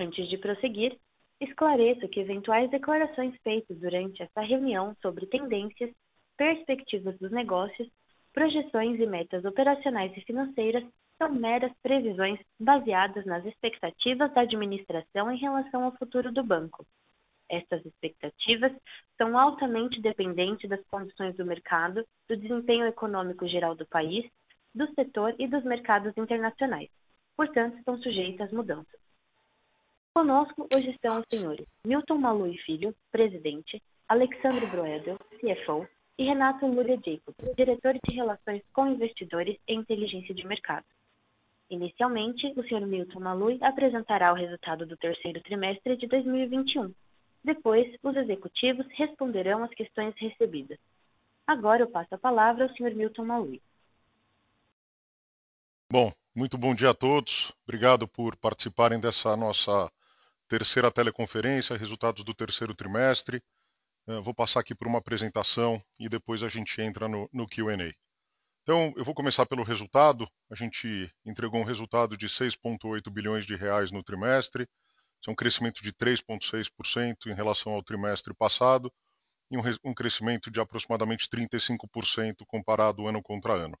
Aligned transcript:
Antes 0.00 0.30
de 0.30 0.38
prosseguir, 0.38 0.96
esclareço 1.38 2.08
que 2.08 2.20
eventuais 2.20 2.70
declarações 2.70 3.36
feitas 3.42 3.78
durante 3.78 4.22
esta 4.22 4.40
reunião 4.40 4.96
sobre 5.02 5.26
tendências, 5.26 5.90
perspectivas 6.38 7.18
dos 7.18 7.30
negócios, 7.30 7.86
projeções 8.32 8.98
e 8.98 9.04
metas 9.04 9.44
operacionais 9.44 10.16
e 10.16 10.22
financeiras 10.22 10.82
são 11.18 11.30
meras 11.30 11.70
previsões 11.82 12.40
baseadas 12.58 13.26
nas 13.26 13.44
expectativas 13.44 14.32
da 14.32 14.40
administração 14.40 15.30
em 15.30 15.36
relação 15.36 15.84
ao 15.84 15.94
futuro 15.98 16.32
do 16.32 16.42
banco. 16.42 16.86
Estas 17.50 17.84
expectativas 17.84 18.72
são 19.18 19.36
altamente 19.36 20.00
dependentes 20.00 20.70
das 20.70 20.82
condições 20.86 21.36
do 21.36 21.44
mercado, 21.44 22.06
do 22.26 22.38
desempenho 22.38 22.86
econômico 22.86 23.46
geral 23.46 23.74
do 23.74 23.86
país, 23.86 24.24
do 24.74 24.90
setor 24.94 25.34
e 25.38 25.46
dos 25.46 25.62
mercados 25.62 26.16
internacionais. 26.16 26.88
Portanto, 27.36 27.76
estão 27.76 27.98
sujeitas 27.98 28.46
às 28.46 28.52
mudanças. 28.54 29.09
Conosco 30.12 30.66
hoje 30.74 30.90
estão 30.90 31.18
os 31.18 31.24
senhores 31.30 31.66
Milton 31.86 32.18
Malui 32.18 32.58
Filho, 32.58 32.94
presidente, 33.12 33.80
Alexandre 34.08 34.66
Broedel, 34.66 35.16
CFO, 35.38 35.86
e 36.18 36.24
Renato 36.24 36.66
Lulia 36.66 36.96
Jacob, 36.96 37.34
diretor 37.56 37.94
de 37.94 38.14
Relações 38.14 38.62
com 38.74 38.88
Investidores 38.88 39.56
e 39.66 39.74
Inteligência 39.74 40.34
de 40.34 40.46
Mercado. 40.46 40.84
Inicialmente, 41.70 42.52
o 42.56 42.62
senhor 42.64 42.84
Milton 42.86 43.20
Malui 43.20 43.58
apresentará 43.62 44.32
o 44.32 44.36
resultado 44.36 44.84
do 44.84 44.96
terceiro 44.96 45.40
trimestre 45.42 45.96
de 45.96 46.06
2021. 46.08 46.92
Depois, 47.42 47.86
os 48.02 48.16
executivos 48.16 48.86
responderão 48.96 49.62
às 49.62 49.70
questões 49.70 50.14
recebidas. 50.18 50.78
Agora 51.46 51.82
eu 51.82 51.90
passo 51.90 52.14
a 52.14 52.18
palavra 52.18 52.64
ao 52.64 52.74
senhor 52.74 52.92
Milton 52.94 53.24
Malui. 53.24 53.62
Bom, 55.90 56.12
muito 56.34 56.58
bom 56.58 56.74
dia 56.74 56.90
a 56.90 56.94
todos. 56.94 57.52
Obrigado 57.62 58.06
por 58.06 58.36
participarem 58.36 59.00
dessa 59.00 59.36
nossa 59.36 59.90
terceira 60.50 60.90
teleconferência, 60.90 61.76
resultados 61.76 62.24
do 62.24 62.34
terceiro 62.34 62.74
trimestre. 62.74 63.40
Uh, 64.04 64.20
vou 64.20 64.34
passar 64.34 64.58
aqui 64.58 64.74
por 64.74 64.88
uma 64.88 64.98
apresentação 64.98 65.80
e 65.98 66.08
depois 66.08 66.42
a 66.42 66.48
gente 66.48 66.82
entra 66.82 67.06
no, 67.06 67.30
no 67.32 67.46
QA. 67.46 67.94
Então, 68.64 68.92
eu 68.96 69.04
vou 69.04 69.14
começar 69.14 69.46
pelo 69.46 69.62
resultado. 69.62 70.28
A 70.50 70.56
gente 70.56 71.08
entregou 71.24 71.60
um 71.60 71.64
resultado 71.64 72.16
de 72.16 72.26
6,8 72.26 73.08
bilhões 73.12 73.46
de 73.46 73.54
reais 73.54 73.92
no 73.92 74.02
trimestre. 74.02 74.64
Isso 75.20 75.30
é 75.30 75.32
um 75.32 75.36
crescimento 75.36 75.80
de 75.82 75.92
3,6% 75.92 77.26
em 77.26 77.34
relação 77.34 77.72
ao 77.72 77.82
trimestre 77.84 78.34
passado 78.34 78.92
e 79.52 79.56
um, 79.56 79.62
um 79.84 79.94
crescimento 79.94 80.50
de 80.50 80.60
aproximadamente 80.60 81.28
35% 81.28 82.44
comparado 82.44 83.06
ano 83.06 83.22
contra 83.22 83.54
ano. 83.54 83.78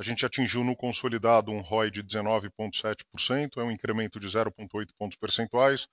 A 0.00 0.02
gente 0.02 0.24
atingiu 0.24 0.64
no 0.64 0.74
consolidado 0.74 1.50
um 1.52 1.60
ROI 1.60 1.90
de 1.90 2.02
19,7%, 2.02 3.58
é 3.58 3.62
um 3.62 3.70
incremento 3.70 4.18
de 4.18 4.26
0,8 4.26 4.88
pontos 4.98 5.18
percentuais. 5.18 5.86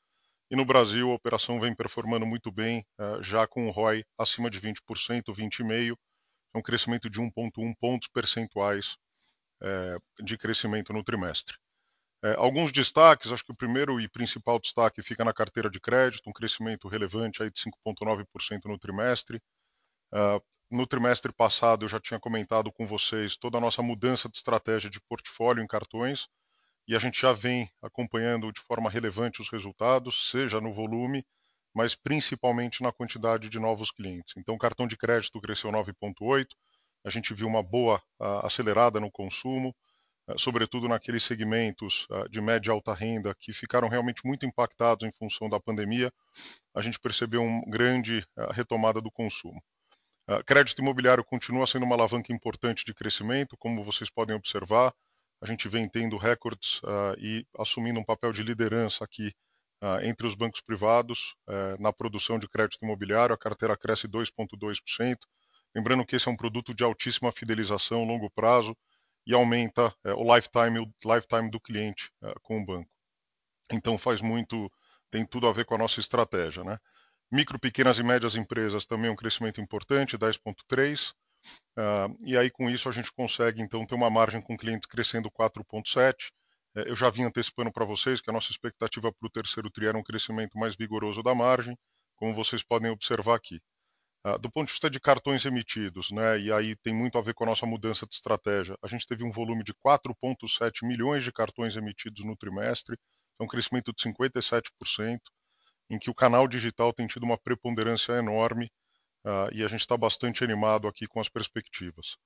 E 0.50 0.56
no 0.56 0.64
Brasil, 0.64 1.12
a 1.12 1.16
operação 1.16 1.60
vem 1.60 1.76
performando 1.76 2.26
muito 2.26 2.50
bem, 2.50 2.86
eh, 2.98 3.18
já 3.22 3.46
com 3.46 3.68
um 3.68 3.70
ROI 3.70 4.06
acima 4.18 4.50
de 4.50 4.62
20%, 4.62 5.34
20,5%, 5.34 5.98
é 6.56 6.58
um 6.58 6.62
crescimento 6.62 7.10
de 7.10 7.20
1,1 7.20 7.76
pontos 7.82 8.08
percentuais 8.08 8.96
eh, 9.62 9.98
de 10.24 10.38
crescimento 10.38 10.94
no 10.94 11.04
trimestre. 11.04 11.58
Eh, 12.24 12.36
alguns 12.38 12.72
destaques, 12.72 13.30
acho 13.34 13.44
que 13.44 13.52
o 13.52 13.58
primeiro 13.58 14.00
e 14.00 14.08
principal 14.08 14.58
destaque 14.58 15.04
fica 15.04 15.26
na 15.26 15.34
carteira 15.34 15.70
de 15.70 15.82
crédito, 15.82 16.30
um 16.30 16.34
crescimento 16.34 16.88
relevante 16.88 17.44
aí 17.44 17.52
de 17.52 17.60
5,9% 17.60 18.70
no 18.70 18.80
trimestre. 18.80 19.42
No 20.70 20.86
trimestre 20.86 21.32
passado, 21.32 21.86
eu 21.86 21.90
já 21.90 21.98
tinha 21.98 22.20
comentado 22.20 22.70
com 22.74 22.86
vocês 22.86 23.38
toda 23.38 23.58
a 23.58 23.62
nossa 23.62 23.82
mudança 23.82 24.28
de 24.28 24.36
estratégia 24.36 24.90
de 24.90 25.00
portfólio 25.00 25.64
em 25.64 25.68
cartões 25.68 26.28
e 26.86 26.94
a 26.94 27.00
gente 27.00 27.22
já 27.22 27.32
vem 27.32 27.70
acompanhando 27.82 28.52
de 28.52 28.60
forma 28.60 28.90
relevante 28.90 29.42
os 29.42 29.50
resultados, 29.50 30.30
seja 30.30 30.60
no 30.60 30.74
volume, 30.74 31.26
mas 31.74 31.96
principalmente 31.96 32.84
na 32.84 32.92
quantidade 32.92 33.50
de 33.50 33.60
novos 33.60 33.92
clientes. 33.92 34.34
Então, 34.36 34.56
o 34.56 34.58
cartão 34.58 34.88
de 34.88 34.98
crédito 34.98 35.40
cresceu 35.40 35.72
9,8%, 35.72 36.48
a 37.06 37.10
gente 37.10 37.34
viu 37.34 37.48
uma 37.48 37.64
boa 37.64 38.02
uh, 38.20 38.46
acelerada 38.46 39.00
no 39.00 39.10
consumo, 39.10 39.74
uh, 40.28 40.38
sobretudo 40.38 40.90
naqueles 40.90 41.24
segmentos 41.24 42.06
uh, 42.10 42.28
de 42.28 42.42
média 42.42 42.70
e 42.70 42.74
alta 42.74 42.94
renda 42.94 43.34
que 43.40 43.54
ficaram 43.54 43.88
realmente 43.88 44.26
muito 44.26 44.46
impactados 44.46 45.08
em 45.08 45.12
função 45.14 45.50
da 45.50 45.62
pandemia. 45.62 46.12
A 46.76 46.82
gente 46.82 47.00
percebeu 47.00 47.42
uma 47.42 47.64
grande 47.70 48.26
retomada 48.52 49.00
do 49.00 49.10
consumo. 49.10 49.62
Uh, 50.30 50.44
crédito 50.46 50.82
imobiliário 50.82 51.24
continua 51.24 51.66
sendo 51.66 51.86
uma 51.86 51.96
alavanca 51.96 52.34
importante 52.34 52.84
de 52.86 52.94
crescimento, 52.94 53.56
como 53.58 53.84
vocês 53.84 54.10
podem 54.10 54.36
observar. 54.36 54.94
A 55.42 55.46
gente 55.46 55.70
vem 55.70 55.88
tendo 55.88 56.18
recordes 56.18 56.82
uh, 56.84 57.16
e 57.20 57.46
assumindo 57.58 58.00
um 58.00 58.04
papel 58.04 58.34
de 58.34 58.44
liderança 58.44 59.04
aqui 59.04 59.34
uh, 59.82 60.04
entre 60.04 60.28
os 60.28 60.36
bancos 60.36 60.62
privados 60.62 61.36
eh, 61.48 61.76
na 61.80 61.94
produção 61.94 62.40
de 62.40 62.48
crédito 62.48 62.84
imobiliário. 62.84 63.34
A 63.34 63.38
carteira 63.38 63.78
cresce 63.78 64.08
2,2%. 64.08 65.18
Lembrando 65.76 66.06
que 66.06 66.16
esse 66.16 66.28
é 66.28 66.32
um 66.32 66.36
produto 66.36 66.74
de 66.74 66.84
altíssima 66.84 67.32
fidelização, 67.32 68.04
longo 68.04 68.30
prazo, 68.32 68.76
e 69.26 69.34
aumenta 69.34 69.94
eh, 70.06 70.14
o 70.14 70.36
lifetime, 70.36 70.80
o 70.80 71.14
lifetime 71.14 71.50
do 71.52 71.60
cliente 71.60 72.12
eh, 72.24 72.34
com 72.42 72.60
o 72.62 72.66
banco. 72.66 72.90
Então 73.72 73.98
faz 73.98 74.22
muito, 74.22 74.72
tem 75.12 75.26
tudo 75.26 75.48
a 75.48 75.54
ver 75.54 75.66
com 75.66 75.76
a 75.76 75.78
nossa 75.78 76.00
estratégia, 76.00 76.64
né? 76.64 76.78
Micro, 77.32 77.60
pequenas 77.60 78.00
e 78.00 78.04
médias 78.04 78.36
empresas 78.36 78.86
também 78.86 79.10
é 79.10 79.12
um 79.12 79.16
crescimento 79.16 79.60
importante, 79.60 80.18
10,3%. 80.18 81.14
Uh, 81.78 82.18
e 82.22 82.38
aí, 82.38 82.50
com 82.50 82.70
isso, 82.70 82.88
a 82.88 82.92
gente 82.92 83.12
consegue, 83.12 83.62
então, 83.62 83.86
ter 83.86 83.96
uma 83.96 84.10
margem 84.10 84.42
com 84.42 84.58
clientes 84.58 84.88
crescendo 84.88 85.30
4,7%. 85.30 86.14
Uh, 86.76 86.80
eu 86.88 86.96
já 86.96 87.10
vim 87.10 87.24
antecipando 87.24 87.72
para 87.72 87.86
vocês 87.86 88.22
que 88.22 88.30
a 88.30 88.34
nossa 88.34 88.52
expectativa 88.52 89.12
para 89.12 89.28
o 89.28 89.30
terceiro 89.30 89.70
TRI 89.70 89.88
era 89.88 89.98
um 89.98 90.04
crescimento 90.04 90.58
mais 90.58 90.76
vigoroso 90.76 91.22
da 91.22 91.36
margem, 91.36 91.78
como 92.16 92.34
vocês 92.34 92.64
podem 92.64 92.90
observar 92.92 93.36
aqui. 93.36 93.60
Uh, 94.26 94.40
do 94.40 94.50
ponto 94.50 94.68
de 94.68 94.72
vista 94.72 94.90
de 94.90 95.00
cartões 95.00 95.46
emitidos, 95.46 96.12
né, 96.12 96.40
e 96.40 96.52
aí 96.52 96.76
tem 96.78 96.94
muito 96.94 97.18
a 97.18 97.22
ver 97.22 97.34
com 97.34 97.44
a 97.44 97.48
nossa 97.48 97.66
mudança 97.66 98.06
de 98.06 98.16
estratégia, 98.16 98.76
a 98.82 98.88
gente 98.88 99.06
teve 99.06 99.24
um 99.24 99.32
volume 99.32 99.64
de 99.64 99.74
4,7 99.74 100.88
milhões 100.88 101.24
de 101.24 101.32
cartões 101.32 101.76
emitidos 101.76 102.26
no 102.26 102.36
trimestre, 102.36 102.98
é 103.40 103.44
um 103.44 103.48
crescimento 103.48 103.94
de 103.94 104.04
57% 104.04 105.20
em 105.90 105.98
que 106.00 106.10
o 106.10 106.16
canal 106.16 106.48
digital 106.48 106.94
tem 106.94 107.08
tido 107.08 107.24
uma 107.24 107.38
preponderância 107.38 108.14
enorme 108.14 108.72
uh, 109.26 109.54
e 109.54 109.64
a 109.64 109.68
gente 109.68 109.82
está 109.82 109.98
bastante 109.98 110.44
animado 110.44 110.88
aqui 110.88 111.08
com 111.08 111.20
as 111.20 111.30
perspectivas. 111.30 112.18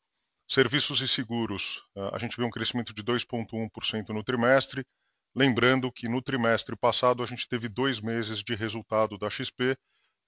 Serviços 0.48 1.02
e 1.02 1.08
seguros, 1.08 1.78
uh, 1.96 2.14
a 2.14 2.18
gente 2.18 2.36
vê 2.38 2.44
um 2.44 2.50
crescimento 2.50 2.94
de 2.94 3.04
2,1% 3.04 4.10
no 4.10 4.24
trimestre. 4.24 4.86
Lembrando 5.34 5.92
que 5.92 6.10
no 6.10 6.22
trimestre 6.22 6.76
passado 6.76 7.24
a 7.24 7.26
gente 7.26 7.48
teve 7.48 7.70
dois 7.70 8.02
meses 8.02 8.44
de 8.44 8.54
resultado 8.54 9.18
da 9.18 9.30
XP, 9.30 9.72
uh, 9.72 9.76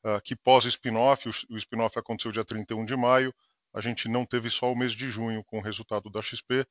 ah, 0.06 0.22
que 0.22 0.36
pós-spin-off, 0.36 1.28
o, 1.28 1.32
o 1.54 1.58
spin-off 1.58 2.00
aconteceu 2.00 2.32
dia 2.32 2.46
31 2.46 2.86
de 2.86 2.96
maio, 2.96 3.34
a 3.74 3.82
gente 3.82 4.08
não 4.08 4.26
teve 4.26 4.50
só 4.50 4.72
o 4.72 4.78
mês 4.78 4.94
de 4.94 5.10
junho 5.10 5.44
com 5.44 5.58
o 5.58 5.62
resultado 5.62 6.10
da 6.10 6.22
XP. 6.22 6.66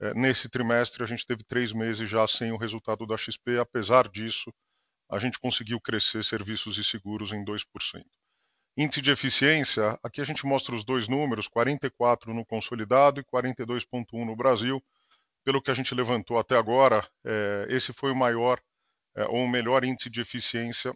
Eh, 0.00 0.14
nesse 0.14 0.48
trimestre 0.48 1.02
a 1.02 1.06
gente 1.06 1.26
teve 1.26 1.42
três 1.44 1.72
meses 1.72 2.08
já 2.08 2.26
sem 2.26 2.52
o 2.52 2.56
resultado 2.56 3.06
da 3.06 3.16
XP, 3.16 3.58
apesar 3.58 4.08
disso, 4.08 4.52
a 5.10 5.18
gente 5.18 5.38
conseguiu 5.38 5.80
crescer 5.80 6.24
serviços 6.24 6.78
e 6.78 6.84
seguros 6.84 7.32
em 7.32 7.44
2%. 7.44 7.64
Índice 8.76 9.02
de 9.02 9.10
eficiência, 9.10 9.98
aqui 10.02 10.20
a 10.20 10.24
gente 10.24 10.44
mostra 10.44 10.74
os 10.74 10.84
dois 10.84 11.06
números, 11.06 11.46
44 11.46 12.34
no 12.34 12.44
consolidado 12.44 13.20
e 13.20 13.24
42,1 13.24 14.24
no 14.24 14.34
Brasil. 14.34 14.82
Pelo 15.44 15.62
que 15.62 15.70
a 15.70 15.74
gente 15.74 15.94
levantou 15.94 16.38
até 16.38 16.56
agora, 16.56 17.06
é, 17.24 17.66
esse 17.68 17.92
foi 17.92 18.10
o 18.10 18.16
maior 18.16 18.60
é, 19.14 19.24
ou 19.26 19.44
o 19.44 19.48
melhor 19.48 19.84
índice 19.84 20.10
de 20.10 20.20
eficiência 20.20 20.92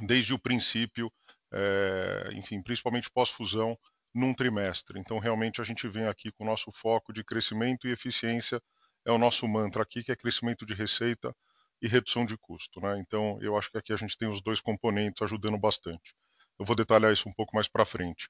desde 0.00 0.32
o 0.32 0.38
princípio 0.38 1.12
é, 1.52 2.30
enfim, 2.32 2.62
principalmente 2.62 3.10
pós-fusão, 3.10 3.78
num 4.14 4.34
trimestre. 4.34 4.98
Então, 4.98 5.18
realmente, 5.18 5.60
a 5.60 5.64
gente 5.64 5.86
vem 5.88 6.06
aqui 6.06 6.30
com 6.32 6.44
o 6.44 6.46
nosso 6.46 6.70
foco 6.72 7.12
de 7.12 7.24
crescimento 7.24 7.86
e 7.86 7.92
eficiência, 7.92 8.60
é 9.04 9.12
o 9.12 9.18
nosso 9.18 9.46
mantra 9.48 9.82
aqui, 9.82 10.02
que 10.02 10.12
é 10.12 10.16
crescimento 10.16 10.64
de 10.66 10.74
receita 10.74 11.34
e 11.82 11.88
redução 11.88 12.24
de 12.24 12.38
custo. 12.38 12.80
Né? 12.80 12.98
Então, 13.00 13.38
eu 13.42 13.56
acho 13.58 13.70
que 13.70 13.76
aqui 13.76 13.92
a 13.92 13.96
gente 13.96 14.16
tem 14.16 14.28
os 14.28 14.40
dois 14.40 14.60
componentes 14.60 15.20
ajudando 15.20 15.58
bastante. 15.58 16.14
Eu 16.58 16.64
vou 16.64 16.76
detalhar 16.76 17.12
isso 17.12 17.28
um 17.28 17.32
pouco 17.32 17.54
mais 17.54 17.68
para 17.68 17.84
frente. 17.84 18.28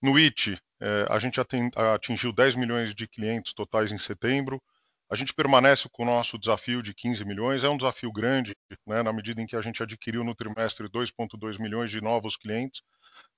No 0.00 0.16
IT, 0.16 0.56
é, 0.80 1.06
a 1.10 1.18
gente 1.18 1.40
atingiu 1.40 2.32
10 2.32 2.54
milhões 2.54 2.94
de 2.94 3.08
clientes 3.08 3.52
totais 3.52 3.90
em 3.90 3.98
setembro. 3.98 4.62
A 5.10 5.16
gente 5.16 5.34
permanece 5.34 5.88
com 5.90 6.04
o 6.04 6.06
nosso 6.06 6.38
desafio 6.38 6.80
de 6.82 6.94
15 6.94 7.24
milhões. 7.24 7.64
É 7.64 7.68
um 7.68 7.76
desafio 7.76 8.12
grande, 8.12 8.54
né, 8.86 9.02
na 9.02 9.12
medida 9.12 9.42
em 9.42 9.46
que 9.46 9.56
a 9.56 9.62
gente 9.62 9.82
adquiriu 9.82 10.22
no 10.22 10.36
trimestre 10.36 10.88
2,2 10.88 11.58
milhões 11.58 11.90
de 11.90 12.00
novos 12.00 12.36
clientes. 12.36 12.82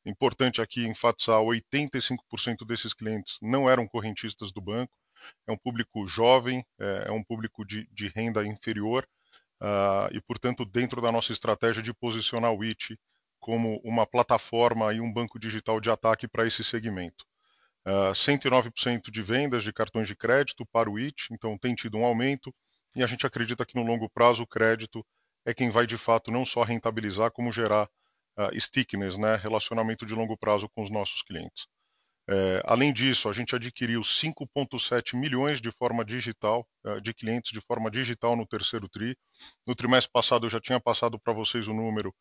Importante 0.04 0.60
aqui 0.60 0.84
enfatizar: 0.84 1.40
85% 1.40 2.66
desses 2.66 2.92
clientes 2.92 3.38
não 3.40 3.70
eram 3.70 3.86
correntistas 3.86 4.52
do 4.52 4.60
banco. 4.60 4.92
É 5.46 5.52
um 5.52 5.56
público 5.56 6.06
jovem, 6.06 6.64
é, 6.78 7.04
é 7.06 7.12
um 7.12 7.22
público 7.22 7.64
de, 7.64 7.86
de 7.90 8.08
renda 8.08 8.44
inferior. 8.44 9.06
Uh, 9.60 10.08
e, 10.12 10.20
portanto, 10.22 10.64
dentro 10.64 11.02
da 11.02 11.12
nossa 11.12 11.32
estratégia 11.32 11.82
de 11.82 11.92
posicionar 11.92 12.52
o 12.52 12.64
IT 12.64 12.98
como 13.38 13.80
uma 13.84 14.06
plataforma 14.06 14.92
e 14.92 15.00
um 15.00 15.12
banco 15.12 15.38
digital 15.38 15.80
de 15.80 15.90
ataque 15.90 16.26
para 16.26 16.46
esse 16.46 16.64
segmento. 16.64 17.24
Uh, 17.86 18.10
ah, 18.10 18.12
109% 18.12 19.10
de 19.10 19.22
vendas 19.22 19.62
de 19.62 19.72
cartões 19.72 20.06
de 20.08 20.14
crédito 20.14 20.66
para 20.66 20.90
o 20.90 20.98
IT, 20.98 21.28
então 21.32 21.58
tem 21.58 21.74
tido 21.74 21.96
um 21.96 22.04
aumento, 22.04 22.54
e 22.94 23.02
a 23.02 23.06
gente 23.06 23.26
acredita 23.26 23.64
que 23.64 23.74
no 23.74 23.82
longo 23.82 24.08
prazo 24.10 24.42
o 24.42 24.46
crédito 24.46 25.04
é 25.44 25.54
quem 25.54 25.70
vai 25.70 25.86
de 25.86 25.96
fato 25.96 26.30
não 26.30 26.44
só 26.44 26.62
rentabilizar, 26.62 27.30
como 27.30 27.52
gerar 27.52 27.88
uh, 28.38 28.60
stickiness, 28.60 29.16
né, 29.16 29.36
relacionamento 29.36 30.04
de 30.04 30.14
longo 30.14 30.36
prazo 30.36 30.68
com 30.68 30.82
os 30.82 30.90
nossos 30.90 31.22
clientes. 31.22 31.66
É, 32.30 32.62
além 32.64 32.92
disso, 32.92 33.28
a 33.28 33.32
gente 33.32 33.56
adquiriu 33.56 34.02
5,7 34.02 35.16
milhões 35.16 35.60
de 35.60 35.70
forma 35.72 36.04
digital, 36.04 36.64
uh, 36.84 37.00
de 37.00 37.12
clientes 37.12 37.50
de 37.50 37.60
forma 37.60 37.90
digital 37.90 38.36
no 38.36 38.46
terceiro 38.46 38.88
TRI. 38.88 39.16
No 39.66 39.74
trimestre 39.74 40.12
passado 40.12 40.46
eu 40.46 40.50
já 40.50 40.60
tinha 40.60 40.80
passado 40.80 41.18
para 41.18 41.32
vocês 41.32 41.66
o 41.66 41.74
número 41.74 42.14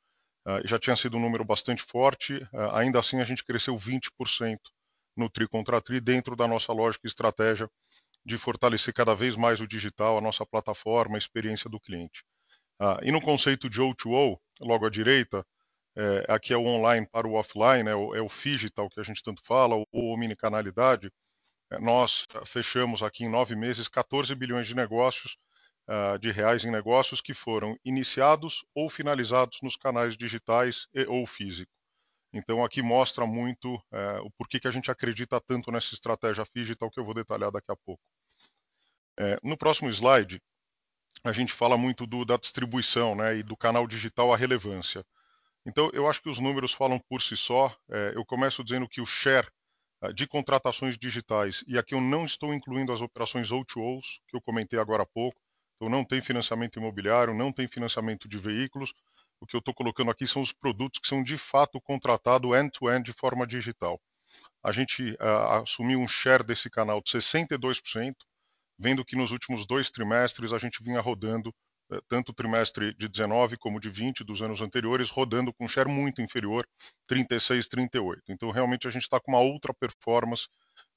Uh, 0.48 0.66
já 0.66 0.80
tinha 0.80 0.96
sido 0.96 1.18
um 1.18 1.20
número 1.20 1.44
bastante 1.44 1.84
forte, 1.84 2.38
uh, 2.54 2.72
ainda 2.74 2.98
assim 2.98 3.20
a 3.20 3.24
gente 3.24 3.44
cresceu 3.44 3.76
20% 3.76 4.58
no 5.16 5.30
TRI 5.30 5.48
contra 5.48 5.82
TRI, 5.82 6.00
dentro 6.00 6.36
da 6.36 6.48
nossa 6.48 6.72
lógica 6.72 7.06
e 7.06 7.10
estratégia 7.10 7.70
de 8.26 8.38
fortalecer 8.38 8.94
cada 8.94 9.14
vez 9.14 9.36
mais 9.36 9.60
o 9.60 9.68
digital, 9.68 10.18
a 10.18 10.22
nossa 10.22 10.46
plataforma, 10.46 11.16
a 11.16 11.18
experiência 11.18 11.70
do 11.70 11.80
cliente. 11.80 12.24
Uh, 12.82 13.04
e 13.04 13.12
no 13.12 13.22
conceito 13.22 13.70
de 13.70 13.82
O2O, 13.82 14.40
logo 14.62 14.86
à 14.86 14.90
direita, 14.90 15.46
é, 15.95 16.25
aqui 16.27 16.53
é 16.53 16.57
o 16.57 16.65
online 16.65 17.07
para 17.07 17.27
o 17.27 17.33
offline, 17.33 17.89
é 17.89 17.95
o, 17.95 18.15
é 18.15 18.21
o 18.21 18.27
digital 18.27 18.89
que 18.89 19.00
a 19.00 19.03
gente 19.03 19.24
tanto 19.24 19.41
fala, 19.45 19.75
ou, 19.75 19.88
ou 19.91 20.13
omnicanalidade. 20.13 21.12
É, 21.71 21.80
nós 21.80 22.25
fechamos 22.45 23.03
aqui 23.03 23.25
em 23.25 23.30
nove 23.30 23.56
meses 23.56 23.88
14 23.88 24.33
bilhões 24.36 24.68
de 24.68 24.75
negócios 24.75 25.38
uh, 25.89 26.19
de 26.19 26.31
reais 26.31 26.63
em 26.63 26.71
negócios 26.71 27.21
que 27.21 27.33
foram 27.33 27.77
iniciados 27.83 28.63
ou 28.75 28.89
finalizados 28.89 29.59
nos 29.62 29.75
canais 29.75 30.15
digitais 30.15 30.88
e, 30.94 31.06
ou 31.06 31.25
físico. 31.25 31.71
Então 32.31 32.63
aqui 32.63 32.81
mostra 32.81 33.25
muito 33.25 33.75
uh, 33.75 34.21
o 34.24 34.31
porquê 34.31 34.59
que 34.59 34.68
a 34.68 34.71
gente 34.71 34.91
acredita 34.91 35.41
tanto 35.41 35.71
nessa 35.71 35.95
estratégia 35.95 36.45
digital 36.56 36.91
que 36.91 37.00
eu 37.00 37.06
vou 37.06 37.15
detalhar 37.15 37.51
daqui 37.51 37.71
a 37.71 37.75
pouco. 37.75 38.01
Uh, 39.19 39.39
no 39.44 39.57
próximo 39.57 39.89
slide, 39.89 40.39
a 41.24 41.31
gente 41.33 41.51
fala 41.51 41.75
muito 41.75 42.06
do, 42.06 42.24
da 42.24 42.38
distribuição 42.38 43.15
né, 43.15 43.38
e 43.38 43.44
do 43.44 43.57
canal 43.57 43.88
digital 43.88 44.31
a 44.31 44.38
relevância. 44.38 45.03
Então, 45.66 45.90
eu 45.94 46.08
acho 46.08 46.22
que 46.22 46.30
os 46.30 46.40
números 46.40 46.72
falam 46.72 47.00
por 47.10 47.22
si 47.22 47.38
só. 47.38 47.76
É, 47.90 48.14
eu 48.16 48.26
começo 48.26 48.64
dizendo 48.64 48.88
que 48.88 49.02
o 49.02 49.06
share 49.06 49.48
de 50.16 50.26
contratações 50.26 50.98
digitais, 50.98 51.64
e 51.68 51.78
aqui 51.78 51.94
eu 51.94 52.00
não 52.00 52.24
estou 52.24 52.54
incluindo 52.54 52.94
as 52.94 53.02
operações 53.02 53.50
O2Os, 53.50 54.20
que 54.28 54.36
eu 54.36 54.42
comentei 54.42 54.80
agora 54.80 55.04
há 55.04 55.06
pouco, 55.06 55.42
então 55.76 55.90
não 55.90 56.06
tem 56.06 56.22
financiamento 56.22 56.80
imobiliário, 56.80 57.34
não 57.34 57.52
tem 57.52 57.68
financiamento 57.68 58.28
de 58.28 58.38
veículos. 58.38 58.94
O 59.42 59.46
que 59.46 59.56
eu 59.56 59.60
estou 59.60 59.74
colocando 59.74 60.12
aqui 60.12 60.26
são 60.26 60.42
os 60.42 60.54
produtos 60.54 61.00
que 61.00 61.08
são 61.08 61.24
de 61.24 61.38
fato 61.38 61.82
contratados 61.82 62.56
end-to-end 62.56 63.04
de 63.04 63.14
forma 63.14 63.46
digital. 63.46 64.00
A 64.64 64.72
gente 64.72 65.12
uh, 65.14 65.64
assumiu 65.64 66.00
um 66.00 66.08
share 66.08 66.44
desse 66.44 66.70
canal 66.70 67.02
de 67.02 67.12
62%, 67.12 68.14
vendo 68.78 69.04
que 69.04 69.16
nos 69.16 69.32
últimos 69.32 69.66
dois 69.66 69.90
trimestres 69.92 70.54
a 70.54 70.58
gente 70.58 70.84
vinha 70.84 71.02
rodando, 71.02 71.54
tanto 72.07 72.30
o 72.30 72.33
trimestre 72.33 72.94
de 72.95 73.07
19 73.07 73.57
como 73.57 73.80
de 73.80 73.89
20 73.89 74.24
dos 74.24 74.41
anos 74.41 74.62
anteriores, 74.62 75.09
rodando 75.09 75.53
com 75.53 75.65
um 75.65 75.68
share 75.68 75.89
muito 75.89 76.21
inferior, 76.21 76.68
36, 77.07 77.68
38. 77.68 78.24
Então 78.30 78.51
realmente 78.51 78.88
a 78.88 78.91
gente 78.91 79.03
está 79.03 79.19
com 79.19 79.31
uma 79.31 79.41
outra 79.41 79.74
performance 79.74 80.47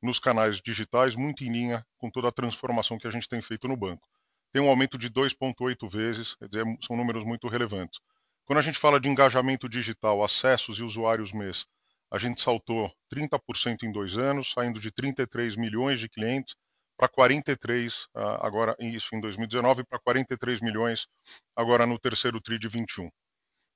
nos 0.02 0.18
canais 0.18 0.60
digitais, 0.60 1.14
muito 1.16 1.44
em 1.44 1.50
linha 1.50 1.84
com 1.96 2.10
toda 2.10 2.28
a 2.28 2.32
transformação 2.32 2.98
que 2.98 3.06
a 3.06 3.10
gente 3.10 3.28
tem 3.28 3.40
feito 3.40 3.68
no 3.68 3.76
banco 3.76 4.06
tem 4.52 4.60
um 4.60 4.68
aumento 4.68 4.98
de 4.98 5.08
2,8 5.08 5.88
vezes, 5.90 6.36
dizer, 6.50 6.64
são 6.86 6.96
números 6.96 7.24
muito 7.24 7.48
relevantes. 7.48 8.00
Quando 8.44 8.58
a 8.58 8.62
gente 8.62 8.78
fala 8.78 9.00
de 9.00 9.08
engajamento 9.08 9.68
digital, 9.68 10.22
acessos 10.22 10.78
e 10.78 10.82
usuários 10.82 11.32
mês, 11.32 11.64
a 12.10 12.18
gente 12.18 12.40
saltou 12.40 12.92
30% 13.10 13.84
em 13.84 13.90
dois 13.90 14.18
anos, 14.18 14.52
saindo 14.52 14.78
de 14.78 14.90
33 14.92 15.56
milhões 15.56 15.98
de 15.98 16.08
clientes 16.08 16.54
para 17.02 17.08
43, 17.08 18.06
ah, 18.14 18.46
agora 18.46 18.76
isso 18.78 19.12
em 19.12 19.20
2019, 19.20 19.82
para 19.82 19.98
43 19.98 20.60
milhões 20.60 21.08
agora 21.56 21.84
no 21.84 21.98
terceiro 21.98 22.40
TRI 22.40 22.60
de 22.60 22.68
21. 22.68 23.10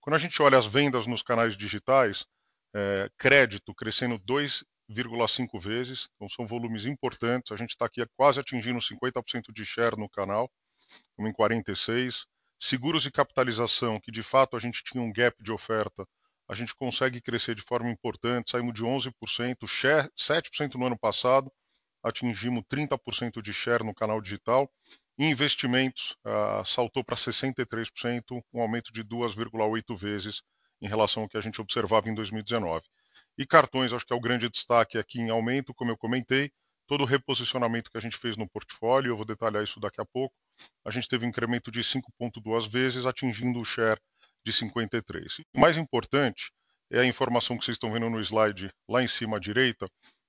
Quando 0.00 0.14
a 0.14 0.18
gente 0.18 0.40
olha 0.40 0.56
as 0.56 0.64
vendas 0.64 1.08
nos 1.08 1.22
canais 1.22 1.56
digitais, 1.56 2.24
é, 2.72 3.10
crédito 3.18 3.74
crescendo 3.74 4.16
2,5 4.20 5.58
vezes, 5.60 6.08
então 6.14 6.28
são 6.28 6.46
volumes 6.46 6.86
importantes, 6.86 7.50
a 7.50 7.56
gente 7.56 7.70
está 7.70 7.86
aqui 7.86 8.06
quase 8.16 8.38
atingindo 8.38 8.78
50% 8.78 9.52
de 9.52 9.64
share 9.64 9.98
no 9.98 10.08
canal, 10.08 10.48
como 11.16 11.26
em 11.26 11.32
46. 11.32 12.26
Seguros 12.60 13.06
e 13.06 13.10
capitalização, 13.10 13.98
que 13.98 14.12
de 14.12 14.22
fato 14.22 14.56
a 14.56 14.60
gente 14.60 14.84
tinha 14.84 15.02
um 15.02 15.12
gap 15.12 15.36
de 15.42 15.50
oferta, 15.50 16.06
a 16.48 16.54
gente 16.54 16.76
consegue 16.76 17.20
crescer 17.20 17.56
de 17.56 17.62
forma 17.62 17.90
importante, 17.90 18.52
saímos 18.52 18.72
de 18.72 18.84
11%, 18.84 19.66
share, 19.66 20.08
7% 20.16 20.76
no 20.76 20.86
ano 20.86 20.96
passado, 20.96 21.50
atingimos 22.06 22.62
30% 22.70 23.42
de 23.42 23.52
share 23.52 23.84
no 23.84 23.94
canal 23.94 24.20
digital. 24.20 24.70
Investimentos 25.18 26.16
uh, 26.24 26.64
saltou 26.64 27.02
para 27.02 27.16
63%, 27.16 28.42
um 28.52 28.60
aumento 28.60 28.92
de 28.92 29.02
2,8 29.02 29.96
vezes 29.96 30.42
em 30.80 30.86
relação 30.86 31.22
ao 31.22 31.28
que 31.28 31.36
a 31.36 31.40
gente 31.40 31.60
observava 31.60 32.08
em 32.08 32.14
2019. 32.14 32.84
E 33.38 33.46
cartões, 33.46 33.92
acho 33.92 34.06
que 34.06 34.12
é 34.12 34.16
o 34.16 34.20
grande 34.20 34.48
destaque 34.48 34.98
aqui 34.98 35.20
em 35.20 35.30
aumento, 35.30 35.74
como 35.74 35.90
eu 35.90 35.96
comentei, 35.96 36.50
todo 36.86 37.02
o 37.02 37.06
reposicionamento 37.06 37.90
que 37.90 37.98
a 37.98 38.00
gente 38.00 38.16
fez 38.16 38.36
no 38.36 38.48
portfólio, 38.48 39.10
eu 39.10 39.16
vou 39.16 39.26
detalhar 39.26 39.64
isso 39.64 39.80
daqui 39.80 40.00
a 40.00 40.04
pouco, 40.04 40.34
a 40.84 40.90
gente 40.90 41.08
teve 41.08 41.26
um 41.26 41.28
incremento 41.28 41.70
de 41.70 41.80
5,2 41.80 42.70
vezes, 42.70 43.04
atingindo 43.04 43.58
o 43.58 43.64
share 43.64 44.00
de 44.44 44.52
53. 44.52 45.40
O 45.54 45.60
mais 45.60 45.76
importante 45.76 46.52
é 46.90 47.00
a 47.00 47.04
informação 47.04 47.58
que 47.58 47.64
vocês 47.64 47.74
estão 47.74 47.92
vendo 47.92 48.08
no 48.08 48.20
slide 48.20 48.70
lá 48.88 49.02
em 49.02 49.08
cima 49.08 49.38
à 49.38 49.40
direita, 49.40 49.88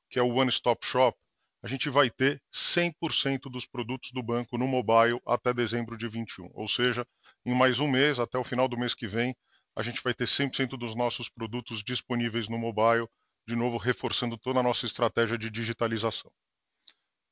que 0.10 0.18
é 0.18 0.22
o 0.22 0.34
One 0.34 0.50
Stop 0.50 0.86
Shop. 0.86 1.18
A 1.64 1.68
gente 1.68 1.90
vai 1.90 2.10
ter 2.10 2.42
100% 2.54 3.50
dos 3.50 3.66
produtos 3.66 4.12
do 4.12 4.22
banco 4.22 4.58
no 4.58 4.68
mobile 4.68 5.20
até 5.26 5.54
dezembro 5.54 5.98
de 5.98 6.08
21. 6.08 6.52
Ou 6.54 6.68
seja, 6.68 7.06
em 7.46 7.56
mais 7.56 7.80
um 7.80 7.88
mês, 7.88 8.20
até 8.20 8.38
o 8.38 8.44
final 8.44 8.68
do 8.68 8.78
mês 8.78 8.94
que 8.94 9.08
vem, 9.08 9.36
a 9.76 9.82
gente 9.82 10.02
vai 10.04 10.14
ter 10.14 10.26
100% 10.26 10.78
dos 10.78 10.96
nossos 10.96 11.30
produtos 11.30 11.84
disponíveis 11.84 12.48
no 12.48 12.58
mobile, 12.58 13.08
de 13.48 13.56
novo 13.56 13.78
reforçando 13.78 14.38
toda 14.38 14.60
a 14.60 14.64
nossa 14.64 14.86
estratégia 14.86 15.38
de 15.38 15.50
digitalização. 15.50 16.32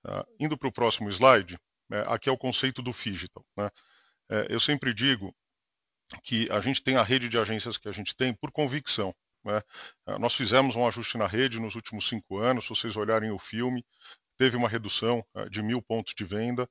Uh, 0.05 0.23
indo 0.39 0.57
para 0.57 0.69
o 0.69 0.71
próximo 0.71 1.09
slide, 1.09 1.57
né, 1.89 2.03
aqui 2.07 2.29
é 2.29 2.31
o 2.31 2.37
conceito 2.37 2.81
do 2.81 2.91
digital. 2.91 3.45
Né? 3.57 3.69
É, 4.29 4.47
eu 4.49 4.59
sempre 4.59 4.93
digo 4.93 5.35
que 6.23 6.49
a 6.51 6.61
gente 6.61 6.83
tem 6.83 6.97
a 6.97 7.03
rede 7.03 7.29
de 7.29 7.37
agências 7.37 7.77
que 7.77 7.87
a 7.87 7.91
gente 7.91 8.15
tem 8.15 8.33
por 8.33 8.51
convicção. 8.51 9.13
Né? 9.45 9.61
É, 10.07 10.17
nós 10.17 10.33
fizemos 10.33 10.75
um 10.75 10.87
ajuste 10.87 11.17
na 11.17 11.27
rede 11.27 11.59
nos 11.59 11.75
últimos 11.75 12.07
cinco 12.07 12.37
anos, 12.39 12.65
se 12.65 12.69
vocês 12.69 12.97
olharem 12.97 13.31
o 13.31 13.39
filme, 13.39 13.85
teve 14.37 14.57
uma 14.57 14.67
redução 14.67 15.23
uh, 15.35 15.49
de 15.49 15.61
mil 15.61 15.81
pontos 15.81 16.13
de 16.13 16.25
venda. 16.25 16.67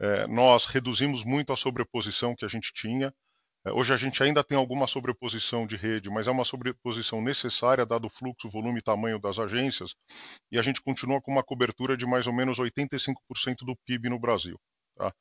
É, 0.00 0.26
nós 0.26 0.66
reduzimos 0.66 1.24
muito 1.24 1.52
a 1.52 1.56
sobreposição 1.56 2.34
que 2.34 2.44
a 2.44 2.48
gente 2.48 2.72
tinha, 2.72 3.12
é, 3.64 3.72
hoje 3.72 3.92
a 3.92 3.96
gente 3.96 4.22
ainda 4.22 4.42
tem 4.42 4.56
alguma 4.56 4.86
sobreposição 4.86 5.66
de 5.66 5.76
rede, 5.76 6.08
mas 6.08 6.26
é 6.26 6.30
uma 6.30 6.44
sobreposição 6.46 7.20
necessária, 7.20 7.84
dado 7.84 8.06
o 8.06 8.10
fluxo, 8.10 8.48
volume 8.48 8.78
e 8.78 8.82
tamanho 8.82 9.18
das 9.18 9.38
agências, 9.38 9.94
e 10.50 10.58
a 10.58 10.62
gente 10.62 10.80
continua 10.80 11.20
com 11.20 11.30
uma 11.30 11.42
cobertura 11.42 11.94
de 11.96 12.06
mais 12.06 12.26
ou 12.26 12.32
menos 12.32 12.58
85% 12.58 13.58
do 13.66 13.76
PIB 13.84 14.08
no 14.08 14.18
Brasil. 14.18 14.58
Tá? 14.96 15.12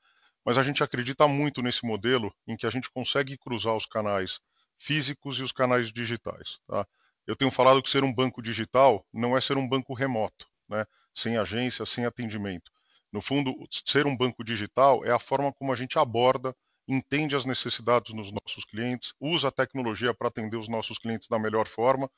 Mas 0.46 0.58
a 0.58 0.64
gente 0.64 0.82
acredita 0.82 1.28
muito 1.28 1.62
nesse 1.62 1.86
modelo 1.86 2.34
em 2.48 2.56
que 2.56 2.66
a 2.66 2.70
gente 2.70 2.90
consegue 2.90 3.38
cruzar 3.38 3.76
os 3.76 3.86
canais 3.86 4.40
físicos 4.80 5.38
e 5.38 5.44
os 5.44 5.52
canais 5.52 5.92
digitais. 5.92 6.60
Tá? 6.68 6.88
Eu 7.28 7.36
tenho 7.36 7.52
falado 7.52 7.84
que 7.84 7.90
ser 7.90 8.04
um 8.04 8.14
banco 8.14 8.42
digital 8.42 9.06
não 9.14 9.38
é 9.38 9.42
ser 9.42 9.58
um 9.58 9.68
banco 9.68 9.94
remoto, 9.94 10.48
né? 10.68 10.86
sem 11.14 11.38
agência, 11.38 11.86
sem 11.86 12.06
atendimento. 12.06 12.72
No 13.12 13.22
fundo, 13.22 13.54
ser 13.86 14.08
um 14.08 14.16
banco 14.16 14.44
digital 14.44 15.04
é 15.04 15.12
a 15.12 15.20
forma 15.20 15.52
como 15.54 15.74
a 15.74 15.76
gente 15.76 16.00
aborda 16.00 16.56
entende 16.90 17.36
as 17.36 17.46
necessidades 17.46 18.14
dos 18.14 18.32
nossos 18.32 18.66
clientes, 18.66 19.14
usa 19.20 19.50
a 19.50 19.52
tecnologia 19.52 20.14
para 20.14 20.28
atender 20.28 20.58
os 20.58 20.68
nossos 20.68 20.98
clientes 20.98 21.28
da 21.28 21.38
melhor 21.38 21.68
forma, 21.68 22.10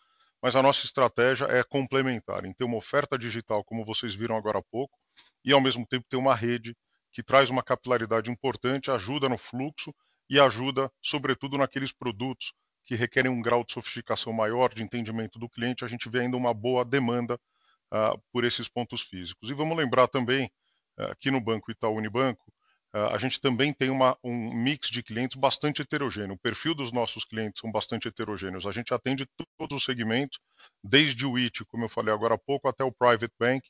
mas 0.42 0.56
a 0.56 0.64
nossa 0.64 0.86
estratégia 0.86 1.46
é 1.46 1.62
complementar, 1.62 2.46
em 2.46 2.54
ter 2.54 2.64
uma 2.64 2.78
oferta 2.78 3.18
digital, 3.18 3.64
como 3.66 3.86
vocês 3.86 4.16
viram 4.16 4.36
agora 4.36 4.60
há 4.60 4.64
pouco, 4.64 4.98
e 5.44 5.52
ao 5.52 5.62
mesmo 5.62 5.86
tempo 5.86 6.08
ter 6.10 6.16
uma 6.16 6.34
rede 6.34 6.76
que 7.12 7.22
traz 7.22 7.50
uma 7.50 7.62
capilaridade 7.62 8.32
importante, 8.32 8.90
ajuda 8.90 9.28
no 9.28 9.38
fluxo 9.38 9.94
e 10.32 10.40
ajuda, 10.40 10.90
sobretudo, 11.02 11.58
naqueles 11.58 11.92
produtos 11.92 12.54
que 12.86 12.96
requerem 12.96 13.30
um 13.30 13.42
grau 13.42 13.66
de 13.66 13.74
sofisticação 13.74 14.32
maior, 14.32 14.74
de 14.74 14.82
entendimento 14.82 15.38
do 15.38 15.50
cliente, 15.50 15.84
a 15.84 15.90
gente 15.90 16.08
vê 16.08 16.22
ainda 16.22 16.38
uma 16.38 16.54
boa 16.54 16.86
demanda 16.86 17.36
uh, 17.36 18.18
por 18.32 18.46
esses 18.46 18.70
pontos 18.70 19.02
físicos. 19.02 19.50
E 19.50 19.54
vamos 19.54 19.76
lembrar 19.76 20.08
também, 20.08 20.50
uh, 20.98 21.32
no 21.32 21.42
Banco 21.42 21.70
Itaú 21.70 21.98
Unibanco, 21.98 22.50
uh, 22.96 23.14
a 23.14 23.18
gente 23.18 23.42
também 23.42 23.74
tem 23.74 23.90
uma, 23.90 24.18
um 24.24 24.54
mix 24.54 24.88
de 24.88 25.04
clientes 25.04 25.36
bastante 25.36 25.82
heterogêneo. 25.82 26.36
O 26.36 26.40
perfil 26.40 26.74
dos 26.74 26.94
nossos 26.94 27.26
clientes 27.26 27.60
são 27.60 27.70
bastante 27.70 28.08
heterogêneos. 28.08 28.66
A 28.66 28.72
gente 28.72 28.94
atende 28.94 29.28
todos 29.58 29.76
os 29.76 29.84
segmentos, 29.84 30.40
desde 30.82 31.26
o 31.26 31.38
IT, 31.38 31.66
como 31.66 31.84
eu 31.84 31.90
falei 31.90 32.14
agora 32.14 32.36
há 32.36 32.38
pouco, 32.38 32.70
até 32.70 32.86
o 32.86 32.92
Private 32.92 33.34
Bank, 33.38 33.70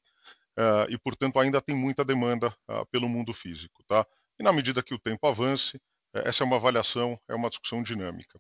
e, 0.89 0.97
portanto, 0.99 1.39
ainda 1.39 1.59
tem 1.59 1.75
muita 1.75 2.05
demanda 2.05 2.55
pelo 2.91 3.09
mundo 3.09 3.33
físico. 3.33 3.83
Tá? 3.87 4.05
E 4.39 4.43
na 4.43 4.53
medida 4.53 4.83
que 4.83 4.93
o 4.93 4.99
tempo 4.99 5.25
avance, 5.25 5.79
essa 6.13 6.43
é 6.43 6.45
uma 6.45 6.57
avaliação, 6.57 7.19
é 7.27 7.35
uma 7.35 7.49
discussão 7.49 7.81
dinâmica. 7.81 8.39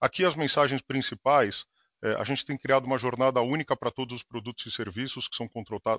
Aqui 0.00 0.24
as 0.24 0.34
mensagens 0.34 0.82
principais, 0.82 1.64
é, 2.02 2.14
a 2.14 2.24
gente 2.24 2.44
tem 2.44 2.58
criado 2.58 2.84
uma 2.84 2.98
jornada 2.98 3.40
única 3.40 3.76
para 3.76 3.90
todos 3.90 4.16
os 4.16 4.22
produtos 4.22 4.66
e 4.66 4.70
serviços 4.70 5.28
que 5.28 5.36
são 5.36 5.48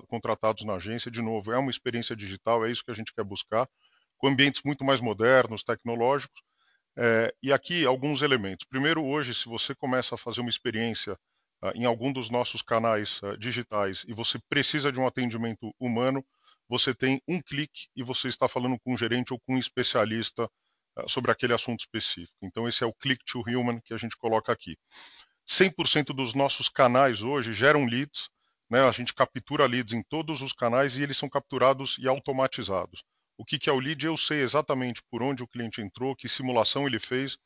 contratados 0.06 0.64
na 0.64 0.74
agência. 0.74 1.10
De 1.10 1.22
novo, 1.22 1.50
é 1.52 1.58
uma 1.58 1.70
experiência 1.70 2.14
digital, 2.14 2.64
é 2.64 2.70
isso 2.70 2.84
que 2.84 2.90
a 2.90 2.94
gente 2.94 3.14
quer 3.14 3.24
buscar, 3.24 3.68
com 4.18 4.28
ambientes 4.28 4.62
muito 4.64 4.84
mais 4.84 5.00
modernos, 5.00 5.64
tecnológicos. 5.64 6.42
É, 6.96 7.34
e 7.42 7.52
aqui 7.52 7.84
alguns 7.84 8.22
elementos. 8.22 8.66
Primeiro, 8.68 9.04
hoje, 9.04 9.34
se 9.34 9.46
você 9.46 9.74
começa 9.74 10.14
a 10.14 10.18
fazer 10.18 10.42
uma 10.42 10.50
experiência 10.50 11.14
uh, 11.62 11.72
em 11.74 11.84
algum 11.84 12.12
dos 12.12 12.30
nossos 12.30 12.62
canais 12.62 13.20
uh, 13.22 13.36
digitais 13.36 14.04
e 14.06 14.12
você 14.12 14.38
precisa 14.48 14.92
de 14.92 15.00
um 15.00 15.06
atendimento 15.06 15.74
humano, 15.80 16.24
você 16.68 16.94
tem 16.94 17.20
um 17.26 17.40
clique 17.42 17.88
e 17.96 18.02
você 18.02 18.28
está 18.28 18.46
falando 18.46 18.78
com 18.78 18.94
um 18.94 18.96
gerente 18.96 19.32
ou 19.32 19.40
com 19.40 19.54
um 19.54 19.58
especialista 19.58 20.44
ah, 20.44 20.48
sobre 21.06 21.30
aquele 21.30 21.52
assunto 21.52 21.80
específico. 21.80 22.36
Então, 22.42 22.68
esse 22.68 22.84
é 22.84 22.86
o 22.86 22.92
click 22.92 23.24
to 23.24 23.40
human 23.40 23.80
que 23.80 23.94
a 23.94 23.96
gente 23.96 24.16
coloca 24.16 24.52
aqui. 24.52 24.76
100% 25.46 26.14
dos 26.14 26.34
nossos 26.34 26.68
canais 26.68 27.22
hoje 27.22 27.52
geram 27.52 27.84
leads, 27.84 28.28
né? 28.70 28.82
a 28.82 28.90
gente 28.90 29.12
captura 29.12 29.66
leads 29.66 29.92
em 29.92 30.02
todos 30.02 30.40
os 30.40 30.52
canais 30.52 30.96
e 30.96 31.02
eles 31.02 31.16
são 31.16 31.28
capturados 31.28 31.98
e 31.98 32.08
automatizados. 32.08 33.04
O 33.36 33.44
que, 33.44 33.58
que 33.58 33.68
é 33.68 33.72
o 33.72 33.80
lead? 33.80 34.06
Eu 34.06 34.16
sei 34.16 34.40
exatamente 34.42 35.02
por 35.10 35.22
onde 35.22 35.42
o 35.42 35.48
cliente 35.48 35.80
entrou, 35.80 36.14
que 36.14 36.28
simulação 36.28 36.86
ele 36.86 37.00
fez, 37.00 37.36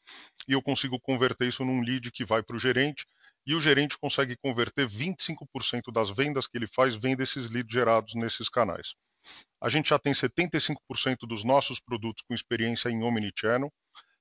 e 0.47 0.53
eu 0.53 0.63
consigo 0.63 1.01
converter 1.01 1.49
isso 1.49 1.65
num 1.65 1.83
lead 1.83 2.13
que 2.13 2.27
vai 2.27 2.43
para 2.43 2.57
o 2.57 2.59
gerente, 2.59 3.07
e 3.47 3.55
o 3.55 3.61
gerente 3.61 3.97
consegue 3.97 4.37
converter 4.37 4.87
25% 4.87 5.91
das 5.91 6.11
vendas 6.11 6.47
que 6.47 6.59
ele 6.59 6.67
faz, 6.67 6.95
vem 6.95 7.17
desses 7.17 7.49
leads 7.49 7.73
gerados 7.73 8.15
nesses 8.15 8.51
canais. 8.51 8.95
A 9.61 9.69
gente 9.69 9.91
já 9.91 9.99
tem 9.99 10.13
75% 10.13 10.77
dos 11.27 11.45
nossos 11.45 11.81
produtos 11.81 12.25
com 12.27 12.35
experiência 12.35 12.89
em 12.89 13.03
Omnichannel, 13.03 13.73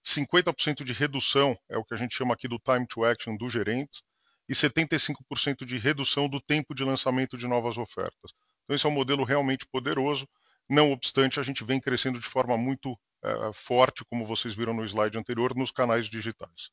50% 0.06 0.84
de 0.84 0.94
redução 0.94 1.58
é 1.70 1.78
o 1.78 1.84
que 1.84 1.94
a 1.94 1.98
gente 1.98 2.16
chama 2.16 2.34
aqui 2.34 2.48
do 2.48 2.58
time 2.60 2.88
to 2.88 3.04
action 3.04 3.36
do 3.36 3.50
gerente, 3.50 4.02
e 4.50 4.54
75% 4.54 5.66
de 5.66 5.78
redução 5.78 6.30
do 6.30 6.40
tempo 6.40 6.74
de 6.74 6.84
lançamento 6.84 7.38
de 7.38 7.48
novas 7.48 7.78
ofertas. 7.78 8.32
Então, 8.64 8.76
esse 8.76 8.86
é 8.86 8.90
um 8.90 8.94
modelo 8.94 9.24
realmente 9.24 9.68
poderoso. 9.68 10.28
Não 10.70 10.92
obstante, 10.92 11.40
a 11.40 11.44
gente 11.44 11.64
vem 11.64 11.80
crescendo 11.80 12.20
de 12.20 12.26
forma 12.26 12.58
muito 12.58 12.98
é, 13.24 13.52
forte, 13.54 14.06
como 14.06 14.26
vocês 14.26 14.56
viram 14.56 14.74
no 14.74 14.86
slide 14.86 15.18
anterior, 15.18 15.54
nos 15.54 15.72
canais 15.72 16.08
digitais. 16.08 16.70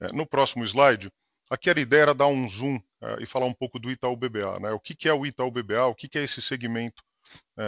É, 0.00 0.12
no 0.12 0.26
próximo 0.26 0.64
slide, 0.64 1.10
aqui 1.50 1.70
a 1.70 1.78
ideia 1.78 2.02
era 2.02 2.14
dar 2.14 2.26
um 2.26 2.46
zoom 2.48 2.78
é, 3.00 3.22
e 3.22 3.26
falar 3.26 3.46
um 3.46 3.54
pouco 3.54 3.78
do 3.78 3.90
Itaú 3.90 4.16
BBA. 4.16 4.60
Né? 4.60 4.70
O 4.72 4.80
que, 4.80 4.94
que 4.94 5.08
é 5.08 5.12
o 5.12 5.24
Itaú 5.24 5.50
BBA? 5.50 5.86
O 5.86 5.94
que, 5.94 6.08
que 6.08 6.18
é 6.18 6.22
esse 6.22 6.42
segmento 6.42 7.02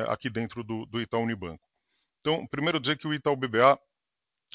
aqui 0.09 0.31
dentro 0.31 0.63
do, 0.63 0.87
do 0.87 1.01
Itaú 1.01 1.23
Unibanco. 1.23 1.65
Então, 2.21 2.47
primeiro 2.47 2.79
dizer 2.79 2.99
que 2.99 3.09
o 3.09 3.15
Itaú 3.15 3.37
BBA 3.37 3.79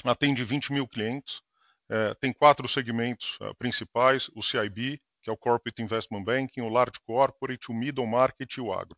atende 0.04 0.44
20 0.44 0.72
mil 0.72 0.86
clientes, 0.86 1.40
é, 1.88 2.14
tem 2.14 2.32
quatro 2.32 2.66
segmentos 2.68 3.38
uh, 3.40 3.54
principais, 3.56 4.28
o 4.34 4.42
CIB, 4.42 5.00
que 5.22 5.30
é 5.30 5.32
o 5.32 5.36
Corporate 5.36 5.82
Investment 5.82 6.24
Banking, 6.24 6.60
o 6.60 6.68
Large 6.68 7.00
Corporate, 7.04 7.70
o 7.70 7.74
Middle 7.74 8.06
Market 8.06 8.52
e 8.56 8.60
o 8.60 8.72
Agro. 8.72 8.96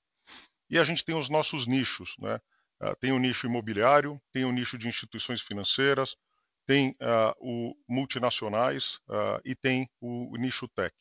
E 0.70 0.78
a 0.78 0.84
gente 0.84 1.04
tem 1.04 1.14
os 1.14 1.28
nossos 1.28 1.66
nichos, 1.66 2.14
né? 2.18 2.40
Uh, 2.80 2.94
tem 3.00 3.12
o 3.12 3.18
nicho 3.18 3.46
imobiliário, 3.46 4.20
tem 4.32 4.44
o 4.44 4.52
nicho 4.52 4.78
de 4.78 4.88
instituições 4.88 5.40
financeiras, 5.40 6.16
tem 6.66 6.90
uh, 6.90 7.34
o 7.40 7.74
multinacionais 7.88 9.00
e 9.42 9.54
tem 9.54 9.88
o, 10.00 10.34
o 10.34 10.36
nicho 10.36 10.68
tech. 10.68 10.94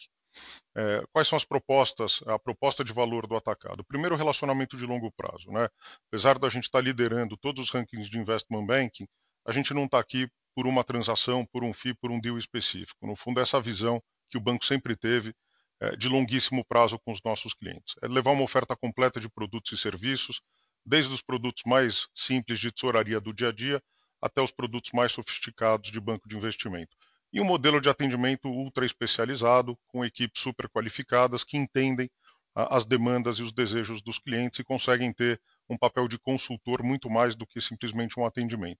É, 0.75 1.03
quais 1.12 1.27
são 1.27 1.38
as 1.38 1.44
propostas, 1.44 2.20
a 2.27 2.38
proposta 2.38 2.84
de 2.84 2.94
valor 2.94 3.25
do 3.25 3.36
atacado? 3.36 3.84
Primeiro, 3.84 4.15
relacionamento 4.15 4.77
de 4.77 4.86
longo 4.86 5.12
prazo. 5.12 5.51
Né? 5.51 5.67
Apesar 6.08 6.38
da 6.38 6.50
gente 6.50 6.65
estar 6.65 6.79
tá 6.79 6.84
liderando 6.84 7.36
todos 7.38 7.63
os 7.63 7.72
rankings 7.72 8.10
de 8.10 8.20
investment 8.20 8.65
banking, 8.65 9.08
a 9.46 9.51
gente 9.51 9.74
não 9.74 9.86
está 9.86 10.00
aqui 10.00 10.29
por 10.56 10.67
uma 10.67 10.84
transação, 10.84 11.46
por 11.46 11.63
um 11.63 11.74
FII, 11.74 11.94
por 11.96 12.12
um 12.12 12.20
deal 12.20 12.38
específico. 12.38 13.06
No 13.06 13.15
fundo, 13.15 13.39
é 13.39 13.44
essa 13.44 13.62
visão 13.62 14.01
que 14.29 14.38
o 14.38 14.41
banco 14.41 14.65
sempre 14.65 14.96
teve 14.96 15.34
é, 15.79 15.96
de 15.96 16.10
longuíssimo 16.10 16.65
prazo 16.65 17.00
com 17.00 17.12
os 17.12 17.22
nossos 17.24 17.53
clientes. 17.53 17.94
É 18.01 18.08
levar 18.08 18.32
uma 18.32 18.44
oferta 18.44 18.75
completa 18.75 19.20
de 19.20 19.29
produtos 19.29 19.72
e 19.72 19.77
serviços, 19.77 20.41
desde 20.86 21.13
os 21.13 21.22
produtos 21.22 21.63
mais 21.65 22.08
simples 22.15 22.60
de 22.60 22.72
tesouraria 22.72 23.22
do 23.22 23.34
dia 23.34 23.50
a 23.50 23.51
dia 23.51 23.82
até 24.22 24.41
os 24.41 24.51
produtos 24.51 24.91
mais 24.94 25.12
sofisticados 25.12 25.91
de 25.91 26.00
banco 26.00 26.27
de 26.27 26.36
investimento 26.36 26.96
e 27.31 27.41
um 27.41 27.46
modelo 27.46 27.81
de 27.81 27.89
atendimento 27.89 28.48
ultra 28.48 28.86
especializado, 28.86 29.77
com 29.88 30.05
equipes 30.05 30.41
super 30.41 30.69
qualificadas 30.69 31.43
que 31.43 31.57
entendem 31.57 32.10
as 32.55 32.86
demandas 32.86 33.38
e 33.38 33.43
os 33.43 33.51
desejos 33.51 34.01
dos 34.01 34.17
clientes 34.17 34.60
e 34.60 34.63
conseguem 34.63 35.13
ter 35.13 35.39
um 35.69 35.77
papel 35.77 36.07
de 36.07 36.17
consultor 36.17 36.81
muito 36.81 37.10
mais 37.10 37.36
do 37.36 37.46
que 37.46 37.62
simplesmente 37.62 38.19
um 38.19 38.25
atendimento. 38.25 38.79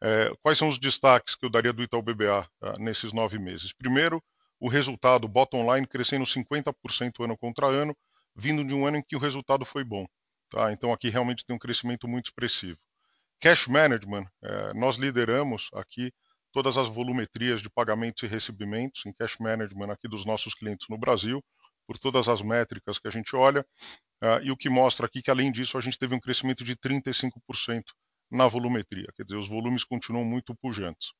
É, 0.00 0.32
quais 0.42 0.56
são 0.56 0.68
os 0.68 0.78
destaques 0.78 1.34
que 1.34 1.44
eu 1.44 1.50
daria 1.50 1.72
do 1.72 1.82
Itaú 1.82 2.02
BBA 2.02 2.48
uh, 2.62 2.78
nesses 2.80 3.12
nove 3.12 3.38
meses? 3.38 3.72
Primeiro, 3.72 4.22
o 4.58 4.68
resultado 4.68 5.28
bottom 5.28 5.74
line 5.74 5.86
crescendo 5.86 6.24
50% 6.24 7.24
ano 7.24 7.36
contra 7.36 7.66
ano, 7.66 7.94
vindo 8.34 8.64
de 8.64 8.74
um 8.74 8.86
ano 8.86 8.96
em 8.98 9.02
que 9.02 9.16
o 9.16 9.18
resultado 9.18 9.64
foi 9.64 9.84
bom. 9.84 10.06
Tá? 10.50 10.72
Então 10.72 10.92
aqui 10.92 11.08
realmente 11.08 11.44
tem 11.44 11.54
um 11.54 11.58
crescimento 11.58 12.08
muito 12.08 12.26
expressivo. 12.26 12.78
Cash 13.40 13.66
management, 13.66 14.26
é, 14.42 14.74
nós 14.74 14.96
lideramos 14.96 15.68
aqui 15.74 16.12
todas 16.54 16.78
as 16.78 16.88
volumetrias 16.88 17.60
de 17.60 17.68
pagamentos 17.68 18.22
e 18.22 18.26
recebimentos 18.28 19.04
em 19.04 19.12
cash 19.12 19.36
management 19.40 19.92
aqui 19.92 20.08
dos 20.08 20.24
nossos 20.24 20.54
clientes 20.54 20.86
no 20.88 20.96
Brasil, 20.96 21.42
por 21.86 21.98
todas 21.98 22.28
as 22.28 22.40
métricas 22.40 22.98
que 22.98 23.08
a 23.08 23.10
gente 23.10 23.34
olha, 23.34 23.66
uh, 24.22 24.40
e 24.42 24.50
o 24.52 24.56
que 24.56 24.70
mostra 24.70 25.06
aqui 25.06 25.20
que, 25.20 25.30
além 25.30 25.50
disso, 25.50 25.76
a 25.76 25.80
gente 25.80 25.98
teve 25.98 26.14
um 26.14 26.20
crescimento 26.20 26.64
de 26.64 26.76
35% 26.76 27.82
na 28.30 28.46
volumetria, 28.46 29.08
quer 29.16 29.24
dizer, 29.24 29.36
os 29.36 29.48
volumes 29.48 29.84
continuam 29.84 30.24
muito 30.24 30.54
pujantes. 30.54 31.12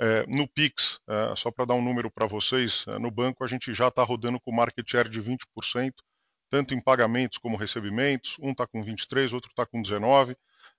É, 0.00 0.26
no 0.26 0.48
PIX, 0.48 0.98
é, 1.08 1.36
só 1.36 1.50
para 1.50 1.66
dar 1.66 1.74
um 1.74 1.82
número 1.82 2.10
para 2.10 2.26
vocês, 2.26 2.84
é, 2.88 2.98
no 2.98 3.10
banco 3.10 3.44
a 3.44 3.46
gente 3.46 3.72
já 3.74 3.88
está 3.88 4.02
rodando 4.02 4.40
com 4.40 4.50
market 4.50 4.90
share 4.90 5.08
de 5.08 5.22
20%, 5.22 5.92
tanto 6.50 6.74
em 6.74 6.80
pagamentos 6.80 7.38
como 7.38 7.56
recebimentos, 7.56 8.36
um 8.40 8.50
está 8.52 8.66
com 8.66 8.84
23%, 8.84 9.34
outro 9.34 9.50
está 9.50 9.64
com 9.66 9.82
19%, 9.82 10.34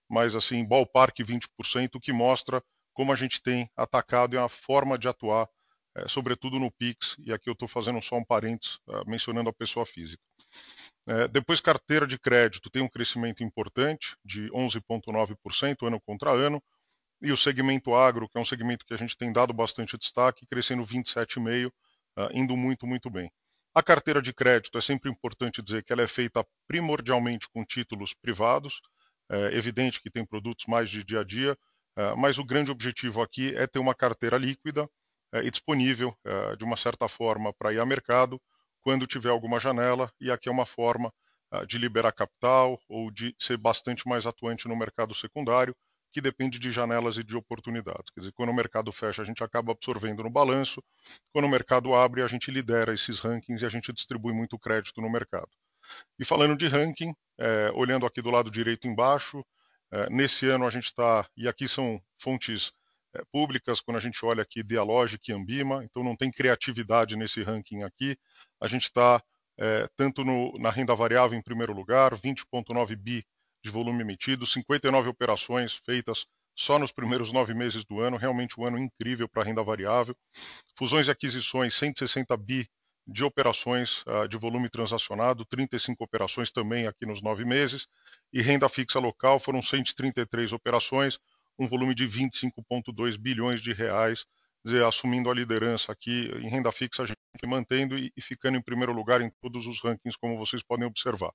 mas 0.09 0.35
assim, 0.35 0.65
ballpark 0.65 1.17
20%, 1.19 1.95
o 1.95 1.99
que 1.99 2.11
mostra 2.11 2.61
como 2.93 3.11
a 3.11 3.15
gente 3.15 3.41
tem 3.41 3.69
atacado 3.75 4.35
e 4.35 4.37
a 4.39 4.47
forma 4.47 4.97
de 4.97 5.07
atuar, 5.07 5.47
é, 5.95 6.07
sobretudo 6.07 6.59
no 6.59 6.71
Pix, 6.71 7.15
e 7.19 7.33
aqui 7.33 7.49
eu 7.49 7.53
estou 7.53 7.67
fazendo 7.67 8.01
só 8.01 8.15
um 8.15 8.23
parênteses, 8.23 8.77
uh, 8.87 9.07
mencionando 9.07 9.49
a 9.49 9.53
pessoa 9.53 9.85
física. 9.85 10.23
É, 11.05 11.27
depois, 11.27 11.59
carteira 11.59 12.07
de 12.07 12.17
crédito 12.17 12.69
tem 12.69 12.81
um 12.81 12.87
crescimento 12.87 13.43
importante, 13.43 14.15
de 14.23 14.49
11,9% 14.51 15.85
ano 15.85 15.99
contra 16.01 16.31
ano, 16.31 16.61
e 17.21 17.31
o 17.31 17.37
segmento 17.37 17.93
agro, 17.93 18.27
que 18.27 18.37
é 18.37 18.41
um 18.41 18.45
segmento 18.45 18.85
que 18.85 18.93
a 18.93 18.97
gente 18.97 19.17
tem 19.17 19.31
dado 19.31 19.53
bastante 19.53 19.97
destaque, 19.97 20.45
crescendo 20.47 20.83
27,5%, 20.83 21.67
uh, 21.67 21.71
indo 22.33 22.55
muito, 22.57 22.87
muito 22.87 23.09
bem. 23.09 23.31
A 23.75 23.81
carteira 23.81 24.21
de 24.21 24.33
crédito 24.33 24.77
é 24.77 24.81
sempre 24.81 25.09
importante 25.09 25.61
dizer 25.61 25.83
que 25.83 25.91
ela 25.91 26.03
é 26.03 26.07
feita 26.07 26.45
primordialmente 26.67 27.47
com 27.49 27.65
títulos 27.65 28.13
privados, 28.13 28.81
é 29.29 29.57
evidente 29.57 29.99
que 29.99 30.11
tem 30.11 30.25
produtos 30.25 30.65
mais 30.67 30.89
de 30.89 31.03
dia 31.03 31.21
a 31.21 31.23
dia, 31.23 31.57
mas 32.17 32.37
o 32.37 32.43
grande 32.43 32.71
objetivo 32.71 33.21
aqui 33.21 33.53
é 33.55 33.67
ter 33.67 33.79
uma 33.79 33.93
carteira 33.93 34.37
líquida 34.37 34.89
eh, 35.33 35.43
e 35.43 35.51
disponível, 35.51 36.15
eh, 36.25 36.55
de 36.55 36.63
uma 36.63 36.77
certa 36.77 37.07
forma, 37.07 37.53
para 37.53 37.73
ir 37.73 37.79
ao 37.79 37.85
mercado 37.85 38.41
quando 38.81 39.07
tiver 39.07 39.29
alguma 39.29 39.59
janela, 39.59 40.11
e 40.19 40.29
aqui 40.29 40.49
é 40.49 40.51
uma 40.51 40.65
forma 40.65 41.11
de 41.67 41.77
liberar 41.77 42.11
capital 42.11 42.81
ou 42.89 43.11
de 43.11 43.33
ser 43.39 43.57
bastante 43.57 44.07
mais 44.09 44.25
atuante 44.25 44.67
no 44.67 44.75
mercado 44.75 45.13
secundário, 45.13 45.75
que 46.13 46.21
depende 46.21 46.59
de 46.59 46.71
janelas 46.71 47.17
e 47.17 47.23
de 47.23 47.35
oportunidades. 47.35 48.11
Quer 48.13 48.21
dizer, 48.21 48.33
quando 48.33 48.49
o 48.49 48.55
mercado 48.55 48.91
fecha, 48.91 49.23
a 49.23 49.25
gente 49.25 49.43
acaba 49.43 49.71
absorvendo 49.71 50.23
no 50.23 50.29
balanço, 50.29 50.81
quando 51.31 51.45
o 51.45 51.49
mercado 51.49 51.93
abre, 51.95 52.21
a 52.21 52.27
gente 52.27 52.51
lidera 52.51 52.93
esses 52.93 53.19
rankings 53.19 53.63
e 53.63 53.65
a 53.65 53.69
gente 53.69 53.91
distribui 53.91 54.31
muito 54.31 54.57
crédito 54.59 55.01
no 55.01 55.09
mercado. 55.09 55.49
E 56.19 56.23
falando 56.23 56.55
de 56.55 56.67
ranking, 56.67 57.13
é, 57.37 57.71
olhando 57.73 58.05
aqui 58.05 58.21
do 58.21 58.29
lado 58.29 58.51
direito 58.51 58.87
embaixo, 58.87 59.43
nesse 60.09 60.49
ano 60.49 60.65
a 60.65 60.69
gente 60.69 60.85
está, 60.85 61.27
e 61.37 61.47
aqui 61.47 61.67
são 61.67 62.01
fontes 62.17 62.73
é, 63.15 63.21
públicas, 63.31 63.79
quando 63.79 63.97
a 63.97 63.99
gente 63.99 64.25
olha 64.25 64.41
aqui 64.41 64.63
Dialogic 64.63 65.29
e 65.29 65.33
Ambima, 65.33 65.83
então 65.83 66.03
não 66.03 66.15
tem 66.15 66.31
criatividade 66.31 67.15
nesse 67.15 67.43
ranking 67.43 67.83
aqui. 67.83 68.17
A 68.59 68.67
gente 68.67 68.83
está 68.83 69.21
é, 69.57 69.87
tanto 69.95 70.23
no, 70.23 70.57
na 70.57 70.71
renda 70.71 70.95
variável 70.95 71.37
em 71.37 71.41
primeiro 71.41 71.73
lugar, 71.73 72.15
20,9 72.15 72.95
bi 72.95 73.23
de 73.63 73.69
volume 73.69 74.01
emitido, 74.01 74.45
59 74.45 75.09
operações 75.09 75.73
feitas 75.85 76.25
só 76.55 76.77
nos 76.77 76.91
primeiros 76.91 77.31
nove 77.31 77.53
meses 77.53 77.83
do 77.85 77.99
ano, 77.99 78.17
realmente 78.17 78.59
um 78.59 78.65
ano 78.65 78.77
incrível 78.77 79.27
para 79.27 79.41
a 79.43 79.45
renda 79.45 79.63
variável. 79.63 80.15
Fusões 80.75 81.07
e 81.07 81.11
aquisições, 81.11 81.73
160 81.75 82.35
bi 82.37 82.67
de 83.05 83.23
operações 83.23 84.03
uh, 84.07 84.27
de 84.27 84.37
volume 84.37 84.69
transacionado, 84.69 85.45
35 85.45 86.03
operações 86.03 86.51
também 86.51 86.87
aqui 86.87 87.05
nos 87.05 87.21
nove 87.21 87.43
meses, 87.43 87.87
e 88.31 88.41
renda 88.41 88.69
fixa 88.69 88.99
local 88.99 89.39
foram 89.39 89.61
133 89.61 90.53
operações, 90.53 91.19
um 91.59 91.67
volume 91.67 91.93
de 91.93 92.07
25,2 92.07 93.17
bilhões 93.17 93.61
de 93.61 93.73
reais, 93.73 94.25
dizer, 94.65 94.83
assumindo 94.85 95.29
a 95.29 95.33
liderança 95.33 95.91
aqui 95.91 96.31
em 96.41 96.49
renda 96.49 96.71
fixa, 96.71 97.03
a 97.03 97.05
gente 97.05 97.17
mantendo 97.45 97.97
e, 97.97 98.11
e 98.15 98.21
ficando 98.21 98.57
em 98.57 98.61
primeiro 98.61 98.93
lugar 98.93 99.21
em 99.21 99.29
todos 99.41 99.67
os 99.67 99.81
rankings, 99.83 100.17
como 100.17 100.37
vocês 100.37 100.63
podem 100.63 100.87
observar. 100.87 101.31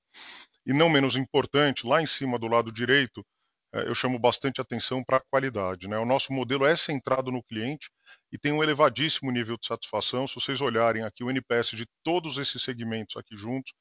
E 0.64 0.72
não 0.72 0.88
menos 0.88 1.16
importante, 1.16 1.86
lá 1.86 2.00
em 2.00 2.06
cima 2.06 2.38
do 2.38 2.48
lado 2.48 2.72
direito, 2.72 3.24
eu 3.72 3.94
chamo 3.94 4.18
bastante 4.18 4.60
atenção 4.60 5.04
para 5.04 5.18
a 5.18 5.22
qualidade. 5.30 5.88
Né? 5.88 5.98
O 5.98 6.06
nosso 6.06 6.32
modelo 6.32 6.64
é 6.64 6.74
centrado 6.76 7.30
no 7.30 7.42
cliente 7.42 7.90
e 8.32 8.38
tem 8.38 8.52
um 8.52 8.62
elevadíssimo 8.62 9.30
nível 9.30 9.56
de 9.58 9.66
satisfação. 9.66 10.26
Se 10.26 10.34
vocês 10.34 10.60
olharem 10.60 11.04
aqui 11.04 11.22
o 11.22 11.30
NPS 11.30 11.70
de 11.70 11.86
todos 12.02 12.38
esses 12.38 12.62
segmentos 12.62 13.16
aqui 13.16 13.36
juntos, 13.36 13.72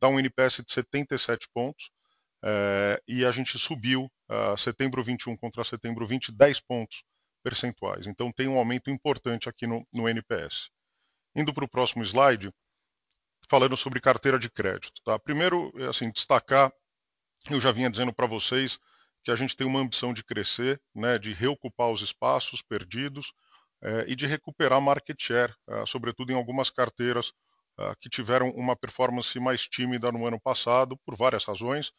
dá 0.00 0.08
um 0.08 0.18
NPS 0.18 0.62
de 0.64 0.72
77 0.72 1.48
pontos. 1.54 1.90
É, 2.44 3.00
e 3.08 3.24
a 3.24 3.32
gente 3.32 3.58
subiu 3.58 4.10
uh, 4.30 4.56
setembro 4.56 5.02
21 5.02 5.36
contra 5.36 5.64
setembro 5.64 6.06
20, 6.06 6.32
10 6.32 6.60
pontos 6.60 7.02
percentuais. 7.42 8.06
Então 8.06 8.32
tem 8.32 8.48
um 8.48 8.58
aumento 8.58 8.90
importante 8.90 9.48
aqui 9.48 9.66
no, 9.66 9.86
no 9.92 10.08
NPS. 10.08 10.68
Indo 11.34 11.52
para 11.54 11.64
o 11.64 11.68
próximo 11.68 12.02
slide, 12.02 12.52
falando 13.48 13.76
sobre 13.76 14.00
carteira 14.00 14.38
de 14.38 14.50
crédito. 14.50 15.00
Tá? 15.04 15.18
Primeiro, 15.18 15.72
assim, 15.88 16.10
destacar, 16.10 16.72
eu 17.50 17.60
já 17.60 17.70
vinha 17.70 17.90
dizendo 17.90 18.12
para 18.12 18.26
vocês 18.26 18.78
que 19.26 19.32
a 19.32 19.36
gente 19.36 19.56
tem 19.56 19.66
uma 19.66 19.80
ambição 19.80 20.14
de 20.14 20.22
crescer, 20.22 20.80
né, 20.94 21.18
de 21.18 21.32
reocupar 21.32 21.90
os 21.90 22.00
espaços 22.00 22.62
perdidos 22.62 23.32
é, 23.82 24.04
e 24.06 24.14
de 24.14 24.24
recuperar 24.24 24.80
market 24.80 25.20
share, 25.20 25.52
uh, 25.68 25.84
sobretudo 25.84 26.30
em 26.30 26.36
algumas 26.36 26.70
carteiras 26.70 27.30
uh, 27.76 27.92
que 28.00 28.08
tiveram 28.08 28.50
uma 28.50 28.76
performance 28.76 29.36
mais 29.40 29.62
tímida 29.66 30.12
no 30.12 30.24
ano 30.24 30.40
passado, 30.40 30.96
por 31.04 31.16
várias 31.16 31.44
razões, 31.44 31.90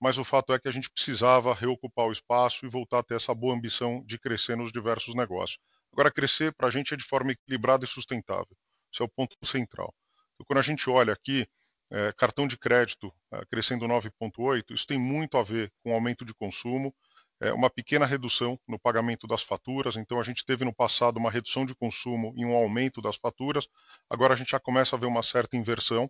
mas 0.00 0.16
o 0.16 0.24
fato 0.24 0.54
é 0.54 0.58
que 0.58 0.68
a 0.68 0.70
gente 0.70 0.88
precisava 0.90 1.52
reocupar 1.52 2.06
o 2.06 2.12
espaço 2.12 2.64
e 2.64 2.70
voltar 2.70 3.00
a 3.00 3.02
ter 3.02 3.16
essa 3.16 3.34
boa 3.34 3.54
ambição 3.54 4.02
de 4.06 4.18
crescer 4.18 4.56
nos 4.56 4.72
diversos 4.72 5.14
negócios. 5.14 5.58
Agora, 5.92 6.10
crescer 6.10 6.54
para 6.54 6.68
a 6.68 6.70
gente 6.70 6.94
é 6.94 6.96
de 6.96 7.04
forma 7.04 7.32
equilibrada 7.32 7.84
e 7.84 7.88
sustentável. 7.88 8.56
Esse 8.90 9.02
é 9.02 9.04
o 9.04 9.08
ponto 9.08 9.36
central. 9.44 9.94
Então, 10.32 10.46
quando 10.46 10.60
a 10.60 10.62
gente 10.62 10.88
olha 10.88 11.12
aqui, 11.12 11.46
é, 11.90 12.12
cartão 12.12 12.46
de 12.46 12.56
crédito 12.56 13.12
é, 13.32 13.44
crescendo 13.46 13.86
9,8%, 13.86 14.64
isso 14.70 14.86
tem 14.86 14.98
muito 14.98 15.36
a 15.36 15.42
ver 15.42 15.72
com 15.82 15.92
aumento 15.92 16.24
de 16.24 16.34
consumo, 16.34 16.94
é, 17.40 17.52
uma 17.52 17.70
pequena 17.70 18.04
redução 18.04 18.58
no 18.68 18.78
pagamento 18.78 19.26
das 19.26 19.42
faturas. 19.42 19.96
Então, 19.96 20.20
a 20.20 20.22
gente 20.22 20.44
teve 20.44 20.64
no 20.64 20.74
passado 20.74 21.16
uma 21.16 21.30
redução 21.30 21.64
de 21.64 21.74
consumo 21.74 22.34
e 22.36 22.44
um 22.44 22.54
aumento 22.54 23.00
das 23.00 23.16
faturas. 23.16 23.66
Agora, 24.10 24.34
a 24.34 24.36
gente 24.36 24.50
já 24.50 24.60
começa 24.60 24.94
a 24.94 24.98
ver 24.98 25.06
uma 25.06 25.22
certa 25.22 25.56
inversão. 25.56 26.08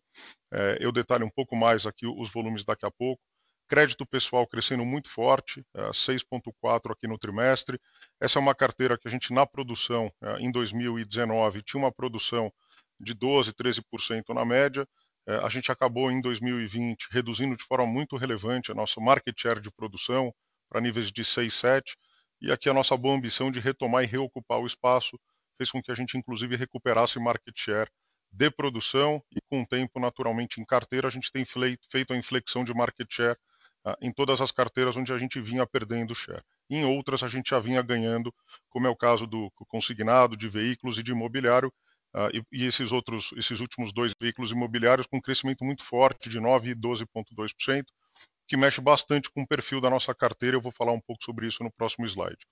É, 0.53 0.79
eu 0.81 0.91
detalho 0.91 1.25
um 1.25 1.31
pouco 1.31 1.55
mais 1.55 1.87
aqui 1.87 2.07
os 2.07 2.31
volumes 2.31 2.65
daqui 2.65 2.85
a 2.85 2.91
pouco. 2.91 3.23
Crédito 3.69 4.05
pessoal 4.05 4.45
crescendo 4.49 4.85
muito 4.85 5.09
forte, 5.09 5.65
6,4% 5.93 6.91
é, 6.91 6.93
aqui 6.93 7.07
no 7.07 7.17
trimestre. 7.17 7.79
Essa 8.21 8.41
é 8.41 8.43
uma 8.43 8.53
carteira 8.53 8.99
que 8.99 9.07
a 9.07 9.11
gente, 9.11 9.33
na 9.33 9.47
produção, 9.47 10.13
é, 10.21 10.41
em 10.41 10.51
2019, 10.51 11.63
tinha 11.63 11.81
uma 11.81 11.93
produção 11.93 12.53
de 12.99 13.15
12%, 13.15 13.53
13% 13.55 14.35
na 14.35 14.45
média. 14.45 14.85
É, 15.31 15.37
a 15.45 15.49
gente 15.49 15.71
acabou 15.71 16.11
em 16.11 16.21
2020 16.21 17.07
reduzindo 17.13 17.57
de 17.57 17.63
forma 17.63 17.87
muito 17.87 18.17
relevante 18.17 18.73
a 18.73 18.75
nossa 18.75 19.01
market 19.01 19.41
share 19.41 19.61
de 19.61 19.71
produção 19.71 20.35
para 20.69 20.81
níveis 20.81 21.13
de 21.13 21.25
6, 21.25 21.55
7, 21.55 21.97
e 22.43 22.51
aqui 22.51 22.69
a 22.69 22.75
nossa 22.75 22.97
boa 22.97 23.15
ambição 23.17 23.49
de 23.49 23.61
retomar 23.61 24.03
e 24.03 24.09
reocupar 24.09 24.59
o 24.59 24.67
espaço 24.67 25.17
fez 25.57 25.71
com 25.71 25.81
que 25.81 25.93
a 25.93 25.95
gente 25.95 26.19
inclusive 26.19 26.57
recuperasse 26.57 27.21
market 27.21 27.55
share 27.57 27.89
de 28.33 28.51
produção 28.51 29.23
e 29.31 29.41
com 29.49 29.63
o 29.63 29.67
tempo 29.67 30.01
naturalmente 30.01 30.61
em 30.61 30.65
carteira 30.65 31.07
a 31.07 31.11
gente 31.11 31.31
tem 31.31 31.45
feito 31.45 32.13
a 32.13 32.17
inflexão 32.17 32.65
de 32.65 32.75
market 32.75 33.07
share 33.09 33.39
uh, 33.87 33.95
em 34.03 34.13
todas 34.13 34.41
as 34.41 34.51
carteiras 34.51 34.97
onde 34.97 35.13
a 35.13 35.19
gente 35.19 35.41
vinha 35.41 35.65
perdendo 35.65 36.13
share. 36.13 36.43
Em 36.69 36.85
outras 36.85 37.23
a 37.23 37.29
gente 37.29 37.51
já 37.51 37.61
vinha 37.61 37.83
ganhando, 37.83 38.35
como 38.69 38.89
é 38.89 38.91
o 38.91 38.97
caso 38.97 39.29
do 39.29 39.49
consignado, 39.69 40.37
de 40.37 40.49
veículos 40.49 40.99
e 40.99 41.05
de 41.05 41.13
imobiliário, 41.13 41.73
e, 42.33 42.43
e, 42.53 42.67
esses 42.67 42.93
outros, 42.93 43.33
esses 43.37 43.61
últimos 43.61 43.93
dois 43.93 44.13
veículos 44.21 44.51
imobiliários 44.51 45.07
com 45.07 45.19
um 45.19 45.21
crescimento 45.21 45.65
muito 45.65 45.85
forte 45.85 46.29
de 46.29 46.41
9 46.41 46.71
e 46.71 46.75
12,2%, 46.75 47.85
que 48.49 48.57
mexe 48.57 48.81
bastante 48.81 49.31
com 49.31 49.43
o 49.43 49.47
perfil 49.47 49.81
da 49.81 49.89
nossa 49.89 50.13
carteira. 50.13 50.57
Eu 50.57 50.61
vou 50.61 50.73
falar 50.73 50.93
um 50.93 51.01
pouco 51.01 51.23
sobre 51.23 51.47
isso 51.47 51.63
no 51.63 51.73
próximo 51.73 52.05
slide. 52.07 52.45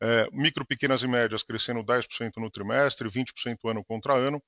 É, 0.00 0.28
micro, 0.32 0.64
pequenas 0.64 1.02
e 1.02 1.06
médias 1.06 1.42
crescendo 1.42 1.84
10% 1.84 2.38
no 2.38 2.50
trimestre, 2.50 3.08
20% 3.08 3.70
ano 3.70 3.84
contra 3.84 4.14
ano. 4.14 4.42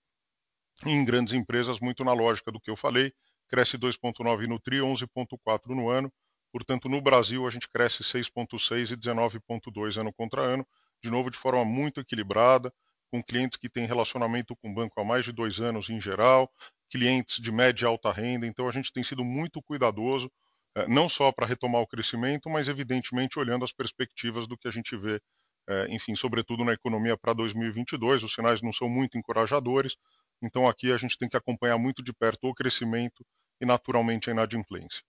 E 0.86 0.90
em 0.90 1.04
grandes 1.04 1.34
empresas, 1.34 1.78
muito 1.78 2.02
na 2.04 2.12
lógica 2.14 2.50
do 2.50 2.60
que 2.60 2.70
eu 2.70 2.76
falei, 2.76 3.12
cresce 3.48 3.76
2,9% 3.76 4.46
no 4.46 4.58
TRI, 4.58 4.78
11,4% 4.78 5.74
no 5.74 5.90
ano. 5.90 6.10
Portanto, 6.50 6.88
no 6.88 7.02
Brasil, 7.02 7.46
a 7.46 7.50
gente 7.50 7.68
cresce 7.68 8.02
6,6% 8.02 8.92
e 8.92 8.96
19,2% 8.96 10.00
ano 10.00 10.12
contra 10.14 10.40
ano, 10.40 10.66
de 11.02 11.10
novo 11.10 11.30
de 11.30 11.36
forma 11.36 11.64
muito 11.66 12.00
equilibrada 12.00 12.72
com 13.10 13.22
clientes 13.22 13.58
que 13.58 13.68
têm 13.68 13.86
relacionamento 13.86 14.56
com 14.56 14.70
o 14.70 14.74
banco 14.74 15.00
há 15.00 15.04
mais 15.04 15.24
de 15.24 15.32
dois 15.32 15.60
anos 15.60 15.90
em 15.90 16.00
geral, 16.00 16.50
clientes 16.90 17.42
de 17.42 17.52
média 17.52 17.84
e 17.84 17.88
alta 17.88 18.12
renda. 18.12 18.46
Então, 18.46 18.68
a 18.68 18.72
gente 18.72 18.92
tem 18.92 19.02
sido 19.02 19.24
muito 19.24 19.62
cuidadoso, 19.62 20.30
eh, 20.76 20.86
não 20.88 21.08
só 21.08 21.32
para 21.32 21.46
retomar 21.46 21.80
o 21.82 21.86
crescimento, 21.86 22.48
mas, 22.48 22.68
evidentemente, 22.68 23.38
olhando 23.38 23.64
as 23.64 23.72
perspectivas 23.72 24.46
do 24.46 24.56
que 24.56 24.68
a 24.68 24.70
gente 24.70 24.96
vê, 24.96 25.20
eh, 25.68 25.86
enfim, 25.90 26.14
sobretudo 26.14 26.64
na 26.64 26.72
economia 26.72 27.16
para 27.16 27.32
2022. 27.34 28.22
Os 28.22 28.34
sinais 28.34 28.62
não 28.62 28.72
são 28.72 28.88
muito 28.88 29.18
encorajadores. 29.18 29.96
Então, 30.42 30.68
aqui 30.68 30.92
a 30.92 30.96
gente 30.96 31.18
tem 31.18 31.28
que 31.28 31.36
acompanhar 31.36 31.78
muito 31.78 32.02
de 32.02 32.12
perto 32.12 32.48
o 32.48 32.54
crescimento 32.54 33.24
e, 33.60 33.66
naturalmente, 33.66 34.30
a 34.30 34.32
inadimplência. 34.32 35.02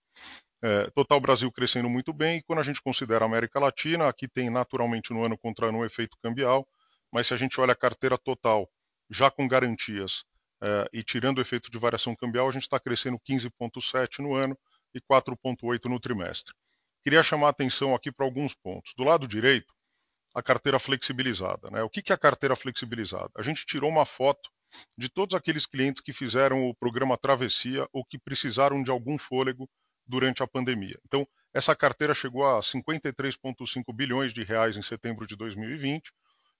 É, 0.62 0.90
total 0.90 1.20
Brasil 1.20 1.50
crescendo 1.50 1.88
muito 1.88 2.12
bem, 2.12 2.38
e 2.38 2.42
quando 2.42 2.58
a 2.58 2.62
gente 2.62 2.82
considera 2.82 3.24
a 3.24 3.28
América 3.28 3.58
Latina, 3.58 4.08
aqui 4.08 4.28
tem 4.28 4.50
naturalmente 4.50 5.12
no 5.12 5.24
ano 5.24 5.38
contra 5.38 5.68
ano 5.68 5.78
um 5.78 5.84
efeito 5.84 6.18
cambial, 6.22 6.68
mas 7.12 7.26
se 7.26 7.34
a 7.34 7.36
gente 7.36 7.60
olha 7.60 7.72
a 7.72 7.76
carteira 7.76 8.16
total, 8.16 8.70
já 9.08 9.30
com 9.30 9.48
garantias 9.48 10.24
eh, 10.62 10.88
e 10.92 11.02
tirando 11.02 11.38
o 11.38 11.40
efeito 11.40 11.70
de 11.70 11.78
variação 11.78 12.14
cambial, 12.14 12.48
a 12.48 12.52
gente 12.52 12.62
está 12.62 12.78
crescendo 12.78 13.18
15,7% 13.28 14.18
no 14.20 14.34
ano 14.34 14.56
e 14.94 15.00
4,8% 15.00 15.86
no 15.86 15.98
trimestre. 15.98 16.54
Queria 17.02 17.22
chamar 17.22 17.48
a 17.48 17.50
atenção 17.50 17.94
aqui 17.94 18.12
para 18.12 18.26
alguns 18.26 18.54
pontos. 18.54 18.92
Do 18.96 19.04
lado 19.04 19.26
direito, 19.26 19.74
a 20.34 20.42
carteira 20.42 20.78
flexibilizada. 20.78 21.70
Né? 21.70 21.82
O 21.82 21.88
que, 21.88 22.02
que 22.02 22.12
é 22.12 22.14
a 22.14 22.18
carteira 22.18 22.54
flexibilizada? 22.54 23.30
A 23.36 23.42
gente 23.42 23.64
tirou 23.66 23.90
uma 23.90 24.04
foto 24.04 24.50
de 24.96 25.08
todos 25.08 25.34
aqueles 25.34 25.66
clientes 25.66 26.00
que 26.00 26.12
fizeram 26.12 26.68
o 26.68 26.74
programa 26.74 27.16
Travessia 27.16 27.88
ou 27.92 28.04
que 28.04 28.18
precisaram 28.18 28.82
de 28.82 28.90
algum 28.90 29.18
fôlego 29.18 29.68
durante 30.06 30.42
a 30.42 30.46
pandemia. 30.46 30.98
Então, 31.06 31.26
essa 31.52 31.74
carteira 31.74 32.14
chegou 32.14 32.46
a 32.46 32.60
53,5 32.60 33.94
bilhões 33.94 34.32
de 34.32 34.44
reais 34.44 34.76
em 34.76 34.82
setembro 34.82 35.26
de 35.26 35.34
2020 35.34 36.12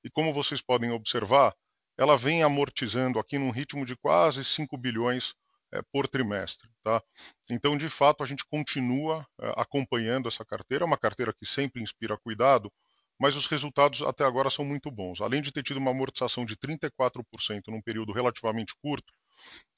e 0.04 0.10
como 0.10 0.32
vocês 0.32 0.60
podem 0.60 0.90
observar, 0.90 1.54
ela 1.98 2.16
vem 2.16 2.42
amortizando 2.42 3.18
aqui 3.18 3.38
num 3.38 3.50
ritmo 3.50 3.84
de 3.84 3.96
quase 3.96 4.44
5 4.44 4.76
bilhões 4.78 5.34
é, 5.72 5.82
por 5.92 6.08
trimestre. 6.08 6.68
Tá? 6.82 7.02
Então, 7.50 7.76
de 7.76 7.88
fato, 7.88 8.22
a 8.22 8.26
gente 8.26 8.44
continua 8.46 9.26
é, 9.40 9.52
acompanhando 9.56 10.28
essa 10.28 10.44
carteira, 10.44 10.84
uma 10.84 10.98
carteira 10.98 11.32
que 11.32 11.46
sempre 11.46 11.82
inspira 11.82 12.18
cuidado, 12.18 12.72
mas 13.18 13.36
os 13.36 13.46
resultados 13.46 14.00
até 14.00 14.24
agora 14.24 14.48
são 14.48 14.64
muito 14.64 14.90
bons. 14.90 15.20
Além 15.20 15.42
de 15.42 15.52
ter 15.52 15.62
tido 15.62 15.76
uma 15.76 15.90
amortização 15.90 16.46
de 16.46 16.56
34% 16.56 17.68
num 17.68 17.82
período 17.82 18.12
relativamente 18.12 18.74
curto, 18.82 19.12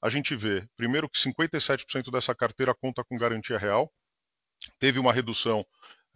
a 0.01 0.07
gente 0.07 0.35
vê, 0.35 0.65
primeiro, 0.77 1.09
que 1.09 1.19
57% 1.19 2.09
dessa 2.09 2.33
carteira 2.33 2.73
conta 2.73 3.03
com 3.03 3.17
garantia 3.17 3.57
real, 3.57 3.91
teve 4.79 4.97
uma 4.97 5.11
redução 5.11 5.65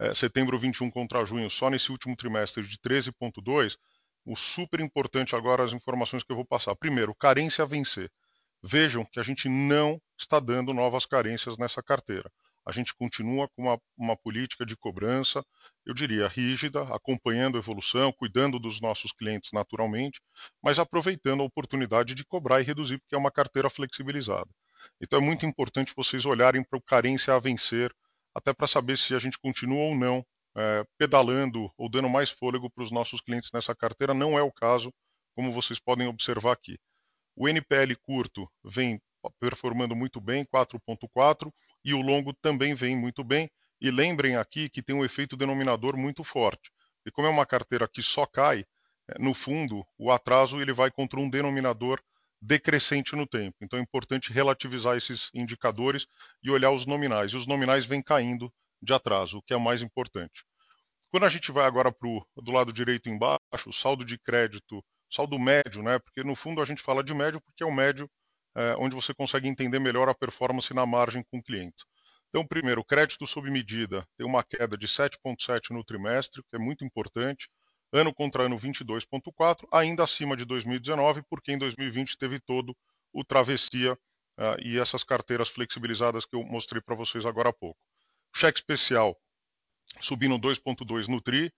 é, 0.00 0.14
setembro 0.14 0.58
21 0.58 0.90
contra 0.90 1.24
junho 1.24 1.50
só 1.50 1.68
nesse 1.68 1.90
último 1.90 2.16
trimestre 2.16 2.66
de 2.66 2.78
13,2%, 2.78 3.76
o 4.28 4.36
super 4.36 4.78
importante 4.78 5.34
agora 5.34 5.64
as 5.64 5.72
informações 5.72 6.22
que 6.22 6.30
eu 6.30 6.36
vou 6.36 6.44
passar. 6.44 6.76
Primeiro, 6.76 7.14
carência 7.14 7.64
a 7.64 7.66
vencer. 7.66 8.10
Vejam 8.62 9.02
que 9.02 9.18
a 9.18 9.22
gente 9.22 9.48
não 9.48 9.98
está 10.18 10.38
dando 10.38 10.74
novas 10.74 11.06
carências 11.06 11.56
nessa 11.56 11.82
carteira. 11.82 12.30
A 12.66 12.70
gente 12.70 12.94
continua 12.94 13.48
com 13.48 13.62
uma, 13.62 13.80
uma 13.96 14.16
política 14.18 14.66
de 14.66 14.76
cobrança, 14.76 15.42
eu 15.86 15.94
diria, 15.94 16.28
rígida, 16.28 16.82
acompanhando 16.94 17.56
a 17.56 17.60
evolução, 17.60 18.12
cuidando 18.12 18.58
dos 18.58 18.82
nossos 18.82 19.12
clientes 19.12 19.50
naturalmente, 19.50 20.20
mas 20.62 20.78
aproveitando 20.78 21.40
a 21.40 21.46
oportunidade 21.46 22.14
de 22.14 22.22
cobrar 22.26 22.60
e 22.60 22.64
reduzir, 22.64 22.98
porque 22.98 23.14
é 23.14 23.18
uma 23.18 23.30
carteira 23.30 23.70
flexibilizada. 23.70 24.50
Então 25.00 25.20
é 25.20 25.22
muito 25.22 25.46
importante 25.46 25.94
vocês 25.96 26.26
olharem 26.26 26.62
para 26.62 26.78
o 26.78 26.82
carência 26.82 27.34
a 27.34 27.38
vencer, 27.38 27.90
até 28.34 28.52
para 28.52 28.66
saber 28.66 28.98
se 28.98 29.14
a 29.14 29.18
gente 29.18 29.38
continua 29.38 29.84
ou 29.84 29.96
não 29.96 30.22
é, 30.58 30.84
pedalando 30.98 31.72
ou 31.78 31.88
dando 31.88 32.08
mais 32.08 32.30
fôlego 32.30 32.68
para 32.68 32.82
os 32.82 32.90
nossos 32.90 33.20
clientes 33.20 33.50
nessa 33.54 33.74
carteira. 33.76 34.12
Não 34.12 34.36
é 34.36 34.42
o 34.42 34.50
caso, 34.50 34.92
como 35.36 35.52
vocês 35.52 35.78
podem 35.78 36.08
observar 36.08 36.52
aqui. 36.52 36.76
O 37.36 37.48
NPL 37.48 37.94
curto 38.02 38.50
vem 38.64 39.00
performando 39.38 39.94
muito 39.94 40.20
bem, 40.20 40.44
4.4, 40.44 41.52
e 41.84 41.94
o 41.94 42.02
longo 42.02 42.32
também 42.34 42.74
vem 42.74 42.96
muito 42.96 43.22
bem. 43.22 43.48
E 43.80 43.90
lembrem 43.90 44.36
aqui 44.36 44.68
que 44.68 44.82
tem 44.82 44.96
um 44.96 45.04
efeito 45.04 45.36
denominador 45.36 45.96
muito 45.96 46.24
forte. 46.24 46.72
E 47.06 47.10
como 47.12 47.28
é 47.28 47.30
uma 47.30 47.46
carteira 47.46 47.86
que 47.86 48.02
só 48.02 48.26
cai, 48.26 48.64
é, 49.08 49.18
no 49.20 49.32
fundo, 49.32 49.86
o 49.96 50.10
atraso 50.10 50.60
ele 50.60 50.72
vai 50.72 50.90
contra 50.90 51.20
um 51.20 51.30
denominador 51.30 52.02
decrescente 52.42 53.14
no 53.14 53.26
tempo. 53.26 53.56
Então 53.60 53.78
é 53.78 53.82
importante 53.82 54.32
relativizar 54.32 54.96
esses 54.96 55.30
indicadores 55.32 56.06
e 56.42 56.50
olhar 56.50 56.72
os 56.72 56.84
nominais. 56.84 57.32
E 57.32 57.36
os 57.36 57.46
nominais 57.46 57.86
vêm 57.86 58.02
caindo 58.02 58.52
de 58.82 58.92
atraso, 58.92 59.38
o 59.38 59.42
que 59.42 59.54
é 59.54 59.58
mais 59.58 59.82
importante. 59.82 60.44
Quando 61.10 61.24
a 61.24 61.28
gente 61.28 61.50
vai 61.50 61.64
agora 61.64 61.90
para 61.90 62.08
o 62.08 62.26
do 62.36 62.52
lado 62.52 62.72
direito 62.72 63.08
embaixo, 63.08 63.68
o 63.68 63.72
saldo 63.72 64.04
de 64.04 64.18
crédito, 64.18 64.84
saldo 65.10 65.38
médio, 65.38 65.82
né? 65.82 65.98
Porque 65.98 66.22
no 66.22 66.34
fundo 66.34 66.60
a 66.60 66.64
gente 66.64 66.82
fala 66.82 67.02
de 67.02 67.14
médio 67.14 67.40
porque 67.40 67.62
é 67.62 67.66
o 67.66 67.72
médio 67.72 68.10
é, 68.54 68.74
onde 68.78 68.94
você 68.94 69.14
consegue 69.14 69.48
entender 69.48 69.78
melhor 69.78 70.08
a 70.08 70.14
performance 70.14 70.72
na 70.74 70.84
margem 70.84 71.24
com 71.30 71.38
o 71.38 71.42
cliente. 71.42 71.84
Então, 72.28 72.46
primeiro, 72.46 72.84
crédito 72.84 73.26
sob 73.26 73.50
medida 73.50 74.06
tem 74.18 74.26
uma 74.26 74.44
queda 74.44 74.76
de 74.76 74.86
7,7 74.86 75.70
no 75.70 75.82
trimestre, 75.82 76.42
que 76.42 76.56
é 76.56 76.58
muito 76.58 76.84
importante. 76.84 77.48
Ano 77.90 78.12
contra 78.12 78.42
ano, 78.42 78.58
22,4, 78.58 79.66
ainda 79.72 80.04
acima 80.04 80.36
de 80.36 80.44
2019, 80.44 81.22
porque 81.30 81.52
em 81.52 81.58
2020 81.58 82.18
teve 82.18 82.38
todo 82.38 82.76
o 83.14 83.24
travessia 83.24 83.94
uh, 83.94 84.60
e 84.62 84.78
essas 84.78 85.02
carteiras 85.02 85.48
flexibilizadas 85.48 86.26
que 86.26 86.36
eu 86.36 86.42
mostrei 86.42 86.82
para 86.82 86.94
vocês 86.94 87.24
agora 87.24 87.48
há 87.48 87.52
pouco. 87.52 87.78
Cheque 88.36 88.58
especial 88.58 89.18
subindo 90.00 90.38
2,2 90.38 91.08
no 91.08 91.20
TRI, 91.20 91.52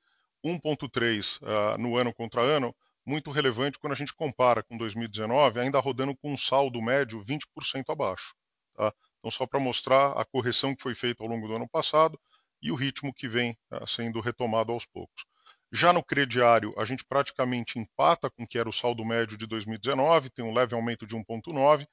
1,3 0.44 1.38
uh, 1.42 1.78
no 1.78 1.96
ano 1.96 2.12
contra 2.14 2.42
ano, 2.42 2.74
muito 3.04 3.30
relevante 3.30 3.78
quando 3.78 3.92
a 3.92 3.96
gente 3.96 4.14
compara 4.14 4.62
com 4.62 4.76
2019, 4.76 5.60
ainda 5.60 5.78
rodando 5.78 6.16
com 6.16 6.32
um 6.32 6.36
saldo 6.36 6.80
médio 6.80 7.24
20% 7.24 7.84
abaixo. 7.88 8.34
Tá? 8.74 8.92
Então, 9.18 9.30
só 9.30 9.46
para 9.46 9.60
mostrar 9.60 10.12
a 10.12 10.24
correção 10.24 10.74
que 10.74 10.82
foi 10.82 10.94
feita 10.94 11.22
ao 11.22 11.28
longo 11.28 11.46
do 11.46 11.56
ano 11.56 11.68
passado 11.68 12.18
e 12.62 12.70
o 12.70 12.74
ritmo 12.74 13.12
que 13.12 13.28
vem 13.28 13.56
uh, 13.72 13.86
sendo 13.86 14.20
retomado 14.20 14.72
aos 14.72 14.86
poucos. 14.86 15.24
Já 15.72 15.92
no 15.92 16.02
crediário, 16.02 16.74
a 16.76 16.84
gente 16.84 17.04
praticamente 17.04 17.78
empata 17.78 18.28
com 18.28 18.42
o 18.42 18.46
que 18.46 18.58
era 18.58 18.68
o 18.68 18.72
saldo 18.72 19.04
médio 19.04 19.36
de 19.36 19.46
2019, 19.46 20.30
tem 20.30 20.44
um 20.44 20.52
leve 20.52 20.74
aumento 20.74 21.06
de 21.06 21.14
1,9. 21.14 21.86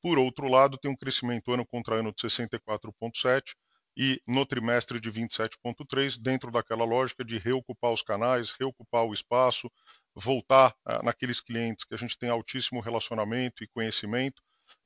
Por 0.00 0.18
outro 0.18 0.46
lado, 0.48 0.78
tem 0.78 0.90
um 0.90 0.96
crescimento 0.96 1.52
ano 1.52 1.66
contra 1.66 1.96
ano 1.96 2.12
de 2.12 2.22
64,7 2.22 3.54
e 3.98 4.22
no 4.26 4.46
trimestre 4.46 5.00
de 5.00 5.10
27,3, 5.10 6.16
dentro 6.18 6.50
daquela 6.52 6.84
lógica 6.84 7.24
de 7.24 7.36
reocupar 7.36 7.92
os 7.92 8.00
canais, 8.00 8.54
reocupar 8.58 9.04
o 9.04 9.12
espaço, 9.12 9.68
voltar 10.14 10.70
uh, 10.86 11.04
naqueles 11.04 11.40
clientes 11.40 11.84
que 11.84 11.94
a 11.94 11.98
gente 11.98 12.16
tem 12.16 12.30
altíssimo 12.30 12.80
relacionamento 12.80 13.64
e 13.64 13.68
conhecimento 13.68 14.40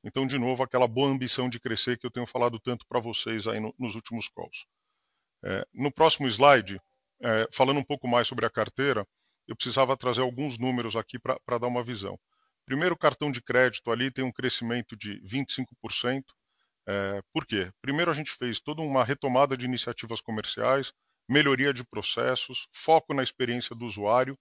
então, 0.04 0.26
de 0.26 0.38
novo, 0.38 0.62
aquela 0.62 0.86
boa 0.86 1.08
ambição 1.08 1.48
de 1.48 1.60
crescer 1.60 1.98
que 1.98 2.06
eu 2.06 2.10
tenho 2.10 2.26
falado 2.26 2.58
tanto 2.58 2.86
para 2.86 3.00
vocês 3.00 3.46
aí 3.46 3.60
no, 3.60 3.74
nos 3.78 3.94
últimos 3.94 4.28
calls. 4.28 4.66
É, 5.44 5.64
no 5.72 5.92
próximo 5.92 6.28
slide, 6.28 6.80
é, 7.20 7.48
falando 7.52 7.78
um 7.78 7.84
pouco 7.84 8.08
mais 8.08 8.26
sobre 8.28 8.46
a 8.46 8.50
carteira, 8.50 9.06
eu 9.46 9.56
precisava 9.56 9.96
trazer 9.96 10.20
alguns 10.20 10.58
números 10.58 10.96
aqui 10.96 11.18
para 11.18 11.58
dar 11.58 11.66
uma 11.66 11.82
visão. 11.82 12.18
Primeiro, 12.64 12.94
o 12.94 12.98
cartão 12.98 13.30
de 13.30 13.42
crédito 13.42 13.90
ali 13.90 14.10
tem 14.10 14.24
um 14.24 14.32
crescimento 14.32 14.96
de 14.96 15.20
25%. 15.22 16.22
É, 16.86 17.22
por 17.32 17.46
quê? 17.46 17.70
Primeiro, 17.80 18.10
a 18.10 18.14
gente 18.14 18.32
fez 18.32 18.60
toda 18.60 18.82
uma 18.82 19.04
retomada 19.04 19.56
de 19.56 19.66
iniciativas 19.66 20.20
comerciais, 20.20 20.92
melhoria 21.28 21.72
de 21.72 21.84
processos, 21.84 22.68
foco 22.72 23.14
na 23.14 23.22
experiência 23.22 23.74
do 23.74 23.84
usuário 23.84 24.36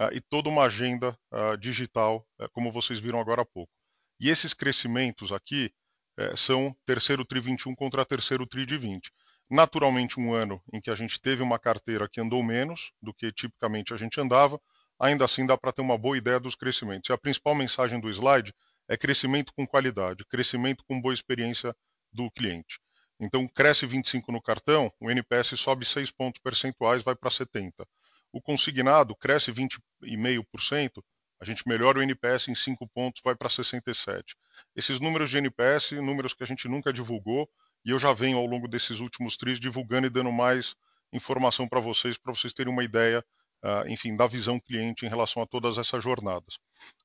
uh, 0.00 0.12
e 0.12 0.20
toda 0.20 0.48
uma 0.48 0.64
agenda 0.64 1.18
uh, 1.32 1.56
digital, 1.58 2.26
uh, 2.40 2.48
como 2.52 2.70
vocês 2.70 2.98
viram 2.98 3.18
agora 3.18 3.42
há 3.42 3.46
pouco. 3.46 3.72
E 4.20 4.28
esses 4.28 4.52
crescimentos 4.52 5.32
aqui 5.32 5.72
é, 6.18 6.34
são 6.34 6.76
terceiro 6.84 7.24
TRI 7.24 7.40
21 7.40 7.74
contra 7.76 8.04
terceiro 8.04 8.44
TRI 8.44 8.66
de 8.66 8.76
20. 8.76 9.12
Naturalmente, 9.48 10.18
um 10.18 10.34
ano 10.34 10.60
em 10.72 10.80
que 10.80 10.90
a 10.90 10.94
gente 10.96 11.20
teve 11.20 11.42
uma 11.42 11.58
carteira 11.58 12.08
que 12.08 12.20
andou 12.20 12.42
menos 12.42 12.90
do 13.00 13.14
que 13.14 13.32
tipicamente 13.32 13.94
a 13.94 13.96
gente 13.96 14.20
andava, 14.20 14.60
ainda 14.98 15.24
assim 15.24 15.46
dá 15.46 15.56
para 15.56 15.72
ter 15.72 15.80
uma 15.80 15.96
boa 15.96 16.18
ideia 16.18 16.40
dos 16.40 16.56
crescimentos. 16.56 17.08
E 17.08 17.12
a 17.12 17.18
principal 17.18 17.54
mensagem 17.54 18.00
do 18.00 18.10
slide 18.10 18.52
crescimento 18.96 19.52
com 19.52 19.66
qualidade, 19.66 20.24
crescimento 20.24 20.84
com 20.84 21.00
boa 21.00 21.14
experiência 21.14 21.74
do 22.12 22.30
cliente. 22.30 22.80
Então, 23.20 23.48
cresce 23.48 23.84
25 23.84 24.30
no 24.30 24.40
cartão, 24.40 24.92
o 25.00 25.10
NPS 25.10 25.58
sobe 25.58 25.84
6 25.84 26.10
pontos 26.12 26.40
percentuais, 26.40 27.02
vai 27.02 27.16
para 27.16 27.30
70. 27.30 27.86
O 28.32 28.40
consignado 28.40 29.16
cresce 29.16 29.50
20,5%, 29.50 31.02
a 31.40 31.44
gente 31.44 31.66
melhora 31.66 31.98
o 31.98 32.02
NPS 32.02 32.48
em 32.48 32.54
5 32.54 32.86
pontos, 32.88 33.20
vai 33.24 33.34
para 33.34 33.48
67. 33.48 34.36
Esses 34.74 35.00
números 35.00 35.30
de 35.30 35.38
NPS, 35.38 35.92
números 35.92 36.34
que 36.34 36.42
a 36.42 36.46
gente 36.46 36.68
nunca 36.68 36.92
divulgou, 36.92 37.48
e 37.84 37.90
eu 37.90 37.98
já 37.98 38.12
venho 38.12 38.38
ao 38.38 38.46
longo 38.46 38.68
desses 38.68 39.00
últimos 39.00 39.36
tris 39.36 39.58
divulgando 39.58 40.06
e 40.06 40.10
dando 40.10 40.32
mais 40.32 40.74
informação 41.12 41.66
para 41.66 41.80
vocês, 41.80 42.18
para 42.18 42.34
vocês 42.34 42.52
terem 42.52 42.72
uma 42.72 42.84
ideia, 42.84 43.24
uh, 43.64 43.88
enfim, 43.88 44.14
da 44.14 44.26
visão 44.26 44.60
cliente 44.60 45.06
em 45.06 45.08
relação 45.08 45.42
a 45.42 45.46
todas 45.46 45.78
essas 45.78 46.02
jornadas. 46.02 46.58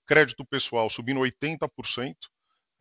Crédito 0.05 0.45
pessoal 0.45 0.89
subindo 0.89 1.19
80%, 1.21 2.13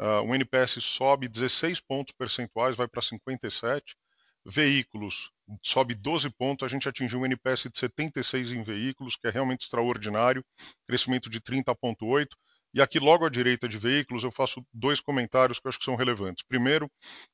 uh, 0.00 0.22
o 0.26 0.34
NPS 0.34 0.82
sobe 0.82 1.28
16 1.28 1.80
pontos 1.80 2.14
percentuais, 2.16 2.76
vai 2.76 2.88
para 2.88 3.02
57. 3.02 3.96
Veículos 4.44 5.30
sobe 5.62 5.94
12 5.94 6.30
pontos, 6.30 6.66
a 6.66 6.68
gente 6.68 6.88
atingiu 6.88 7.20
um 7.20 7.26
NPS 7.26 7.68
de 7.72 7.78
76 7.78 8.52
em 8.52 8.62
veículos, 8.62 9.16
que 9.16 9.28
é 9.28 9.30
realmente 9.30 9.62
extraordinário, 9.62 10.44
crescimento 10.86 11.30
de 11.30 11.40
30,8. 11.40 12.26
E 12.74 12.80
aqui, 12.80 12.98
logo 12.98 13.26
à 13.26 13.28
direita 13.28 13.68
de 13.68 13.78
veículos, 13.78 14.24
eu 14.24 14.30
faço 14.30 14.64
dois 14.72 15.00
comentários 15.00 15.60
que 15.60 15.66
eu 15.66 15.68
acho 15.68 15.78
que 15.78 15.84
são 15.84 15.94
relevantes. 15.94 16.44
Primeiro, 16.48 16.90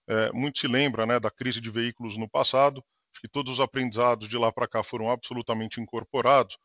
é, 0.08 0.32
muito 0.32 0.58
se 0.58 0.66
lembra 0.66 1.06
né, 1.06 1.20
da 1.20 1.30
crise 1.30 1.60
de 1.60 1.70
veículos 1.70 2.16
no 2.16 2.28
passado, 2.28 2.84
que 3.18 3.28
todos 3.28 3.54
os 3.54 3.60
aprendizados 3.60 4.28
de 4.28 4.36
lá 4.36 4.52
para 4.52 4.68
cá 4.68 4.82
foram 4.82 5.10
absolutamente 5.10 5.80
incorporados, 5.80 6.56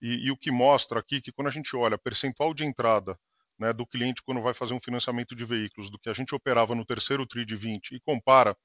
e, 0.00 0.26
e, 0.26 0.30
o 0.30 0.36
que 0.36 0.50
mostra 0.50 1.00
aqui 1.00 1.20
que 1.20 1.32
quando 1.32 1.48
a 1.48 1.52
gente 1.52 1.74
olha 1.76 1.98
percentual 1.98 2.54
de 2.54 2.64
entrada 2.64 3.18
né, 3.58 3.72
do 3.72 3.86
cliente 3.86 4.22
quando 4.22 4.40
vai 4.40 4.54
fazer 4.54 4.74
um 4.74 4.80
financiamento 4.80 5.34
de 5.34 5.44
veículos, 5.44 5.90
do 5.90 5.98
que 5.98 6.08
a 6.08 6.14
gente 6.14 6.34
operava 6.34 6.74
no 6.74 6.84
terceiro 6.84 7.26
TRI 7.26 7.44
de 7.44 7.56
20 7.56 7.96
e 7.96 8.00
compara 8.00 8.56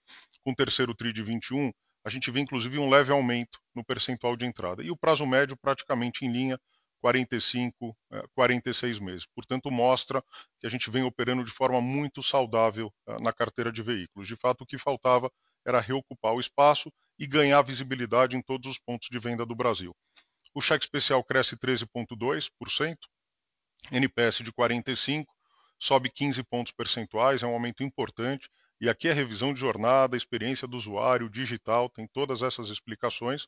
com 0.43 0.51
o 0.51 0.55
terceiro 0.55 0.93
TRI 0.93 1.11
de 1.11 1.23
21, 1.23 1.71
a 2.05 2.09
gente 2.09 2.29
vê 2.29 2.41
inclusive 2.41 2.77
um 2.77 2.89
leve 2.89 3.11
aumento 3.11 3.59
no 3.73 3.83
percentual 3.83 4.35
de 4.35 4.45
entrada. 4.45 4.83
E 4.83 4.91
o 4.91 4.97
prazo 4.97 5.25
médio 5.25 5.57
praticamente 5.57 6.25
em 6.25 6.31
linha, 6.31 6.59
45, 7.01 7.97
46 8.33 8.97
eh, 8.97 9.03
meses. 9.03 9.25
Portanto, 9.35 9.69
mostra 9.69 10.23
que 10.59 10.67
a 10.67 10.69
gente 10.69 10.89
vem 10.89 11.03
operando 11.03 11.43
de 11.43 11.51
forma 11.51 11.81
muito 11.81 12.23
saudável 12.23 12.93
eh, 13.07 13.19
na 13.19 13.33
carteira 13.33 13.71
de 13.71 13.81
veículos. 13.81 14.27
De 14.27 14.35
fato, 14.35 14.61
o 14.61 14.65
que 14.65 14.77
faltava 14.77 15.29
era 15.65 15.81
reocupar 15.81 16.33
o 16.33 16.39
espaço 16.39 16.91
e 17.17 17.27
ganhar 17.27 17.61
visibilidade 17.61 18.35
em 18.35 18.41
todos 18.41 18.69
os 18.69 18.77
pontos 18.77 19.09
de 19.09 19.19
venda 19.19 19.45
do 19.45 19.55
Brasil. 19.55 19.95
O 20.53 20.61
cheque 20.61 20.85
especial 20.85 21.23
cresce 21.23 21.57
13,2%, 21.57 22.97
NPS 23.91 24.37
de 24.43 24.51
45, 24.51 25.33
sobe 25.79 26.09
15 26.09 26.43
pontos 26.43 26.71
percentuais, 26.71 27.43
é 27.43 27.47
um 27.47 27.53
aumento 27.53 27.83
importante. 27.83 28.49
E 28.79 28.89
aqui 28.89 29.07
é 29.07 29.13
revisão 29.13 29.53
de 29.53 29.59
jornada, 29.59 30.17
experiência 30.17 30.67
do 30.67 30.75
usuário, 30.75 31.29
digital, 31.29 31.89
tem 31.89 32.07
todas 32.07 32.41
essas 32.41 32.69
explicações. 32.69 33.47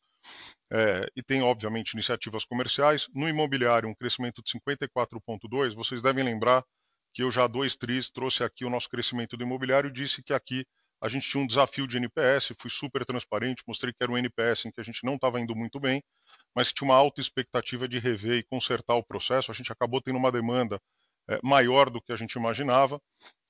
É, 0.71 1.07
e 1.15 1.21
tem, 1.21 1.41
obviamente, 1.41 1.91
iniciativas 1.91 2.45
comerciais. 2.45 3.07
No 3.13 3.27
imobiliário, 3.27 3.89
um 3.89 3.93
crescimento 3.93 4.41
de 4.41 4.51
54,2%. 4.51 5.75
Vocês 5.75 6.01
devem 6.01 6.23
lembrar 6.23 6.63
que 7.13 7.23
eu 7.23 7.31
já 7.31 7.45
há 7.45 7.47
dois 7.47 7.75
tris 7.75 8.09
trouxe 8.09 8.43
aqui 8.43 8.65
o 8.65 8.69
nosso 8.69 8.89
crescimento 8.89 9.37
do 9.37 9.43
imobiliário 9.43 9.89
e 9.89 9.93
disse 9.93 10.21
que 10.21 10.33
aqui 10.33 10.65
a 11.01 11.09
gente 11.09 11.29
tinha 11.29 11.43
um 11.43 11.47
desafio 11.47 11.87
de 11.87 11.97
NPS, 11.97 12.53
fui 12.59 12.69
super 12.69 13.05
transparente, 13.05 13.63
mostrei 13.67 13.93
que 13.93 14.01
era 14.01 14.11
um 14.11 14.17
NPS 14.17 14.65
em 14.65 14.71
que 14.71 14.81
a 14.81 14.83
gente 14.83 15.03
não 15.03 15.15
estava 15.15 15.39
indo 15.39 15.55
muito 15.55 15.79
bem, 15.79 16.03
mas 16.55 16.69
que 16.69 16.75
tinha 16.75 16.89
uma 16.89 16.95
alta 16.95 17.21
expectativa 17.21 17.87
de 17.87 17.99
rever 17.99 18.39
e 18.39 18.43
consertar 18.43 18.95
o 18.95 19.03
processo. 19.03 19.51
A 19.51 19.53
gente 19.53 19.71
acabou 19.71 20.01
tendo 20.01 20.17
uma 20.17 20.31
demanda 20.31 20.79
é, 21.29 21.39
maior 21.43 21.89
do 21.89 22.01
que 22.01 22.11
a 22.11 22.15
gente 22.15 22.33
imaginava. 22.33 22.99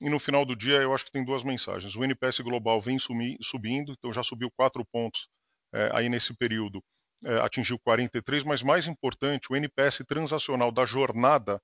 E 0.00 0.08
no 0.10 0.18
final 0.18 0.44
do 0.44 0.56
dia, 0.56 0.76
eu 0.76 0.94
acho 0.94 1.04
que 1.04 1.12
tem 1.12 1.24
duas 1.24 1.44
mensagens. 1.44 1.94
O 1.94 2.04
NPS 2.04 2.40
global 2.40 2.80
vem 2.80 2.98
sumi, 2.98 3.36
subindo, 3.42 3.92
então 3.92 4.12
já 4.12 4.22
subiu 4.22 4.50
quatro 4.56 4.84
pontos 4.84 5.28
é, 5.72 5.90
aí 5.92 6.08
nesse 6.08 6.34
período, 6.34 6.82
é, 7.24 7.38
atingiu 7.40 7.78
43, 7.78 8.44
mas 8.44 8.62
mais 8.62 8.86
importante, 8.86 9.50
o 9.50 9.56
NPS 9.56 10.02
transacional 10.06 10.70
da 10.70 10.84
jornada 10.84 11.60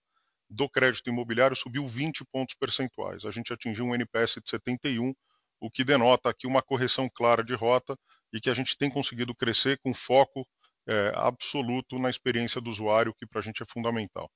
do 0.48 0.68
crédito 0.68 1.08
imobiliário 1.08 1.56
subiu 1.56 1.86
20 1.86 2.24
pontos 2.30 2.54
percentuais. 2.54 3.24
A 3.24 3.30
gente 3.30 3.52
atingiu 3.52 3.86
um 3.86 3.94
NPS 3.94 4.34
de 4.42 4.50
71, 4.50 5.14
o 5.62 5.70
que 5.70 5.84
denota 5.84 6.28
aqui 6.28 6.46
uma 6.46 6.60
correção 6.60 7.08
clara 7.08 7.44
de 7.44 7.54
rota 7.54 7.96
e 8.32 8.40
que 8.40 8.50
a 8.50 8.54
gente 8.54 8.76
tem 8.76 8.90
conseguido 8.90 9.34
crescer 9.34 9.78
com 9.78 9.94
foco 9.94 10.44
é, 10.88 11.12
absoluto 11.14 11.98
na 11.98 12.10
experiência 12.10 12.60
do 12.60 12.68
usuário, 12.68 13.14
que 13.16 13.24
para 13.24 13.38
a 13.38 13.42
gente 13.42 13.62
é 13.62 13.66
fundamental. 13.66 14.28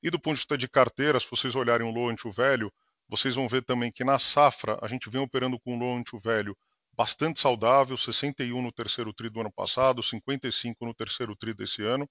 E 0.00 0.08
do 0.08 0.20
ponto 0.20 0.34
de 0.34 0.40
vista 0.40 0.56
de 0.56 0.68
carteira, 0.68 1.18
se 1.18 1.26
vocês 1.28 1.56
olharem 1.56 1.86
o 1.86 1.90
low 1.90 2.14
to 2.14 2.30
velho, 2.30 2.72
vocês 3.08 3.34
vão 3.34 3.48
ver 3.48 3.64
também 3.64 3.90
que 3.90 4.04
na 4.04 4.18
safra 4.18 4.78
a 4.80 4.86
gente 4.86 5.10
vem 5.10 5.20
operando 5.20 5.58
com 5.58 5.76
low 5.76 6.02
to 6.04 6.20
velho 6.20 6.56
bastante 6.98 7.38
saudável, 7.38 7.96
61 7.96 8.60
no 8.60 8.72
terceiro 8.72 9.12
tri 9.12 9.30
do 9.30 9.40
ano 9.40 9.52
passado, 9.52 10.02
55 10.02 10.84
no 10.84 10.92
terceiro 10.92 11.36
tri 11.36 11.54
desse 11.54 11.84
ano, 11.84 12.08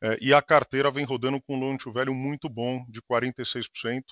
é, 0.00 0.16
e 0.20 0.32
a 0.32 0.40
carteira 0.40 0.88
vem 0.88 1.04
rodando 1.04 1.42
com 1.42 1.56
um 1.56 1.60
loan 1.60 1.76
to 1.76 1.92
value 1.92 2.14
muito 2.14 2.48
bom, 2.48 2.84
de 2.88 3.02
46%, 3.02 3.66
é, 3.84 4.02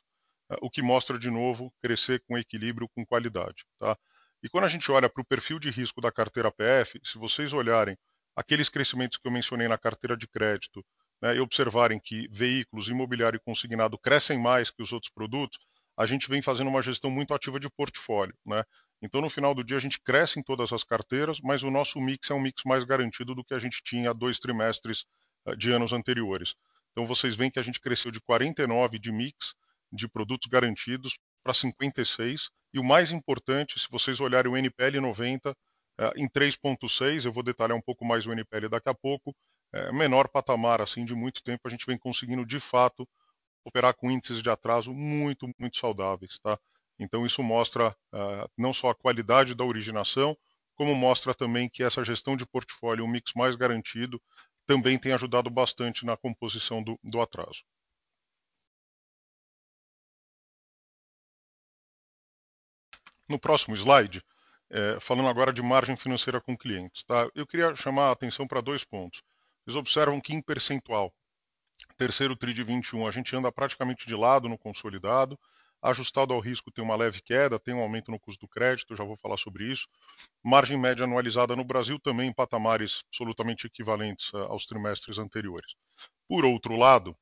o 0.61 0.71
que 0.71 0.83
mostra 0.83 1.19
de 1.19 1.31
novo 1.31 1.73
crescer 1.81 2.23
com 2.27 2.39
equilíbrio, 2.39 2.89
com 2.89 3.05
qualidade. 3.05 3.65
Tá? 3.79 3.97
E 4.43 4.49
quando 4.49 4.65
a 4.65 4.69
gente 4.69 4.91
olha 4.91 5.09
para 5.09 5.21
o 5.21 5.27
perfil 5.27 5.59
de 5.59 5.71
risco 5.71 6.01
da 6.01 6.13
carteira 6.13 6.51
PF, 6.51 7.01
se 7.05 7.19
vocês 7.19 7.53
olharem 7.53 7.97
aqueles 8.37 8.69
crescimentos 8.69 9.19
que 9.19 9.27
eu 9.27 9.33
mencionei 9.33 9.67
na 9.67 9.77
carteira 9.77 10.17
de 10.17 10.29
crédito 10.29 10.85
né, 11.21 11.37
e 11.37 11.41
observarem 11.41 11.99
que 11.99 12.29
veículos, 12.31 12.89
imobiliário 12.89 13.37
e 13.37 13.41
consignado 13.41 13.99
crescem 13.99 14.39
mais 14.39 14.71
que 14.71 14.83
os 14.83 14.93
outros 14.93 15.13
produtos, 15.13 15.59
a 15.97 16.07
gente 16.07 16.29
vem 16.29 16.41
fazendo 16.41 16.69
uma 16.69 16.81
gestão 16.81 17.11
muito 17.11 17.35
ativa 17.35 17.59
de 17.59 17.69
portfólio. 17.69 18.35
Né? 18.47 18.63
Então, 19.03 19.21
no 19.21 19.29
final 19.29 19.53
do 19.53 19.65
dia, 19.65 19.77
a 19.77 19.81
gente 19.81 20.01
cresce 20.01 20.39
em 20.39 20.43
todas 20.43 20.73
as 20.73 20.85
carteiras, 20.85 21.41
mas 21.43 21.65
o 21.65 21.71
nosso 21.71 22.01
mix 22.01 22.31
é 22.31 22.35
um 22.35 22.41
mix 22.41 22.63
mais 22.65 22.85
garantido 22.85 23.35
do 23.35 23.45
que 23.45 23.55
a 23.55 23.59
gente 23.59 23.83
tinha 23.83 24.15
dois 24.15 24.39
trimestres 24.39 25.05
uh, 25.45 25.57
de 25.57 25.73
anos 25.73 25.93
anteriores. 25.93 26.55
Então, 26.93 27.05
vocês 27.05 27.35
veem 27.35 27.51
que 27.51 27.59
a 27.59 27.63
gente 27.63 27.81
cresceu 27.81 28.13
de 28.13 28.21
49 28.21 28.99
de 28.99 29.11
mix 29.11 29.55
de 29.93 30.09
produtos 30.09 30.49
garantidos 30.49 31.19
para 31.43 31.55
56. 31.55 32.51
E 32.75 32.79
o 32.79 32.85
mais 32.85 33.13
importante, 33.13 33.79
se 33.79 33.87
vocês 33.91 34.21
olharem 34.21 34.51
o 34.51 34.57
NPL 34.57 35.01
90, 35.01 35.55
é, 35.99 36.13
em 36.17 36.29
3.6, 36.29 37.25
eu 37.25 37.33
vou 37.33 37.43
detalhar 37.43 37.77
um 37.77 37.83
pouco 37.83 38.05
mais 38.05 38.27
o 38.27 38.33
NPL 38.33 38.69
daqui 38.69 38.89
a 38.89 38.95
pouco, 38.95 39.35
é, 39.73 39.93
menor 39.93 40.29
patamar 40.29 40.81
assim 40.81 41.05
de 41.05 41.15
muito 41.15 41.43
tempo, 41.43 41.67
a 41.67 41.71
gente 41.71 41.87
vem 41.87 41.99
conseguindo 41.99 42.45
de 42.47 42.61
fato 42.61 43.07
operar 43.65 43.95
com 43.95 44.11
índices 44.11 44.43
de 44.43 44.49
atraso 44.49 44.93
muito, 44.95 45.49
muito 45.59 45.77
saudáveis, 45.77 46.39
tá? 46.39 46.59
Então 46.99 47.25
isso 47.25 47.43
mostra 47.43 47.91
uh, 48.13 48.51
não 48.57 48.73
só 48.73 48.91
a 48.91 48.95
qualidade 48.95 49.55
da 49.55 49.65
originação, 49.65 50.37
como 50.75 50.95
mostra 50.95 51.35
também 51.35 51.69
que 51.69 51.83
essa 51.83 52.05
gestão 52.05 52.37
de 52.37 52.47
portfólio, 52.47 53.05
um 53.05 53.09
mix 53.09 53.33
mais 53.37 53.57
garantido, 53.57 54.21
também 54.67 54.99
tem 54.99 55.13
ajudado 55.13 55.51
bastante 55.51 56.05
na 56.05 56.17
composição 56.17 56.83
do, 56.83 56.99
do 57.03 57.21
atraso. 57.21 57.63
No 63.29 63.39
próximo 63.39 63.77
slide, 63.77 64.23
é, 64.71 64.99
falando 65.01 65.29
agora 65.29 65.53
de 65.53 65.63
margem 65.63 65.97
financeira 65.97 66.41
com 66.41 66.57
clientes. 66.57 67.05
Tá? 67.05 67.29
Eu 67.35 67.47
queria 67.47 67.75
chamar 67.75 68.09
a 68.09 68.13
atenção 68.13 68.47
para 68.47 68.61
dois 68.61 68.85
pontos. 68.85 69.23
Vocês 69.65 69.77
observam 69.77 70.21
que 70.21 70.35
em 70.35 70.41
percentual, 70.41 71.13
terceiro 71.97 72.37
TRI 72.37 72.55
de 72.55 72.63
21, 72.63 73.07
a 73.07 73.11
gente 73.11 73.35
anda 73.37 73.53
praticamente 73.53 74.07
de 74.07 74.15
lado 74.15 74.49
no 74.49 74.59
consolidado, 74.59 75.39
ajustado 75.81 76.35
ao 76.35 76.41
risco 76.41 76.71
tem 76.71 76.83
uma 76.83 76.97
leve 76.97 77.21
queda, 77.23 77.59
tem 77.59 77.75
um 77.75 77.81
aumento 77.81 78.11
no 78.11 78.19
custo 78.19 78.47
do 78.47 78.49
crédito, 78.49 78.97
já 78.97 79.05
vou 79.05 79.17
falar 79.17 79.37
sobre 79.37 79.71
isso. 79.71 79.87
Margem 80.45 80.79
média 80.79 81.05
anualizada 81.05 81.55
no 81.55 81.65
Brasil 81.65 81.99
também 82.01 82.29
em 82.29 82.33
patamares 82.33 83.03
absolutamente 83.09 83.67
equivalentes 83.67 84.33
eh, 84.35 84.39
aos 84.39 84.67
trimestres 84.67 85.19
anteriores. 85.19 85.75
Por 86.29 86.45
outro 86.45 86.77
lado, 86.77 87.17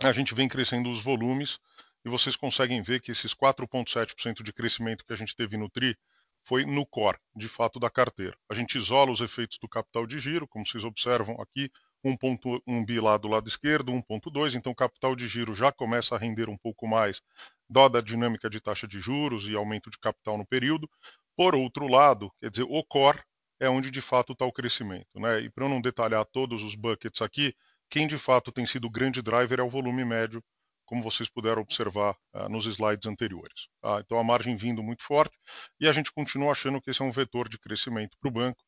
a 0.00 0.12
gente 0.12 0.34
vem 0.34 0.48
crescendo 0.48 0.90
os 0.90 1.02
volumes 1.02 1.58
e 2.04 2.10
vocês 2.10 2.36
conseguem 2.36 2.82
ver 2.82 3.00
que 3.00 3.12
esses 3.12 3.34
4,7% 3.34 4.42
de 4.42 4.52
crescimento 4.52 5.04
que 5.04 5.12
a 5.12 5.16
gente 5.16 5.34
teve 5.34 5.56
no 5.56 5.70
TRI 5.70 5.96
foi 6.42 6.66
no 6.66 6.84
core, 6.84 7.18
de 7.34 7.48
fato, 7.48 7.80
da 7.80 7.88
carteira. 7.88 8.36
A 8.50 8.54
gente 8.54 8.76
isola 8.76 9.10
os 9.10 9.20
efeitos 9.20 9.58
do 9.58 9.68
capital 9.68 10.06
de 10.06 10.20
giro, 10.20 10.46
como 10.46 10.66
vocês 10.66 10.84
observam 10.84 11.40
aqui, 11.40 11.70
1.1 12.04 12.84
bi 12.84 13.00
lá 13.00 13.16
do 13.16 13.28
lado 13.28 13.48
esquerdo, 13.48 13.90
1.2, 13.90 14.54
então 14.54 14.72
o 14.72 14.76
capital 14.76 15.16
de 15.16 15.26
giro 15.26 15.54
já 15.54 15.72
começa 15.72 16.14
a 16.14 16.18
render 16.18 16.50
um 16.50 16.58
pouco 16.58 16.86
mais, 16.86 17.22
dada 17.68 17.98
a 17.98 18.02
dinâmica 18.02 18.50
de 18.50 18.60
taxa 18.60 18.86
de 18.86 19.00
juros 19.00 19.48
e 19.48 19.56
aumento 19.56 19.88
de 19.88 19.98
capital 19.98 20.36
no 20.36 20.46
período. 20.46 20.88
Por 21.34 21.54
outro 21.54 21.88
lado, 21.88 22.30
quer 22.38 22.50
dizer, 22.50 22.66
o 22.68 22.84
core 22.84 23.22
é 23.58 23.70
onde 23.70 23.90
de 23.90 24.02
fato 24.02 24.34
está 24.34 24.44
o 24.44 24.52
crescimento. 24.52 25.08
Né? 25.14 25.40
E 25.40 25.50
para 25.50 25.64
eu 25.64 25.68
não 25.70 25.80
detalhar 25.80 26.26
todos 26.26 26.62
os 26.62 26.74
buckets 26.74 27.22
aqui, 27.22 27.54
quem 27.88 28.06
de 28.06 28.18
fato 28.18 28.52
tem 28.52 28.66
sido 28.66 28.86
o 28.86 28.90
grande 28.90 29.22
driver 29.22 29.60
é 29.60 29.62
o 29.62 29.68
volume 29.68 30.04
médio 30.04 30.44
como 30.84 31.02
vocês 31.02 31.28
puderam 31.28 31.62
observar 31.62 32.16
uh, 32.34 32.48
nos 32.48 32.66
slides 32.66 33.06
anteriores. 33.06 33.68
Tá? 33.80 34.00
Então, 34.00 34.18
a 34.18 34.24
margem 34.24 34.56
vindo 34.56 34.82
muito 34.82 35.02
forte 35.02 35.36
e 35.80 35.88
a 35.88 35.92
gente 35.92 36.12
continua 36.12 36.52
achando 36.52 36.80
que 36.80 36.90
esse 36.90 37.02
é 37.02 37.04
um 37.04 37.12
vetor 37.12 37.48
de 37.48 37.58
crescimento 37.58 38.16
para 38.20 38.28
o 38.28 38.32
banco. 38.32 38.62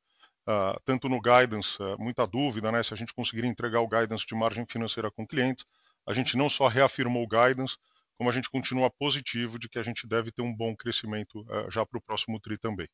Uh, 0.48 0.78
tanto 0.84 1.08
no 1.08 1.20
guidance, 1.20 1.76
uh, 1.82 1.96
muita 1.98 2.24
dúvida, 2.24 2.70
né? 2.70 2.80
Se 2.82 2.94
a 2.94 2.96
gente 2.96 3.12
conseguir 3.12 3.44
entregar 3.44 3.80
o 3.80 3.88
guidance 3.88 4.24
de 4.24 4.34
margem 4.34 4.64
financeira 4.68 5.10
com 5.10 5.26
clientes, 5.26 5.64
a 6.06 6.12
gente 6.12 6.36
não 6.36 6.48
só 6.48 6.68
reafirmou 6.68 7.24
o 7.24 7.28
guidance, 7.28 7.76
como 8.16 8.30
a 8.30 8.32
gente 8.32 8.48
continua 8.48 8.88
positivo 8.88 9.58
de 9.58 9.68
que 9.68 9.78
a 9.78 9.82
gente 9.82 10.06
deve 10.06 10.30
ter 10.30 10.42
um 10.42 10.54
bom 10.54 10.74
crescimento 10.76 11.44
já 11.68 11.84
para 11.84 11.98
o 11.98 12.00
próximo 12.00 12.40
TRI 12.40 12.56
também. 12.56 12.88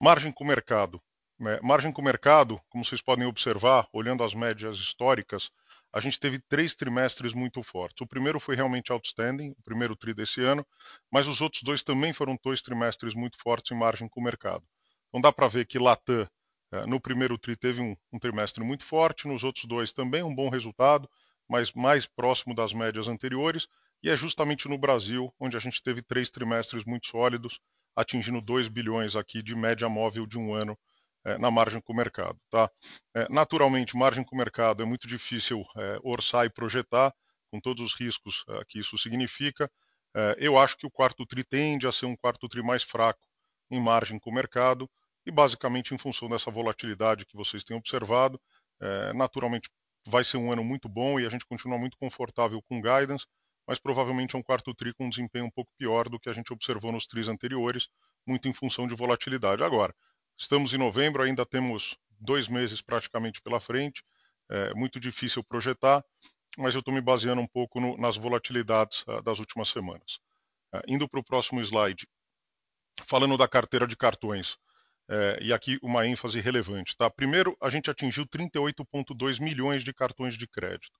Margem 0.00 0.30
com 0.30 0.44
mercado. 0.44 1.02
Né? 1.38 1.58
Margem 1.62 1.92
com 1.92 2.02
mercado, 2.02 2.60
como 2.68 2.84
vocês 2.84 3.00
podem 3.00 3.26
observar, 3.26 3.86
olhando 3.92 4.24
as 4.24 4.34
médias 4.34 4.78
históricas, 4.78 5.50
a 5.92 6.00
gente 6.00 6.20
teve 6.20 6.38
três 6.38 6.74
trimestres 6.74 7.32
muito 7.32 7.62
fortes. 7.62 8.00
O 8.00 8.06
primeiro 8.06 8.38
foi 8.38 8.54
realmente 8.54 8.92
outstanding, 8.92 9.50
o 9.52 9.62
primeiro 9.62 9.96
tri 9.96 10.12
desse 10.12 10.42
ano, 10.42 10.66
mas 11.10 11.26
os 11.26 11.40
outros 11.40 11.62
dois 11.62 11.82
também 11.82 12.12
foram 12.12 12.38
dois 12.42 12.60
trimestres 12.60 13.14
muito 13.14 13.38
fortes 13.38 13.70
em 13.70 13.78
margem 13.78 14.08
com 14.08 14.20
o 14.20 14.24
mercado. 14.24 14.64
Então 15.08 15.20
dá 15.20 15.32
para 15.32 15.48
ver 15.48 15.66
que 15.66 15.78
Latam, 15.78 16.28
eh, 16.72 16.86
no 16.86 17.00
primeiro 17.00 17.38
tri, 17.38 17.56
teve 17.56 17.80
um, 17.80 17.96
um 18.12 18.18
trimestre 18.18 18.62
muito 18.62 18.84
forte, 18.84 19.26
nos 19.26 19.44
outros 19.44 19.64
dois 19.64 19.92
também 19.92 20.22
um 20.22 20.34
bom 20.34 20.50
resultado, 20.50 21.08
mas 21.48 21.72
mais 21.72 22.04
próximo 22.06 22.54
das 22.54 22.74
médias 22.74 23.08
anteriores, 23.08 23.66
e 24.02 24.10
é 24.10 24.16
justamente 24.16 24.68
no 24.68 24.76
Brasil 24.76 25.32
onde 25.40 25.56
a 25.56 25.60
gente 25.60 25.82
teve 25.82 26.02
três 26.02 26.30
trimestres 26.30 26.84
muito 26.84 27.08
sólidos, 27.08 27.60
atingindo 27.96 28.40
2 28.40 28.68
bilhões 28.68 29.16
aqui 29.16 29.42
de 29.42 29.56
média 29.56 29.88
móvel 29.88 30.26
de 30.26 30.38
um 30.38 30.52
ano 30.52 30.78
na 31.36 31.50
margem 31.50 31.80
com 31.80 31.92
o 31.92 31.96
mercado. 31.96 32.38
Tá? 32.48 32.70
É, 33.14 33.26
naturalmente, 33.28 33.96
margem 33.96 34.24
com 34.24 34.34
o 34.34 34.38
mercado 34.38 34.82
é 34.82 34.86
muito 34.86 35.06
difícil 35.06 35.62
é, 35.76 35.98
orçar 36.02 36.46
e 36.46 36.50
projetar, 36.50 37.12
com 37.50 37.60
todos 37.60 37.82
os 37.82 37.98
riscos 37.98 38.44
que 38.68 38.78
isso 38.78 38.98
significa. 38.98 39.70
eu 40.36 40.58
acho 40.58 40.76
que 40.76 40.86
o 40.86 40.90
quarto 40.90 41.24
TRI 41.24 41.42
tende 41.44 41.86
a 41.86 41.92
ser 41.92 42.04
um 42.04 42.14
quarto 42.14 42.46
TRI 42.46 42.62
mais 42.62 42.82
fraco 42.82 43.20
em 43.70 43.80
margem 43.80 44.18
com 44.18 44.28
o 44.30 44.34
mercado, 44.34 44.86
e 45.24 45.30
basicamente 45.30 45.94
em 45.94 45.98
função 45.98 46.28
dessa 46.28 46.50
volatilidade 46.50 47.24
que 47.24 47.34
vocês 47.34 47.64
têm 47.64 47.74
observado, 47.74 48.38
naturalmente 49.14 49.70
vai 50.06 50.24
ser 50.24 50.36
um 50.36 50.52
ano 50.52 50.62
muito 50.62 50.90
bom 50.90 51.18
e 51.18 51.26
a 51.26 51.30
gente 51.30 51.46
continua 51.46 51.78
muito 51.78 51.96
confortável 51.96 52.62
com 52.68 52.82
guidance, 52.82 53.26
mas 53.66 53.78
provavelmente 53.78 54.34
é 54.34 54.38
um 54.38 54.42
quarto 54.42 54.74
TRI 54.74 54.94
com 54.94 55.04
um 55.06 55.10
desempenho 55.10 55.44
um 55.44 55.50
pouco 55.50 55.70
pior 55.78 56.08
do 56.08 56.18
que 56.18 56.30
a 56.30 56.32
gente 56.32 56.52
observou 56.52 56.90
nos 56.90 57.06
TRIs 57.06 57.28
anteriores, 57.28 57.88
muito 58.26 58.48
em 58.48 58.52
função 58.52 58.88
de 58.88 58.94
volatilidade. 58.94 59.62
Agora, 59.62 59.94
Estamos 60.38 60.72
em 60.72 60.78
novembro, 60.78 61.22
ainda 61.22 61.44
temos 61.44 61.96
dois 62.20 62.46
meses 62.46 62.80
praticamente 62.80 63.42
pela 63.42 63.58
frente, 63.58 64.04
é 64.48 64.72
muito 64.72 64.98
difícil 65.00 65.42
projetar, 65.42 66.02
mas 66.56 66.74
eu 66.74 66.78
estou 66.78 66.94
me 66.94 67.00
baseando 67.00 67.40
um 67.40 67.46
pouco 67.46 67.80
no, 67.80 67.96
nas 67.98 68.16
volatilidades 68.16 69.02
uh, 69.06 69.20
das 69.22 69.38
últimas 69.38 69.68
semanas. 69.68 70.20
Uh, 70.72 70.80
indo 70.86 71.08
para 71.08 71.20
o 71.20 71.24
próximo 71.24 71.60
slide, 71.60 72.06
falando 73.06 73.36
da 73.36 73.46
carteira 73.46 73.86
de 73.86 73.96
cartões, 73.96 74.52
uh, 75.08 75.42
e 75.42 75.52
aqui 75.52 75.78
uma 75.82 76.06
ênfase 76.06 76.40
relevante. 76.40 76.96
Tá? 76.96 77.10
Primeiro, 77.10 77.56
a 77.60 77.68
gente 77.68 77.90
atingiu 77.90 78.26
38,2 78.26 79.40
milhões 79.40 79.84
de 79.84 79.92
cartões 79.92 80.34
de 80.34 80.46
crédito. 80.46 80.98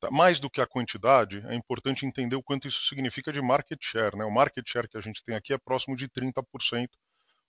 Tá? 0.00 0.10
Mais 0.10 0.40
do 0.40 0.50
que 0.50 0.60
a 0.60 0.66
quantidade, 0.66 1.42
é 1.46 1.54
importante 1.54 2.04
entender 2.04 2.36
o 2.36 2.42
quanto 2.42 2.66
isso 2.66 2.82
significa 2.84 3.32
de 3.32 3.40
market 3.40 3.78
share. 3.82 4.16
Né? 4.16 4.24
O 4.24 4.30
market 4.30 4.68
share 4.68 4.88
que 4.88 4.98
a 4.98 5.00
gente 5.00 5.22
tem 5.22 5.34
aqui 5.34 5.52
é 5.52 5.58
próximo 5.58 5.94
de 5.96 6.08
30%, 6.08 6.88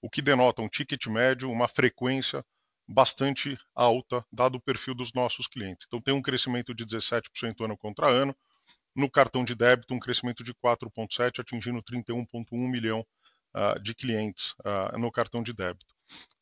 o 0.01 0.09
que 0.09 0.21
denota 0.21 0.61
um 0.61 0.69
ticket 0.69 1.07
médio, 1.07 1.51
uma 1.51 1.67
frequência 1.67 2.43
bastante 2.87 3.57
alta, 3.75 4.25
dado 4.31 4.55
o 4.55 4.61
perfil 4.61 4.95
dos 4.95 5.13
nossos 5.13 5.45
clientes. 5.45 5.85
Então, 5.87 6.01
tem 6.01 6.13
um 6.13 6.21
crescimento 6.21 6.73
de 6.73 6.85
17% 6.85 7.63
ano 7.63 7.77
contra 7.77 8.07
ano. 8.07 8.35
No 8.95 9.09
cartão 9.09 9.45
de 9.45 9.53
débito, 9.53 9.93
um 9.93 9.99
crescimento 9.99 10.43
de 10.43 10.53
4,7%, 10.55 11.39
atingindo 11.39 11.83
31,1 11.83 12.45
milhão 12.51 13.05
uh, 13.55 13.79
de 13.79 13.93
clientes 13.93 14.53
uh, 14.65 14.97
no 14.97 15.11
cartão 15.11 15.43
de 15.43 15.53
débito. 15.53 15.93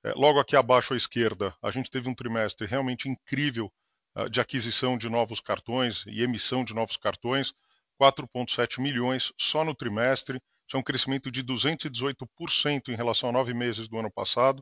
É, 0.03 0.13
logo 0.15 0.39
aqui 0.39 0.55
abaixo 0.55 0.93
à 0.93 0.97
esquerda, 0.97 1.53
a 1.61 1.69
gente 1.69 1.91
teve 1.91 2.09
um 2.09 2.15
trimestre 2.15 2.65
realmente 2.65 3.09
incrível 3.09 3.71
uh, 4.15 4.29
de 4.29 4.39
aquisição 4.39 4.97
de 4.97 5.09
novos 5.09 5.41
cartões 5.41 6.05
e 6.07 6.21
emissão 6.23 6.63
de 6.63 6.73
novos 6.73 6.95
cartões, 6.95 7.53
4,7 8.01 8.81
milhões 8.81 9.33
só 9.37 9.65
no 9.65 9.75
trimestre. 9.75 10.41
Isso 10.67 10.75
é 10.75 10.79
um 10.79 10.83
crescimento 10.83 11.31
de 11.31 11.41
218% 11.43 12.89
em 12.89 12.95
relação 12.95 13.29
a 13.29 13.31
nove 13.31 13.53
meses 13.53 13.87
do 13.87 13.97
ano 13.97 14.11
passado 14.11 14.59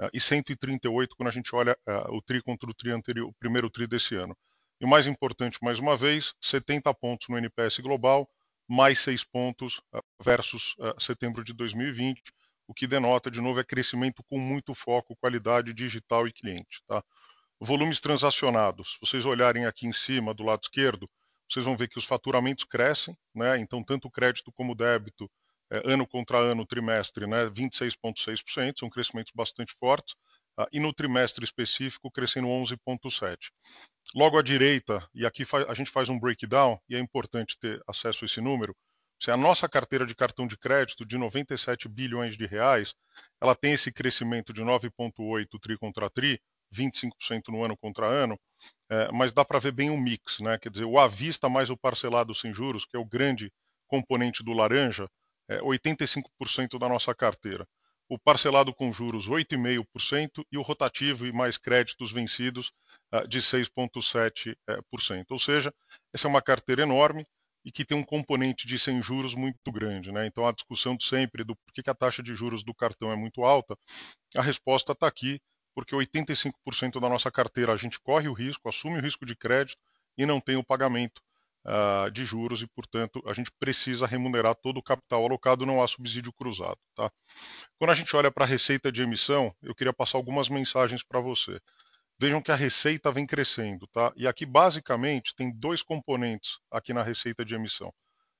uh, 0.00 0.08
e 0.14 0.18
138 0.18 1.14
quando 1.14 1.28
a 1.28 1.32
gente 1.32 1.54
olha 1.54 1.76
uh, 1.86 2.16
o 2.16 2.22
TRI 2.22 2.40
contra 2.40 2.70
o 2.70 2.72
TRI 2.72 2.92
anterior, 2.92 3.28
o 3.28 3.34
primeiro 3.34 3.68
TRI 3.68 3.86
desse 3.86 4.14
ano. 4.14 4.34
E 4.80 4.84
o 4.86 4.88
mais 4.88 5.06
importante, 5.06 5.58
mais 5.62 5.78
uma 5.78 5.94
vez, 5.94 6.32
70 6.40 6.92
pontos 6.94 7.28
no 7.28 7.36
NPS 7.36 7.80
global, 7.80 8.26
mais 8.66 8.98
6 9.00 9.24
pontos 9.24 9.78
uh, 9.94 10.00
versus 10.24 10.74
setembro 10.98 11.44
de 11.44 11.52
2020, 11.52 12.22
o 12.66 12.72
que 12.72 12.86
denota, 12.86 13.30
de 13.30 13.40
novo, 13.40 13.60
é 13.60 13.64
crescimento 13.64 14.24
com 14.24 14.38
muito 14.38 14.72
foco, 14.72 15.14
qualidade 15.16 15.74
digital 15.74 16.26
e 16.26 16.32
cliente. 16.32 16.82
Tá? 16.86 17.04
Volumes 17.60 18.00
transacionados, 18.00 18.96
vocês 19.02 19.26
olharem 19.26 19.66
aqui 19.66 19.86
em 19.86 19.92
cima, 19.92 20.32
do 20.32 20.44
lado 20.44 20.62
esquerdo, 20.62 21.10
vocês 21.46 21.66
vão 21.66 21.76
ver 21.76 21.88
que 21.88 21.98
os 21.98 22.06
faturamentos 22.06 22.64
crescem, 22.64 23.14
né? 23.34 23.58
então 23.58 23.84
tanto 23.84 24.10
crédito 24.10 24.50
como 24.50 24.74
débito 24.74 25.30
ano 25.84 26.06
contra 26.06 26.38
ano, 26.38 26.66
trimestre, 26.66 27.26
né, 27.26 27.48
26,6%, 27.50 28.78
são 28.78 28.90
crescimentos 28.90 29.32
bastante 29.34 29.74
fortes, 29.78 30.14
uh, 30.58 30.66
e 30.72 30.80
no 30.80 30.92
trimestre 30.92 31.44
específico, 31.44 32.10
crescendo 32.10 32.48
11,7%. 32.48 33.36
Logo 34.14 34.38
à 34.38 34.42
direita, 34.42 35.06
e 35.14 35.24
aqui 35.24 35.44
a 35.68 35.74
gente 35.74 35.90
faz 35.90 36.08
um 36.08 36.18
breakdown, 36.18 36.78
e 36.88 36.96
é 36.96 36.98
importante 36.98 37.56
ter 37.58 37.80
acesso 37.86 38.24
a 38.24 38.26
esse 38.26 38.40
número, 38.40 38.74
se 39.22 39.30
a 39.30 39.36
nossa 39.36 39.68
carteira 39.68 40.04
de 40.04 40.16
cartão 40.16 40.48
de 40.48 40.58
crédito 40.58 41.06
de 41.06 41.16
97 41.16 41.88
bilhões 41.88 42.36
de 42.36 42.44
reais, 42.44 42.92
ela 43.40 43.54
tem 43.54 43.72
esse 43.72 43.92
crescimento 43.92 44.52
de 44.52 44.62
9,8 44.62 45.46
tri 45.60 45.78
contra 45.78 46.10
tri, 46.10 46.40
25% 46.74 47.48
no 47.48 47.62
ano 47.62 47.76
contra 47.76 48.06
ano, 48.06 48.36
é, 48.90 49.12
mas 49.12 49.32
dá 49.32 49.44
para 49.44 49.60
ver 49.60 49.70
bem 49.70 49.90
o 49.90 49.92
um 49.92 50.00
mix, 50.00 50.40
né? 50.40 50.58
Quer 50.58 50.70
dizer, 50.70 50.86
o 50.86 50.98
à 50.98 51.06
vista 51.06 51.48
mais 51.48 51.70
o 51.70 51.76
parcelado 51.76 52.34
sem 52.34 52.52
juros, 52.52 52.84
que 52.84 52.96
é 52.96 52.98
o 52.98 53.04
grande 53.04 53.52
componente 53.86 54.42
do 54.42 54.52
laranja, 54.52 55.08
é 55.48 55.58
85% 55.60 56.78
da 56.78 56.88
nossa 56.88 57.14
carteira. 57.14 57.66
O 58.08 58.18
parcelado 58.18 58.74
com 58.74 58.92
juros 58.92 59.28
8,5% 59.28 60.44
e 60.50 60.58
o 60.58 60.62
rotativo 60.62 61.26
e 61.26 61.32
mais 61.32 61.56
créditos 61.56 62.12
vencidos 62.12 62.72
uh, 63.14 63.26
de 63.26 63.40
6,7%. 63.40 65.24
Ou 65.30 65.38
seja, 65.38 65.72
essa 66.12 66.26
é 66.26 66.30
uma 66.30 66.42
carteira 66.42 66.82
enorme 66.82 67.26
e 67.64 67.70
que 67.70 67.84
tem 67.84 67.96
um 67.96 68.04
componente 68.04 68.66
de 68.66 68.78
sem 68.78 69.00
juros 69.02 69.34
muito 69.34 69.70
grande. 69.70 70.12
Né? 70.12 70.26
Então, 70.26 70.46
a 70.46 70.52
discussão 70.52 70.96
de 70.96 71.04
sempre 71.04 71.44
do 71.44 71.56
por 71.56 71.72
que 71.72 71.88
a 71.88 71.94
taxa 71.94 72.22
de 72.22 72.34
juros 72.34 72.62
do 72.64 72.74
cartão 72.74 73.10
é 73.10 73.16
muito 73.16 73.44
alta, 73.44 73.76
a 74.36 74.42
resposta 74.42 74.92
está 74.92 75.06
aqui 75.06 75.40
porque 75.74 75.94
85% 75.94 77.00
da 77.00 77.08
nossa 77.08 77.30
carteira 77.30 77.72
a 77.72 77.76
gente 77.76 77.98
corre 78.00 78.28
o 78.28 78.34
risco, 78.34 78.68
assume 78.68 78.98
o 78.98 79.00
risco 79.00 79.24
de 79.24 79.34
crédito 79.34 79.80
e 80.18 80.26
não 80.26 80.40
tem 80.40 80.56
o 80.56 80.64
pagamento 80.64 81.22
uh, 81.64 82.10
de 82.10 82.24
juros 82.24 82.62
e, 82.62 82.66
portanto, 82.66 83.22
a 83.26 83.32
gente 83.32 83.50
precisa 83.58 84.06
remunerar 84.06 84.54
todo 84.54 84.78
o 84.78 84.82
capital 84.82 85.24
alocado, 85.24 85.66
não 85.66 85.82
há 85.82 85.88
subsídio 85.88 86.32
cruzado. 86.32 86.78
Tá? 86.94 87.10
Quando 87.78 87.90
a 87.90 87.94
gente 87.94 88.14
olha 88.16 88.30
para 88.30 88.44
a 88.44 88.48
receita 88.48 88.90
de 88.90 89.02
emissão, 89.02 89.54
eu 89.62 89.74
queria 89.74 89.92
passar 89.92 90.18
algumas 90.18 90.48
mensagens 90.48 91.02
para 91.02 91.20
você. 91.20 91.58
Vejam 92.20 92.40
que 92.40 92.52
a 92.52 92.56
receita 92.56 93.10
vem 93.10 93.26
crescendo, 93.26 93.86
tá? 93.88 94.12
E 94.14 94.28
aqui 94.28 94.46
basicamente 94.46 95.34
tem 95.34 95.52
dois 95.52 95.82
componentes 95.82 96.58
aqui 96.70 96.92
na 96.92 97.02
receita 97.02 97.44
de 97.44 97.54
emissão. 97.54 97.92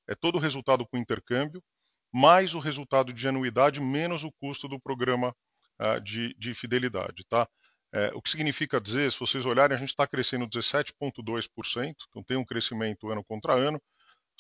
É 0.07 0.15
todo 0.15 0.37
o 0.37 0.39
resultado 0.39 0.87
com 0.87 0.97
intercâmbio, 0.97 1.63
mais 2.13 2.55
o 2.55 2.59
resultado 2.59 3.13
de 3.13 3.27
anuidade 3.27 3.81
menos 3.81 4.23
o 4.23 4.31
custo 4.33 4.69
do 4.69 4.79
programa 4.79 5.35
uh, 5.81 6.01
de, 6.01 6.35
de, 6.39 6.55
fidelidade. 6.55 7.25
Tá? 7.29 7.49
É, 7.95 8.11
o 8.15 8.23
que 8.23 8.31
significa 8.31 8.81
dizer, 8.81 9.13
se 9.13 9.21
vocês 9.21 9.45
olharem, 9.45 9.75
a 9.75 9.79
gente 9.79 9.91
está 9.91 10.07
crescendo 10.07 10.49
17,2%, 10.49 11.95
então 12.09 12.23
tem 12.23 12.37
um 12.39 12.45
crescimento 12.45 13.11
ano 13.11 13.23
contra 13.23 13.53
ano, 13.55 13.81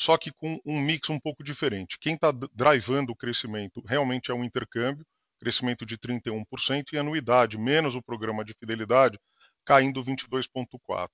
só 0.00 0.16
que 0.16 0.32
com 0.32 0.58
um 0.64 0.80
mix 0.80 1.10
um 1.10 1.20
pouco 1.20 1.44
diferente. 1.44 1.98
Quem 1.98 2.14
está 2.14 2.32
drivando 2.54 3.12
o 3.12 3.16
crescimento 3.16 3.82
realmente 3.86 4.30
é 4.30 4.34
o 4.34 4.42
intercâmbio, 4.42 5.04
crescimento 5.38 5.84
de 5.84 5.98
31%, 5.98 6.92
e 6.92 6.98
anuidade, 6.98 7.58
menos 7.58 7.94
o 7.94 8.02
programa 8.02 8.44
de 8.44 8.54
fidelidade, 8.54 9.18
caindo 9.64 10.02
22,4%. 10.02 11.08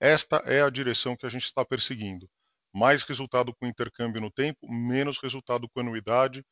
Esta 0.00 0.36
é 0.38 0.62
a 0.62 0.70
direção 0.70 1.14
que 1.16 1.26
a 1.26 1.28
gente 1.28 1.44
está 1.44 1.64
perseguindo. 1.64 2.28
Mais 2.74 3.02
resultado 3.02 3.54
com 3.54 3.66
intercâmbio 3.66 4.20
no 4.20 4.30
tempo, 4.30 4.66
menos 4.72 5.18
resultado 5.18 5.68
com 5.68 5.80
anuidade, 5.80 6.42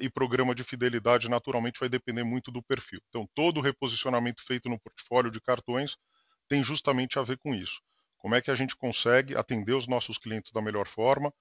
e 0.00 0.10
programa 0.10 0.54
de 0.54 0.62
fidelidade 0.62 1.28
naturalmente 1.28 1.80
vai 1.80 1.88
depender 1.88 2.22
muito 2.22 2.50
do 2.50 2.62
perfil. 2.62 3.00
Então, 3.08 3.26
todo 3.34 3.58
o 3.58 3.62
reposicionamento 3.62 4.42
feito 4.46 4.68
no 4.68 4.78
portfólio 4.78 5.30
de 5.30 5.40
cartões 5.40 5.96
tem 6.48 6.62
justamente 6.62 7.18
a 7.18 7.22
ver 7.22 7.38
com 7.38 7.54
isso. 7.54 7.80
Como 8.18 8.34
é 8.34 8.42
que 8.42 8.50
a 8.50 8.54
gente 8.54 8.76
consegue 8.76 9.36
atender 9.36 9.72
os 9.72 9.86
nossos 9.86 10.18
clientes 10.18 10.52
da 10.52 10.60
melhor 10.60 10.86
forma, 10.86 11.32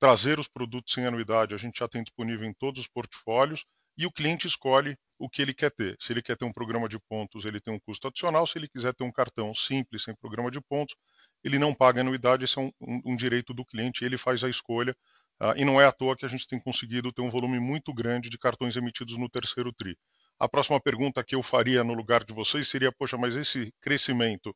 trazer 0.00 0.38
os 0.38 0.48
produtos 0.48 0.94
sem 0.94 1.06
anuidade, 1.06 1.54
a 1.54 1.58
gente 1.58 1.78
já 1.78 1.88
tem 1.88 2.02
disponível 2.02 2.48
em 2.48 2.54
todos 2.54 2.80
os 2.80 2.88
portfólios 2.88 3.64
e 3.96 4.06
o 4.06 4.10
cliente 4.10 4.46
escolhe 4.46 4.96
o 5.18 5.28
que 5.28 5.42
ele 5.42 5.54
quer 5.54 5.70
ter. 5.70 5.96
Se 6.00 6.12
ele 6.12 6.22
quer 6.22 6.36
ter 6.36 6.44
um 6.44 6.52
programa 6.52 6.88
de 6.88 6.98
pontos, 6.98 7.44
ele 7.44 7.60
tem 7.60 7.72
um 7.72 7.78
custo 7.78 8.08
adicional. 8.08 8.46
Se 8.46 8.58
ele 8.58 8.68
quiser 8.68 8.92
ter 8.94 9.04
um 9.04 9.12
cartão 9.12 9.54
simples, 9.54 10.02
sem 10.02 10.16
programa 10.16 10.50
de 10.50 10.60
pontos, 10.60 10.96
ele 11.44 11.58
não 11.58 11.74
paga 11.74 12.00
anuidade. 12.00 12.44
Esse 12.44 12.58
é 12.58 12.62
um, 12.62 12.72
um, 12.80 13.02
um 13.12 13.16
direito 13.16 13.54
do 13.54 13.64
cliente, 13.64 14.04
ele 14.04 14.18
faz 14.18 14.42
a 14.42 14.48
escolha 14.48 14.96
Uh, 15.42 15.54
e 15.56 15.64
não 15.64 15.80
é 15.80 15.84
à 15.84 15.90
toa 15.90 16.16
que 16.16 16.24
a 16.24 16.28
gente 16.28 16.46
tem 16.46 16.60
conseguido 16.60 17.12
ter 17.12 17.20
um 17.20 17.28
volume 17.28 17.58
muito 17.58 17.92
grande 17.92 18.30
de 18.30 18.38
cartões 18.38 18.76
emitidos 18.76 19.18
no 19.18 19.28
terceiro 19.28 19.72
TRI. 19.72 19.98
A 20.38 20.48
próxima 20.48 20.80
pergunta 20.80 21.24
que 21.24 21.34
eu 21.34 21.42
faria 21.42 21.82
no 21.82 21.94
lugar 21.94 22.22
de 22.22 22.32
vocês 22.32 22.68
seria: 22.68 22.92
poxa, 22.92 23.18
mas 23.18 23.34
esse 23.34 23.74
crescimento, 23.80 24.50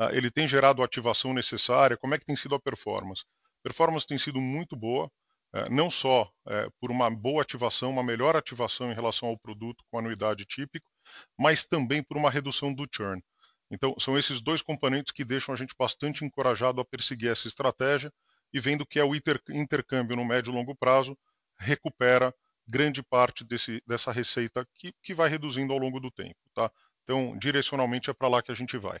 uh, 0.00 0.08
ele 0.12 0.30
tem 0.30 0.48
gerado 0.48 0.80
a 0.80 0.86
ativação 0.86 1.34
necessária? 1.34 1.94
Como 1.94 2.14
é 2.14 2.18
que 2.18 2.24
tem 2.24 2.34
sido 2.34 2.54
a 2.54 2.58
performance? 2.58 3.22
A 3.60 3.62
performance 3.64 4.06
tem 4.06 4.16
sido 4.16 4.40
muito 4.40 4.74
boa, 4.74 5.08
uh, 5.54 5.70
não 5.70 5.90
só 5.90 6.22
uh, 6.22 6.72
por 6.80 6.90
uma 6.90 7.10
boa 7.10 7.42
ativação, 7.42 7.90
uma 7.90 8.02
melhor 8.02 8.34
ativação 8.34 8.90
em 8.90 8.94
relação 8.94 9.28
ao 9.28 9.38
produto 9.38 9.84
com 9.90 9.98
anuidade 9.98 10.46
típico, 10.46 10.90
mas 11.38 11.66
também 11.66 12.02
por 12.02 12.16
uma 12.16 12.30
redução 12.30 12.72
do 12.72 12.88
churn. 12.90 13.22
Então, 13.70 13.94
são 13.98 14.18
esses 14.18 14.40
dois 14.40 14.62
componentes 14.62 15.12
que 15.12 15.22
deixam 15.22 15.54
a 15.54 15.56
gente 15.58 15.74
bastante 15.78 16.24
encorajado 16.24 16.80
a 16.80 16.84
perseguir 16.84 17.30
essa 17.30 17.46
estratégia 17.46 18.10
e 18.52 18.60
vendo 18.60 18.86
que 18.86 18.98
é 18.98 19.04
o 19.04 19.14
intercâmbio 19.14 20.16
no 20.16 20.24
médio 20.24 20.50
e 20.50 20.54
longo 20.54 20.74
prazo 20.74 21.16
recupera 21.58 22.34
grande 22.66 23.02
parte 23.02 23.44
desse, 23.44 23.82
dessa 23.86 24.12
receita 24.12 24.66
que, 24.74 24.92
que 25.02 25.14
vai 25.14 25.28
reduzindo 25.28 25.72
ao 25.72 25.78
longo 25.78 26.00
do 26.00 26.10
tempo. 26.10 26.38
Tá? 26.54 26.70
Então, 27.04 27.36
direcionalmente 27.38 28.10
é 28.10 28.12
para 28.14 28.28
lá 28.28 28.42
que 28.42 28.52
a 28.52 28.54
gente 28.54 28.78
vai. 28.78 28.98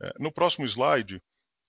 É, 0.00 0.12
no 0.18 0.30
próximo 0.30 0.66
slide, 0.66 1.22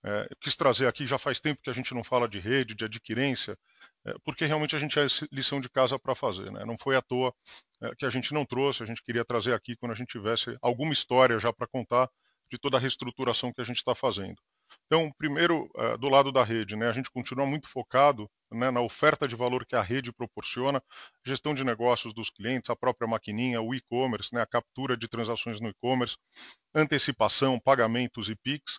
é, 0.04 0.28
quis 0.38 0.54
trazer 0.54 0.86
aqui, 0.86 1.06
já 1.06 1.16
faz 1.16 1.40
tempo 1.40 1.62
que 1.62 1.70
a 1.70 1.72
gente 1.72 1.94
não 1.94 2.04
fala 2.04 2.28
de 2.28 2.38
rede, 2.38 2.74
de 2.74 2.84
adquirência, 2.84 3.58
é, 4.04 4.14
porque 4.22 4.44
realmente 4.44 4.76
a 4.76 4.78
gente 4.78 4.92
tinha 4.92 5.06
lição 5.32 5.60
de 5.60 5.70
casa 5.70 5.98
para 5.98 6.14
fazer. 6.14 6.50
Né? 6.52 6.64
Não 6.64 6.76
foi 6.76 6.94
à 6.94 7.00
toa 7.00 7.34
é, 7.80 7.94
que 7.96 8.04
a 8.04 8.10
gente 8.10 8.34
não 8.34 8.44
trouxe, 8.44 8.82
a 8.82 8.86
gente 8.86 9.02
queria 9.02 9.24
trazer 9.24 9.54
aqui 9.54 9.74
quando 9.76 9.92
a 9.92 9.94
gente 9.94 10.08
tivesse 10.08 10.56
alguma 10.60 10.92
história 10.92 11.38
já 11.38 11.52
para 11.52 11.66
contar 11.66 12.10
de 12.50 12.58
toda 12.58 12.76
a 12.76 12.80
reestruturação 12.80 13.52
que 13.52 13.62
a 13.62 13.64
gente 13.64 13.78
está 13.78 13.94
fazendo. 13.94 14.36
Então, 14.86 15.10
primeiro, 15.16 15.70
uh, 15.76 15.98
do 15.98 16.08
lado 16.08 16.30
da 16.30 16.42
rede, 16.42 16.76
né, 16.76 16.88
a 16.88 16.92
gente 16.92 17.10
continua 17.10 17.46
muito 17.46 17.68
focado 17.68 18.30
né, 18.50 18.70
na 18.70 18.80
oferta 18.80 19.26
de 19.26 19.34
valor 19.34 19.66
que 19.66 19.76
a 19.76 19.82
rede 19.82 20.12
proporciona, 20.12 20.82
gestão 21.24 21.54
de 21.54 21.64
negócios 21.64 22.14
dos 22.14 22.30
clientes, 22.30 22.70
a 22.70 22.76
própria 22.76 23.08
maquininha, 23.08 23.60
o 23.60 23.74
e-commerce, 23.74 24.32
né, 24.32 24.40
a 24.40 24.46
captura 24.46 24.96
de 24.96 25.08
transações 25.08 25.60
no 25.60 25.68
e-commerce, 25.68 26.16
antecipação, 26.74 27.58
pagamentos 27.58 28.28
e 28.28 28.36
PIX. 28.36 28.76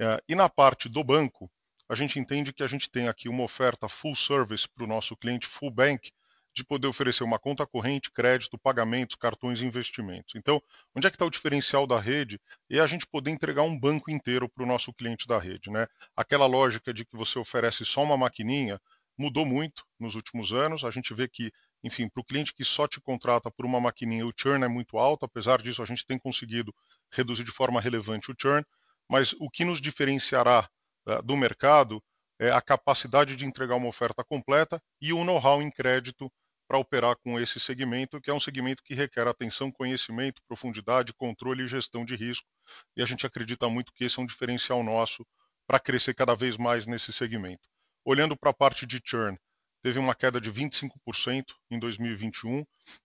Uh, 0.00 0.20
e 0.28 0.34
na 0.34 0.48
parte 0.48 0.88
do 0.88 1.02
banco, 1.02 1.50
a 1.88 1.94
gente 1.94 2.18
entende 2.18 2.52
que 2.52 2.62
a 2.62 2.66
gente 2.66 2.90
tem 2.90 3.08
aqui 3.08 3.28
uma 3.28 3.44
oferta 3.44 3.88
full 3.88 4.16
service 4.16 4.66
para 4.74 4.84
o 4.84 4.88
nosso 4.88 5.16
cliente, 5.16 5.46
full 5.46 5.70
bank, 5.70 6.10
de 6.54 6.64
poder 6.64 6.86
oferecer 6.86 7.24
uma 7.24 7.38
conta 7.38 7.66
corrente, 7.66 8.12
crédito, 8.12 8.56
pagamentos, 8.56 9.16
cartões 9.16 9.60
e 9.60 9.66
investimentos. 9.66 10.34
Então, 10.36 10.62
onde 10.94 11.06
é 11.06 11.10
que 11.10 11.16
está 11.16 11.26
o 11.26 11.30
diferencial 11.30 11.86
da 11.86 11.98
rede? 11.98 12.40
É 12.70 12.78
a 12.78 12.86
gente 12.86 13.06
poder 13.06 13.30
entregar 13.30 13.62
um 13.62 13.78
banco 13.78 14.10
inteiro 14.10 14.48
para 14.48 14.62
o 14.62 14.66
nosso 14.66 14.92
cliente 14.92 15.26
da 15.26 15.38
rede. 15.38 15.70
Né? 15.70 15.86
Aquela 16.16 16.46
lógica 16.46 16.94
de 16.94 17.04
que 17.04 17.16
você 17.16 17.38
oferece 17.38 17.84
só 17.84 18.02
uma 18.04 18.16
maquininha 18.16 18.80
mudou 19.18 19.44
muito 19.44 19.84
nos 19.98 20.14
últimos 20.14 20.52
anos. 20.52 20.84
A 20.84 20.90
gente 20.90 21.12
vê 21.12 21.28
que, 21.28 21.50
enfim, 21.82 22.08
para 22.08 22.20
o 22.20 22.24
cliente 22.24 22.54
que 22.54 22.64
só 22.64 22.86
te 22.86 23.00
contrata 23.00 23.50
por 23.50 23.66
uma 23.66 23.80
maquininha, 23.80 24.26
o 24.26 24.32
churn 24.36 24.64
é 24.64 24.68
muito 24.68 24.96
alto. 24.96 25.24
Apesar 25.24 25.60
disso, 25.60 25.82
a 25.82 25.86
gente 25.86 26.06
tem 26.06 26.18
conseguido 26.18 26.72
reduzir 27.12 27.44
de 27.44 27.52
forma 27.52 27.80
relevante 27.80 28.30
o 28.30 28.34
churn. 28.40 28.64
Mas 29.10 29.32
o 29.38 29.50
que 29.50 29.64
nos 29.64 29.80
diferenciará 29.80 30.68
uh, 31.06 31.22
do 31.22 31.36
mercado 31.36 32.02
é 32.38 32.50
a 32.50 32.60
capacidade 32.60 33.36
de 33.36 33.44
entregar 33.44 33.76
uma 33.76 33.88
oferta 33.88 34.24
completa 34.24 34.82
e 35.00 35.12
o 35.12 35.24
know-how 35.24 35.62
em 35.62 35.70
crédito 35.70 36.30
para 36.74 36.78
operar 36.78 37.16
com 37.16 37.38
esse 37.38 37.60
segmento, 37.60 38.20
que 38.20 38.28
é 38.28 38.34
um 38.34 38.40
segmento 38.40 38.82
que 38.82 38.94
requer 38.94 39.28
atenção, 39.28 39.70
conhecimento, 39.70 40.42
profundidade, 40.48 41.14
controle 41.14 41.62
e 41.62 41.68
gestão 41.68 42.04
de 42.04 42.16
risco. 42.16 42.48
E 42.96 43.02
a 43.02 43.06
gente 43.06 43.24
acredita 43.24 43.68
muito 43.68 43.92
que 43.92 44.04
esse 44.04 44.18
é 44.18 44.22
um 44.22 44.26
diferencial 44.26 44.82
nosso 44.82 45.24
para 45.68 45.78
crescer 45.78 46.14
cada 46.14 46.34
vez 46.34 46.56
mais 46.56 46.84
nesse 46.84 47.12
segmento. 47.12 47.68
Olhando 48.04 48.36
para 48.36 48.50
a 48.50 48.54
parte 48.54 48.86
de 48.86 49.00
churn, 49.04 49.38
teve 49.84 50.00
uma 50.00 50.16
queda 50.16 50.40
de 50.40 50.50
25% 50.52 51.44
em 51.70 51.78
2021. 51.78 52.64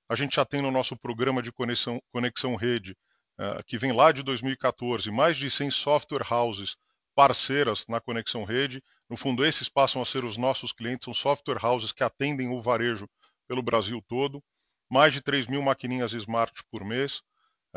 A 0.09 0.15
gente 0.15 0.37
já 0.37 0.45
tem 0.45 0.63
no 0.63 0.71
nosso 0.71 0.97
programa 0.97 1.43
de 1.43 1.51
conexão, 1.51 2.01
conexão 2.11 2.55
rede, 2.55 2.97
uh, 3.39 3.63
que 3.67 3.77
vem 3.77 3.91
lá 3.91 4.11
de 4.11 4.23
2014, 4.23 5.11
mais 5.11 5.37
de 5.37 5.51
100 5.51 5.69
software 5.69 6.25
houses 6.27 6.75
parceiras 7.15 7.85
na 7.87 8.01
conexão 8.01 8.43
rede. 8.45 8.81
No 9.07 9.15
fundo, 9.15 9.45
esses 9.45 9.69
passam 9.69 10.01
a 10.01 10.05
ser 10.05 10.23
os 10.23 10.37
nossos 10.37 10.71
clientes, 10.71 11.05
são 11.05 11.13
software 11.13 11.63
houses 11.63 11.91
que 11.91 12.03
atendem 12.03 12.49
o 12.49 12.59
varejo 12.59 13.07
pelo 13.49 13.63
Brasil 13.63 13.99
todo, 14.07 14.43
mais 14.89 15.11
de 15.11 15.21
3 15.21 15.47
mil 15.47 15.61
maquininhas 15.63 16.13
smart 16.13 16.53
por 16.71 16.85
mês, 16.85 17.21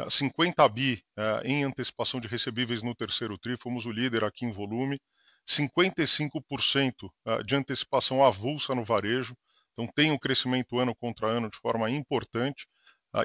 50 0.09 0.62
eh, 0.62 0.68
bi 0.68 1.05
eh, 1.16 1.43
em 1.45 1.64
antecipação 1.64 2.20
de 2.20 2.29
recebíveis 2.29 2.83
no 2.83 2.95
terceiro 2.95 3.39
TRI, 3.39 3.57
fomos 3.57 3.87
o 3.87 3.91
líder 3.91 4.23
aqui 4.23 4.45
em 4.45 4.53
volume, 4.53 5.01
55% 5.49 7.11
eh, 7.27 7.43
de 7.43 7.57
antecipação 7.57 8.23
avulsa 8.23 8.75
no 8.75 8.85
varejo, 8.85 9.35
então 9.73 9.87
tem 9.95 10.11
um 10.11 10.18
crescimento 10.18 10.79
ano 10.79 10.95
contra 10.95 11.27
ano 11.27 11.51
de 11.51 11.57
forma 11.57 11.91
importante, 11.91 12.66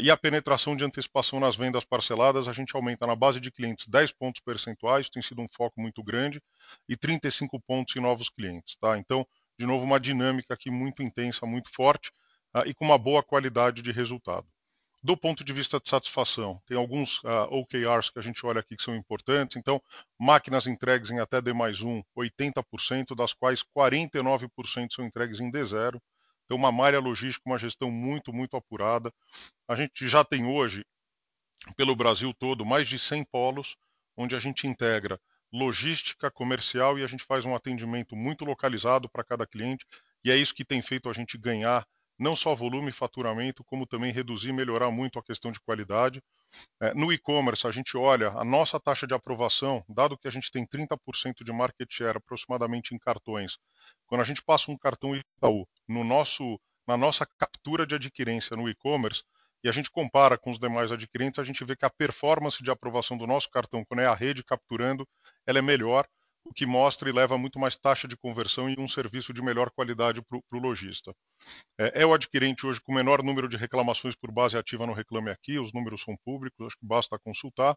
e 0.02 0.12
a 0.12 0.18
penetração 0.18 0.76
de 0.76 0.84
antecipação 0.84 1.40
nas 1.40 1.56
vendas 1.56 1.86
parceladas, 1.86 2.50
a 2.50 2.52
gente 2.52 2.76
aumenta 2.76 3.08
na 3.08 3.16
base 3.16 3.40
de 3.40 3.50
clientes. 3.50 3.88
10 3.88 4.12
pontos 4.12 4.42
percentuais, 4.42 5.10
tem 5.10 5.22
sido 5.22 5.42
um 5.42 5.48
foco 5.50 5.80
muito 5.80 6.04
grande, 6.04 6.42
e 6.90 6.98
35 6.98 7.58
pontos 7.62 7.96
em 7.96 8.02
novos 8.02 8.28
clientes. 8.28 8.76
Tá? 8.82 8.98
Então, 8.98 9.26
de 9.58 9.66
novo, 9.66 9.86
uma 9.86 9.98
dinâmica 9.98 10.54
aqui 10.54 10.70
muito 10.70 11.02
intensa, 11.02 11.46
muito 11.46 11.70
forte, 11.74 12.12
e 12.66 12.74
com 12.74 12.86
uma 12.86 12.98
boa 12.98 13.22
qualidade 13.24 13.82
de 13.82 13.92
resultado. 13.92 14.48
Do 15.04 15.16
ponto 15.16 15.44
de 15.44 15.54
vista 15.54 15.80
de 15.80 15.88
satisfação, 15.88 16.62
tem 16.66 16.76
alguns 16.76 17.20
uh, 17.24 17.48
OKRs 17.52 18.10
que 18.10 18.20
a 18.20 18.22
gente 18.22 18.46
olha 18.46 18.60
aqui 18.60 18.76
que 18.76 18.84
são 18.84 18.96
importantes. 18.96 19.56
Então, 19.56 19.82
máquinas 20.20 20.66
entregues 20.66 21.12
em 21.12 21.20
até 21.20 21.40
D 21.40 21.54
mais 21.54 21.82
1, 21.82 22.04
80%, 22.18 23.16
das 23.16 23.34
quais 23.34 23.64
49% 23.64 24.50
são 24.92 25.06
entregues 25.06 25.40
em 25.40 25.52
D0. 25.52 26.00
Então, 26.46 26.58
uma 26.58 26.72
malha 26.72 27.00
logística, 27.00 27.48
uma 27.48 27.60
gestão 27.60 27.92
muito, 27.92 28.34
muito 28.34 28.58
apurada. 28.58 29.14
A 29.68 29.76
gente 29.76 30.08
já 30.08 30.24
tem 30.24 30.46
hoje, 30.46 30.84
pelo 31.76 31.96
Brasil 31.96 32.34
todo, 32.34 32.66
mais 32.66 32.88
de 32.88 32.98
100 32.98 33.24
polos, 33.26 33.78
onde 34.18 34.36
a 34.36 34.40
gente 34.40 34.66
integra 34.66 35.20
logística, 35.52 36.30
comercial 36.30 37.00
e 37.00 37.04
a 37.04 37.08
gente 37.08 37.24
faz 37.24 37.46
um 37.46 37.56
atendimento 37.56 38.16
muito 38.16 38.44
localizado 38.44 39.10
para 39.10 39.24
cada 39.24 39.48
cliente. 39.48 39.86
E 40.24 40.32
é 40.32 40.36
isso 40.36 40.54
que 40.54 40.66
tem 40.66 40.82
feito 40.82 41.10
a 41.10 41.14
gente 41.14 41.38
ganhar 41.38 41.86
não 42.18 42.36
só 42.36 42.56
volume 42.56 42.90
e 42.90 42.92
faturamento, 42.92 43.64
como 43.64 43.86
também 43.86 44.12
reduzir 44.12 44.50
e 44.50 44.54
melhorar 44.54 44.90
muito 44.92 45.20
a 45.20 45.24
questão 45.24 45.52
de 45.52 45.60
qualidade. 45.60 46.22
É, 46.82 46.94
no 46.94 47.12
e-commerce, 47.12 47.68
a 47.68 47.72
gente 47.72 47.96
olha 47.98 48.30
a 48.30 48.44
nossa 48.44 48.80
taxa 48.80 49.06
de 49.06 49.14
aprovação, 49.14 49.84
dado 49.88 50.18
que 50.18 50.28
a 50.28 50.32
gente 50.32 50.52
tem 50.52 50.66
30% 50.66 51.44
de 51.44 51.52
market 51.52 51.88
share 51.92 52.18
aproximadamente 52.18 52.96
em 52.96 53.00
cartões. 53.00 53.58
Quando 54.08 54.22
a 54.22 54.24
gente 54.24 54.42
passa 54.44 54.72
um 54.72 54.78
cartão 54.78 55.16
Itaú 55.16 55.68
no 55.88 56.04
nosso, 56.04 56.60
na 56.88 56.98
nossa 56.98 57.28
captura 57.38 57.86
de 57.86 57.96
adquirência 57.96 58.56
no 58.56 58.68
e-commerce, 58.68 59.24
e 59.64 59.70
a 59.70 59.72
gente 59.72 59.90
compara 59.90 60.38
com 60.38 60.52
os 60.52 60.60
demais 60.60 60.92
adquirentes, 60.92 61.40
a 61.40 61.44
gente 61.44 61.64
vê 61.66 61.76
que 61.76 61.86
a 61.86 61.90
performance 61.90 62.64
de 62.64 62.72
aprovação 62.72 63.18
do 63.18 63.28
nosso 63.28 63.50
cartão, 63.50 63.84
quando 63.84 64.02
é 64.02 64.06
a 64.06 64.14
rede 64.14 64.44
capturando, 64.44 65.08
ela 65.46 65.60
é 65.60 65.62
melhor, 65.62 66.08
o 66.44 66.54
que 66.54 66.66
mostra 66.66 67.10
e 67.10 67.12
leva 67.12 67.38
muito 67.38 67.60
mais 67.60 67.76
taxa 67.76 68.08
de 68.08 68.16
conversão 68.18 68.70
e 68.70 68.76
um 68.80 68.88
serviço 68.88 69.34
de 69.34 69.42
melhor 69.42 69.70
qualidade 69.72 70.22
para 70.22 70.40
o 70.58 70.60
lojista. 70.60 71.14
É, 71.78 72.02
é, 72.02 72.06
o 72.06 72.14
adquirente 72.14 72.66
hoje 72.66 72.82
com 72.82 72.92
o 72.92 72.96
menor 72.96 73.22
número 73.22 73.48
de 73.48 73.58
reclamações 73.58 74.16
por 74.16 74.32
base 74.32 74.58
ativa 74.58 74.88
no 74.88 74.94
Reclame 74.94 75.30
Aqui, 75.30 75.60
os 75.60 75.74
números 75.74 76.02
são 76.02 76.16
públicos, 76.24 76.66
acho 76.66 76.78
que 76.78 76.86
basta 76.86 77.20
consultar. 77.20 77.76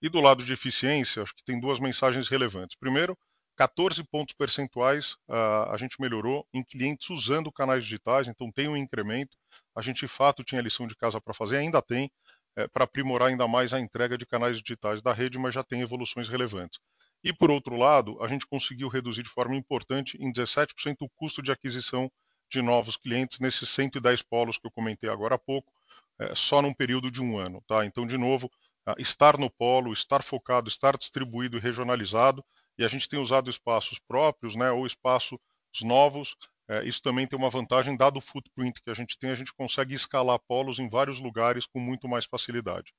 E 0.00 0.08
do 0.08 0.20
lado 0.20 0.44
de 0.44 0.52
eficiência, 0.52 1.22
acho 1.22 1.34
que 1.34 1.44
tem 1.44 1.60
duas 1.60 1.80
mensagens 1.80 2.28
relevantes. 2.28 2.76
Primeiro, 2.78 3.16
14 3.56 4.02
pontos 4.04 4.34
percentuais 4.34 5.12
uh, 5.28 5.70
a 5.70 5.76
gente 5.76 6.00
melhorou 6.00 6.46
em 6.54 6.64
clientes 6.64 7.10
usando 7.10 7.52
canais 7.52 7.84
digitais, 7.84 8.28
então 8.28 8.50
tem 8.50 8.68
um 8.68 8.76
incremento. 8.76 9.36
A 9.76 9.82
gente, 9.82 10.00
de 10.00 10.08
fato, 10.08 10.42
tinha 10.42 10.60
lição 10.60 10.86
de 10.86 10.96
casa 10.96 11.20
para 11.20 11.34
fazer, 11.34 11.58
ainda 11.58 11.82
tem, 11.82 12.10
é, 12.56 12.66
para 12.68 12.84
aprimorar 12.84 13.28
ainda 13.28 13.46
mais 13.46 13.72
a 13.72 13.80
entrega 13.80 14.16
de 14.16 14.26
canais 14.26 14.60
digitais 14.60 15.02
da 15.02 15.12
rede, 15.12 15.38
mas 15.38 15.54
já 15.54 15.62
tem 15.62 15.80
evoluções 15.80 16.28
relevantes. 16.28 16.78
E, 17.24 17.32
por 17.32 17.50
outro 17.50 17.76
lado, 17.76 18.22
a 18.22 18.28
gente 18.28 18.46
conseguiu 18.46 18.88
reduzir 18.88 19.22
de 19.22 19.28
forma 19.28 19.56
importante 19.56 20.16
em 20.20 20.32
17% 20.32 20.96
o 21.00 21.08
custo 21.10 21.42
de 21.42 21.52
aquisição 21.52 22.10
de 22.50 22.60
novos 22.60 22.96
clientes 22.96 23.38
nesses 23.38 23.68
110 23.70 24.22
polos 24.22 24.58
que 24.58 24.66
eu 24.66 24.70
comentei 24.70 25.08
agora 25.08 25.36
há 25.36 25.38
pouco, 25.38 25.72
é, 26.18 26.34
só 26.34 26.60
num 26.60 26.74
período 26.74 27.10
de 27.10 27.22
um 27.22 27.38
ano. 27.38 27.62
Tá? 27.66 27.86
Então, 27.86 28.06
de 28.06 28.18
novo, 28.18 28.50
estar 28.98 29.38
no 29.38 29.48
polo, 29.50 29.92
estar 29.92 30.22
focado, 30.22 30.68
estar 30.68 30.96
distribuído 30.96 31.56
e 31.56 31.60
regionalizado, 31.60 32.44
e 32.76 32.84
a 32.84 32.88
gente 32.88 33.08
tem 33.08 33.18
usado 33.18 33.48
espaços 33.48 33.98
próprios 33.98 34.56
né, 34.56 34.70
ou 34.70 34.86
espaços 34.86 35.38
novos. 35.82 36.36
É, 36.68 36.84
isso 36.84 37.02
também 37.02 37.26
tem 37.26 37.38
uma 37.38 37.50
vantagem, 37.50 37.96
dado 37.96 38.18
o 38.18 38.20
footprint 38.20 38.80
que 38.82 38.90
a 38.90 38.94
gente 38.94 39.18
tem, 39.18 39.30
a 39.30 39.34
gente 39.34 39.52
consegue 39.52 39.94
escalar 39.94 40.38
polos 40.48 40.78
em 40.78 40.88
vários 40.88 41.20
lugares 41.20 41.66
com 41.66 41.78
muito 41.78 42.08
mais 42.08 42.24
facilidade. 42.24 42.92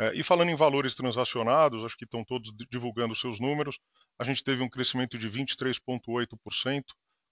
É, 0.00 0.14
e 0.14 0.22
falando 0.22 0.50
em 0.50 0.54
valores 0.54 0.94
transacionados, 0.94 1.84
acho 1.84 1.96
que 1.96 2.04
estão 2.04 2.24
todos 2.24 2.52
divulgando 2.70 3.16
seus 3.16 3.40
números, 3.40 3.80
a 4.18 4.24
gente 4.24 4.44
teve 4.44 4.62
um 4.62 4.68
crescimento 4.68 5.18
de 5.18 5.28
23,8%. 5.28 6.84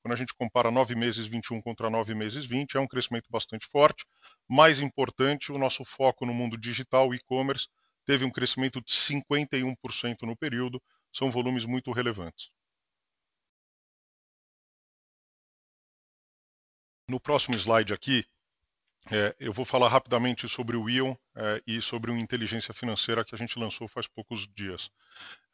Quando 0.02 0.12
a 0.12 0.16
gente 0.16 0.34
compara 0.34 0.70
nove 0.70 0.94
meses 0.94 1.26
21 1.26 1.60
contra 1.62 1.88
nove 1.88 2.14
meses 2.14 2.44
20, 2.44 2.76
é 2.76 2.80
um 2.80 2.86
crescimento 2.86 3.26
bastante 3.30 3.66
forte. 3.66 4.04
Mais 4.48 4.80
importante, 4.80 5.52
o 5.52 5.58
nosso 5.58 5.84
foco 5.84 6.26
no 6.26 6.34
mundo 6.34 6.56
digital, 6.56 7.14
e-commerce, 7.14 7.68
teve 8.04 8.24
um 8.24 8.30
crescimento 8.30 8.80
de 8.80 8.92
51% 8.92 10.22
no 10.22 10.36
período. 10.36 10.82
São 11.12 11.30
volumes 11.30 11.64
muito 11.64 11.92
relevantes. 11.92 12.50
No 17.08 17.20
próximo 17.20 17.56
slide 17.56 17.92
aqui, 17.92 18.24
é, 19.10 19.36
eu 19.38 19.52
vou 19.52 19.64
falar 19.64 19.88
rapidamente 19.88 20.48
sobre 20.48 20.76
o 20.76 20.90
Ion 20.90 21.14
é, 21.36 21.62
e 21.66 21.80
sobre 21.80 22.10
uma 22.10 22.20
inteligência 22.20 22.74
financeira 22.74 23.24
que 23.24 23.34
a 23.34 23.38
gente 23.38 23.58
lançou 23.58 23.86
faz 23.86 24.08
poucos 24.08 24.48
dias. 24.48 24.90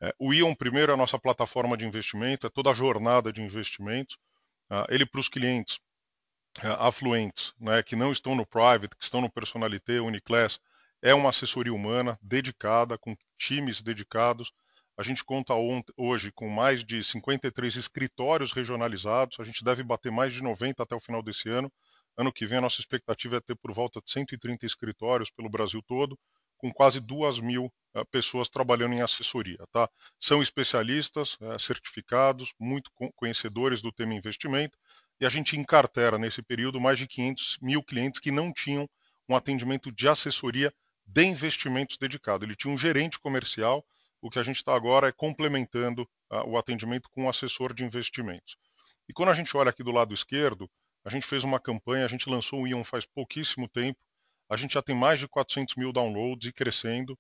É, 0.01 0.15
o 0.19 0.33
Ion, 0.33 0.55
primeiro, 0.55 0.93
é 0.93 0.95
a 0.95 0.99
nossa 0.99 1.19
plataforma 1.19 1.77
de 1.77 1.85
investimento, 1.85 2.47
é 2.47 2.51
toda 2.51 2.71
a 2.71 2.75
jornada 2.75 3.33
de 3.33 3.43
investimento. 3.43 4.17
Uh, 4.71 4.87
ele 4.89 5.05
para 5.05 5.21
os 5.21 5.29
clientes 5.29 5.81
uh, 6.63 6.79
afluentes, 6.79 7.53
né, 7.61 7.83
que 7.83 7.95
não 7.95 8.11
estão 8.11 8.35
no 8.35 8.47
private, 8.47 8.97
que 8.97 9.05
estão 9.05 9.21
no 9.21 9.31
personalité, 9.31 10.01
uniclass, 10.01 10.59
é 11.03 11.13
uma 11.13 11.29
assessoria 11.29 11.75
humana 11.75 12.19
dedicada, 12.23 12.97
com 12.97 13.15
times 13.37 13.83
dedicados. 13.83 14.51
A 14.97 15.03
gente 15.03 15.23
conta 15.23 15.53
hoje 15.97 16.33
com 16.33 16.49
mais 16.49 16.83
de 16.85 17.03
53 17.05 17.77
escritórios 17.77 18.53
regionalizados, 18.53 19.39
a 19.41 19.45
gente 19.45 19.63
deve 19.63 19.83
bater 19.83 20.11
mais 20.11 20.33
de 20.33 20.43
90 20.43 20.83
até 20.83 20.95
o 20.95 21.01
final 21.01 21.23
desse 21.23 21.51
ano. 21.51 21.71
Ano 22.17 22.33
que 22.33 22.47
vem, 22.47 22.59
a 22.59 22.63
nossa 22.63 22.81
expectativa 22.81 23.37
é 23.37 23.41
ter 23.41 23.57
por 23.57 23.73
volta 23.73 24.01
de 24.01 24.11
130 24.11 24.67
escritórios 24.67 25.31
pelo 25.31 25.49
Brasil 25.49 25.83
todo, 25.87 26.19
com 26.59 26.73
quase 26.73 27.01
2 27.01 27.41
mil 27.41 27.67
uh, 27.67 28.07
pessoas 28.11 28.49
trabalhando 28.49 28.95
em 28.95 29.01
assessoria. 29.01 29.59
Tá? 29.73 29.89
São 30.21 30.43
especialistas, 30.43 31.37
uh, 31.41 31.59
certificados, 31.59 32.53
muito 32.59 32.91
conhecedores 33.17 33.83
do 33.83 33.91
tema 33.91 34.15
investimento, 34.15 34.79
e 35.21 35.27
a 35.27 35.29
gente 35.29 35.57
encartera 35.57 36.19
nesse 36.19 36.43
período 36.43 36.81
mais 36.81 36.99
de 36.99 37.07
500 37.07 37.59
mil 37.63 37.83
clientes 37.83 38.21
que 38.21 38.31
não 38.31 38.53
tinham 38.53 38.89
um 39.29 39.35
atendimento 39.35 39.91
de 39.91 40.09
assessoria 40.09 40.73
de 41.07 41.25
investimentos 41.25 41.97
dedicado. 41.99 42.45
Ele 42.45 42.55
tinha 42.55 42.73
um 42.73 42.79
gerente 42.79 43.19
comercial, 43.19 43.85
o 44.21 44.31
que 44.31 44.39
a 44.39 44.43
gente 44.43 44.57
está 44.57 44.75
agora 44.75 45.09
é 45.09 45.13
complementando 45.13 46.03
uh, 46.31 46.49
o 46.49 46.57
atendimento 46.57 47.09
com 47.11 47.25
um 47.25 47.29
assessor 47.29 47.75
de 47.75 47.85
investimentos. 47.85 48.57
E 49.09 49.13
quando 49.13 49.31
a 49.31 49.35
gente 49.35 49.57
olha 49.57 49.71
aqui 49.71 49.83
do 49.83 49.91
lado 49.91 50.15
esquerdo, 50.15 50.71
a 51.05 51.11
gente 51.11 51.27
fez 51.27 51.45
uma 51.45 51.61
campanha, 51.61 52.05
a 52.05 52.09
gente 52.09 52.29
lançou 52.29 52.63
o 52.63 52.67
Ion 52.67 52.85
faz 52.85 53.05
pouquíssimo 53.05 53.69
tempo, 53.69 53.99
a 54.49 54.57
gente 54.57 54.75
já 54.75 54.83
tem 54.83 54.95
mais 54.95 55.19
de 55.19 55.27
400 55.27 55.77
mil 55.77 55.93
downloads 55.93 56.49
e 56.49 56.53
crescendo. 56.53 57.19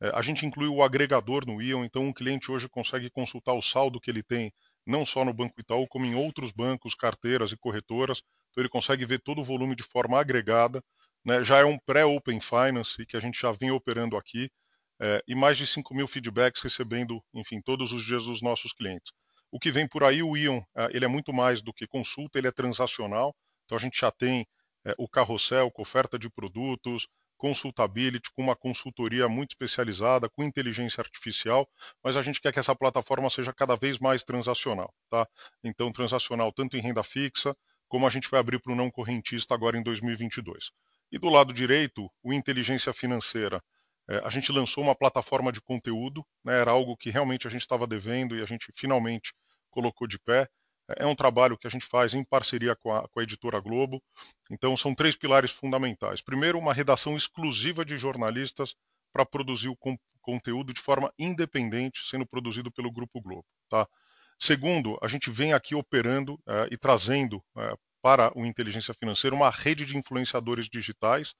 É, 0.00 0.10
a 0.14 0.20
gente 0.20 0.44
inclui 0.44 0.66
o 0.66 0.82
agregador 0.82 1.46
no 1.46 1.62
Ion, 1.62 1.84
então 1.84 2.02
um 2.02 2.12
cliente 2.12 2.50
hoje 2.50 2.68
consegue 2.68 3.08
consultar 3.08 3.54
o 3.54 3.62
saldo 3.62 4.00
que 4.00 4.10
ele 4.10 4.22
tem, 4.22 4.52
não 4.84 5.06
só 5.06 5.24
no 5.24 5.32
Banco 5.32 5.54
Itaú, 5.60 5.86
como 5.86 6.04
em 6.04 6.14
outros 6.14 6.50
bancos, 6.50 6.94
carteiras 6.94 7.52
e 7.52 7.56
corretoras. 7.56 8.20
Então 8.50 8.62
ele 8.62 8.68
consegue 8.68 9.06
ver 9.06 9.20
todo 9.20 9.40
o 9.40 9.44
volume 9.44 9.76
de 9.76 9.84
forma 9.84 10.18
agregada. 10.18 10.82
Né? 11.24 11.44
Já 11.44 11.58
é 11.58 11.64
um 11.64 11.78
pré-Open 11.78 12.40
Finance 12.40 13.06
que 13.06 13.16
a 13.16 13.20
gente 13.20 13.40
já 13.40 13.52
vem 13.52 13.70
operando 13.70 14.16
aqui. 14.16 14.50
É, 15.00 15.22
e 15.26 15.34
mais 15.34 15.56
de 15.56 15.66
5 15.66 15.94
mil 15.94 16.06
feedbacks 16.06 16.62
recebendo, 16.62 17.22
enfim, 17.32 17.60
todos 17.60 17.92
os 17.92 18.04
dias 18.04 18.24
dos 18.24 18.42
nossos 18.42 18.72
clientes. 18.72 19.12
O 19.52 19.60
que 19.60 19.70
vem 19.70 19.86
por 19.86 20.02
aí, 20.02 20.22
o 20.22 20.36
Ion, 20.36 20.62
ah, 20.74 20.88
ele 20.90 21.04
é 21.04 21.08
muito 21.08 21.32
mais 21.32 21.62
do 21.62 21.72
que 21.72 21.86
consulta, 21.86 22.38
ele 22.38 22.48
é 22.48 22.52
transacional. 22.52 23.36
Então 23.64 23.76
a 23.76 23.80
gente 23.80 24.00
já 24.00 24.10
tem 24.10 24.46
é, 24.84 24.94
o 24.98 25.06
carrossel 25.06 25.70
com 25.70 25.82
oferta 25.82 26.18
de 26.18 26.30
produtos, 26.30 27.06
consultability, 27.36 28.30
com 28.32 28.42
uma 28.42 28.56
consultoria 28.56 29.28
muito 29.28 29.50
especializada, 29.50 30.30
com 30.30 30.42
inteligência 30.42 31.00
artificial, 31.00 31.68
mas 32.02 32.16
a 32.16 32.22
gente 32.22 32.40
quer 32.40 32.52
que 32.52 32.60
essa 32.60 32.74
plataforma 32.74 33.28
seja 33.28 33.52
cada 33.52 33.76
vez 33.76 33.98
mais 33.98 34.24
transacional. 34.24 34.94
Tá? 35.10 35.26
Então, 35.62 35.92
transacional 35.92 36.52
tanto 36.52 36.76
em 36.76 36.80
renda 36.80 37.02
fixa, 37.02 37.54
como 37.88 38.06
a 38.06 38.10
gente 38.10 38.30
vai 38.30 38.40
abrir 38.40 38.58
para 38.58 38.72
o 38.72 38.76
não 38.76 38.90
correntista 38.90 39.54
agora 39.54 39.76
em 39.76 39.82
2022. 39.82 40.70
E 41.10 41.18
do 41.18 41.28
lado 41.28 41.52
direito, 41.52 42.10
o 42.22 42.32
inteligência 42.32 42.90
financeira. 42.92 43.62
É, 44.08 44.20
a 44.24 44.30
gente 44.30 44.50
lançou 44.50 44.82
uma 44.82 44.94
plataforma 44.94 45.52
de 45.52 45.60
conteúdo, 45.60 46.24
né, 46.44 46.60
era 46.60 46.70
algo 46.70 46.96
que 46.96 47.10
realmente 47.10 47.46
a 47.46 47.50
gente 47.50 47.62
estava 47.62 47.86
devendo 47.86 48.36
e 48.36 48.42
a 48.42 48.46
gente 48.46 48.72
finalmente 48.74 49.32
colocou 49.70 50.06
de 50.06 50.18
pé. 50.18 50.48
É 50.96 51.06
um 51.06 51.14
trabalho 51.14 51.56
que 51.56 51.66
a 51.66 51.70
gente 51.70 51.86
faz 51.86 52.12
em 52.12 52.24
parceria 52.24 52.74
com 52.76 52.92
a, 52.92 53.08
com 53.08 53.20
a 53.20 53.22
editora 53.22 53.60
Globo. 53.60 54.02
Então, 54.50 54.76
são 54.76 54.94
três 54.94 55.16
pilares 55.16 55.50
fundamentais. 55.50 56.20
Primeiro, 56.20 56.58
uma 56.58 56.74
redação 56.74 57.16
exclusiva 57.16 57.84
de 57.84 57.96
jornalistas 57.96 58.74
para 59.12 59.24
produzir 59.24 59.68
o 59.68 59.76
com, 59.76 59.96
conteúdo 60.20 60.72
de 60.72 60.80
forma 60.80 61.12
independente, 61.18 62.00
sendo 62.08 62.26
produzido 62.26 62.70
pelo 62.70 62.90
Grupo 62.90 63.20
Globo. 63.20 63.44
Tá? 63.70 63.86
Segundo, 64.38 64.98
a 65.00 65.08
gente 65.08 65.30
vem 65.30 65.52
aqui 65.52 65.74
operando 65.74 66.38
é, 66.46 66.68
e 66.70 66.76
trazendo 66.76 67.42
é, 67.56 67.74
para 68.02 68.36
o 68.36 68.44
Inteligência 68.44 68.92
Financeira 68.92 69.36
uma 69.36 69.50
rede 69.50 69.86
de 69.86 69.96
influenciadores 69.96 70.68
digitais 70.68 71.34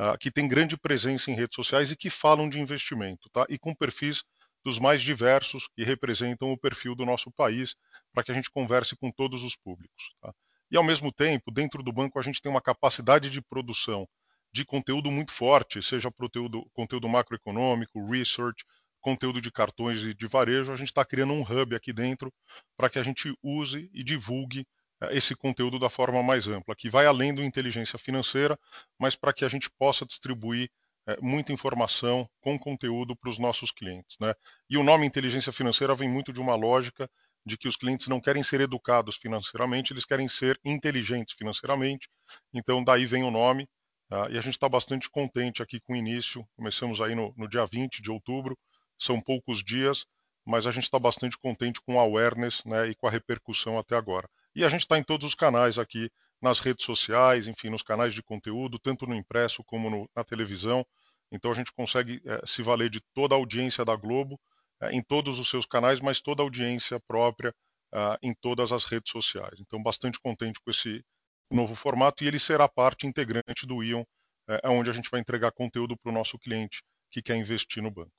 uh, 0.00 0.16
que 0.18 0.30
tem 0.30 0.48
grande 0.48 0.78
presença 0.78 1.30
em 1.30 1.34
redes 1.34 1.54
sociais 1.54 1.90
e 1.90 1.96
que 1.96 2.08
falam 2.08 2.48
de 2.48 2.58
investimento, 2.58 3.28
tá? 3.30 3.44
E 3.50 3.58
com 3.58 3.74
perfis 3.74 4.22
dos 4.64 4.78
mais 4.78 5.02
diversos 5.02 5.68
que 5.74 5.84
representam 5.84 6.50
o 6.50 6.58
perfil 6.58 6.94
do 6.94 7.04
nosso 7.04 7.30
país, 7.32 7.74
para 8.12 8.22
que 8.24 8.30
a 8.30 8.34
gente 8.34 8.50
converse 8.50 8.96
com 8.96 9.10
todos 9.10 9.42
os 9.42 9.56
públicos. 9.56 10.14
Tá? 10.20 10.32
E, 10.70 10.76
ao 10.76 10.84
mesmo 10.84 11.12
tempo, 11.12 11.50
dentro 11.50 11.82
do 11.82 11.92
banco, 11.92 12.18
a 12.18 12.22
gente 12.22 12.40
tem 12.40 12.50
uma 12.50 12.60
capacidade 12.60 13.30
de 13.30 13.40
produção 13.40 14.06
de 14.52 14.64
conteúdo 14.64 15.10
muito 15.10 15.32
forte, 15.32 15.82
seja 15.82 16.10
conteúdo, 16.10 16.68
conteúdo 16.72 17.08
macroeconômico, 17.08 18.04
research, 18.04 18.64
conteúdo 19.00 19.40
de 19.40 19.50
cartões 19.50 20.02
e 20.02 20.12
de 20.12 20.26
varejo. 20.26 20.72
A 20.72 20.76
gente 20.76 20.88
está 20.88 21.04
criando 21.04 21.32
um 21.32 21.42
hub 21.42 21.74
aqui 21.74 21.92
dentro 21.92 22.32
para 22.76 22.90
que 22.90 22.98
a 22.98 23.02
gente 23.02 23.32
use 23.42 23.88
e 23.94 24.04
divulgue 24.04 24.66
esse 25.12 25.34
conteúdo 25.34 25.78
da 25.78 25.88
forma 25.88 26.22
mais 26.22 26.46
ampla, 26.46 26.74
que 26.76 26.90
vai 26.90 27.06
além 27.06 27.34
do 27.34 27.42
inteligência 27.42 27.98
financeira, 27.98 28.58
mas 28.98 29.16
para 29.16 29.32
que 29.32 29.44
a 29.44 29.48
gente 29.48 29.70
possa 29.78 30.04
distribuir 30.04 30.70
é, 31.06 31.16
muita 31.20 31.52
informação 31.52 32.28
com 32.40 32.58
conteúdo 32.58 33.16
para 33.16 33.30
os 33.30 33.38
nossos 33.38 33.70
clientes. 33.70 34.16
Né? 34.20 34.34
E 34.68 34.76
o 34.76 34.84
nome 34.84 35.06
inteligência 35.06 35.52
financeira 35.52 35.94
vem 35.94 36.08
muito 36.08 36.32
de 36.32 36.40
uma 36.40 36.54
lógica 36.54 37.10
de 37.44 37.56
que 37.56 37.68
os 37.68 37.76
clientes 37.76 38.06
não 38.06 38.20
querem 38.20 38.42
ser 38.42 38.60
educados 38.60 39.16
financeiramente, 39.16 39.92
eles 39.92 40.04
querem 40.04 40.28
ser 40.28 40.60
inteligentes 40.64 41.34
financeiramente. 41.34 42.08
Então, 42.52 42.84
daí 42.84 43.06
vem 43.06 43.24
o 43.24 43.30
nome. 43.30 43.66
Uh, 44.12 44.28
e 44.30 44.38
a 44.38 44.40
gente 44.40 44.54
está 44.54 44.68
bastante 44.68 45.08
contente 45.08 45.62
aqui 45.62 45.80
com 45.80 45.92
o 45.92 45.96
início. 45.96 46.46
Começamos 46.56 47.00
aí 47.00 47.14
no, 47.14 47.32
no 47.36 47.48
dia 47.48 47.64
20 47.64 48.02
de 48.02 48.10
outubro, 48.10 48.58
são 48.98 49.20
poucos 49.20 49.62
dias, 49.64 50.04
mas 50.44 50.66
a 50.66 50.72
gente 50.72 50.84
está 50.84 50.98
bastante 50.98 51.38
contente 51.38 51.80
com 51.80 51.94
o 51.94 52.00
awareness 52.00 52.64
né, 52.64 52.88
e 52.88 52.94
com 52.94 53.06
a 53.06 53.10
repercussão 53.10 53.78
até 53.78 53.96
agora. 53.96 54.28
E 54.54 54.64
a 54.64 54.68
gente 54.68 54.82
está 54.82 54.98
em 54.98 55.02
todos 55.02 55.26
os 55.26 55.34
canais 55.34 55.78
aqui, 55.78 56.10
nas 56.40 56.58
redes 56.58 56.84
sociais, 56.84 57.46
enfim, 57.46 57.68
nos 57.68 57.82
canais 57.82 58.14
de 58.14 58.22
conteúdo, 58.22 58.78
tanto 58.78 59.06
no 59.06 59.14
impresso 59.14 59.62
como 59.64 59.90
no, 59.90 60.10
na 60.14 60.24
televisão. 60.24 60.84
Então 61.30 61.50
a 61.52 61.54
gente 61.54 61.72
consegue 61.72 62.20
é, 62.24 62.40
se 62.46 62.62
valer 62.62 62.90
de 62.90 63.00
toda 63.14 63.34
a 63.34 63.38
audiência 63.38 63.84
da 63.84 63.94
Globo 63.94 64.40
é, 64.80 64.90
em 64.90 65.02
todos 65.02 65.38
os 65.38 65.48
seus 65.48 65.66
canais, 65.66 66.00
mas 66.00 66.20
toda 66.20 66.42
a 66.42 66.44
audiência 66.44 66.98
própria 67.06 67.54
uh, 67.92 68.16
em 68.22 68.34
todas 68.34 68.72
as 68.72 68.84
redes 68.84 69.10
sociais. 69.10 69.60
Então, 69.60 69.82
bastante 69.82 70.18
contente 70.18 70.60
com 70.60 70.70
esse 70.70 71.04
novo 71.50 71.74
formato 71.74 72.22
e 72.22 72.28
ele 72.28 72.38
será 72.38 72.68
parte 72.68 73.06
integrante 73.06 73.66
do 73.66 73.82
Ion, 73.82 74.04
é, 74.48 74.68
onde 74.68 74.90
a 74.90 74.92
gente 74.92 75.10
vai 75.10 75.20
entregar 75.20 75.52
conteúdo 75.52 75.96
para 75.96 76.10
o 76.10 76.14
nosso 76.14 76.38
cliente 76.38 76.82
que 77.10 77.20
quer 77.20 77.36
investir 77.36 77.82
no 77.82 77.90
banco. 77.90 78.12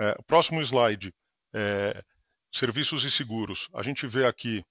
É, 0.00 0.14
próximo 0.26 0.60
slide, 0.62 1.12
é, 1.52 2.02
serviços 2.52 3.04
e 3.04 3.10
seguros. 3.10 3.68
A 3.74 3.82
gente 3.82 4.06
vê 4.06 4.24
aqui 4.24 4.64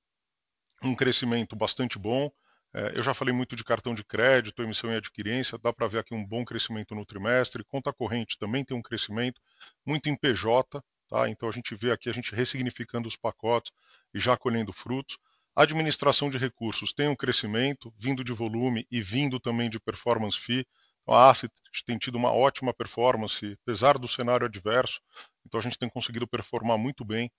um 0.84 0.96
crescimento 0.96 1.56
bastante 1.56 1.98
bom. 1.98 2.32
É, 2.74 2.98
eu 2.98 3.04
já 3.04 3.14
falei 3.14 3.34
muito 3.34 3.56
de 3.56 3.64
cartão 3.64 3.96
de 3.96 4.04
crédito, 4.04 4.62
emissão 4.62 4.92
e 4.92 4.98
adquirência, 4.98 5.58
dá 5.58 5.72
para 5.74 5.88
ver 5.88 6.00
aqui 6.00 6.14
um 6.14 6.26
bom 6.26 6.44
crescimento 6.46 6.94
no 6.94 7.06
trimestre. 7.06 7.64
Conta 7.64 7.94
corrente 7.94 8.38
também 8.38 8.64
tem 8.64 8.76
um 8.76 8.82
crescimento, 8.82 9.42
muito 9.86 10.10
em 10.10 10.16
PJ, 10.16 10.84
tá? 11.10 11.30
então 11.30 11.48
a 11.50 11.52
gente 11.52 11.76
vê 11.76 11.92
aqui 11.92 12.10
a 12.10 12.14
gente 12.14 12.36
ressignificando 12.36 13.08
os 13.08 13.16
pacotes 13.16 13.72
e 14.14 14.20
já 14.20 14.38
colhendo 14.38 14.74
frutos. 14.74 15.18
Administração 15.56 16.30
de 16.30 16.38
recursos 16.38 16.94
tem 16.94 17.08
um 17.08 17.16
crescimento, 17.16 17.92
vindo 17.98 18.24
de 18.24 18.32
volume 18.32 18.86
e 18.92 19.02
vindo 19.02 19.40
também 19.40 19.72
de 19.72 19.80
performance 19.80 20.38
fee. 20.38 20.68
Então, 21.02 21.16
a 21.16 21.32
Asset 21.32 21.52
tem 21.84 21.98
tido 21.98 22.16
uma 22.16 22.32
ótima 22.32 22.74
performance, 22.74 23.58
apesar 23.64 23.98
do 23.98 24.08
cenário 24.08 24.46
adverso. 24.46 25.02
Então, 25.46 25.60
a 25.60 25.64
gente 25.64 25.80
tem 25.80 25.90
conseguido 25.90 26.28
performar 26.28 26.78
muito 26.78 27.04
bem 27.04 27.32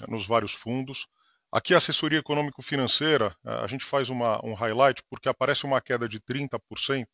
né, 0.00 0.06
nos 0.08 0.26
vários 0.26 0.52
fundos. 0.52 1.06
Aqui 1.56 1.72
a 1.72 1.78
assessoria 1.78 2.18
econômico-financeira, 2.18 3.34
a 3.42 3.66
gente 3.66 3.82
faz 3.82 4.10
uma, 4.10 4.38
um 4.44 4.52
highlight 4.52 5.02
porque 5.08 5.26
aparece 5.26 5.64
uma 5.64 5.80
queda 5.80 6.06
de 6.06 6.20
30%, 6.20 7.06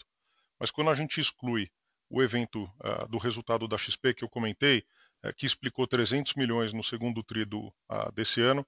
mas 0.59 0.69
quando 0.69 0.91
a 0.91 0.97
gente 0.97 1.21
exclui 1.21 1.71
o 2.11 2.21
evento 2.21 2.65
uh, 2.65 3.07
do 3.09 3.19
resultado 3.19 3.69
da 3.69 3.79
XP 3.79 4.15
que 4.15 4.25
eu 4.25 4.29
comentei, 4.29 4.85
uh, 5.25 5.33
que 5.37 5.47
explicou 5.47 5.87
300 5.87 6.35
milhões 6.35 6.73
no 6.73 6.83
segundo 6.83 7.23
tri 7.23 7.45
do, 7.45 7.69
uh, 7.89 8.11
desse 8.13 8.43
ano, 8.43 8.67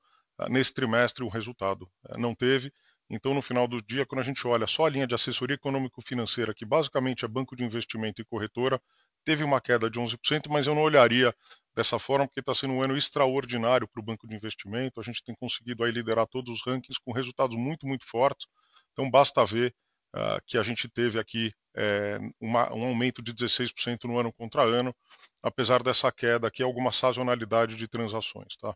nesse 0.48 0.72
trimestre 0.72 1.24
o 1.24 1.28
resultado 1.28 1.90
não 2.16 2.36
teve. 2.36 2.72
Então, 3.10 3.34
no 3.34 3.42
final 3.42 3.66
do 3.66 3.82
dia, 3.82 4.06
quando 4.06 4.20
a 4.20 4.24
gente 4.24 4.46
olha 4.46 4.68
só 4.68 4.86
a 4.86 4.90
linha 4.90 5.08
de 5.08 5.14
assessoria 5.16 5.56
econômico-financeira, 5.56 6.54
que 6.54 6.64
basicamente 6.64 7.24
é 7.24 7.28
banco 7.28 7.56
de 7.56 7.64
investimento 7.64 8.22
e 8.22 8.24
corretora, 8.24 8.80
teve 9.24 9.42
uma 9.42 9.60
queda 9.60 9.90
de 9.90 9.98
11%, 9.98 10.48
mas 10.48 10.68
eu 10.68 10.74
não 10.76 10.82
olharia 10.82 11.34
dessa 11.74 11.98
forma, 11.98 12.26
porque 12.26 12.40
está 12.40 12.54
sendo 12.54 12.74
um 12.74 12.82
ano 12.82 12.96
extraordinário 12.96 13.88
para 13.88 14.00
o 14.00 14.04
banco 14.04 14.28
de 14.28 14.36
investimento. 14.36 15.00
A 15.00 15.02
gente 15.02 15.22
tem 15.24 15.34
conseguido 15.34 15.84
aí 15.84 15.90
liderar 15.90 16.26
todos 16.26 16.52
os 16.52 16.64
rankings 16.64 17.00
com 17.04 17.12
resultados 17.12 17.56
muito, 17.56 17.86
muito 17.86 18.06
fortes. 18.06 18.46
Então, 18.92 19.10
basta 19.10 19.44
ver 19.44 19.74
uh, 20.14 20.40
que 20.46 20.56
a 20.56 20.62
gente 20.62 20.88
teve 20.88 21.18
aqui 21.18 21.52
é, 21.76 22.18
uma, 22.40 22.72
um 22.72 22.84
aumento 22.84 23.20
de 23.20 23.34
16% 23.34 24.04
no 24.04 24.18
ano 24.18 24.32
contra 24.32 24.62
ano, 24.62 24.94
apesar 25.42 25.82
dessa 25.82 26.10
queda 26.12 26.46
aqui, 26.46 26.62
alguma 26.62 26.92
sazonalidade 26.92 27.76
de 27.76 27.88
transações. 27.88 28.56
Tá? 28.56 28.74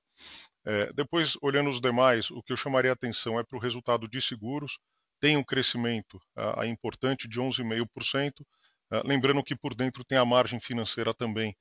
É, 0.66 0.92
depois, 0.92 1.36
olhando 1.40 1.70
os 1.70 1.80
demais, 1.80 2.30
o 2.30 2.42
que 2.42 2.52
eu 2.52 2.56
chamaria 2.56 2.90
a 2.90 2.94
atenção 2.94 3.38
é 3.38 3.44
para 3.44 3.56
o 3.56 3.60
resultado 3.60 4.08
de 4.08 4.20
seguros, 4.20 4.78
tem 5.20 5.36
um 5.36 5.44
crescimento 5.44 6.20
uh, 6.36 6.64
importante 6.64 7.28
de 7.28 7.40
11,5%, 7.40 8.40
uh, 8.40 8.46
lembrando 9.04 9.42
que 9.42 9.56
por 9.56 9.74
dentro 9.74 10.04
tem 10.04 10.18
a 10.18 10.24
margem 10.24 10.60
financeira 10.60 11.14
também 11.14 11.56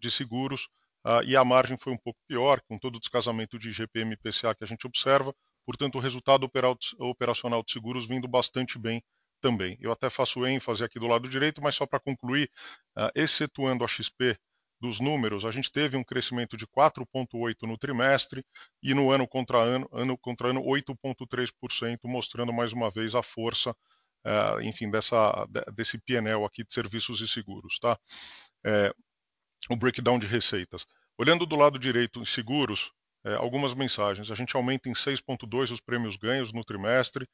de 0.00 0.12
seguros, 0.12 0.68
Uh, 1.04 1.22
e 1.24 1.36
a 1.36 1.44
margem 1.44 1.76
foi 1.76 1.92
um 1.92 1.98
pouco 1.98 2.18
pior, 2.28 2.60
com 2.68 2.78
todo 2.78 2.96
o 2.96 3.00
descasamento 3.00 3.58
de 3.58 3.72
GPM 3.72 4.12
e 4.12 4.16
PCA 4.16 4.54
que 4.54 4.62
a 4.64 4.66
gente 4.66 4.86
observa, 4.86 5.34
portanto, 5.66 5.96
o 5.96 6.00
resultado 6.00 6.48
operacional 6.98 7.62
de 7.64 7.72
seguros 7.72 8.06
vindo 8.06 8.28
bastante 8.28 8.78
bem 8.78 9.02
também. 9.40 9.76
Eu 9.80 9.90
até 9.90 10.08
faço 10.08 10.46
ênfase 10.46 10.84
aqui 10.84 10.98
do 10.98 11.06
lado 11.06 11.28
direito, 11.28 11.60
mas 11.60 11.74
só 11.74 11.84
para 11.84 11.98
concluir, 12.00 12.48
uh, 12.96 13.10
excetuando 13.14 13.84
a 13.84 13.88
XP 13.88 14.38
dos 14.80 14.98
números, 14.98 15.44
a 15.44 15.50
gente 15.52 15.70
teve 15.70 15.96
um 15.96 16.02
crescimento 16.02 16.56
de 16.56 16.66
4,8% 16.66 17.68
no 17.68 17.78
trimestre 17.78 18.44
e 18.82 18.92
no 18.94 19.12
ano 19.12 19.28
contra 19.28 19.58
ano, 19.58 19.88
ano 19.92 20.18
contra 20.18 20.48
ano 20.48 20.60
8,3%, 20.62 21.98
mostrando 22.04 22.52
mais 22.52 22.72
uma 22.72 22.90
vez 22.90 23.14
a 23.14 23.22
força, 23.22 23.70
uh, 24.26 24.60
enfim, 24.62 24.90
dessa, 24.90 25.46
desse 25.72 25.98
PNL 25.98 26.44
aqui 26.44 26.64
de 26.64 26.74
serviços 26.74 27.20
e 27.20 27.28
seguros. 27.28 27.78
Tá? 27.78 27.96
É, 28.64 28.92
o 29.68 29.76
breakdown 29.76 30.18
de 30.18 30.26
receitas. 30.26 30.86
Olhando 31.18 31.46
do 31.46 31.56
lado 31.56 31.78
direito 31.78 32.20
em 32.20 32.24
seguros, 32.24 32.92
é, 33.24 33.34
algumas 33.34 33.74
mensagens. 33.74 34.30
A 34.30 34.34
gente 34.34 34.56
aumenta 34.56 34.88
em 34.88 34.92
6,2 34.92 35.70
os 35.70 35.80
prêmios 35.80 36.16
ganhos 36.16 36.52
no 36.52 36.64
trimestre, 36.64 37.28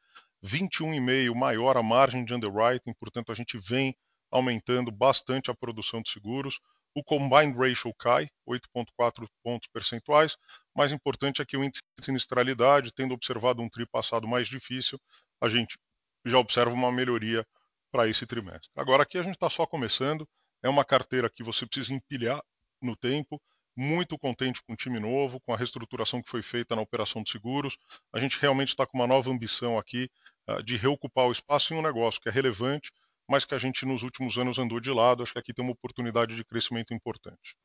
21,5 0.44 1.34
maior 1.34 1.76
a 1.76 1.82
margem 1.82 2.24
de 2.24 2.34
underwriting, 2.34 2.92
portanto 2.98 3.32
a 3.32 3.34
gente 3.34 3.58
vem 3.58 3.96
aumentando 4.30 4.90
bastante 4.90 5.50
a 5.50 5.54
produção 5.54 6.02
de 6.02 6.10
seguros. 6.10 6.60
O 6.94 7.02
combined 7.02 7.56
ratio 7.56 7.94
cai 7.94 8.28
8,4 8.46 9.26
pontos 9.42 9.68
percentuais. 9.72 10.36
Mais 10.76 10.92
importante 10.92 11.40
é 11.40 11.46
que 11.46 11.56
o 11.56 11.64
índice 11.64 11.82
de 11.98 12.04
sinistralidade, 12.04 12.92
tendo 12.92 13.14
observado 13.14 13.62
um 13.62 13.68
tri 13.68 13.86
passado 13.86 14.26
mais 14.28 14.48
difícil, 14.48 15.00
a 15.40 15.48
gente 15.48 15.78
já 16.24 16.38
observa 16.38 16.72
uma 16.72 16.92
melhoria 16.92 17.46
para 17.90 18.08
esse 18.08 18.26
trimestre. 18.26 18.70
Agora 18.76 19.02
aqui 19.02 19.16
a 19.18 19.22
gente 19.22 19.34
está 19.34 19.48
só 19.48 19.66
começando, 19.66 20.28
é 20.62 20.68
uma 20.68 20.84
carteira 20.84 21.30
que 21.30 21.42
você 21.42 21.66
precisa 21.66 21.94
empilhar 21.94 22.42
no 22.82 22.96
tempo. 22.96 23.40
Muito 23.76 24.18
contente 24.18 24.60
com 24.62 24.72
o 24.72 24.76
time 24.76 24.98
novo, 24.98 25.40
com 25.40 25.54
a 25.54 25.56
reestruturação 25.56 26.20
que 26.20 26.28
foi 26.28 26.42
feita 26.42 26.74
na 26.74 26.82
operação 26.82 27.22
de 27.22 27.30
seguros. 27.30 27.78
A 28.12 28.18
gente 28.18 28.38
realmente 28.40 28.70
está 28.70 28.84
com 28.84 28.98
uma 28.98 29.06
nova 29.06 29.30
ambição 29.30 29.78
aqui 29.78 30.10
uh, 30.48 30.62
de 30.62 30.76
reocupar 30.76 31.26
o 31.26 31.32
espaço 31.32 31.72
em 31.72 31.76
um 31.76 31.82
negócio 31.82 32.20
que 32.20 32.28
é 32.28 32.32
relevante, 32.32 32.90
mas 33.28 33.44
que 33.44 33.54
a 33.54 33.58
gente 33.58 33.86
nos 33.86 34.02
últimos 34.02 34.36
anos 34.36 34.58
andou 34.58 34.80
de 34.80 34.90
lado. 34.90 35.22
Acho 35.22 35.32
que 35.32 35.38
aqui 35.38 35.54
tem 35.54 35.64
uma 35.64 35.72
oportunidade 35.72 36.34
de 36.34 36.44
crescimento 36.44 36.92
importante. 36.92 37.56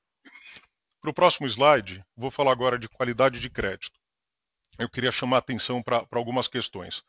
Para 1.01 1.09
o 1.09 1.13
próximo 1.13 1.47
slide, 1.47 2.03
vou 2.15 2.29
falar 2.29 2.51
agora 2.51 2.77
de 2.77 2.87
qualidade 2.87 3.39
de 3.39 3.49
crédito. 3.49 3.99
Eu 4.77 4.89
queria 4.89 5.11
chamar 5.11 5.37
a 5.37 5.39
atenção 5.39 5.81
para 5.81 6.05
algumas 6.11 6.47
questões. 6.47 7.03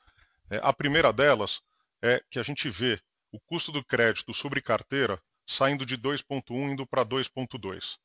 É, 0.50 0.60
a 0.62 0.72
primeira 0.72 1.12
delas 1.12 1.60
é 2.02 2.22
que 2.30 2.38
a 2.38 2.42
gente 2.42 2.68
vê 2.68 3.00
o 3.30 3.40
custo 3.40 3.70
do 3.70 3.84
crédito 3.84 4.32
sobre 4.32 4.60
carteira 4.60 5.20
saindo 5.46 5.84
de 5.84 5.96
2,1 5.96 6.72
indo 6.72 6.86
para 6.86 7.04
2,2. 7.04 7.98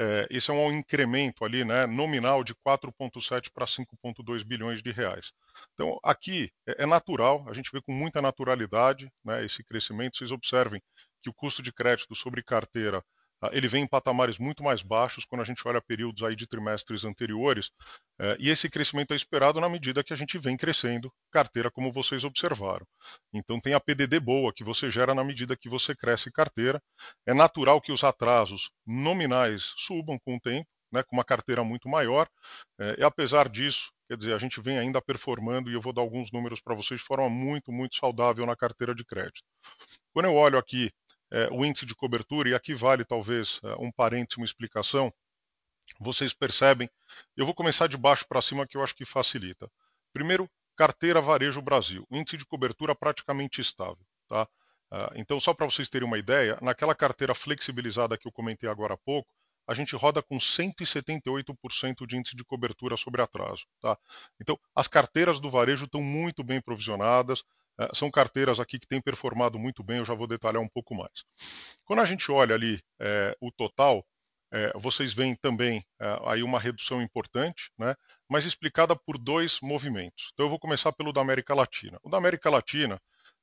É, 0.00 0.28
esse 0.30 0.48
é 0.48 0.54
um 0.54 0.70
incremento 0.70 1.44
ali, 1.44 1.64
né, 1.64 1.84
nominal 1.84 2.44
de 2.44 2.54
4,7 2.54 3.50
para 3.52 3.66
5,2 3.66 4.44
bilhões 4.44 4.80
de 4.80 4.92
reais. 4.92 5.32
Então, 5.74 5.98
aqui 6.04 6.52
é, 6.68 6.84
é, 6.84 6.86
natural, 6.86 7.44
a 7.48 7.52
gente 7.52 7.70
vê 7.72 7.82
com 7.82 7.92
muita 7.92 8.22
naturalidade 8.22 9.10
né, 9.24 9.44
esse 9.44 9.64
crescimento. 9.64 10.16
Vocês 10.16 10.30
observem 10.30 10.80
que 11.20 11.28
o 11.28 11.34
custo 11.34 11.60
de 11.60 11.72
crédito 11.72 12.14
sobre 12.14 12.44
carteira 12.44 13.04
ele 13.52 13.68
vem 13.68 13.84
em 13.84 13.86
patamares 13.86 14.38
muito 14.38 14.62
mais 14.62 14.82
baixos 14.82 15.24
quando 15.24 15.42
a 15.42 15.44
gente 15.44 15.66
olha 15.66 15.80
períodos 15.80 16.22
aí 16.22 16.34
de 16.34 16.46
trimestres 16.46 17.04
anteriores, 17.04 17.70
eh, 18.20 18.36
e 18.40 18.50
esse 18.50 18.68
crescimento 18.68 19.12
é 19.12 19.16
esperado 19.16 19.60
na 19.60 19.68
medida 19.68 20.02
que 20.02 20.12
a 20.12 20.16
gente 20.16 20.38
vem 20.38 20.56
crescendo 20.56 21.12
carteira, 21.30 21.70
como 21.70 21.92
vocês 21.92 22.24
observaram. 22.24 22.86
Então 23.32 23.60
tem 23.60 23.74
a 23.74 23.80
PDD 23.80 24.18
boa 24.20 24.52
que 24.52 24.64
você 24.64 24.90
gera 24.90 25.14
na 25.14 25.22
medida 25.24 25.56
que 25.56 25.68
você 25.68 25.94
cresce 25.94 26.32
carteira. 26.32 26.82
É 27.26 27.32
natural 27.34 27.80
que 27.80 27.92
os 27.92 28.02
atrasos 28.02 28.70
nominais 28.86 29.72
subam 29.76 30.18
com 30.18 30.36
o 30.36 30.40
tempo, 30.40 30.68
né, 30.90 31.02
com 31.02 31.16
uma 31.16 31.24
carteira 31.24 31.62
muito 31.62 31.88
maior, 31.88 32.28
eh, 32.80 32.96
e 32.98 33.04
apesar 33.04 33.48
disso, 33.48 33.92
quer 34.08 34.16
dizer, 34.16 34.34
a 34.34 34.38
gente 34.38 34.60
vem 34.60 34.78
ainda 34.78 35.02
performando, 35.02 35.70
e 35.70 35.74
eu 35.74 35.80
vou 35.80 35.92
dar 35.92 36.00
alguns 36.00 36.32
números 36.32 36.60
para 36.60 36.74
vocês 36.74 37.00
de 37.00 37.06
forma 37.06 37.28
muito, 37.28 37.70
muito 37.70 37.96
saudável 37.96 38.46
na 38.46 38.56
carteira 38.56 38.94
de 38.94 39.04
crédito. 39.04 39.42
Quando 40.14 40.26
eu 40.26 40.34
olho 40.34 40.58
aqui 40.58 40.90
é, 41.30 41.48
o 41.50 41.64
índice 41.64 41.86
de 41.86 41.94
cobertura, 41.94 42.48
e 42.48 42.54
aqui 42.54 42.74
vale 42.74 43.04
talvez 43.04 43.60
é, 43.62 43.74
um 43.78 43.90
parênteses, 43.90 44.36
uma 44.36 44.44
explicação, 44.44 45.12
vocês 46.00 46.34
percebem, 46.34 46.88
eu 47.36 47.44
vou 47.44 47.54
começar 47.54 47.86
de 47.86 47.96
baixo 47.96 48.26
para 48.28 48.42
cima 48.42 48.66
que 48.66 48.76
eu 48.76 48.82
acho 48.82 48.94
que 48.94 49.04
facilita. 49.04 49.70
Primeiro, 50.12 50.48
carteira 50.76 51.20
varejo 51.20 51.60
Brasil, 51.62 52.06
índice 52.10 52.36
de 52.36 52.46
cobertura 52.46 52.94
praticamente 52.94 53.60
estável. 53.60 54.04
Tá? 54.28 54.44
Uh, 54.92 55.12
então, 55.16 55.40
só 55.40 55.52
para 55.52 55.66
vocês 55.66 55.88
terem 55.88 56.06
uma 56.06 56.18
ideia, 56.18 56.58
naquela 56.62 56.94
carteira 56.94 57.34
flexibilizada 57.34 58.16
que 58.16 58.28
eu 58.28 58.32
comentei 58.32 58.68
agora 58.68 58.94
há 58.94 58.98
pouco, 58.98 59.28
a 59.66 59.74
gente 59.74 59.94
roda 59.94 60.22
com 60.22 60.38
178% 60.38 62.06
de 62.06 62.16
índice 62.16 62.34
de 62.34 62.44
cobertura 62.44 62.96
sobre 62.96 63.20
atraso. 63.20 63.66
Tá? 63.80 63.98
Então, 64.40 64.58
as 64.74 64.88
carteiras 64.88 65.40
do 65.40 65.50
varejo 65.50 65.84
estão 65.84 66.00
muito 66.00 66.42
bem 66.42 66.60
provisionadas, 66.60 67.42
é, 67.42 67.57
são 67.94 68.10
carteiras 68.10 68.58
aqui 68.58 68.78
que 68.78 68.86
têm 68.86 69.00
performado 69.00 69.58
muito 69.58 69.82
bem, 69.82 69.98
eu 69.98 70.04
já 70.04 70.14
vou 70.14 70.26
detalhar 70.26 70.62
um 70.62 70.68
pouco 70.68 70.94
mais. 70.94 71.24
Quando 71.84 72.00
a 72.00 72.04
gente 72.04 72.30
olha 72.30 72.54
ali 72.54 72.80
é, 73.00 73.36
o 73.40 73.52
total, 73.52 74.04
é, 74.50 74.72
vocês 74.76 75.12
veem 75.12 75.34
também 75.34 75.84
é, 76.00 76.18
aí 76.26 76.42
uma 76.42 76.58
redução 76.58 77.02
importante, 77.02 77.70
né, 77.78 77.94
mas 78.28 78.44
explicada 78.44 78.96
por 78.96 79.18
dois 79.18 79.60
movimentos. 79.60 80.30
Então 80.32 80.46
eu 80.46 80.50
vou 80.50 80.58
começar 80.58 80.92
pelo 80.92 81.12
da 81.12 81.20
América 81.20 81.54
Latina. 81.54 81.98
O 82.02 82.10
da 82.10 82.18
América 82.18 82.50
Latina, 82.50 83.00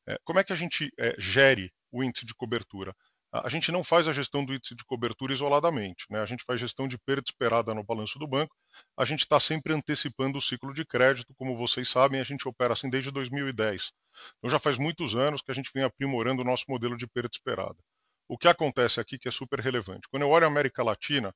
é, 0.07 0.17
como 0.23 0.39
é 0.39 0.43
que 0.43 0.53
a 0.53 0.55
gente 0.55 0.91
é, 0.97 1.13
gere 1.17 1.71
o 1.91 2.03
índice 2.03 2.25
de 2.25 2.33
cobertura? 2.33 2.95
A 3.43 3.49
gente 3.49 3.71
não 3.71 3.83
faz 3.83 4.07
a 4.07 4.13
gestão 4.13 4.45
do 4.45 4.53
índice 4.53 4.75
de 4.75 4.85
cobertura 4.85 5.33
isoladamente, 5.33 6.05
né? 6.09 6.21
a 6.21 6.25
gente 6.25 6.43
faz 6.43 6.59
gestão 6.59 6.87
de 6.87 6.97
perda 6.97 7.23
esperada 7.27 7.73
no 7.73 7.83
balanço 7.83 8.17
do 8.17 8.27
banco, 8.27 8.55
a 8.97 9.03
gente 9.03 9.21
está 9.21 9.39
sempre 9.39 9.73
antecipando 9.73 10.37
o 10.37 10.41
ciclo 10.41 10.73
de 10.73 10.85
crédito, 10.85 11.33
como 11.35 11.57
vocês 11.57 11.89
sabem, 11.89 12.19
a 12.19 12.23
gente 12.23 12.47
opera 12.47 12.73
assim 12.73 12.89
desde 12.89 13.11
2010. 13.11 13.91
Então 14.37 14.49
já 14.49 14.59
faz 14.59 14.77
muitos 14.77 15.15
anos 15.15 15.41
que 15.41 15.51
a 15.51 15.53
gente 15.53 15.69
vem 15.73 15.83
aprimorando 15.83 16.41
o 16.41 16.45
nosso 16.45 16.65
modelo 16.69 16.95
de 16.95 17.07
perda 17.07 17.29
esperada. 17.31 17.77
O 18.27 18.37
que 18.37 18.47
acontece 18.47 18.99
aqui 18.99 19.19
que 19.19 19.27
é 19.27 19.31
super 19.31 19.59
relevante? 19.59 20.07
Quando 20.09 20.23
eu 20.23 20.29
olho 20.29 20.45
a 20.45 20.47
América 20.47 20.83
Latina, 20.83 21.33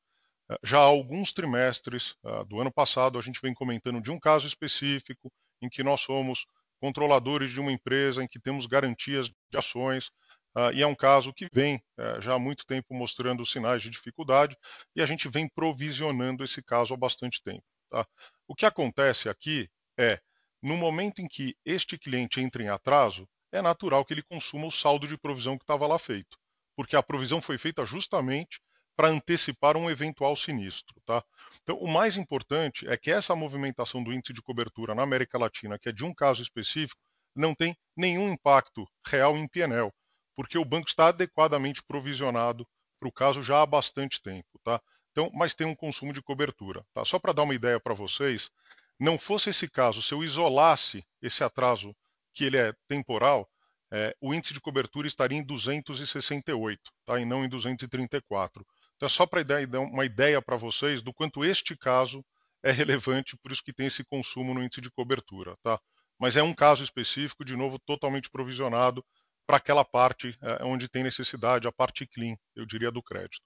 eh, 0.49 0.57
já 0.63 0.79
há 0.79 0.83
alguns 0.83 1.33
trimestres 1.33 2.15
uh, 2.23 2.45
do 2.45 2.59
ano 2.59 2.71
passado, 2.71 3.19
a 3.19 3.21
gente 3.21 3.39
vem 3.41 3.53
comentando 3.53 4.01
de 4.01 4.09
um 4.09 4.19
caso 4.19 4.47
específico 4.47 5.31
em 5.61 5.69
que 5.69 5.83
nós 5.83 6.01
somos 6.01 6.45
controladores 6.79 7.51
de 7.51 7.59
uma 7.59 7.71
empresa, 7.71 8.23
em 8.23 8.27
que 8.27 8.39
temos 8.39 8.65
garantias 8.65 9.27
de 9.27 9.57
ações, 9.57 10.09
uh, 10.55 10.71
e 10.73 10.81
é 10.81 10.87
um 10.87 10.95
caso 10.95 11.33
que 11.33 11.47
vem 11.51 11.77
uh, 11.97 12.21
já 12.21 12.33
há 12.33 12.39
muito 12.39 12.65
tempo 12.65 12.93
mostrando 12.93 13.45
sinais 13.45 13.81
de 13.81 13.89
dificuldade, 13.89 14.55
e 14.95 15.01
a 15.01 15.05
gente 15.05 15.27
vem 15.27 15.47
provisionando 15.47 16.43
esse 16.43 16.61
caso 16.63 16.93
há 16.93 16.97
bastante 16.97 17.41
tempo. 17.43 17.63
Tá? 17.89 18.05
O 18.47 18.55
que 18.55 18.65
acontece 18.65 19.29
aqui 19.29 19.69
é, 19.97 20.19
no 20.61 20.77
momento 20.77 21.19
em 21.19 21.27
que 21.27 21.55
este 21.65 21.97
cliente 21.97 22.39
entra 22.39 22.63
em 22.63 22.69
atraso, 22.69 23.27
é 23.51 23.61
natural 23.61 24.05
que 24.05 24.13
ele 24.13 24.23
consuma 24.23 24.67
o 24.67 24.71
saldo 24.71 25.07
de 25.07 25.17
provisão 25.17 25.57
que 25.57 25.63
estava 25.63 25.87
lá 25.87 25.97
feito 25.97 26.37
porque 26.79 26.95
a 26.95 27.03
provisão 27.03 27.41
foi 27.41 27.57
feita 27.57 27.85
justamente 27.85 28.61
para 28.95 29.09
antecipar 29.09 29.75
um 29.75 29.89
eventual 29.91 30.33
sinistro. 30.33 30.95
Tá? 31.05 31.21
Então, 31.61 31.77
o 31.77 31.89
mais 31.89 32.15
importante 32.15 32.87
é 32.87 32.95
que 32.95 33.11
essa 33.11 33.35
movimentação 33.35 34.01
do 34.01 34.13
índice 34.13 34.31
de 34.31 34.41
cobertura 34.41 34.95
na 34.95 35.03
América 35.03 35.37
Latina, 35.37 35.77
que 35.77 35.89
é 35.89 35.91
de 35.91 36.05
um 36.05 36.13
caso 36.13 36.41
específico, 36.41 37.01
não 37.35 37.53
tem 37.53 37.75
nenhum 37.97 38.31
impacto 38.31 38.87
real 39.05 39.35
em 39.35 39.45
PNL, 39.45 39.91
porque 40.39 40.57
o 40.57 40.63
banco 40.63 40.87
está 40.87 41.09
adequadamente 41.09 41.83
provisionado 41.83 42.65
para 42.97 43.09
o 43.09 43.11
caso 43.11 43.43
já 43.43 43.61
há 43.61 43.65
bastante 43.65 44.21
tempo. 44.21 44.57
Tá? 44.63 44.81
Então, 45.11 45.29
mas 45.33 45.53
tem 45.53 45.67
um 45.67 45.75
consumo 45.75 46.13
de 46.13 46.21
cobertura. 46.21 46.81
Tá? 46.93 47.03
Só 47.03 47.19
para 47.19 47.33
dar 47.33 47.43
uma 47.43 47.53
ideia 47.53 47.77
para 47.77 47.93
vocês, 47.93 48.49
não 48.97 49.19
fosse 49.19 49.49
esse 49.49 49.69
caso, 49.69 50.01
se 50.01 50.13
eu 50.13 50.23
isolasse 50.23 51.05
esse 51.21 51.43
atraso 51.43 51.93
que 52.33 52.45
ele 52.45 52.55
é 52.55 52.73
temporal, 52.87 53.49
é, 53.91 54.15
o 54.21 54.33
índice 54.33 54.53
de 54.53 54.61
cobertura 54.61 55.07
estaria 55.07 55.37
em 55.37 55.43
268, 55.43 56.89
tá? 57.05 57.19
e 57.19 57.25
não 57.25 57.43
em 57.43 57.49
234. 57.49 58.65
Então 58.95 59.07
é 59.07 59.09
só 59.09 59.25
para 59.25 59.43
dar 59.43 59.61
uma 59.77 60.05
ideia 60.05 60.41
para 60.41 60.55
vocês 60.55 61.01
do 61.01 61.13
quanto 61.13 61.43
este 61.43 61.75
caso 61.75 62.23
é 62.63 62.71
relevante, 62.71 63.35
por 63.43 63.51
isso 63.51 63.61
que 63.61 63.73
tem 63.73 63.87
esse 63.87 64.05
consumo 64.05 64.53
no 64.53 64.63
índice 64.63 64.79
de 64.79 64.89
cobertura. 64.89 65.57
Tá? 65.61 65.77
Mas 66.17 66.37
é 66.37 66.43
um 66.43 66.53
caso 66.53 66.81
específico, 66.81 67.43
de 67.43 67.57
novo, 67.57 67.77
totalmente 67.77 68.29
provisionado 68.29 69.03
para 69.49 69.57
aquela 69.57 69.83
parte 69.83 70.37
é, 70.43 70.63
onde 70.63 70.87
tem 70.87 71.01
necessidade, 71.01 71.67
a 71.67 71.71
parte 71.71 72.05
clean, 72.05 72.35
eu 72.55 72.67
diria, 72.67 72.91
do 72.91 73.01
crédito. 73.01 73.41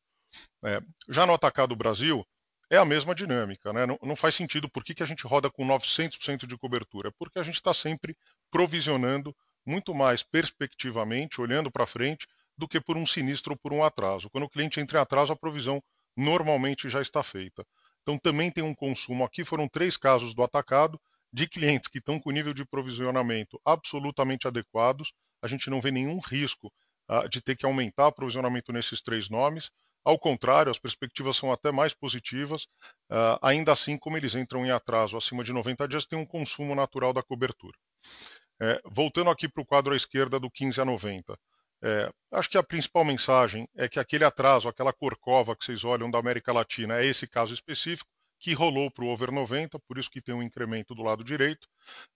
É, 0.66 0.82
já 1.08 1.26
no 1.26 1.34
Atacado 1.34 1.74
Brasil, 1.78 2.28
é 2.70 2.76
a 2.76 2.84
mesma 2.84 3.16
dinâmica. 3.16 3.72
Né? 3.72 3.86
Não, 3.86 3.98
não, 4.04 4.14
faz 4.14 4.36
sentido 4.36 4.68
por 4.68 4.84
que, 4.84 4.94
que 4.94 5.02
a 5.02 5.06
gente 5.06 5.26
roda 5.26 5.50
com 5.50 5.66
900% 5.66 6.46
de 6.46 6.58
cobertura, 6.58 7.10
porque 7.18 7.40
a 7.40 7.44
gente 7.44 7.56
está 7.56 7.74
sempre 7.74 8.18
provisionando 8.52 9.34
muito 9.66 9.96
mais 9.96 10.24
perspectivamente, 10.24 11.40
olhando 11.40 11.72
para 11.72 11.86
frente, 11.86 12.28
do 12.58 12.68
que 12.68 12.82
por 12.82 12.98
um 12.98 13.06
sinistro 13.06 13.54
ou 13.54 13.58
por 13.58 13.72
um 13.72 13.82
atraso. 13.82 14.30
Quando 14.30 14.44
o 14.44 14.50
cliente 14.50 14.82
entra 14.82 15.00
em 15.00 15.02
atraso, 15.02 15.32
a 15.32 15.38
provisão 15.38 15.82
normalmente 16.18 16.90
já 16.90 17.02
está 17.02 17.24
feita. 17.24 17.66
Então 18.02 18.18
também 18.18 18.52
tem 18.52 18.62
um 18.62 18.76
consumo. 18.76 19.24
Aqui 19.24 19.46
foram 19.46 19.70
três 19.70 19.96
casos 19.96 20.36
do 20.36 20.44
atacado 20.44 21.00
de 21.32 21.48
clientes 21.48 21.88
que 21.88 22.00
estão 22.00 22.20
com 22.20 22.30
nível 22.30 22.54
de 22.54 22.66
provisionamento 22.66 23.58
absolutamente 23.64 24.50
adequados. 24.50 25.14
A 25.44 25.48
gente 25.48 25.70
não 25.70 25.82
vê 25.82 25.92
nenhum 25.92 26.20
risco 26.20 26.72
uh, 27.10 27.28
de 27.28 27.42
ter 27.42 27.56
que 27.56 27.66
aumentar 27.66 28.08
o 28.08 28.14
provisionamento 28.14 28.72
nesses 28.72 29.02
três 29.02 29.30
nomes. 29.30 29.70
Ao 30.06 30.18
contrário, 30.18 30.72
as 30.72 30.80
perspectivas 30.80 31.38
são 31.38 31.52
até 31.52 31.72
mais 31.72 31.94
positivas. 31.94 32.64
Uh, 33.12 33.38
ainda 33.42 33.72
assim, 33.72 33.98
como 33.98 34.18
eles 34.18 34.36
entram 34.36 34.66
em 34.66 34.72
atraso 34.72 35.16
acima 35.16 35.44
de 35.44 35.54
90 35.54 35.88
dias, 35.88 36.06
tem 36.06 36.18
um 36.18 36.26
consumo 36.26 36.74
natural 36.74 37.14
da 37.14 37.22
cobertura. 37.22 37.78
É, 38.62 38.82
voltando 38.86 39.30
aqui 39.30 39.50
para 39.50 39.62
o 39.62 39.66
quadro 39.66 39.94
à 39.94 39.98
esquerda 39.98 40.40
do 40.40 40.50
15 40.50 40.80
a 40.80 40.86
90. 40.86 41.38
É, 41.86 42.10
acho 42.32 42.50
que 42.50 42.58
a 42.58 42.64
principal 42.64 43.04
mensagem 43.04 43.68
é 43.76 43.90
que 43.90 44.00
aquele 44.00 44.24
atraso, 44.24 44.70
aquela 44.70 44.94
corcova 44.94 45.56
que 45.56 45.66
vocês 45.66 45.84
olham 45.84 46.10
da 46.10 46.18
América 46.18 46.54
Latina, 46.54 47.00
é 47.00 47.06
esse 47.06 47.28
caso 47.28 47.54
específico 47.54 48.10
que 48.40 48.54
rolou 48.54 48.92
para 48.92 49.06
o 49.06 49.08
over 49.08 49.32
90, 49.32 49.80
por 49.80 49.98
isso 49.98 50.10
que 50.10 50.22
tem 50.22 50.36
um 50.36 50.44
incremento 50.44 50.94
do 50.94 51.02
lado 51.02 51.24
direito. 51.24 51.68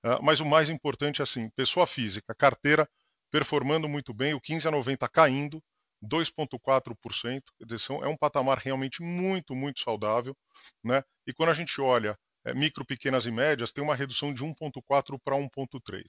Uh, 0.06 0.22
mas 0.22 0.40
o 0.40 0.46
mais 0.46 0.70
importante 0.70 1.22
é 1.22 1.24
assim, 1.24 1.50
pessoa 1.50 1.88
física, 1.88 2.36
carteira 2.36 2.88
performando 3.32 3.88
muito 3.88 4.14
bem, 4.14 4.34
o 4.34 4.42
15 4.42 4.68
a 4.68 4.72
90 4.72 5.08
caindo, 5.10 5.62
2,4%, 6.04 7.42
quer 7.58 7.66
dizer, 7.66 7.94
é 8.04 8.08
um 8.08 8.18
patamar 8.18 8.60
realmente 8.60 9.02
muito, 9.02 9.56
muito 9.56 9.82
saudável. 9.82 10.36
Né? 10.84 11.04
E 11.26 11.34
quando 11.34 11.50
a 11.50 11.54
gente 11.54 11.80
olha 11.82 12.18
é, 12.46 12.54
micro, 12.54 12.86
pequenas 12.86 13.26
e 13.26 13.32
médias, 13.32 13.72
tem 13.72 13.84
uma 13.84 13.96
redução 13.96 14.34
de 14.34 14.44
1,4 14.44 15.20
para 15.24 15.36
1,3. 15.36 16.04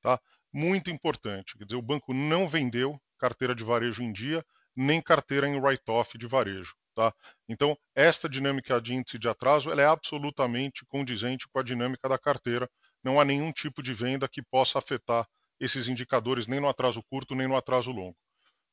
Tá? 0.00 0.20
Muito 0.52 0.90
importante. 0.90 1.56
Quer 1.56 1.64
dizer, 1.64 1.76
o 1.76 1.82
banco 1.82 2.12
não 2.12 2.48
vendeu 2.48 3.00
carteira 3.18 3.54
de 3.54 3.62
varejo 3.62 4.02
em 4.02 4.12
dia, 4.12 4.44
nem 4.76 5.00
carteira 5.00 5.46
em 5.46 5.56
write-off 5.58 6.18
de 6.18 6.26
varejo. 6.26 6.74
Tá? 6.94 7.12
Então, 7.48 7.76
esta 7.94 8.28
dinâmica 8.28 8.80
de 8.80 8.94
índice 8.94 9.18
de 9.18 9.28
atraso 9.28 9.70
ela 9.70 9.82
é 9.82 9.86
absolutamente 9.86 10.84
condizente 10.86 11.46
com 11.48 11.58
a 11.58 11.62
dinâmica 11.62 12.08
da 12.08 12.18
carteira. 12.18 12.68
Não 13.02 13.20
há 13.20 13.24
nenhum 13.24 13.52
tipo 13.52 13.82
de 13.82 13.92
venda 13.92 14.28
que 14.28 14.42
possa 14.42 14.78
afetar 14.78 15.26
esses 15.60 15.88
indicadores, 15.88 16.46
nem 16.46 16.60
no 16.60 16.68
atraso 16.68 17.02
curto, 17.02 17.34
nem 17.34 17.46
no 17.46 17.56
atraso 17.56 17.90
longo. 17.90 18.16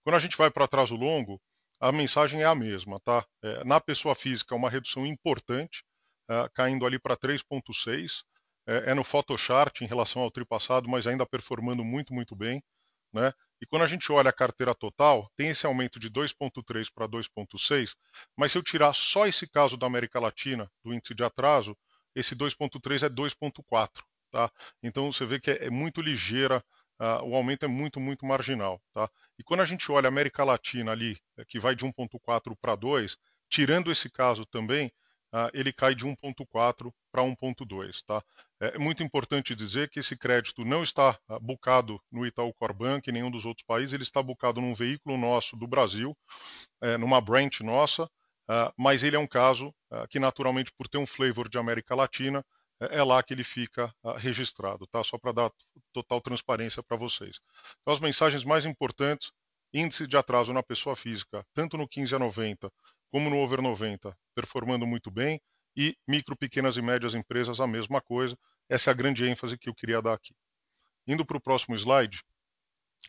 Quando 0.03 0.15
a 0.15 0.19
gente 0.19 0.37
vai 0.37 0.49
para 0.49 0.65
atraso 0.65 0.95
longo, 0.95 1.41
a 1.79 1.91
mensagem 1.91 2.41
é 2.41 2.45
a 2.45 2.55
mesma. 2.55 2.99
Tá? 2.99 3.25
É, 3.43 3.63
na 3.63 3.79
pessoa 3.79 4.15
física, 4.15 4.55
uma 4.55 4.69
redução 4.69 5.05
importante, 5.05 5.83
uh, 6.29 6.49
caindo 6.53 6.85
ali 6.85 6.99
para 6.99 7.17
3,6. 7.17 8.23
É, 8.67 8.91
é, 8.91 8.93
no 8.93 9.03
Photochart 9.03 9.81
em 9.81 9.87
relação 9.87 10.21
ao 10.21 10.29
tri 10.29 10.45
passado, 10.45 10.87
mas 10.87 11.07
ainda 11.07 11.25
performando 11.25 11.83
muito, 11.83 12.13
muito 12.13 12.35
bem. 12.35 12.63
Né? 13.13 13.33
E 13.59 13.65
quando 13.65 13.81
a 13.83 13.87
gente 13.87 14.11
olha 14.11 14.29
a 14.29 14.33
carteira 14.33 14.73
total, 14.73 15.29
tem 15.35 15.49
esse 15.49 15.65
aumento 15.65 15.99
de 15.99 16.09
2,3 16.09 16.87
para 16.93 17.07
2,6, 17.07 17.95
mas 18.37 18.51
se 18.51 18.57
eu 18.57 18.63
tirar 18.63 18.93
só 18.93 19.27
esse 19.27 19.47
caso 19.47 19.75
da 19.75 19.87
América 19.87 20.19
Latina, 20.19 20.71
do 20.83 20.93
índice 20.93 21.13
de 21.13 21.23
atraso, 21.23 21.75
esse 22.15 22.35
2,3 22.35 23.05
é 23.05 23.09
2,4. 23.09 23.89
Tá? 24.31 24.49
Então 24.81 25.11
você 25.11 25.25
vê 25.25 25.39
que 25.39 25.51
é, 25.51 25.65
é 25.65 25.69
muito 25.69 26.01
ligeira, 26.01 26.63
uh, 27.01 27.23
o 27.25 27.35
aumento 27.35 27.65
é 27.65 27.67
muito, 27.67 27.99
muito 27.99 28.25
marginal. 28.25 28.81
Tá? 28.93 29.09
E 29.37 29.43
quando 29.43 29.59
a 29.59 29.65
gente 29.65 29.91
olha 29.91 30.07
a 30.07 30.09
América 30.09 30.43
Latina 30.43 30.91
ali, 30.91 31.17
que 31.47 31.59
vai 31.59 31.75
de 31.75 31.85
1,4 31.85 32.55
para 32.59 32.75
2, 32.75 33.17
tirando 33.49 33.91
esse 33.91 34.09
caso 34.09 34.45
também, 34.45 34.87
uh, 35.33 35.49
ele 35.53 35.73
cai 35.73 35.93
de 35.93 36.05
1,4 36.05 36.93
para 37.11 37.21
1,2. 37.23 38.01
Tá? 38.07 38.23
É 38.61 38.77
muito 38.77 39.03
importante 39.03 39.53
dizer 39.53 39.89
que 39.89 39.99
esse 39.99 40.17
crédito 40.17 40.63
não 40.63 40.81
está 40.81 41.19
uh, 41.27 41.37
bucado 41.41 42.01
no 42.09 42.25
Itaú 42.25 42.53
Corbank, 42.53 43.09
em 43.09 43.13
nenhum 43.13 43.29
dos 43.29 43.45
outros 43.45 43.65
países, 43.65 43.91
ele 43.91 44.03
está 44.03 44.23
bucado 44.23 44.61
num 44.61 44.73
veículo 44.73 45.17
nosso 45.17 45.57
do 45.57 45.67
Brasil, 45.67 46.17
é, 46.79 46.97
numa 46.97 47.19
branch 47.19 47.61
nossa, 47.61 48.09
mas 48.77 49.01
ele 49.01 49.15
é 49.15 49.19
um 49.19 49.27
caso 49.27 49.73
que, 50.09 50.19
naturalmente, 50.19 50.73
por 50.77 50.85
ter 50.85 50.97
um 50.97 51.07
flavor 51.07 51.47
de 51.47 51.57
América 51.57 51.95
Latina, 51.95 52.43
é, 52.81 52.97
é 52.97 53.03
lá 53.03 53.21
que 53.21 53.33
ele 53.33 53.43
fica 53.43 53.93
registrado, 54.17 54.87
tá? 54.87 55.03
Só 55.03 55.17
para 55.17 55.31
dar 55.31 55.51
total 55.93 56.19
transparência 56.19 56.83
para 56.83 56.97
vocês. 56.97 57.39
Então, 57.81 57.93
as 57.93 57.99
mensagens 57.99 58.43
mais 58.43 58.65
importantes 58.65 59.31
índice 59.73 60.05
de 60.05 60.17
atraso 60.17 60.51
na 60.51 60.61
pessoa 60.61 60.95
física, 60.95 61.45
tanto 61.53 61.77
no 61.77 61.87
15 61.87 62.15
a 62.15 62.19
90 62.19 62.71
como 63.09 63.29
no 63.29 63.37
over 63.37 63.61
90, 63.61 64.17
performando 64.33 64.87
muito 64.87 65.11
bem, 65.11 65.39
e 65.75 65.95
micro, 66.07 66.35
pequenas 66.35 66.77
e 66.77 66.81
médias 66.81 67.13
empresas 67.13 67.59
a 67.59 67.67
mesma 67.67 68.01
coisa. 68.01 68.37
Essa 68.69 68.89
é 68.89 68.91
a 68.91 68.95
grande 68.95 69.25
ênfase 69.25 69.57
que 69.57 69.69
eu 69.69 69.75
queria 69.75 70.01
dar 70.01 70.13
aqui. 70.13 70.33
Indo 71.05 71.25
para 71.25 71.37
o 71.37 71.41
próximo 71.41 71.75
slide, 71.75 72.23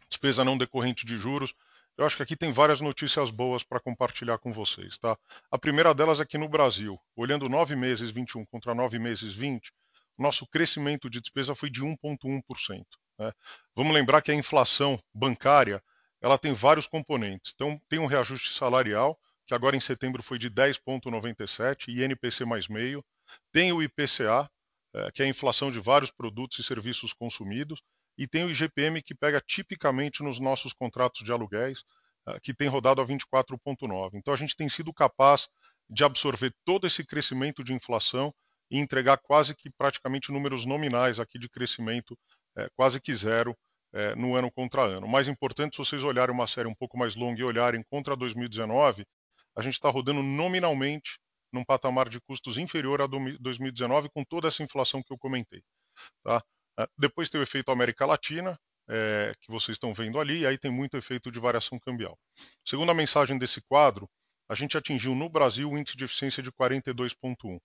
despesa 0.08 0.44
não 0.44 0.58
decorrente 0.58 1.06
de 1.06 1.16
juros. 1.16 1.54
Eu 1.96 2.06
acho 2.06 2.16
que 2.16 2.22
aqui 2.22 2.36
tem 2.36 2.50
várias 2.52 2.80
notícias 2.80 3.30
boas 3.30 3.62
para 3.62 3.80
compartilhar 3.80 4.38
com 4.38 4.52
vocês. 4.52 4.98
Tá? 4.98 5.16
A 5.50 5.58
primeira 5.58 5.94
delas 5.94 6.20
é 6.20 6.24
que 6.24 6.38
no 6.38 6.48
Brasil, 6.48 6.98
olhando 7.14 7.48
nove 7.48 7.76
meses 7.76 8.10
21 8.10 8.46
contra 8.46 8.74
nove 8.74 8.98
meses 8.98 9.34
20, 9.34 9.70
nosso 10.18 10.46
crescimento 10.46 11.10
de 11.10 11.20
despesa 11.20 11.54
foi 11.54 11.70
de 11.70 11.82
1,1%. 11.82 12.84
Né? 13.18 13.32
Vamos 13.76 13.92
lembrar 13.92 14.22
que 14.22 14.32
a 14.32 14.34
inflação 14.34 14.98
bancária 15.14 15.82
ela 16.20 16.38
tem 16.38 16.52
vários 16.52 16.86
componentes. 16.86 17.52
Então, 17.54 17.80
tem 17.88 17.98
um 17.98 18.06
reajuste 18.06 18.54
salarial, 18.54 19.18
que 19.46 19.54
agora 19.54 19.76
em 19.76 19.80
setembro 19.80 20.22
foi 20.22 20.38
de 20.38 20.48
10,97, 20.48 21.88
e 21.88 22.04
INPC 22.04 22.44
mais 22.44 22.68
meio. 22.68 23.04
Tem 23.50 23.72
o 23.72 23.82
IPCA, 23.82 24.48
é, 24.94 25.10
que 25.10 25.22
é 25.22 25.26
a 25.26 25.28
inflação 25.28 25.70
de 25.70 25.80
vários 25.80 26.10
produtos 26.12 26.58
e 26.58 26.62
serviços 26.62 27.12
consumidos, 27.12 27.82
e 28.16 28.26
tem 28.26 28.44
o 28.44 28.50
IGPM, 28.50 29.02
que 29.02 29.14
pega 29.14 29.40
tipicamente 29.40 30.22
nos 30.22 30.38
nossos 30.38 30.72
contratos 30.72 31.22
de 31.24 31.32
aluguéis, 31.32 31.84
é, 32.28 32.38
que 32.40 32.54
tem 32.54 32.68
rodado 32.68 33.00
a 33.00 33.06
24,9. 33.06 34.10
Então 34.14 34.32
a 34.32 34.36
gente 34.36 34.56
tem 34.56 34.68
sido 34.68 34.92
capaz 34.92 35.48
de 35.88 36.04
absorver 36.04 36.52
todo 36.64 36.86
esse 36.86 37.04
crescimento 37.04 37.64
de 37.64 37.72
inflação 37.72 38.32
e 38.70 38.78
entregar 38.78 39.18
quase 39.18 39.54
que 39.54 39.70
praticamente 39.70 40.32
números 40.32 40.64
nominais 40.64 41.20
aqui 41.20 41.38
de 41.38 41.48
crescimento, 41.48 42.18
é, 42.56 42.68
quase 42.74 43.00
que 43.00 43.14
zero 43.14 43.56
é, 43.92 44.14
no 44.14 44.34
ano 44.34 44.50
contra 44.50 44.82
ano. 44.82 45.06
Mais 45.06 45.28
importante, 45.28 45.76
se 45.76 45.78
vocês 45.78 46.02
olharem 46.02 46.34
uma 46.34 46.46
série 46.46 46.68
um 46.68 46.74
pouco 46.74 46.96
mais 46.96 47.14
longa 47.14 47.40
e 47.40 47.44
olharem 47.44 47.82
contra 47.90 48.16
2019, 48.16 49.04
a 49.56 49.62
gente 49.62 49.74
está 49.74 49.90
rodando 49.90 50.22
nominalmente 50.22 51.18
num 51.52 51.64
patamar 51.64 52.08
de 52.08 52.20
custos 52.20 52.56
inferior 52.56 53.02
a 53.02 53.06
2019, 53.06 54.08
com 54.08 54.24
toda 54.24 54.48
essa 54.48 54.62
inflação 54.62 55.02
que 55.02 55.12
eu 55.12 55.18
comentei. 55.18 55.62
Tá? 56.24 56.42
Ah, 56.78 56.88
depois 56.98 57.28
tem 57.28 57.40
o 57.40 57.42
efeito 57.42 57.70
América 57.70 58.06
Latina, 58.06 58.58
é, 58.88 59.32
que 59.40 59.50
vocês 59.50 59.76
estão 59.76 59.94
vendo 59.94 60.18
ali, 60.18 60.40
e 60.40 60.46
aí 60.46 60.58
tem 60.58 60.70
muito 60.70 60.96
efeito 60.96 61.30
de 61.30 61.38
variação 61.38 61.78
cambial. 61.78 62.18
Segundo 62.64 62.90
a 62.90 62.94
mensagem 62.94 63.38
desse 63.38 63.60
quadro, 63.62 64.08
a 64.48 64.54
gente 64.54 64.76
atingiu 64.76 65.14
no 65.14 65.28
Brasil 65.28 65.70
o 65.70 65.78
índice 65.78 65.96
de 65.96 66.04
eficiência 66.04 66.42
de 66.42 66.50
42,1. 66.52 67.58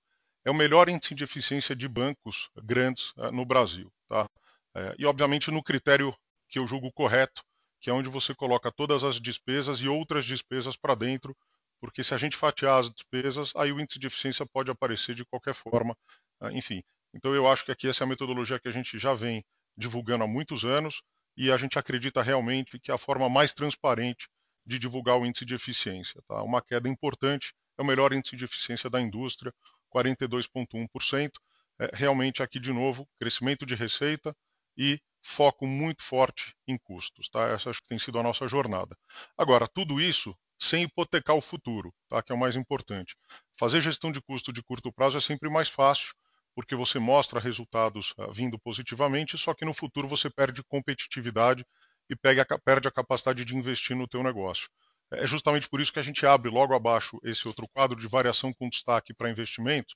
É 0.46 0.52
o 0.52 0.54
melhor 0.54 0.88
índice 0.88 1.14
de 1.14 1.24
eficiência 1.24 1.76
de 1.76 1.88
bancos 1.88 2.50
grandes 2.64 3.12
uh, 3.18 3.32
no 3.32 3.46
Brasil. 3.46 3.92
Tá? 4.08 4.30
É, 4.76 4.96
e, 4.98 5.06
obviamente, 5.06 5.52
no 5.52 5.62
critério 5.62 6.16
que 6.48 6.60
eu 6.60 6.66
julgo 6.66 6.92
correto, 6.94 7.44
que 7.82 7.90
é 7.90 7.94
onde 7.94 8.08
você 8.10 8.34
coloca 8.34 8.72
todas 8.72 9.04
as 9.04 9.20
despesas 9.20 9.80
e 9.80 9.88
outras 9.88 10.24
despesas 10.24 10.78
para 10.78 10.96
dentro, 10.96 11.36
porque 11.80 12.04
se 12.04 12.14
a 12.14 12.18
gente 12.18 12.38
fatiar 12.38 12.80
as 12.80 12.90
despesas, 12.90 13.52
aí 13.56 13.72
o 13.72 13.80
índice 13.80 14.00
de 14.00 14.08
eficiência 14.08 14.46
pode 14.46 14.72
aparecer 14.72 15.14
de 15.14 15.26
qualquer 15.26 15.54
forma, 15.54 15.94
uh, 16.42 16.50
enfim. 16.52 16.82
Então, 17.18 17.34
eu 17.34 17.50
acho 17.50 17.66
que 17.66 17.72
aqui 17.72 17.90
essa 17.90 18.04
é 18.04 18.06
a 18.06 18.08
metodologia 18.08 18.60
que 18.60 18.68
a 18.68 18.72
gente 18.72 19.00
já 19.00 19.16
vem 19.16 19.44
divulgando 19.76 20.24
há 20.24 20.28
muitos 20.28 20.64
anos 20.64 21.02
e 21.36 21.52
a 21.52 21.58
gente 21.58 21.80
acredita 21.80 22.22
realmente 22.22 22.80
que 22.80 22.92
é 22.92 22.94
a 22.94 22.98
forma 22.98 23.28
mais 23.28 23.54
transparente 23.54 24.30
de 24.64 24.78
divulgar 24.78 25.18
o 25.18 25.26
índice 25.26 25.44
de 25.44 25.56
eficiência. 25.56 26.22
Tá? 26.28 26.44
Uma 26.44 26.62
queda 26.62 26.88
importante, 26.88 27.54
é 27.76 27.82
o 27.82 27.86
melhor 27.86 28.14
índice 28.14 28.36
de 28.36 28.46
eficiência 28.46 28.88
da 28.88 29.02
indústria, 29.02 29.52
42,1%. 29.92 31.32
É, 31.80 31.90
realmente, 31.94 32.44
aqui 32.44 32.60
de 32.60 32.72
novo, 32.72 33.08
crescimento 33.20 33.66
de 33.66 33.74
receita 33.74 34.36
e 34.78 35.00
foco 35.24 35.66
muito 35.66 36.04
forte 36.04 36.56
em 36.68 36.78
custos. 36.78 37.30
Tá? 37.30 37.48
Essa 37.50 37.72
acho 37.72 37.82
que 37.82 37.88
tem 37.88 37.98
sido 37.98 38.20
a 38.20 38.24
nossa 38.24 38.48
jornada. 38.48 38.96
Agora, 39.36 39.68
tudo 39.68 40.00
isso 40.00 40.38
sem 40.60 40.84
hipotecar 40.84 41.36
o 41.36 41.42
futuro, 41.42 41.92
tá? 42.10 42.22
que 42.22 42.32
é 42.32 42.36
o 42.36 42.38
mais 42.38 42.56
importante. 42.56 43.16
Fazer 43.60 43.82
gestão 43.82 44.12
de 44.12 44.22
custo 44.22 44.54
de 44.54 44.62
curto 44.62 44.92
prazo 44.92 45.18
é 45.18 45.22
sempre 45.22 45.50
mais 45.50 45.68
fácil, 45.68 46.14
porque 46.58 46.76
você 46.76 46.98
mostra 46.98 47.40
resultados 47.40 48.16
uh, 48.18 48.34
vindo 48.34 48.58
positivamente, 48.58 49.38
só 49.38 49.54
que 49.54 49.64
no 49.64 49.76
futuro 49.76 50.08
você 50.08 50.28
perde 50.28 50.64
competitividade 50.64 51.64
e 52.10 52.16
perde 52.16 52.88
a 52.88 52.92
capacidade 52.92 53.46
de 53.46 53.56
investir 53.56 53.96
no 53.96 54.08
teu 54.08 54.24
negócio. 54.24 54.68
É 55.12 55.28
justamente 55.28 55.70
por 55.70 55.80
isso 55.80 55.94
que 55.94 56.00
a 56.00 56.04
gente 56.04 56.26
abre 56.26 56.50
logo 56.50 56.74
abaixo 56.74 57.20
esse 57.24 57.48
outro 57.48 57.68
quadro 57.72 57.96
de 57.96 58.08
variação 58.08 58.52
com 58.52 58.68
destaque 58.68 59.14
para 59.14 59.30
investimentos. 59.30 59.94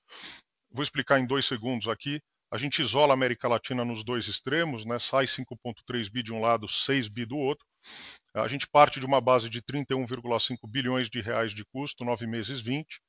Vou 0.70 0.84
explicar 0.84 1.20
em 1.20 1.26
dois 1.26 1.47
segundos 1.47 1.88
aqui. 1.88 2.22
A 2.51 2.59
gente 2.59 2.80
isola 2.80 3.12
a 3.12 3.16
América 3.16 3.47
Latina 3.47 3.84
nos 3.84 4.03
dois 4.03 4.28
extremos, 4.28 4.86
né? 4.86 4.99
sai 4.99 5.26
5,3 5.26 6.12
bi 6.12 6.22
de 6.22 6.32
um 6.32 6.39
lado, 6.39 6.68
6 6.68 7.07
bi 7.07 7.26
do 7.26 7.38
outro. 7.38 7.66
A 8.36 8.47
gente 8.47 8.68
parte 8.68 8.99
de 8.99 9.05
uma 9.07 9.20
base 9.20 9.49
de 9.49 9.64
31,5 9.64 10.57
bilhões 10.70 11.09
de 11.09 11.22
reais 11.22 11.55
de 11.55 11.66
custo, 11.66 12.05
9 12.05 12.28
meses 12.28 12.62
20. 12.62 13.01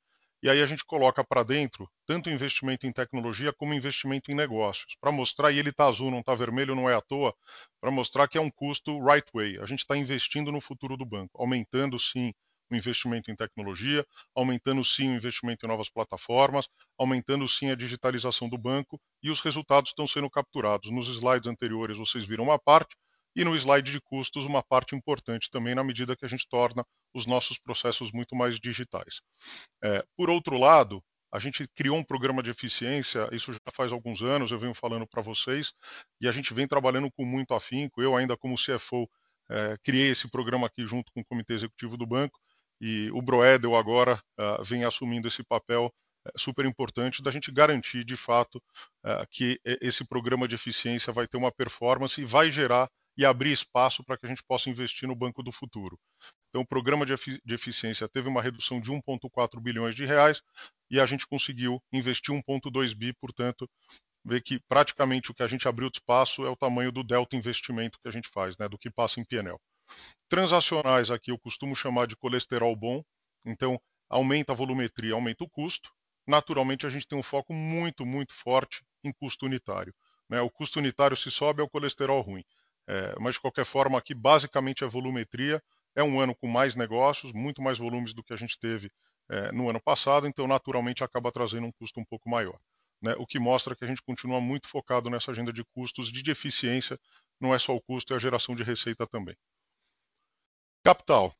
E 0.43 0.49
aí 0.49 0.61
a 0.61 0.65
gente 0.65 0.83
coloca 0.83 1.23
para 1.23 1.41
dentro 1.41 1.89
tanto 2.05 2.29
investimento 2.29 2.85
em 2.85 2.91
tecnologia 2.91 3.53
como 3.53 3.73
investimento 3.73 4.29
em 4.29 4.35
negócios, 4.35 4.97
para 4.99 5.09
mostrar, 5.09 5.53
e 5.53 5.57
ele 5.57 5.69
está 5.69 5.87
azul, 5.87 6.11
não 6.11 6.19
está 6.19 6.35
vermelho, 6.35 6.75
não 6.75 6.89
é 6.89 6.93
à 6.93 6.99
toa, 6.99 7.33
para 7.79 7.89
mostrar 7.89 8.27
que 8.27 8.37
é 8.37 8.41
um 8.41 8.51
custo 8.51 8.93
right 9.01 9.25
way. 9.33 9.57
A 9.59 9.65
gente 9.65 9.79
está 9.79 9.95
investindo 9.95 10.51
no 10.51 10.59
futuro 10.59 10.97
do 10.97 11.05
banco, 11.05 11.41
aumentando 11.41 11.97
sim 11.97 12.33
o 12.69 12.75
investimento 12.75 13.31
em 13.31 13.37
tecnologia, 13.37 14.05
aumentando 14.35 14.83
sim 14.83 15.11
o 15.11 15.15
investimento 15.15 15.65
em 15.65 15.69
novas 15.69 15.89
plataformas, 15.89 16.67
aumentando 16.99 17.47
sim 17.47 17.71
a 17.71 17.75
digitalização 17.75 18.49
do 18.49 18.57
banco, 18.57 18.99
e 19.23 19.29
os 19.29 19.39
resultados 19.39 19.91
estão 19.91 20.05
sendo 20.05 20.29
capturados. 20.29 20.91
Nos 20.91 21.07
slides 21.07 21.47
anteriores 21.47 21.97
vocês 21.97 22.25
viram 22.25 22.43
uma 22.43 22.59
parte, 22.59 22.97
e 23.35 23.43
no 23.43 23.55
slide 23.55 23.91
de 23.91 24.01
custos, 24.01 24.45
uma 24.45 24.63
parte 24.63 24.95
importante 24.95 25.49
também, 25.49 25.75
na 25.75 25.83
medida 25.83 26.15
que 26.15 26.25
a 26.25 26.27
gente 26.27 26.47
torna 26.47 26.85
os 27.13 27.25
nossos 27.25 27.59
processos 27.59 28.11
muito 28.11 28.35
mais 28.35 28.59
digitais. 28.59 29.21
É, 29.83 30.03
por 30.15 30.29
outro 30.29 30.57
lado, 30.57 31.03
a 31.31 31.39
gente 31.39 31.67
criou 31.75 31.97
um 31.97 32.03
programa 32.03 32.43
de 32.43 32.51
eficiência, 32.51 33.27
isso 33.31 33.51
já 33.51 33.59
faz 33.71 33.91
alguns 33.91 34.21
anos, 34.21 34.51
eu 34.51 34.59
venho 34.59 34.73
falando 34.73 35.07
para 35.07 35.21
vocês, 35.21 35.73
e 36.21 36.27
a 36.27 36.31
gente 36.31 36.53
vem 36.53 36.67
trabalhando 36.67 37.11
com 37.11 37.25
muito 37.25 37.53
afinco. 37.55 38.01
Eu, 38.01 38.15
ainda 38.15 38.37
como 38.37 38.55
CFO, 38.55 39.09
é, 39.49 39.75
criei 39.83 40.11
esse 40.11 40.29
programa 40.29 40.67
aqui 40.67 40.85
junto 40.85 41.11
com 41.11 41.21
o 41.21 41.25
Comitê 41.25 41.53
Executivo 41.53 41.97
do 41.97 42.05
Banco, 42.05 42.39
e 42.79 43.09
o 43.11 43.21
Broedel 43.21 43.75
agora 43.75 44.21
uh, 44.37 44.63
vem 44.63 44.83
assumindo 44.83 45.27
esse 45.27 45.41
papel 45.41 45.85
uh, 45.85 46.31
super 46.37 46.65
importante 46.65 47.23
da 47.23 47.31
gente 47.31 47.49
garantir, 47.51 48.03
de 48.03 48.17
fato, 48.17 48.57
uh, 49.05 49.25
que 49.29 49.57
esse 49.81 50.05
programa 50.05 50.47
de 50.49 50.55
eficiência 50.55 51.13
vai 51.13 51.25
ter 51.25 51.37
uma 51.37 51.51
performance 51.51 52.21
e 52.21 52.25
vai 52.25 52.51
gerar 52.51 52.89
e 53.17 53.25
abrir 53.25 53.51
espaço 53.51 54.03
para 54.03 54.17
que 54.17 54.25
a 54.25 54.29
gente 54.29 54.43
possa 54.43 54.69
investir 54.69 55.07
no 55.07 55.15
banco 55.15 55.43
do 55.43 55.51
futuro. 55.51 55.99
Então, 56.49 56.61
o 56.61 56.67
programa 56.67 57.05
de, 57.05 57.13
efici 57.13 57.39
de 57.43 57.53
eficiência 57.53 58.07
teve 58.07 58.27
uma 58.27 58.41
redução 58.41 58.79
de 58.79 58.91
1,4 58.91 59.61
bilhões 59.61 59.95
de 59.95 60.05
reais 60.05 60.41
e 60.89 60.99
a 60.99 61.05
gente 61.05 61.27
conseguiu 61.27 61.81
investir 61.91 62.33
1,2 62.33 62.95
bi, 62.95 63.13
portanto, 63.13 63.69
ver 64.25 64.41
que 64.41 64.59
praticamente 64.67 65.31
o 65.31 65.33
que 65.33 65.43
a 65.43 65.47
gente 65.47 65.67
abriu 65.67 65.89
de 65.89 65.97
espaço 65.97 66.45
é 66.45 66.49
o 66.49 66.55
tamanho 66.55 66.91
do 66.91 67.03
delta 67.03 67.35
investimento 67.35 67.99
que 68.01 68.07
a 68.07 68.11
gente 68.11 68.29
faz, 68.29 68.57
né, 68.57 68.69
do 68.69 68.77
que 68.77 68.89
passa 68.89 69.19
em 69.19 69.25
PNL. 69.25 69.57
Transacionais 70.29 71.11
aqui 71.11 71.31
eu 71.31 71.39
costumo 71.39 71.75
chamar 71.75 72.07
de 72.07 72.15
colesterol 72.15 72.75
bom, 72.75 73.03
então 73.45 73.79
aumenta 74.09 74.53
a 74.53 74.55
volumetria, 74.55 75.13
aumenta 75.13 75.43
o 75.43 75.49
custo. 75.49 75.91
Naturalmente 76.27 76.85
a 76.85 76.89
gente 76.89 77.07
tem 77.07 77.17
um 77.17 77.23
foco 77.23 77.53
muito, 77.53 78.05
muito 78.05 78.33
forte 78.33 78.83
em 79.03 79.11
custo 79.11 79.45
unitário. 79.45 79.93
Né? 80.29 80.39
O 80.41 80.49
custo 80.49 80.79
unitário 80.79 81.17
se 81.17 81.29
sobe 81.29 81.61
é 81.61 81.63
o 81.63 81.69
colesterol 81.69 82.21
ruim. 82.21 82.43
É, 82.87 83.15
mas 83.19 83.35
de 83.35 83.41
qualquer 83.41 83.65
forma, 83.65 83.97
aqui 83.97 84.13
basicamente 84.13 84.83
a 84.83 84.87
volumetria 84.87 85.61
é 85.95 86.03
um 86.03 86.19
ano 86.19 86.35
com 86.35 86.47
mais 86.47 86.75
negócios, 86.75 87.31
muito 87.31 87.61
mais 87.61 87.77
volumes 87.77 88.13
do 88.13 88.23
que 88.23 88.33
a 88.33 88.35
gente 88.35 88.59
teve 88.59 88.91
é, 89.29 89.51
no 89.51 89.69
ano 89.69 89.81
passado, 89.81 90.27
então 90.27 90.47
naturalmente 90.47 91.03
acaba 91.03 91.31
trazendo 91.31 91.67
um 91.67 91.71
custo 91.71 91.99
um 91.99 92.05
pouco 92.05 92.29
maior. 92.29 92.59
Né? 93.01 93.13
O 93.17 93.25
que 93.25 93.39
mostra 93.39 93.75
que 93.75 93.83
a 93.83 93.87
gente 93.87 94.01
continua 94.01 94.41
muito 94.41 94.67
focado 94.67 95.09
nessa 95.09 95.31
agenda 95.31 95.51
de 95.53 95.63
custos 95.75 96.11
de 96.11 96.31
eficiência, 96.31 96.99
não 97.39 97.53
é 97.53 97.59
só 97.59 97.75
o 97.75 97.81
custo, 97.81 98.13
é 98.13 98.15
a 98.15 98.19
geração 98.19 98.55
de 98.55 98.63
receita 98.63 99.05
também. 99.07 99.35
Capital. 100.83 101.33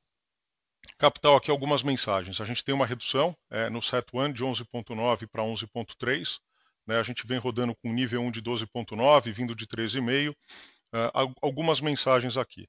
Capital 0.97 1.35
aqui 1.35 1.51
algumas 1.51 1.83
mensagens. 1.83 2.39
A 2.39 2.45
gente 2.45 2.63
tem 2.63 2.75
uma 2.75 2.85
redução 2.85 3.35
é, 3.49 3.69
no 3.69 3.79
CET1 3.79 4.33
de 4.33 4.43
11.9 4.43 5.27
para 5.27 5.43
11.3. 5.43 6.39
Né? 6.85 6.97
A 6.99 7.03
gente 7.03 7.25
vem 7.25 7.37
rodando 7.37 7.75
com 7.75 7.91
nível 7.91 8.21
1 8.21 8.31
de 8.31 8.41
12.9, 8.41 9.31
vindo 9.31 9.55
de 9.55 9.65
13,5 9.65 10.35
uh, 10.93 11.33
algumas 11.41 11.81
mensagens 11.81 12.37
aqui. 12.37 12.67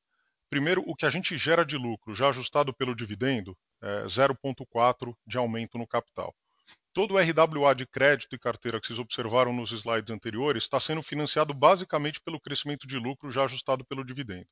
Primeiro, 0.51 0.83
o 0.87 0.95
que 0.95 1.07
a 1.07 1.11
gente 1.11 1.37
gera 1.37 1.65
de 1.65 1.77
lucro, 1.77 2.15
já 2.15 2.29
ajustado 2.29 2.73
pelo 2.73 2.95
dividendo, 2.95 3.57
é 3.83 4.05
0,4 4.05 5.15
de 5.27 5.37
aumento 5.37 5.77
no 5.77 5.87
capital. 5.87 6.35
Todo 6.93 7.15
o 7.15 7.19
RWA 7.19 7.75
de 7.75 7.87
crédito 7.87 8.35
e 8.35 8.39
carteira 8.39 8.81
que 8.81 8.87
vocês 8.87 8.99
observaram 8.99 9.53
nos 9.53 9.73
slides 9.73 10.15
anteriores 10.15 10.63
está 10.63 10.79
sendo 10.79 11.03
financiado 11.03 11.53
basicamente 11.53 12.21
pelo 12.21 12.41
crescimento 12.41 12.87
de 12.87 12.97
lucro 12.97 13.31
já 13.31 13.45
ajustado 13.45 13.85
pelo 13.85 14.05
dividendo. 14.05 14.47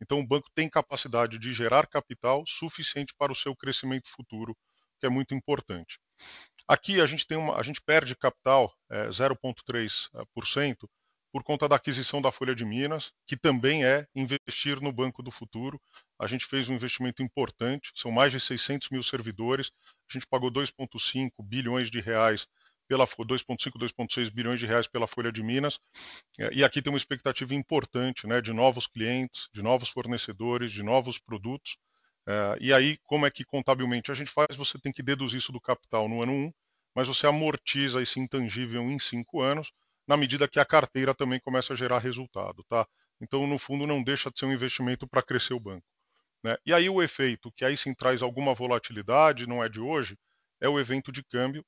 Então, 0.00 0.18
o 0.18 0.26
banco 0.26 0.48
tem 0.54 0.68
capacidade 0.68 1.38
de 1.38 1.52
gerar 1.52 1.86
capital 1.86 2.44
suficiente 2.46 3.14
para 3.16 3.30
o 3.30 3.36
seu 3.36 3.54
crescimento 3.54 4.08
futuro, 4.08 4.56
que 4.98 5.06
é 5.06 5.10
muito 5.10 5.34
importante. 5.34 5.98
Aqui 6.66 7.00
a 7.00 7.06
gente 7.06 7.26
tem 7.26 7.36
uma, 7.36 7.56
a 7.56 7.62
gente 7.62 7.82
perde 7.82 8.16
capital 8.16 8.72
é, 8.90 9.08
0,3% 9.08 10.88
por 11.32 11.42
conta 11.42 11.66
da 11.66 11.76
aquisição 11.76 12.20
da 12.20 12.30
Folha 12.30 12.54
de 12.54 12.62
Minas, 12.62 13.10
que 13.26 13.38
também 13.38 13.84
é 13.84 14.06
investir 14.14 14.82
no 14.82 14.92
Banco 14.92 15.22
do 15.22 15.30
Futuro. 15.30 15.80
A 16.18 16.26
gente 16.26 16.44
fez 16.44 16.68
um 16.68 16.74
investimento 16.74 17.22
importante, 17.22 17.90
são 17.94 18.12
mais 18.12 18.30
de 18.30 18.38
600 18.38 18.90
mil 18.90 19.02
servidores, 19.02 19.72
a 20.10 20.12
gente 20.12 20.26
pagou 20.26 20.50
2,5 20.50 21.30
bilhões 21.42 21.90
de 21.90 22.00
reais 22.00 22.46
pela 22.86 23.06
2,5, 23.06 23.78
2,6 23.78 24.30
bilhões 24.30 24.60
de 24.60 24.66
reais 24.66 24.86
pela 24.86 25.06
Folha 25.06 25.32
de 25.32 25.42
Minas. 25.42 25.78
É, 26.38 26.52
e 26.52 26.62
aqui 26.62 26.82
tem 26.82 26.92
uma 26.92 26.98
expectativa 26.98 27.54
importante 27.54 28.26
né, 28.26 28.42
de 28.42 28.52
novos 28.52 28.86
clientes, 28.86 29.48
de 29.54 29.62
novos 29.62 29.88
fornecedores, 29.88 30.70
de 30.70 30.82
novos 30.82 31.18
produtos. 31.18 31.78
É, 32.28 32.58
e 32.60 32.74
aí, 32.74 32.98
como 33.04 33.24
é 33.24 33.30
que 33.30 33.42
contabilmente 33.42 34.12
a 34.12 34.14
gente 34.14 34.30
faz? 34.30 34.54
Você 34.54 34.78
tem 34.78 34.92
que 34.92 35.02
deduzir 35.02 35.38
isso 35.38 35.52
do 35.52 35.60
capital 35.60 36.06
no 36.10 36.22
ano 36.22 36.32
1, 36.32 36.52
mas 36.94 37.08
você 37.08 37.26
amortiza 37.26 38.02
esse 38.02 38.20
intangível 38.20 38.82
em 38.82 38.98
5 38.98 39.40
anos 39.40 39.72
na 40.12 40.16
medida 40.18 40.46
que 40.46 40.60
a 40.60 40.64
carteira 40.64 41.14
também 41.14 41.40
começa 41.40 41.72
a 41.72 41.76
gerar 41.76 41.98
resultado, 41.98 42.62
tá? 42.68 42.86
Então, 43.18 43.46
no 43.46 43.56
fundo, 43.58 43.86
não 43.86 44.04
deixa 44.04 44.30
de 44.30 44.38
ser 44.38 44.44
um 44.44 44.52
investimento 44.52 45.08
para 45.08 45.22
crescer 45.22 45.54
o 45.54 45.60
banco. 45.60 45.86
Né? 46.44 46.54
E 46.66 46.74
aí 46.74 46.86
o 46.90 47.02
efeito, 47.02 47.50
que 47.52 47.64
aí 47.64 47.78
sim 47.78 47.94
traz 47.94 48.20
alguma 48.20 48.52
volatilidade, 48.52 49.48
não 49.48 49.64
é 49.64 49.70
de 49.70 49.80
hoje, 49.80 50.18
é 50.60 50.68
o 50.68 50.78
evento 50.78 51.10
de 51.10 51.24
câmbio. 51.24 51.64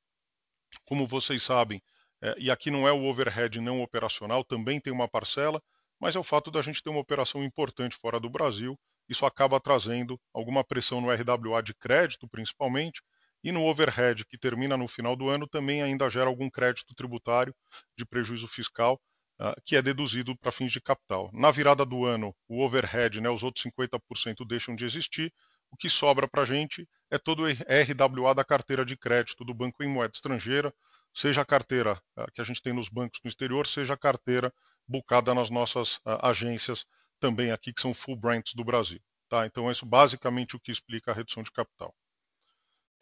Como 0.85 1.07
vocês 1.07 1.43
sabem, 1.43 1.83
é, 2.21 2.35
e 2.37 2.51
aqui 2.51 2.71
não 2.71 2.87
é 2.87 2.93
o 2.93 3.05
overhead 3.05 3.59
não 3.63 3.81
operacional, 3.81 4.45
também 4.45 4.79
tem 4.79 4.93
uma 4.93 5.09
parcela, 5.09 5.63
mas 5.99 6.15
é 6.15 6.19
o 6.19 6.25
fato 6.25 6.51
da 6.51 6.61
gente 6.61 6.83
ter 6.83 6.91
uma 6.91 7.01
operação 7.01 7.43
importante 7.43 7.97
fora 7.97 8.21
do 8.21 8.29
Brasil. 8.29 8.79
Isso 9.09 9.25
acaba 9.25 9.59
trazendo 9.59 10.21
alguma 10.35 10.63
pressão 10.63 11.01
no 11.01 11.11
RWA 11.11 11.63
de 11.63 11.73
crédito, 11.73 12.29
principalmente, 12.29 13.01
e 13.45 13.53
no 13.53 13.63
overhead, 13.63 14.25
que 14.25 14.39
termina 14.39 14.75
no 14.75 14.89
final 14.89 15.15
do 15.15 15.29
ano, 15.29 15.47
também 15.47 15.83
ainda 15.83 16.09
gera 16.09 16.29
algum 16.29 16.49
crédito 16.49 16.95
tributário 16.95 17.55
de 17.97 18.07
prejuízo 18.07 18.49
fiscal, 18.49 18.99
uh, 19.39 19.55
que 19.67 19.77
é 19.77 19.83
deduzido 19.83 20.35
para 20.39 20.51
fins 20.51 20.73
de 20.73 20.81
capital. 20.81 21.31
Na 21.31 21.51
virada 21.51 21.85
do 21.85 22.07
ano, 22.07 22.35
o 22.49 22.65
overhead, 22.65 23.21
né, 23.21 23.29
os 23.29 23.43
outros 23.43 23.63
50% 23.63 24.47
deixam 24.49 24.75
de 24.75 24.87
existir, 24.87 25.31
o 25.71 25.77
que 25.77 25.91
sobra 25.91 26.27
para 26.27 26.43
a 26.43 26.45
gente 26.47 26.89
é 27.11 27.19
todo 27.19 27.43
o 27.43 27.47
RWA 27.47 28.35
da 28.35 28.45
carteira 28.45 28.85
de 28.85 28.97
crédito 28.97 29.45
do 29.45 29.53
banco 29.53 29.85
em 29.85 29.89
moeda 29.89 30.13
estrangeira, 30.15 30.73
seja 31.13 31.43
a 31.43 31.45
carteira 31.45 32.01
uh, 32.17 32.33
que 32.33 32.41
a 32.41 32.45
gente 32.45 32.63
tem 32.63 32.73
nos 32.73 32.89
bancos 32.89 33.21
no 33.23 33.29
exterior, 33.29 33.67
seja 33.67 33.93
a 33.93 33.99
carteira 33.99 34.51
bucada 34.89 35.35
nas 35.35 35.51
nossas 35.51 35.97
uh, 35.97 36.19
agências 36.23 36.87
também 37.21 37.51
aqui, 37.51 37.75
que 37.75 37.81
são 37.83 37.93
full 37.93 38.17
brands 38.17 38.55
do 38.55 38.65
Brasil. 38.65 39.01
Tá? 39.29 39.45
Então, 39.45 39.71
isso 39.71 39.85
basicamente 39.85 40.57
o 40.57 40.61
que 40.61 40.71
explica 40.71 41.11
a 41.11 41.15
redução 41.15 41.43
de 41.43 41.51
capital. 41.51 41.95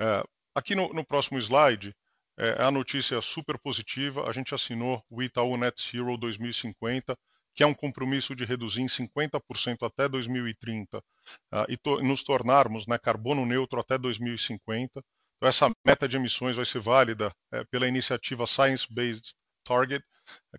É, 0.01 0.25
aqui 0.55 0.75
no, 0.75 0.93
no, 0.93 1.05
próximo 1.05 1.39
slide 1.39 1.95
é, 2.39 2.49
é 2.49 2.63
a 2.63 2.71
notícia 2.71 3.21
super 3.21 3.59
positiva. 3.59 4.29
A 4.29 4.33
gente 4.33 4.55
assinou 4.55 5.05
o 5.11 5.23
Itaú 5.23 5.57
Net 5.57 5.81
Zero 5.91 6.17
2050, 6.17 7.17
que 7.55 7.63
é 7.63 7.67
um 7.67 7.75
compromisso 7.75 8.35
de 8.35 8.45
reduzir 8.45 8.83
em 8.83 8.87
50% 8.87 9.87
até 9.87 10.09
2030 10.09 10.99
uh, 10.99 11.03
e 11.69 11.77
to 11.77 12.03
nos 12.03 12.23
tornarmos 12.23 12.87
né, 12.87 12.99
carbono 12.99 13.45
neutro 13.45 13.81
até 13.81 13.99
2050. 13.99 15.03
Então, 15.37 15.49
essa 15.49 15.71
meta 15.85 16.09
de 16.09 16.17
emissões 16.17 16.57
vai 16.57 16.65
ser 16.65 16.81
válida 16.81 17.33
é, 17.53 17.65
pela 17.65 17.89
iniciativa 17.89 18.47
Science 18.47 18.87
Based 18.89 19.35
Target, 19.65 20.05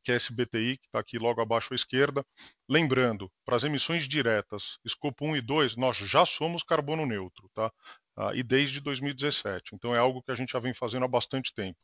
que 0.04 0.12
é 0.12 0.16
SBTI, 0.16 0.78
que 0.78 0.86
está 0.88 1.00
aqui 1.00 1.18
logo 1.18 1.42
abaixo 1.42 1.74
à 1.74 1.76
esquerda. 1.76 2.26
Lembrando, 2.70 3.32
para 3.46 3.56
as 3.56 3.64
emissões 3.64 4.08
diretas, 4.08 4.78
escopo 4.84 5.26
1 5.26 5.38
e 5.38 5.42
2, 5.42 5.76
nós 5.78 5.98
já 5.98 6.26
somos 6.26 6.64
carbono 6.64 7.06
neutro, 7.06 7.50
tá? 7.54 7.72
Ah, 8.16 8.32
e 8.34 8.44
desde 8.44 8.80
2017. 8.80 9.74
Então 9.74 9.96
é 9.96 10.00
algo 10.00 10.22
que 10.22 10.32
a 10.32 10.36
gente 10.36 10.52
já 10.52 10.60
vem 10.60 10.74
fazendo 10.74 11.06
há 11.06 11.08
bastante 11.08 11.54
tempo. 11.54 11.80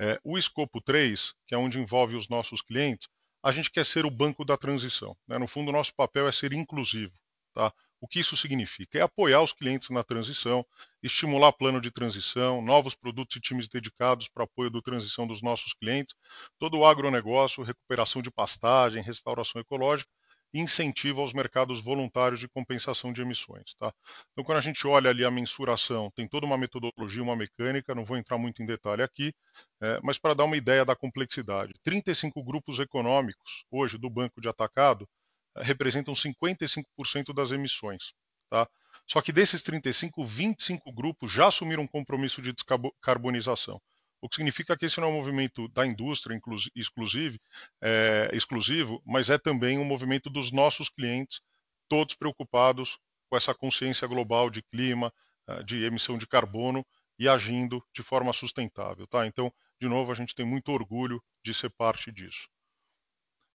É, 0.00 0.20
o 0.24 0.38
escopo 0.38 0.80
3, 0.80 1.34
que 1.46 1.54
é 1.54 1.58
onde 1.58 1.78
envolve 1.78 2.16
os 2.16 2.28
nossos 2.28 2.60
clientes, 2.62 3.08
a 3.42 3.52
gente 3.52 3.70
quer 3.70 3.84
ser 3.84 4.06
o 4.06 4.10
banco 4.10 4.44
da 4.44 4.56
transição. 4.56 5.16
Né? 5.26 5.38
No 5.38 5.46
fundo, 5.46 5.68
o 5.68 5.72
nosso 5.72 5.94
papel 5.94 6.26
é 6.26 6.32
ser 6.32 6.52
inclusivo. 6.52 7.12
Tá? 7.52 7.72
O 8.00 8.08
que 8.08 8.20
isso 8.20 8.36
significa? 8.36 8.98
É 8.98 9.02
apoiar 9.02 9.42
os 9.42 9.52
clientes 9.52 9.90
na 9.90 10.02
transição, 10.02 10.64
estimular 11.02 11.52
plano 11.52 11.80
de 11.80 11.90
transição, 11.90 12.60
novos 12.60 12.94
produtos 12.94 13.36
e 13.36 13.40
times 13.40 13.68
dedicados 13.68 14.28
para 14.28 14.44
apoio 14.44 14.70
da 14.70 14.80
transição 14.80 15.26
dos 15.26 15.42
nossos 15.42 15.72
clientes, 15.72 16.14
todo 16.58 16.78
o 16.78 16.84
agronegócio, 16.84 17.62
recuperação 17.62 18.20
de 18.20 18.30
pastagem, 18.30 19.02
restauração 19.02 19.60
ecológica 19.60 20.10
incentivo 20.54 21.20
aos 21.20 21.32
mercados 21.32 21.80
voluntários 21.80 22.38
de 22.38 22.48
compensação 22.48 23.12
de 23.12 23.20
emissões. 23.20 23.74
Tá? 23.78 23.92
Então, 24.32 24.44
quando 24.44 24.58
a 24.58 24.60
gente 24.60 24.86
olha 24.86 25.10
ali 25.10 25.24
a 25.24 25.30
mensuração, 25.30 26.10
tem 26.14 26.28
toda 26.28 26.46
uma 26.46 26.56
metodologia, 26.56 27.22
uma 27.22 27.34
mecânica, 27.36 27.94
não 27.94 28.04
vou 28.04 28.16
entrar 28.16 28.38
muito 28.38 28.62
em 28.62 28.66
detalhe 28.66 29.02
aqui, 29.02 29.34
é, 29.82 29.98
mas 30.02 30.18
para 30.18 30.34
dar 30.34 30.44
uma 30.44 30.56
ideia 30.56 30.84
da 30.84 30.94
complexidade. 30.94 31.74
35 31.82 32.42
grupos 32.44 32.78
econômicos, 32.78 33.64
hoje, 33.70 33.98
do 33.98 34.08
Banco 34.08 34.40
de 34.40 34.48
Atacado, 34.48 35.08
representam 35.56 36.14
55% 36.14 37.34
das 37.34 37.50
emissões. 37.50 38.12
Tá? 38.48 38.68
Só 39.06 39.20
que 39.20 39.32
desses 39.32 39.62
35, 39.62 40.24
25 40.24 40.92
grupos 40.92 41.32
já 41.32 41.48
assumiram 41.48 41.82
um 41.82 41.88
compromisso 41.88 42.40
de 42.40 42.52
descarbonização. 42.52 43.80
O 44.24 44.28
que 44.30 44.36
significa 44.36 44.74
que 44.74 44.86
esse 44.86 44.98
não 44.98 45.08
é 45.08 45.10
um 45.10 45.16
movimento 45.16 45.68
da 45.68 45.86
indústria 45.86 46.40
exclusivo, 46.74 47.38
é, 47.82 48.30
exclusivo, 48.32 49.02
mas 49.04 49.28
é 49.28 49.36
também 49.36 49.78
um 49.78 49.84
movimento 49.84 50.30
dos 50.30 50.50
nossos 50.50 50.88
clientes, 50.88 51.42
todos 51.90 52.14
preocupados 52.14 52.98
com 53.28 53.36
essa 53.36 53.54
consciência 53.54 54.08
global 54.08 54.48
de 54.48 54.62
clima, 54.62 55.12
eh, 55.46 55.62
de 55.62 55.84
emissão 55.84 56.16
de 56.16 56.26
carbono 56.26 56.82
e 57.18 57.28
agindo 57.28 57.84
de 57.94 58.02
forma 58.02 58.32
sustentável. 58.32 59.06
Tá? 59.06 59.26
Então, 59.26 59.52
de 59.78 59.90
novo, 59.90 60.10
a 60.10 60.14
gente 60.14 60.34
tem 60.34 60.46
muito 60.46 60.72
orgulho 60.72 61.22
de 61.44 61.52
ser 61.52 61.68
parte 61.76 62.10
disso. 62.10 62.48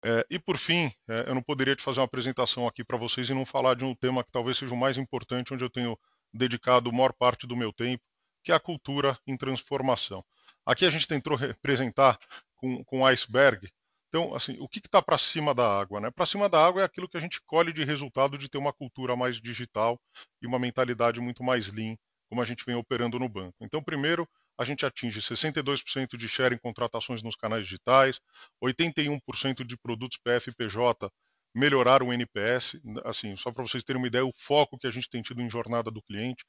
É, 0.04 0.26
e 0.28 0.36
por 0.36 0.58
fim, 0.58 0.90
é, 1.08 1.28
eu 1.28 1.34
não 1.36 1.44
poderia 1.44 1.76
te 1.76 1.82
fazer 1.84 2.00
uma 2.00 2.06
apresentação 2.06 2.66
aqui 2.66 2.82
para 2.84 2.98
vocês 2.98 3.30
e 3.30 3.34
não 3.34 3.46
falar 3.46 3.76
de 3.76 3.84
um 3.84 3.94
tema 3.94 4.24
que 4.24 4.32
talvez 4.32 4.56
seja 4.56 4.74
o 4.74 4.76
mais 4.76 4.98
importante, 4.98 5.54
onde 5.54 5.62
eu 5.62 5.70
tenho 5.70 5.96
dedicado 6.34 6.90
a 6.90 6.92
maior 6.92 7.12
parte 7.12 7.46
do 7.46 7.56
meu 7.56 7.72
tempo, 7.72 8.02
que 8.42 8.50
é 8.50 8.54
a 8.56 8.60
cultura 8.60 9.16
em 9.26 9.36
transformação. 9.36 10.24
Aqui 10.66 10.84
a 10.84 10.90
gente 10.90 11.06
tentou 11.06 11.36
representar 11.36 12.18
com, 12.56 12.82
com 12.84 13.06
iceberg. 13.06 13.70
Então, 14.08 14.34
assim, 14.34 14.56
o 14.60 14.68
que 14.68 14.78
está 14.78 15.00
para 15.00 15.18
cima 15.18 15.54
da 15.54 15.78
água? 15.78 16.00
Né? 16.00 16.10
Para 16.10 16.26
cima 16.26 16.48
da 16.48 16.64
água 16.64 16.82
é 16.82 16.84
aquilo 16.84 17.08
que 17.08 17.16
a 17.16 17.20
gente 17.20 17.40
colhe 17.46 17.72
de 17.72 17.84
resultado 17.84 18.36
de 18.36 18.48
ter 18.48 18.58
uma 18.58 18.72
cultura 18.72 19.14
mais 19.14 19.40
digital 19.40 20.00
e 20.42 20.46
uma 20.46 20.58
mentalidade 20.58 21.20
muito 21.20 21.42
mais 21.44 21.72
lean, 21.72 21.96
como 22.28 22.42
a 22.42 22.44
gente 22.44 22.64
vem 22.64 22.74
operando 22.74 23.18
no 23.18 23.28
banco. 23.28 23.54
Então, 23.60 23.82
primeiro, 23.82 24.28
a 24.58 24.64
gente 24.64 24.86
atinge 24.86 25.20
62% 25.20 26.16
de 26.16 26.28
share 26.28 26.54
em 26.54 26.58
contratações 26.58 27.22
nos 27.22 27.36
canais 27.36 27.64
digitais, 27.64 28.20
81% 28.62 29.64
de 29.64 29.76
produtos 29.76 30.18
PFPJ 30.18 31.10
melhoraram 31.54 32.08
o 32.08 32.12
NPS, 32.12 32.76
assim, 33.04 33.34
só 33.36 33.50
para 33.50 33.62
vocês 33.66 33.82
terem 33.82 34.00
uma 34.00 34.08
ideia, 34.08 34.24
o 34.24 34.32
foco 34.32 34.78
que 34.78 34.86
a 34.86 34.90
gente 34.90 35.08
tem 35.08 35.22
tido 35.22 35.40
em 35.40 35.48
jornada 35.48 35.90
do 35.90 36.02
cliente. 36.02 36.44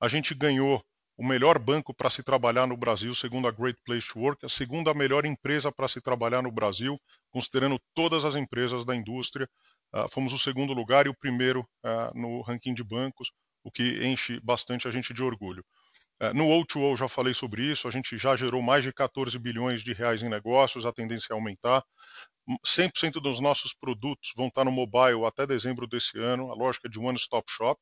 A 0.00 0.08
gente 0.08 0.34
ganhou 0.34 0.84
o 1.16 1.24
melhor 1.24 1.58
banco 1.58 1.94
para 1.94 2.10
se 2.10 2.22
trabalhar 2.22 2.66
no 2.66 2.76
Brasil, 2.76 3.14
segundo 3.14 3.46
a 3.46 3.52
Great 3.52 3.78
Place 3.84 4.08
to 4.12 4.18
Work, 4.18 4.44
a 4.44 4.48
segunda 4.48 4.92
melhor 4.92 5.24
empresa 5.24 5.70
para 5.70 5.88
se 5.88 6.00
trabalhar 6.00 6.42
no 6.42 6.50
Brasil, 6.50 7.00
considerando 7.30 7.80
todas 7.94 8.24
as 8.24 8.34
empresas 8.34 8.84
da 8.84 8.94
indústria. 8.94 9.48
Uh, 9.94 10.08
fomos 10.10 10.32
o 10.32 10.38
segundo 10.38 10.72
lugar 10.72 11.06
e 11.06 11.08
o 11.08 11.14
primeiro 11.14 11.60
uh, 11.60 12.18
no 12.18 12.42
ranking 12.42 12.74
de 12.74 12.82
bancos, 12.82 13.30
o 13.62 13.70
que 13.70 14.04
enche 14.04 14.40
bastante 14.40 14.88
a 14.88 14.90
gente 14.90 15.14
de 15.14 15.22
orgulho. 15.22 15.64
É, 16.20 16.32
no 16.32 16.44
O2O 16.44 16.96
já 16.96 17.08
falei 17.08 17.34
sobre 17.34 17.62
isso, 17.70 17.88
a 17.88 17.90
gente 17.90 18.16
já 18.16 18.36
gerou 18.36 18.62
mais 18.62 18.84
de 18.84 18.92
14 18.92 19.36
bilhões 19.38 19.82
de 19.82 19.92
reais 19.92 20.22
em 20.22 20.28
negócios, 20.28 20.86
a 20.86 20.92
tendência 20.92 21.32
é 21.32 21.34
aumentar. 21.34 21.82
100% 22.64 23.20
dos 23.20 23.40
nossos 23.40 23.74
produtos 23.74 24.32
vão 24.36 24.48
estar 24.48 24.64
no 24.64 24.70
mobile 24.70 25.24
até 25.26 25.46
dezembro 25.46 25.86
desse 25.86 26.18
ano, 26.18 26.52
a 26.52 26.54
lógica 26.54 26.88
de 26.88 26.98
one 26.98 27.16
stop 27.16 27.50
shop, 27.50 27.80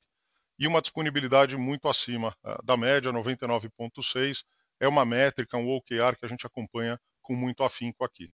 e 0.62 0.66
uma 0.68 0.80
disponibilidade 0.80 1.56
muito 1.56 1.88
acima 1.88 2.32
é, 2.44 2.56
da 2.62 2.76
média, 2.76 3.12
99,6. 3.12 4.44
É 4.78 4.86
uma 4.86 5.04
métrica, 5.04 5.56
um 5.56 5.68
OKR 5.68 6.16
que 6.16 6.24
a 6.24 6.28
gente 6.28 6.46
acompanha 6.46 6.96
com 7.20 7.34
muito 7.34 7.64
afinco 7.64 8.04
aqui. 8.04 8.30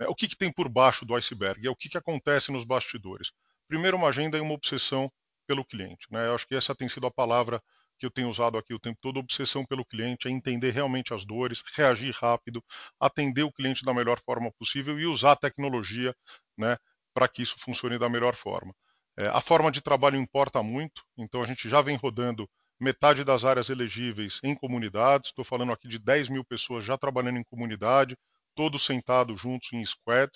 É, 0.00 0.08
o 0.08 0.14
que, 0.14 0.26
que 0.26 0.36
tem 0.36 0.50
por 0.50 0.66
baixo 0.66 1.04
do 1.04 1.14
iceberg? 1.14 1.66
É 1.66 1.70
o 1.70 1.76
que, 1.76 1.90
que 1.90 1.98
acontece 1.98 2.50
nos 2.50 2.64
bastidores. 2.64 3.32
Primeiro, 3.68 3.98
uma 3.98 4.08
agenda 4.08 4.38
e 4.38 4.40
uma 4.40 4.54
obsessão 4.54 5.12
pelo 5.46 5.62
cliente. 5.62 6.06
Né? 6.10 6.28
Eu 6.28 6.36
acho 6.36 6.46
que 6.46 6.54
essa 6.54 6.74
tem 6.74 6.88
sido 6.88 7.06
a 7.06 7.10
palavra 7.10 7.62
que 7.98 8.06
eu 8.06 8.10
tenho 8.10 8.30
usado 8.30 8.56
aqui 8.56 8.72
o 8.72 8.80
tempo 8.80 8.98
todo, 9.02 9.20
obsessão 9.20 9.62
pelo 9.66 9.84
cliente, 9.84 10.26
é 10.26 10.30
entender 10.30 10.70
realmente 10.70 11.12
as 11.12 11.26
dores, 11.26 11.62
reagir 11.74 12.14
rápido, 12.14 12.64
atender 12.98 13.42
o 13.42 13.52
cliente 13.52 13.84
da 13.84 13.92
melhor 13.92 14.18
forma 14.20 14.50
possível 14.52 14.98
e 14.98 15.04
usar 15.04 15.32
a 15.32 15.36
tecnologia 15.36 16.14
né, 16.56 16.78
para 17.12 17.28
que 17.28 17.42
isso 17.42 17.56
funcione 17.58 17.98
da 17.98 18.08
melhor 18.08 18.34
forma. 18.34 18.74
É, 19.18 19.26
a 19.26 19.40
forma 19.40 19.72
de 19.72 19.82
trabalho 19.82 20.16
importa 20.16 20.62
muito, 20.62 21.02
então 21.16 21.42
a 21.42 21.46
gente 21.46 21.68
já 21.68 21.82
vem 21.82 21.96
rodando 21.96 22.48
metade 22.78 23.24
das 23.24 23.44
áreas 23.44 23.68
elegíveis 23.68 24.38
em 24.44 24.54
comunidades, 24.54 25.30
estou 25.30 25.44
falando 25.44 25.72
aqui 25.72 25.88
de 25.88 25.98
10 25.98 26.28
mil 26.28 26.44
pessoas 26.44 26.84
já 26.84 26.96
trabalhando 26.96 27.36
em 27.38 27.42
comunidade, 27.42 28.16
todos 28.54 28.84
sentados 28.84 29.40
juntos 29.40 29.72
em 29.72 29.84
squad, 29.84 30.30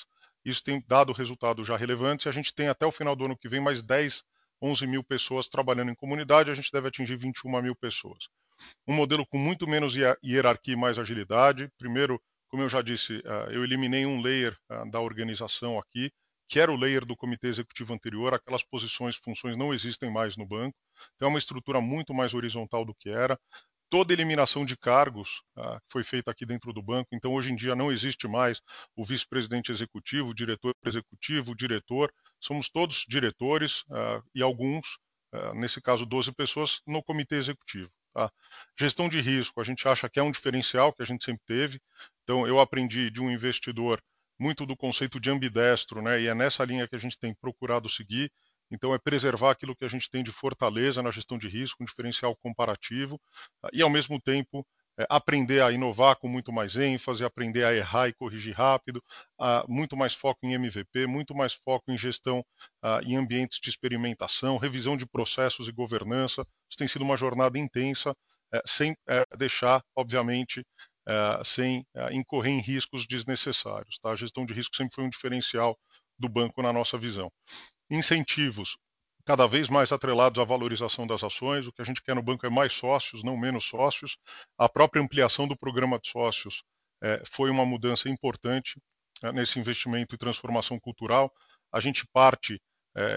isso 0.45 0.65
tem 0.65 0.83
dado 0.89 1.13
resultados 1.13 1.65
já 1.65 1.77
relevantes 1.77 2.27
e 2.27 2.29
a 2.29 2.33
gente 2.33 2.53
tem 2.53 2.67
até 2.67 2.85
o 2.85 2.91
final 2.91 3.15
do 3.15 3.27
ano 3.27 3.39
que 3.39 3.49
vem 3.49 3.61
mais 3.61 3.85
10 3.85 4.25
11 4.61 4.87
mil 4.87 5.03
pessoas 5.03 5.49
trabalhando 5.49 5.91
em 5.91 5.95
comunidade, 5.95 6.51
a 6.51 6.55
gente 6.55 6.71
deve 6.73 6.89
atingir 6.89 7.17
21 7.17 7.63
mil 7.63 7.75
pessoas. 7.75 8.29
Um 8.87 8.95
modelo 8.95 9.27
com 9.27 9.37
muito 9.37 9.67
menos 9.67 9.95
hierarquia 9.97 10.75
e 10.75 10.77
mais 10.77 11.01
agilidade. 11.01 11.69
Primeiro, 11.77 12.23
como 12.49 12.63
eu 12.63 12.69
já 12.69 12.81
disse, 12.81 13.21
ah, 13.27 13.49
eu 13.51 13.65
eliminei 13.65 14.07
um 14.07 14.21
layer 14.21 14.57
ah, 14.69 14.85
da 14.85 15.01
organização 15.01 15.79
aqui, 15.81 16.13
que 16.53 16.61
era 16.61 16.71
o 16.71 16.77
layer 16.77 17.07
do 17.07 17.17
comitê 17.17 17.47
executivo 17.47 17.95
anterior, 17.95 18.35
aquelas 18.35 18.63
posições, 18.63 19.17
funções 19.17 19.57
não 19.57 19.73
existem 19.73 20.13
mais 20.13 20.37
no 20.37 20.45
banco. 20.45 20.77
Então 21.17 21.29
é 21.29 21.31
uma 21.31 21.39
estrutura 21.39 21.81
muito 21.81 22.13
mais 22.13 22.35
horizontal 22.35 22.85
do 22.85 22.95
que 22.95 23.09
era 23.09 23.39
toda 23.89 24.13
eliminação 24.13 24.65
de 24.65 24.77
cargos 24.77 25.43
uh, 25.57 25.79
foi 25.91 26.03
feita 26.03 26.31
aqui 26.31 26.47
dentro 26.47 26.73
do 26.73 26.83
banco. 26.83 27.09
Então, 27.13 27.33
hoje 27.35 27.53
em 27.53 27.55
dia, 27.55 27.77
não 27.77 27.93
existe 27.93 28.27
mais 28.27 28.59
o 28.97 29.05
vice-presidente 29.05 29.71
executivo, 29.71 30.31
o 30.31 30.35
diretor 30.35 30.75
executivo, 30.83 31.53
o 31.53 31.55
diretor. 31.55 32.11
Somos 32.41 32.71
todos 32.71 33.05
diretores 33.07 33.83
uh, 33.91 34.23
e 34.35 34.43
alguns, 34.43 34.97
uh, 35.35 35.55
nesse 35.55 35.79
caso, 35.79 36.07
12 36.07 36.33
pessoas, 36.33 36.81
no 36.87 37.03
comitê 37.03 37.37
executivo. 37.37 37.91
Tá? 38.15 38.31
Gestão 38.79 39.11
de 39.11 39.21
risco, 39.21 39.61
a 39.61 39.65
gente 39.65 39.87
acha 39.87 40.09
que 40.09 40.19
é 40.19 40.23
um 40.23 40.33
diferencial 40.33 40.91
que 40.95 41.03
a 41.03 41.07
gente 41.07 41.23
sempre 41.23 41.43
teve. 41.47 41.79
Então, 42.23 42.47
eu 42.47 42.61
aprendi 42.61 43.11
de 43.11 43.21
um 43.21 43.31
investidor 43.31 44.03
muito 44.43 44.67
do 44.67 44.77
conceito 44.77 45.21
de 45.21 45.31
ambidestro, 45.31 46.03
né? 46.03 46.21
e 46.21 46.27
é 46.27 46.35
nessa 46.35 46.65
linha 46.65 46.89
que 46.89 46.97
a 46.97 46.99
gente 46.99 47.19
tem 47.19 47.33
procurado 47.35 47.89
seguir 47.89 48.31
Então, 48.71 48.95
é 48.95 48.99
preservar 48.99 49.51
aquilo 49.53 49.77
que 49.77 49.85
a 49.85 49.89
gente 49.89 50.11
tem 50.11 50.23
de 50.25 50.33
fortaleza 50.33 51.03
na 51.03 51.11
gestão 51.11 51.39
de 51.39 51.49
risco, 51.49 51.83
um 51.83 51.87
diferencial 51.87 52.35
comparativo, 52.37 53.21
e, 53.73 53.83
ao 53.83 53.91
mesmo 53.91 54.19
tempo, 54.21 54.67
é, 54.99 55.07
aprender 55.11 55.63
a 55.63 55.71
inovar 55.71 56.17
com 56.17 56.29
muito 56.29 56.51
mais 56.53 56.77
ênfase, 56.77 57.25
aprender 57.25 57.65
a 57.65 57.75
errar 57.75 58.09
e 58.09 58.15
corrigir 58.15 58.55
rápido, 58.55 59.03
muito 59.69 59.97
mais 59.97 60.15
foco 60.15 60.41
em 60.47 60.55
MVP, 60.55 61.07
muito 61.07 61.35
mais 61.35 61.53
foco 61.55 61.93
em 61.93 61.99
gestão 61.99 62.45
em 63.05 63.17
ambientes 63.17 63.59
de 63.63 63.69
experimentação, 63.71 64.57
revisão 64.59 64.97
de 64.97 65.07
processos 65.07 65.69
e 65.69 65.73
governança. 65.73 66.43
Isso 66.69 66.79
tem 66.79 66.89
sido 66.89 67.03
uma 67.03 67.17
jornada 67.17 67.59
intensa, 67.59 68.15
é, 68.55 68.61
sem 68.67 68.95
é, 69.09 69.25
deixar, 69.37 69.83
obviamente, 69.97 70.65
sem 71.45 71.87
incorrer 72.13 72.53
em 72.53 72.61
riscos 72.61 73.07
desnecessários. 73.07 73.99
Tá? 73.99 74.11
A 74.11 74.17
gestão 74.17 74.45
de 74.45 74.55
risco 74.55 74.77
sempre 74.77 74.95
foi 74.95 75.05
um 75.05 75.11
diferencial 75.11 75.79
do 76.19 76.29
banco 76.29 76.63
na 76.63 76.73
nossa 76.73 76.97
visão. 76.97 77.31
Incentivos 77.91 78.77
cada 79.25 79.47
vez 79.47 79.69
mais 79.69 79.93
atrelados 79.93 80.41
à 80.41 80.45
valorização 80.45 81.07
das 81.07 81.23
ações. 81.23 81.67
O 81.67 81.73
que 81.73 81.83
a 81.83 81.85
gente 81.85 82.03
quer 82.03 82.15
no 82.15 82.23
banco 82.23 82.47
é 82.47 82.51
mais 82.51 82.73
sócios, 82.73 83.23
não 83.23 83.37
menos 83.37 83.65
sócios. 83.65 84.17
A 84.59 84.69
própria 84.69 85.03
ampliação 85.03 85.47
do 85.47 85.57
programa 85.57 85.99
de 85.99 86.09
sócios 86.09 86.63
é, 87.03 87.23
foi 87.25 87.51
uma 87.51 87.65
mudança 87.65 88.09
importante 88.09 88.81
nesse 89.33 89.59
investimento 89.59 90.15
e 90.15 90.19
transformação 90.19 90.79
cultural. 90.81 91.33
A 91.73 91.79
gente 91.79 92.05
parte 92.13 92.61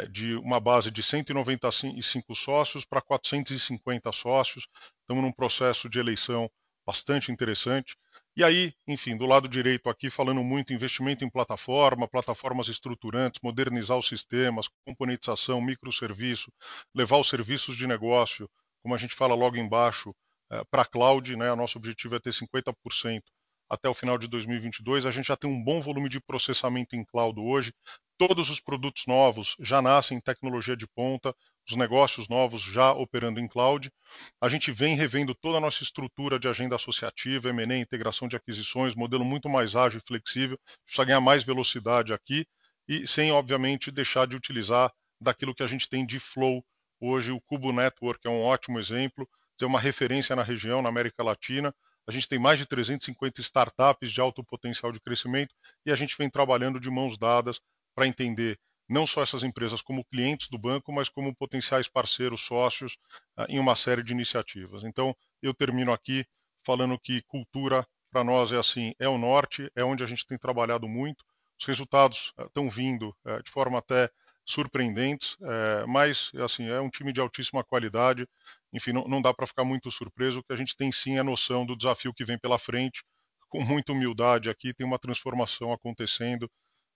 de 0.10 0.36
uma 0.36 0.60
base 0.60 0.90
de 0.90 1.04
195 1.04 2.34
sócios 2.34 2.86
para 2.86 3.02
450 3.02 4.10
sócios. 4.14 4.68
Estamos 5.02 5.24
num 5.24 5.34
processo 5.34 5.90
de 5.90 6.00
eleição 6.00 6.50
bastante 6.86 7.32
interessante. 7.32 7.96
E 8.36 8.44
aí, 8.44 8.74
enfim, 8.88 9.18
do 9.18 9.26
lado 9.26 9.48
direito 9.48 9.90
aqui, 9.90 10.10
falando 10.10 10.44
muito 10.44 10.74
investimento 10.74 11.24
em 11.26 11.30
plataforma, 11.30 12.08
plataformas 12.08 12.68
estruturantes, 12.68 13.40
modernizar 13.44 13.98
os 13.98 14.08
sistemas, 14.08 14.68
componentização, 14.86 15.62
microserviço, 15.62 16.52
levar 16.94 17.18
os 17.18 17.30
serviços 17.30 17.76
de 17.76 17.88
negócio, 17.88 18.50
como 18.84 18.94
a 18.94 18.98
gente 18.98 19.16
fala 19.16 19.34
logo 19.36 19.58
embaixo, 19.58 20.14
eh, 20.52 20.64
para 20.70 20.84
a 20.84 20.86
cloud, 20.86 21.36
né? 21.36 21.52
O 21.52 21.56
nosso 21.56 21.78
objetivo 21.78 22.16
é 22.16 22.20
ter 22.20 22.34
50% 22.34 23.24
até 23.70 23.90
o 23.90 23.94
final 23.94 24.18
de 24.18 24.28
2022. 24.28 25.06
A 25.06 25.12
gente 25.12 25.28
já 25.28 25.36
tem 25.36 25.50
um 25.50 25.64
bom 25.64 25.82
volume 25.82 26.10
de 26.10 26.20
processamento 26.20 26.96
em 26.96 27.04
cloud 27.04 27.40
hoje. 27.40 27.74
Todos 28.18 28.50
os 28.50 28.60
produtos 28.60 29.04
novos 29.08 29.56
já 29.60 29.82
nascem 29.82 30.18
em 30.18 30.22
tecnologia 30.22 30.76
de 30.76 30.88
ponta 30.88 31.34
os 31.68 31.76
negócios 31.76 32.30
novos 32.30 32.62
já 32.62 32.92
operando 32.92 33.40
em 33.40 33.48
cloud. 33.48 33.92
A 34.40 34.48
gente 34.48 34.72
vem 34.72 34.96
revendo 34.96 35.34
toda 35.34 35.58
a 35.58 35.62
nossa 35.62 35.84
estrutura 35.84 36.40
de 36.40 36.48
agenda 36.48 36.76
associativa, 36.76 37.50
M&A, 37.50 37.78
integração 37.78 38.28
de 38.28 38.36
aquisições, 38.36 38.96
modelo 38.96 39.26
muito 39.26 39.50
mais 39.50 39.76
ágil 39.76 40.00
e 40.00 40.08
flexível, 40.08 40.60
precisa 40.86 41.06
ganhar 41.06 41.22
mais 41.22 41.44
velocidade 41.44 42.14
aqui 42.14 42.46
e 42.88 43.08
sem, 43.08 43.32
obviamente, 43.32 43.90
deixar 43.90 44.28
de 44.28 44.36
utilizar 44.36 44.92
daquilo 45.20 45.56
que 45.56 45.64
a 45.64 45.68
gente 45.68 45.90
tem 45.90 46.06
de 46.06 46.20
flow 46.20 46.64
hoje. 47.00 47.32
O 47.32 47.42
Cubo 47.42 47.72
Network 47.72 48.26
é 48.28 48.30
um 48.30 48.44
ótimo 48.44 48.78
exemplo, 48.78 49.28
tem 49.58 49.68
uma 49.68 49.80
referência 49.80 50.36
na 50.36 50.44
região, 50.44 50.82
na 50.82 50.90
América 50.90 51.24
Latina. 51.24 51.74
A 52.08 52.12
gente 52.12 52.28
tem 52.28 52.38
mais 52.38 52.60
de 52.60 52.66
350 52.66 53.42
startups 53.42 54.12
de 54.12 54.22
alto 54.22 54.44
potencial 54.44 54.92
de 54.92 55.00
crescimento 55.00 55.54
e 55.86 55.92
a 55.92 55.96
gente 55.96 56.16
vem 56.18 56.30
trabalhando 56.30 56.80
de 56.80 56.90
mãos 56.90 57.18
dadas 57.18 57.60
para 57.96 58.08
entender 58.08 58.60
não 58.88 59.08
só 59.08 59.24
essas 59.24 59.44
empresas 59.44 59.82
como 59.82 60.06
clientes 60.06 60.48
do 60.50 60.58
banco, 60.58 60.94
mas 60.94 61.10
como 61.10 61.36
potenciais 61.36 61.88
parceiros, 61.88 62.42
sócios, 62.42 62.98
uh, 63.38 63.46
em 63.50 63.60
uma 63.60 63.76
série 63.76 64.04
de 64.04 64.14
iniciativas. 64.14 64.84
Então, 64.84 65.16
eu 65.42 65.54
termino 65.54 65.92
aqui 65.92 66.26
falando 66.64 67.00
que 67.00 67.24
cultura 67.24 67.86
para 68.12 68.24
nós 68.24 68.54
é 68.54 68.58
assim, 68.58 68.94
é 69.00 69.10
o 69.10 69.18
norte, 69.18 69.72
é 69.76 69.84
onde 69.84 70.04
a 70.04 70.08
gente 70.08 70.26
tem 70.26 70.38
trabalhado 70.38 70.88
muito. 70.88 71.26
Os 71.60 71.66
resultados 71.66 72.32
estão 72.40 72.68
uh, 72.68 72.70
vindo 72.70 73.10
uh, 73.26 73.42
de 73.44 73.50
forma 73.50 73.80
até 73.80 74.10
surpreendentes, 74.46 75.38
eh, 75.42 75.86
mas 75.88 76.32
assim 76.44 76.68
é 76.70 76.80
um 76.80 76.90
time 76.90 77.12
de 77.14 77.20
altíssima 77.22 77.64
qualidade. 77.64 78.28
Enfim, 78.74 78.92
não, 78.94 79.08
não 79.08 79.22
dá 79.22 79.34
para 79.34 79.48
ficar 79.48 79.64
muito 79.64 79.90
surpreso. 79.92 80.44
Que 80.44 80.54
a 80.54 80.56
gente 80.58 80.76
tem 80.78 80.92
sim 80.92 81.18
é 81.18 81.20
a 81.20 81.24
noção 81.24 81.66
do 81.66 81.76
desafio 81.76 82.14
que 82.14 82.26
vem 82.26 82.38
pela 82.40 82.60
frente. 82.60 83.04
Com 83.50 83.62
muita 83.64 83.92
humildade 83.94 84.50
aqui, 84.50 84.74
tem 84.74 84.86
uma 84.86 85.00
transformação 85.00 85.72
acontecendo 85.74 86.50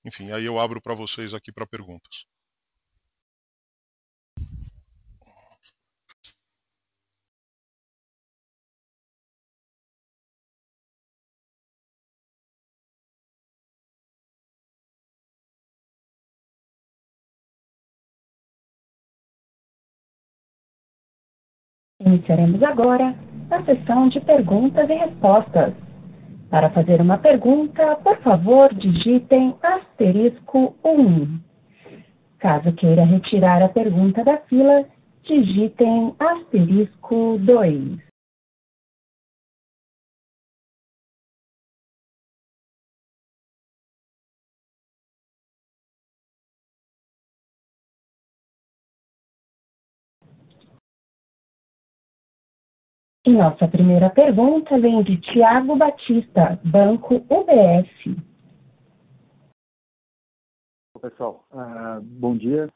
enfim, 0.05 0.31
aí 0.31 0.45
eu 0.45 0.59
abro 0.59 0.81
para 0.81 0.93
vocês 0.95 1.33
aqui 1.33 1.51
para 1.51 1.67
perguntas. 1.67 2.25
Iniciaremos 22.09 22.63
agora 22.63 23.13
a 23.51 23.61
sessão 23.61 24.09
de 24.09 24.19
perguntas 24.21 24.89
e 24.89 24.93
respostas. 24.93 25.75
Para 26.49 26.71
fazer 26.71 26.99
uma 26.99 27.19
pergunta, 27.19 27.97
por 27.97 28.17
favor, 28.21 28.73
digitem 28.73 29.53
asterisco 29.61 30.75
1. 30.83 31.39
Caso 32.39 32.73
queira 32.73 33.05
retirar 33.05 33.61
a 33.61 33.69
pergunta 33.69 34.23
da 34.23 34.37
fila, 34.37 34.85
digitem 35.23 36.15
asterisco 36.17 37.37
2. 37.41 38.08
E 53.29 53.31
nossa 53.31 53.67
primeira 53.67 54.09
pergunta 54.09 54.79
vem 54.79 55.03
de 55.03 55.17
Tiago 55.17 55.75
Batista, 55.75 56.59
Banco 56.65 57.17
UBS. 57.29 58.17
Pessoal, 60.99 61.45
uh, 61.51 62.01
bom 62.01 62.35
dia. 62.35 62.67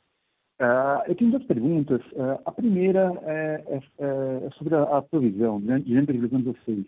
Uh, 0.61 1.01
eu 1.07 1.15
tenho 1.15 1.31
duas 1.31 1.43
perguntas. 1.45 2.01
Uh, 2.11 2.39
a 2.45 2.51
primeira 2.51 3.19
é, 3.23 3.63
é, 3.67 4.45
é 4.45 4.49
sobre 4.51 4.75
a, 4.75 4.83
a, 4.83 5.01
provisão, 5.01 5.59
né, 5.59 5.79
diante 5.79 6.05
da 6.05 6.13
previsão 6.13 6.39
de 6.39 6.45
vocês. 6.45 6.85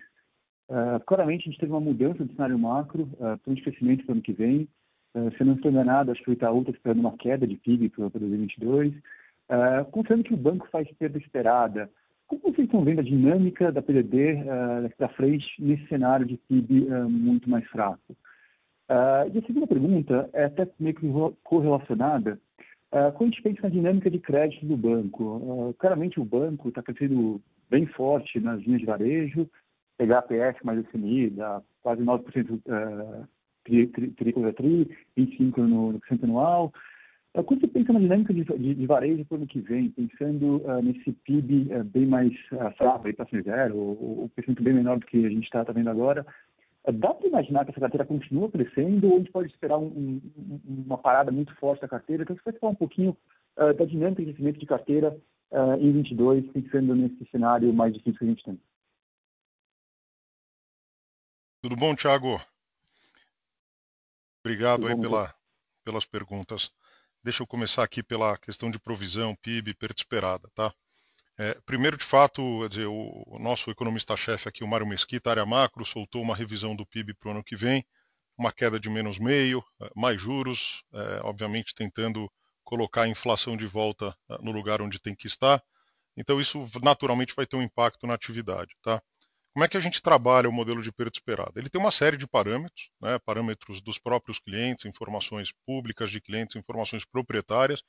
claramente, 1.08 1.50
a 1.50 1.52
gente 1.52 1.60
teve 1.60 1.72
uma 1.72 1.82
mudança 1.82 2.24
do 2.24 2.32
cenário 2.36 2.60
macro, 2.60 3.10
uh, 3.14 3.36
plano 3.40 3.56
de 3.56 3.64
crescimento 3.64 4.06
para 4.06 4.12
o 4.12 4.14
ano 4.14 4.22
que 4.22 4.34
vem. 4.34 4.70
se 5.16 5.42
eu 5.42 5.48
não 5.48 5.56
estou 5.56 5.72
enganado, 5.72 6.12
acho 6.12 6.22
que 6.22 6.30
o 6.30 6.34
Itaú 6.34 6.60
está 6.60 6.72
esperando 6.72 7.00
uma 7.00 7.18
queda 7.18 7.48
de 7.48 7.56
PIB 7.56 7.90
para 7.90 8.10
2022. 8.10 8.94
Uh, 8.94 9.86
considerando 9.92 10.24
que 10.24 10.36
o 10.36 10.38
banco 10.38 10.68
faz 10.72 10.88
perda 11.00 11.18
esperada, 11.18 11.90
como 12.28 12.42
vocês 12.42 12.66
estão 12.66 12.84
vendo 12.84 13.00
a 13.00 13.04
dinâmica 13.04 13.72
da 13.72 13.82
PDD 13.82 14.34
uh, 14.34 14.82
daqui 14.84 14.96
para 14.98 15.10
frente 15.10 15.46
nesse 15.60 15.88
cenário 15.88 16.26
de 16.26 16.38
PIB 16.38 16.88
eh, 16.88 17.04
muito 17.04 17.50
mais 17.50 17.66
fraco? 17.68 18.14
Uh, 18.90 19.30
e 19.34 19.40
a 19.40 19.42
segunda 19.46 19.68
pergunta 19.68 20.30
é 20.34 20.46
até 20.46 20.68
meio 20.80 20.96
que 20.96 21.08
correlacionada. 21.44 22.40
Quando 22.92 23.24
a 23.24 23.26
gente 23.26 23.42
pensa 23.42 23.64
na 23.64 23.70
dinâmica 23.70 24.10
de 24.10 24.20
crédito 24.20 24.66
do 24.66 24.78
banco, 24.78 25.76
claramente 25.80 26.18
o 26.18 26.24
banco 26.24 26.70
está 26.70 26.82
crescendo 26.82 27.42
bem 27.70 27.86
forte 27.88 28.40
nas 28.40 28.62
linhas 28.62 28.80
de 28.80 28.86
varejo, 28.86 29.50
pegar 29.98 30.24
mais 30.64 30.86
SMI, 30.92 31.32
dá 31.32 31.62
quase 31.82 32.02
9% 32.02 32.52
uh, 32.52 33.28
tri, 33.66 33.88
tri, 33.88 34.12
tri, 34.12 34.34
tri, 34.54 34.98
25% 35.18 35.58
no, 35.58 35.92
no 35.94 36.02
anual, 36.24 36.74
quando 37.44 37.62
você 37.62 37.68
pensa 37.68 37.92
na 37.92 38.00
dinâmica 38.00 38.34
de, 38.34 38.44
de, 38.44 38.76
de 38.76 38.86
varejo 38.86 39.26
para 39.26 39.36
o 39.36 39.38
ano 39.40 39.48
que 39.48 39.60
vem, 39.60 39.90
pensando 39.90 40.58
uh, 40.64 40.82
nesse 40.82 41.12
PIB 41.12 41.68
uh, 41.74 41.84
bem 41.84 42.06
mais 42.06 42.32
uh, 42.52 42.72
fraco, 42.78 43.14
para 43.14 43.42
zero, 43.42 43.78
ou 43.78 44.24
o 44.26 44.32
crescimento 44.34 44.64
bem 44.64 44.74
menor 44.74 45.00
do 45.00 45.06
que 45.06 45.26
a 45.26 45.30
gente 45.30 45.44
está 45.44 45.66
tá 45.66 45.74
vendo 45.74 45.90
agora, 45.90 46.26
dá 46.94 47.14
para 47.14 47.28
imaginar 47.28 47.66
que 47.66 47.72
essa 47.72 47.80
carteira 47.80 48.06
continua 48.06 48.50
crescendo 48.50 49.08
ou 49.10 49.16
a 49.16 49.18
gente 49.18 49.32
pode 49.32 49.50
esperar 49.50 49.78
um, 49.78 49.88
um, 49.88 50.84
uma 50.86 50.98
parada 50.98 51.32
muito 51.32 51.54
forte 51.56 51.82
da 51.82 51.88
carteira? 51.88 52.24
Então, 52.24 52.36
você 52.36 52.44
pode 52.44 52.60
falar 52.60 52.72
um 52.72 52.76
pouquinho 52.76 53.18
da 53.56 53.86
dinâmica 53.86 54.22
de 54.22 54.28
crescimento 54.28 54.60
de 54.60 54.66
carteira 54.66 55.18
em 55.80 55.92
22, 55.94 56.52
pensando 56.52 56.94
nesse 56.94 57.26
cenário 57.32 57.74
mais 57.74 57.94
difícil 57.94 58.20
que 58.20 58.26
a 58.26 58.28
gente 58.28 58.44
tem. 58.44 58.60
Tudo 61.64 61.76
bom, 61.76 61.96
Thiago? 61.96 62.40
Obrigado 64.46 64.82
Tudo 64.82 64.90
aí 64.90 64.96
bom, 64.96 65.02
pela, 65.02 65.34
pelas 65.84 66.06
perguntas. 66.06 66.72
Deixa 67.26 67.42
eu 67.42 67.48
começar 67.48 67.84
aqui 67.84 68.04
pela 68.04 68.38
questão 68.38 68.70
de 68.70 68.78
provisão, 68.78 69.36
PIB, 69.38 69.74
perda 69.74 69.96
esperada, 69.98 70.48
tá? 70.54 70.72
É, 71.40 71.60
primeiro, 71.66 71.98
de 71.98 72.04
fato, 72.04 72.70
dizer, 72.70 72.86
o, 72.86 73.24
o, 73.26 73.40
nosso 73.40 73.72
economista-chefe 73.72 74.48
aqui, 74.48 74.64
o 74.64 74.68
Mário 74.68 74.86
Mesquita, 74.86 75.32
área 75.32 75.44
macro, 75.44 75.84
soltou 75.84 76.22
uma 76.22 76.36
revisão 76.36 76.76
do 76.76 76.86
PIB 76.86 77.16
para 77.16 77.30
o 77.30 77.32
ano 77.32 77.44
que 77.44 77.56
vem, 77.56 77.84
uma 78.38 78.52
queda 78.52 78.80
de 78.80 78.92
menos 78.92 79.18
meio, 79.18 79.66
é, 79.82 79.90
mais 79.96 80.22
juros, 80.22 80.84
é, 80.94 81.22
obviamente 81.24 81.74
tentando 81.74 82.32
colocar 82.64 83.02
a 83.02 83.08
inflação 83.08 83.58
de 83.58 83.66
volta 83.66 84.16
é, 84.30 84.38
no 84.44 84.52
lugar 84.52 84.80
onde 84.80 85.00
tem 85.00 85.16
que 85.16 85.26
estar. 85.26 85.64
Então, 86.16 86.40
isso 86.40 86.70
naturalmente 86.84 87.34
vai 87.36 87.48
ter 87.48 87.56
um 87.56 87.64
impacto 87.64 88.06
na 88.06 88.14
atividade, 88.14 88.76
tá? 88.84 89.02
Como 89.56 89.64
é 89.64 89.70
que 89.70 89.78
a 89.78 89.80
gente 89.80 90.02
trabalha 90.02 90.50
o 90.50 90.52
modelo 90.52 90.82
de 90.82 90.92
perda 90.92 91.14
esperada? 91.16 91.58
Ele 91.58 91.70
tem 91.70 91.80
uma 91.80 91.90
série 91.90 92.18
de 92.18 92.28
parâmetros, 92.28 92.90
né, 93.00 93.18
parâmetros 93.20 93.82
dos 93.82 93.98
próprios 93.98 94.38
clientes, 94.38 94.84
informações 94.84 95.54
públicas 95.66 96.12
de 96.12 96.20
clientes, 96.20 96.58
informações 96.58 97.06
proprietárias, 97.06 97.82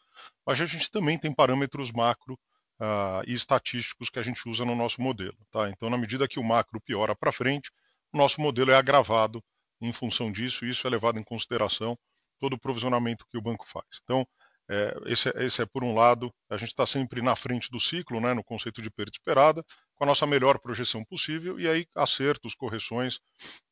mas 0.46 0.60
a 0.60 0.64
gente 0.64 0.88
também 0.88 1.18
tem 1.18 1.34
parâmetros 1.34 1.90
macro 1.90 2.34
uh, 2.80 3.20
e 3.26 3.34
estatísticos 3.34 4.08
que 4.08 4.20
a 4.20 4.22
gente 4.22 4.48
usa 4.48 4.64
no 4.64 4.76
nosso 4.76 5.02
modelo. 5.02 5.36
Tá? 5.50 5.68
Então, 5.68 5.90
na 5.90 5.98
medida 5.98 6.28
que 6.28 6.38
o 6.38 6.44
macro 6.44 6.80
piora 6.80 7.16
para 7.16 7.32
frente, 7.32 7.68
o 8.14 8.16
nosso 8.16 8.40
modelo 8.40 8.70
é 8.70 8.76
agravado 8.76 9.42
em 9.80 9.92
função 9.92 10.30
disso, 10.30 10.64
e 10.64 10.70
isso 10.70 10.86
é 10.86 10.90
levado 10.90 11.18
em 11.18 11.24
consideração 11.24 11.98
todo 12.38 12.52
o 12.52 12.60
provisionamento 12.60 13.26
que 13.28 13.36
o 13.36 13.42
banco 13.42 13.66
faz. 13.66 13.88
Então, 14.04 14.24
é, 14.68 14.96
esse, 15.06 15.28
é, 15.28 15.44
esse, 15.44 15.62
é 15.62 15.66
por 15.66 15.84
um 15.84 15.94
lado, 15.94 16.32
a 16.50 16.56
gente 16.56 16.70
está 16.70 16.86
sempre 16.86 17.22
na 17.22 17.36
frente 17.36 17.70
do 17.70 17.78
ciclo, 17.78 18.20
né, 18.20 18.34
no 18.34 18.42
conceito 18.42 18.82
de 18.82 18.90
perda 18.90 19.12
esperada, 19.12 19.64
com 19.94 20.04
a 20.04 20.06
nossa 20.06 20.26
melhor 20.26 20.58
projeção 20.58 21.04
possível, 21.04 21.58
e 21.58 21.68
aí 21.68 21.86
acertos, 21.94 22.54
correções 22.54 23.20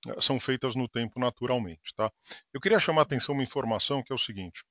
eh, 0.07 0.21
são 0.21 0.39
feitas 0.39 0.75
no 0.75 0.89
tempo 0.89 1.19
naturalmente. 1.19 1.93
Tá? 1.97 2.11
Eu 2.53 2.61
queria 2.61 2.79
chamar 2.79 3.03
a 3.03 3.05
atenção 3.05 3.35
uma 3.35 3.43
informação 3.43 4.03
que 4.03 4.13
é 4.13 4.15
o 4.15 4.19
seguinte: 4.19 4.65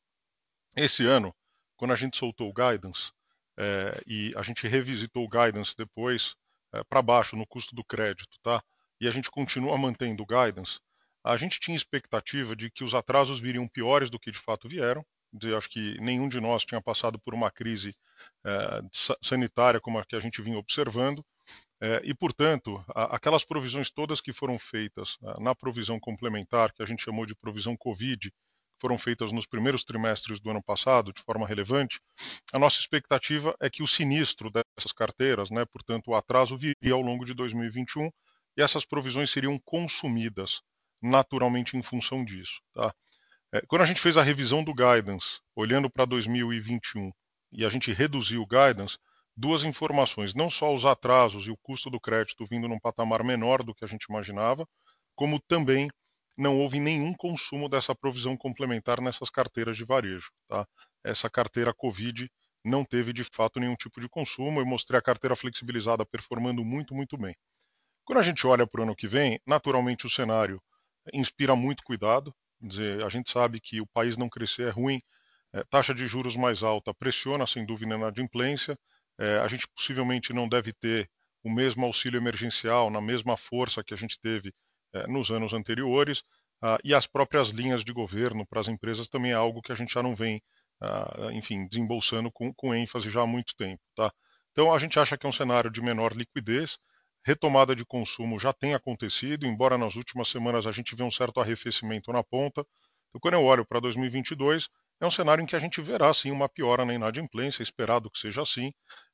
esse 0.76 1.06
ano, 1.06 1.36
quando 1.76 1.92
a 1.92 1.98
gente 1.98 2.18
soltou 2.18 2.50
o 2.50 2.54
guidance, 2.54 3.12
é, 3.58 4.02
e 4.08 4.34
a 4.36 4.42
gente 4.42 4.68
revisitou 4.68 5.26
o 5.26 5.30
guidance 5.30 5.76
depois 5.78 6.36
é, 6.74 6.80
eh, 6.80 6.84
para 6.86 7.02
baixo 7.02 7.36
no 7.36 7.46
custo 7.46 7.76
do 7.76 7.84
crédito, 7.84 8.38
tá? 8.42 8.64
e 9.00 9.08
a 9.08 9.12
gente 9.12 9.30
continua 9.30 9.78
mantendo 9.78 10.24
o 10.24 10.26
guidance, 10.26 10.80
a 11.24 11.36
gente 11.36 11.60
tinha 11.60 11.76
expectativa 11.76 12.56
de 12.56 12.72
que 12.72 12.84
os 12.84 12.96
atrasos 12.96 13.40
viriam 13.40 13.68
piores 13.68 14.10
do 14.10 14.20
que 14.20 14.32
de 14.32 14.40
fato 14.40 14.68
vieram, 14.68 15.06
dizer, 15.34 15.56
acho 15.56 15.70
que 15.70 16.00
nenhum 16.00 16.30
de 16.30 16.40
nós 16.40 16.64
tinha 16.64 16.82
passado 16.82 17.20
por 17.20 17.34
uma 17.34 17.50
crise 17.52 17.96
eh, 18.46 18.82
sanitária 19.22 19.80
como 19.80 19.98
a 19.98 20.06
que 20.06 20.16
a 20.16 20.20
gente 20.20 20.42
vinha 20.42 20.58
observando, 20.58 21.24
eh, 21.82 22.02
e, 22.06 22.14
portanto, 22.14 22.84
a, 22.96 23.16
aquelas 23.16 23.44
provisões 23.44 23.90
todas 23.90 24.22
que 24.22 24.32
foram 24.32 24.58
feitas 24.60 25.18
eh, 25.24 25.42
na 25.42 25.56
provisão 25.56 26.00
complementar, 26.00 26.72
que 26.72 26.84
a 26.84 26.86
gente 26.86 27.04
chamou 27.04 27.26
de 27.26 27.36
provisão 27.36 27.76
Covid, 27.76 28.32
foram 28.80 28.98
feitas 28.98 29.32
nos 29.32 29.46
primeiros 29.46 29.84
trimestres 29.84 30.40
do 30.40 30.50
ano 30.50 30.62
passado, 30.62 31.14
de 31.14 31.22
forma 31.22 31.48
relevante, 31.48 32.00
a 32.52 32.60
nossa 32.60 32.80
expectativa 32.80 33.56
é 33.60 33.70
que 33.70 33.82
o 33.82 33.88
sinistro 33.88 34.52
dessas 34.52 34.92
carteiras, 34.92 35.50
né, 35.50 35.66
portanto, 35.66 36.10
o 36.10 36.16
atraso 36.16 36.58
viria 36.58 36.94
ao 36.94 37.02
longo 37.02 37.26
de 37.26 37.34
2021 37.34 38.10
e 38.58 38.62
essas 38.62 38.86
provisões 38.86 39.32
seriam 39.32 39.58
consumidas 39.60 40.62
naturalmente 41.02 41.76
em 41.78 41.84
função 41.84 42.24
disso. 42.24 42.62
Tá? 42.74 42.94
É, 43.54 43.62
quando 43.68 43.84
a 43.84 43.86
gente 43.86 44.02
fez 44.02 44.18
a 44.18 44.24
revisão 44.24 44.64
do 44.64 44.74
guidance, 44.74 45.40
olhando 45.56 45.88
para 45.88 46.06
2021, 46.06 47.12
e 47.52 47.64
a 47.64 47.70
gente 47.70 47.94
reduziu 47.94 48.42
o 48.42 48.48
guidance, 48.48 48.98
duas 49.38 49.64
informações, 49.64 50.34
não 50.34 50.50
só 50.50 50.74
os 50.74 50.86
atrasos 50.86 51.46
e 51.46 51.52
o 51.52 51.58
custo 51.62 51.88
do 51.88 52.00
crédito 52.00 52.48
vindo 52.48 52.68
num 52.68 52.80
patamar 52.80 53.24
menor 53.24 53.62
do 53.62 53.76
que 53.76 53.86
a 53.86 53.88
gente 53.88 54.06
imaginava, 54.10 54.68
como 55.16 55.40
também 55.40 55.88
não 56.36 56.58
houve 56.58 56.80
nenhum 56.80 57.14
consumo 57.14 57.70
dessa 57.70 57.94
provisão 57.94 58.36
complementar 58.36 59.00
nessas 59.00 59.30
carteiras 59.30 59.78
de 59.78 59.86
varejo. 59.86 60.32
Tá? 60.48 60.66
Essa 61.04 61.30
carteira 61.30 61.72
Covid 61.76 62.28
não 62.66 62.84
teve 62.84 63.14
de 63.14 63.24
fato 63.24 63.60
nenhum 63.60 63.76
tipo 63.76 64.02
de 64.02 64.10
consumo. 64.10 64.62
Eu 64.62 64.66
mostrei 64.66 64.98
a 64.98 65.02
carteira 65.02 65.36
flexibilizada 65.36 66.04
performando 66.04 66.66
muito, 66.66 66.96
muito 66.96 67.16
bem. 67.20 67.36
Quando 68.04 68.18
a 68.18 68.24
gente 68.24 68.48
olha 68.48 68.66
para 68.66 68.82
o 68.82 68.84
ano 68.84 68.96
que 68.96 69.08
vem, 69.08 69.40
naturalmente 69.46 70.08
o 70.08 70.10
cenário 70.10 70.60
inspira 71.14 71.56
muito 71.56 71.84
cuidado 71.84 72.34
dizer, 72.68 73.04
a 73.04 73.10
gente 73.10 73.32
sabe 73.32 73.60
que 73.60 73.82
o 73.82 73.88
país 73.88 74.18
não 74.18 74.30
crescer 74.30 74.68
é 74.68 74.70
ruim, 74.70 75.02
é, 75.54 75.64
taxa 75.70 75.94
de 75.94 76.08
juros 76.08 76.36
mais 76.36 76.64
alta 76.64 76.94
pressiona, 76.94 77.46
sem 77.46 77.66
dúvida, 77.66 77.98
na 77.98 78.08
adimplência, 78.08 78.78
é, 79.20 79.38
a 79.40 79.48
gente 79.48 79.68
possivelmente 79.76 80.34
não 80.34 80.48
deve 80.50 80.74
ter 80.74 81.10
o 81.44 81.52
mesmo 81.52 81.86
auxílio 81.86 82.20
emergencial 82.20 82.90
na 82.90 83.02
mesma 83.02 83.38
força 83.38 83.84
que 83.84 83.94
a 83.94 83.98
gente 83.98 84.20
teve 84.20 84.54
é, 84.94 85.08
nos 85.08 85.32
anos 85.32 85.54
anteriores, 85.54 86.24
ah, 86.66 86.78
e 86.84 86.94
as 86.94 87.06
próprias 87.06 87.50
linhas 87.50 87.84
de 87.84 87.92
governo 87.92 88.46
para 88.48 88.62
as 88.62 88.70
empresas 88.70 89.10
também 89.10 89.32
é 89.32 89.36
algo 89.36 89.62
que 89.62 89.74
a 89.74 89.76
gente 89.76 89.94
já 89.94 90.02
não 90.02 90.16
vem, 90.16 90.42
ah, 90.82 91.30
enfim, 91.34 91.68
desembolsando 91.68 92.32
com, 92.32 92.54
com 92.54 92.74
ênfase 92.74 93.10
já 93.10 93.22
há 93.22 93.28
muito 93.28 93.54
tempo. 93.58 93.82
Tá? 93.94 94.10
Então, 94.52 94.74
a 94.74 94.80
gente 94.80 94.98
acha 94.98 95.18
que 95.18 95.26
é 95.26 95.30
um 95.30 95.34
cenário 95.34 95.70
de 95.70 95.82
menor 95.82 96.14
liquidez, 96.14 96.78
retomada 97.26 97.76
de 97.76 97.86
consumo 97.86 98.38
já 98.38 98.52
tem 98.52 98.74
acontecido, 98.74 99.46
embora 99.46 99.78
nas 99.78 99.96
últimas 99.96 100.28
semanas 100.28 100.68
a 100.68 100.72
gente 100.72 100.96
vê 100.96 101.04
um 101.04 101.12
certo 101.12 101.40
arrefecimento 101.40 102.12
na 102.12 102.24
ponta. 102.24 102.66
Então, 103.10 103.20
quando 103.22 103.36
eu 103.36 103.44
olho 103.44 103.66
para 103.66 103.80
2022, 103.80 104.68
é 105.00 105.06
um 105.06 105.12
cenário 105.12 105.42
em 105.42 105.46
que 105.46 105.56
a 105.56 105.60
gente 105.60 105.82
verá 105.82 106.14
sim 106.14 106.32
uma 106.32 106.50
piora 106.50 106.86
na 106.86 106.94
inadimplência, 106.94 107.64
esperado 107.64 108.10
que 108.10 108.20
seja 108.20 108.42
assim. 108.42 108.74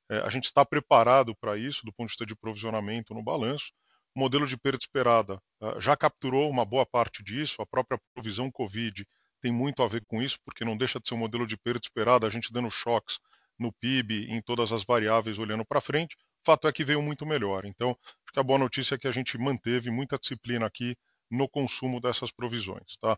É, 0.10 0.20
a 0.20 0.30
gente 0.30 0.46
está 0.46 0.66
preparado 0.66 1.36
para 1.36 1.58
isso 1.58 1.86
do 1.86 1.94
ponto 1.94 2.08
de 2.08 2.14
vista 2.14 2.26
de 2.26 2.36
provisionamento 2.36 3.14
no 3.14 3.24
balanço. 3.24 3.72
O 4.16 4.20
modelo 4.20 4.48
de 4.48 4.58
perda 4.58 4.80
esperada 4.82 5.36
uh, 5.62 5.80
já 5.80 5.96
capturou 5.96 6.50
uma 6.50 6.66
boa 6.66 6.86
parte 6.86 7.24
disso, 7.24 7.62
a 7.62 7.66
própria 7.66 8.00
provisão 8.14 8.52
Covid 8.52 9.06
tem 9.42 9.52
muito 9.52 9.84
a 9.84 9.88
ver 9.88 10.04
com 10.06 10.22
isso, 10.22 10.38
porque 10.44 10.66
não 10.66 10.76
deixa 10.76 11.00
de 11.00 11.08
ser 11.08 11.14
um 11.14 11.20
modelo 11.20 11.46
de 11.46 11.56
perda 11.56 11.80
esperada, 11.82 12.26
a 12.26 12.30
gente 12.30 12.52
dando 12.52 12.70
choques 12.70 13.20
no 13.58 13.72
PIB, 13.72 14.26
em 14.32 14.42
todas 14.42 14.74
as 14.74 14.84
variáveis 14.84 15.38
olhando 15.38 15.64
para 15.64 15.80
frente 15.80 16.16
fato 16.46 16.68
é 16.68 16.72
que 16.72 16.84
veio 16.84 17.02
muito 17.02 17.26
melhor. 17.26 17.66
Então, 17.66 17.90
acho 17.90 18.34
que 18.34 18.40
a 18.40 18.44
boa 18.44 18.60
notícia 18.60 18.96
é 18.96 18.98
que 18.98 19.08
a 19.08 19.12
gente 19.12 19.38
manteve 19.38 19.90
muita 19.90 20.18
disciplina 20.18 20.66
aqui 20.66 20.96
no 21.30 21.48
consumo 21.48 22.00
dessas 22.00 22.32
provisões. 22.32 22.98
Tá? 23.02 23.18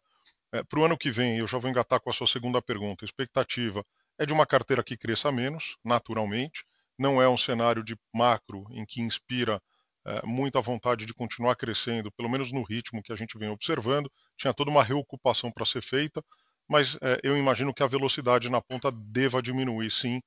É, 0.53 0.63
Para 0.63 0.80
o 0.80 0.86
ano 0.86 0.97
que 0.97 1.11
vem, 1.11 1.38
eu 1.38 1.47
já 1.47 1.57
vou 1.57 1.69
engatar 1.69 1.99
com 1.99 2.09
a 2.09 2.13
sua 2.13 2.28
segunda 2.28 2.61
pergunta. 2.61 3.05
A 3.05 3.07
expectativa 3.07 3.84
é 4.19 4.26
de 4.26 4.34
uma 4.34 4.45
carteira 4.45 4.84
que 4.84 4.97
cresça 4.97 5.32
menos, 5.32 5.78
naturalmente. 5.84 6.65
Não 6.97 7.22
é 7.22 7.28
um 7.28 7.38
cenário 7.38 7.84
de 7.84 7.95
macro 8.13 8.65
em 8.72 8.86
que 8.86 9.01
inspira 9.01 9.61
é, 10.05 10.26
muita 10.26 10.59
vontade 10.61 11.05
de 11.05 11.13
continuar 11.13 11.55
crescendo, 11.55 12.11
pelo 12.11 12.30
menos 12.30 12.51
no 12.51 12.63
ritmo 12.63 13.01
que 13.01 13.13
a 13.13 13.15
gente 13.15 13.38
vem 13.38 13.49
observando. 13.49 14.11
Tinha 14.38 14.53
toda 14.53 14.69
uma 14.72 14.84
reocupação 14.84 15.51
para 15.51 15.65
ser 15.65 15.82
feita, 15.82 16.24
mas 16.67 16.97
é, 17.01 17.19
eu 17.24 17.38
imagino 17.38 17.74
que 17.74 17.84
a 17.84 17.88
velocidade 17.88 18.49
na 18.49 18.61
ponta 18.61 18.91
deva 18.91 19.41
diminuir, 19.41 19.91
sim, 19.91 20.17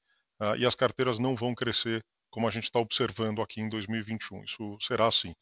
uh, 0.40 0.56
e 0.56 0.66
as 0.66 0.74
carteiras 0.74 1.18
não 1.18 1.34
vão 1.34 1.54
crescer 1.54 2.04
como 2.34 2.48
a 2.48 2.50
gente 2.50 2.64
está 2.64 2.80
observando 2.80 3.40
aqui 3.40 3.60
em 3.60 3.68
2021. 3.68 4.42
Isso 4.42 4.76
será 4.80 5.06
assim. 5.06 5.36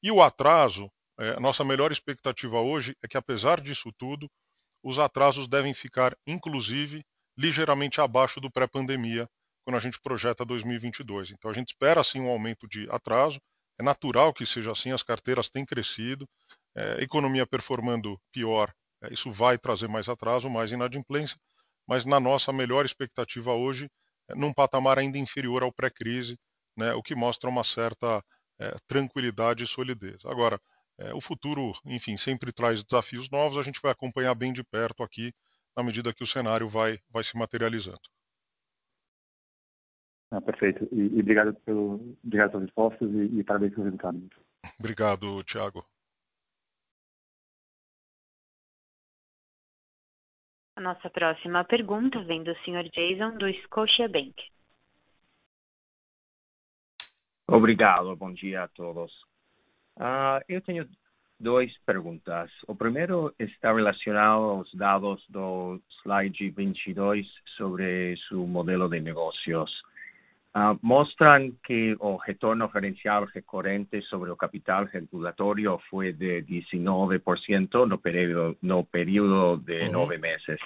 E 0.00 0.12
o 0.12 0.22
atraso, 0.22 0.88
é, 1.18 1.40
nossa 1.40 1.64
melhor 1.64 1.90
expectativa 1.90 2.60
hoje 2.60 2.96
é 3.02 3.08
que, 3.08 3.16
apesar 3.16 3.60
disso 3.60 3.92
tudo, 3.98 4.30
os 4.80 5.00
atrasos 5.00 5.48
devem 5.48 5.74
ficar, 5.74 6.16
inclusive, 6.24 7.04
ligeiramente 7.36 8.00
abaixo 8.00 8.40
do 8.40 8.48
pré-pandemia, 8.48 9.28
quando 9.64 9.74
a 9.74 9.80
gente 9.80 10.00
projeta 10.00 10.44
2022. 10.44 11.32
Então, 11.32 11.50
a 11.50 11.54
gente 11.54 11.70
espera, 11.70 12.04
sim, 12.04 12.20
um 12.20 12.28
aumento 12.28 12.68
de 12.68 12.88
atraso. 12.92 13.40
É 13.76 13.82
natural 13.82 14.32
que 14.32 14.46
seja 14.46 14.70
assim, 14.70 14.92
as 14.92 15.02
carteiras 15.02 15.50
têm 15.50 15.66
crescido, 15.66 16.28
é, 16.76 17.02
economia 17.02 17.44
performando 17.44 18.20
pior, 18.30 18.72
é, 19.02 19.12
isso 19.12 19.32
vai 19.32 19.58
trazer 19.58 19.88
mais 19.88 20.08
atraso, 20.08 20.48
mais 20.48 20.70
inadimplência, 20.70 21.36
mas 21.88 22.04
na 22.04 22.20
nossa 22.20 22.52
melhor 22.52 22.86
expectativa 22.86 23.52
hoje 23.52 23.90
num 24.34 24.52
patamar 24.52 24.98
ainda 24.98 25.18
inferior 25.18 25.62
ao 25.62 25.72
pré-crise, 25.72 26.38
né, 26.76 26.92
o 26.94 27.02
que 27.02 27.14
mostra 27.14 27.48
uma 27.48 27.64
certa 27.64 28.22
é, 28.58 28.74
tranquilidade 28.86 29.64
e 29.64 29.66
solidez. 29.66 30.24
Agora, 30.24 30.60
é, 30.98 31.14
o 31.14 31.20
futuro, 31.20 31.72
enfim, 31.84 32.16
sempre 32.16 32.52
traz 32.52 32.82
desafios 32.82 33.30
novos, 33.30 33.58
a 33.58 33.62
gente 33.62 33.80
vai 33.80 33.92
acompanhar 33.92 34.34
bem 34.34 34.52
de 34.52 34.64
perto 34.64 35.02
aqui, 35.02 35.32
na 35.76 35.82
medida 35.82 36.12
que 36.12 36.24
o 36.24 36.26
cenário 36.26 36.66
vai, 36.66 36.98
vai 37.10 37.22
se 37.22 37.36
materializando. 37.36 38.00
Ah, 40.30 40.40
perfeito. 40.40 40.88
E, 40.90 41.16
e, 41.16 41.20
obrigado, 41.20 41.54
pelo, 41.64 42.16
obrigado 42.24 42.50
pelas 42.50 42.66
respostas 42.66 43.10
e, 43.12 43.38
e 43.38 43.44
parabéns 43.44 43.72
pelo 43.74 43.84
resultado. 43.84 44.28
Obrigado, 44.78 45.44
Tiago. 45.44 45.86
A 50.76 50.80
nossa 50.82 51.08
próxima 51.08 51.64
pergunta 51.64 52.22
vem 52.24 52.42
do 52.44 52.54
Sr. 52.56 52.90
Jason, 52.92 53.38
do 53.38 53.50
Scotiabank. 53.62 54.34
Obrigado, 57.48 58.14
bom 58.14 58.30
dia 58.30 58.64
a 58.64 58.68
todos. 58.68 59.10
Uh, 59.96 60.44
eu 60.46 60.60
tenho 60.60 60.86
duas 61.40 61.72
perguntas. 61.86 62.50
O 62.68 62.74
primeiro 62.74 63.34
está 63.38 63.72
relacionado 63.72 64.42
aos 64.42 64.74
dados 64.74 65.24
do 65.30 65.80
slide 66.02 66.50
22 66.50 67.26
sobre 67.56 68.14
seu 68.28 68.46
modelo 68.46 68.86
de 68.86 69.00
negócios. 69.00 69.70
Uh, 70.56 70.78
mostram 70.80 71.52
que 71.66 71.94
o 72.00 72.16
retorno 72.16 72.70
gerencial 72.72 73.26
recorrente 73.26 74.00
sobre 74.08 74.30
o 74.30 74.36
capital 74.36 74.86
regulatorio 74.86 75.78
foi 75.90 76.14
de 76.14 76.42
19% 76.44 77.86
no 77.86 77.98
período, 77.98 78.56
no 78.62 78.82
período 78.82 79.62
de 79.62 79.90
nove 79.90 80.16
meses. 80.16 80.58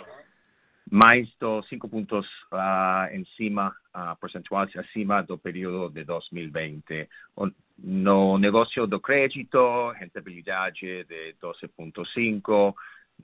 Mais 0.89 1.29
dos 1.41 1.69
cinco 1.69 1.89
pontos 1.89 2.25
uh, 2.53 3.13
em 3.13 3.25
cima, 3.37 3.75
uh, 3.93 4.15
percentuais 4.21 4.71
acima 4.77 5.25
do 5.25 5.37
período 5.37 5.93
de 5.93 6.05
2020. 6.05 7.09
O, 7.35 7.51
no 7.77 8.39
negócio 8.39 8.87
do 8.87 9.01
crédito, 9.01 9.91
rentabilidade 9.99 11.03
de 11.03 11.35
12,5%, 11.43 12.75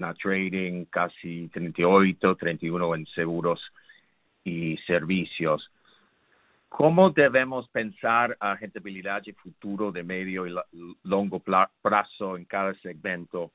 na 0.00 0.12
trading 0.14 0.84
casi 0.90 1.48
38, 1.52 2.34
31 2.34 2.96
em 2.96 3.06
seguros 3.14 3.60
e 4.44 4.76
serviços. 4.84 5.75
Como 6.68 7.10
devemos 7.10 7.68
pensar 7.68 8.36
a 8.40 8.54
rentabilidade 8.54 9.32
futuro 9.32 9.92
de 9.92 10.02
médio 10.02 10.46
e 10.46 10.54
longo 11.04 11.40
prazo 11.40 12.36
em 12.36 12.44
cada 12.44 12.74
segmento 12.80 13.50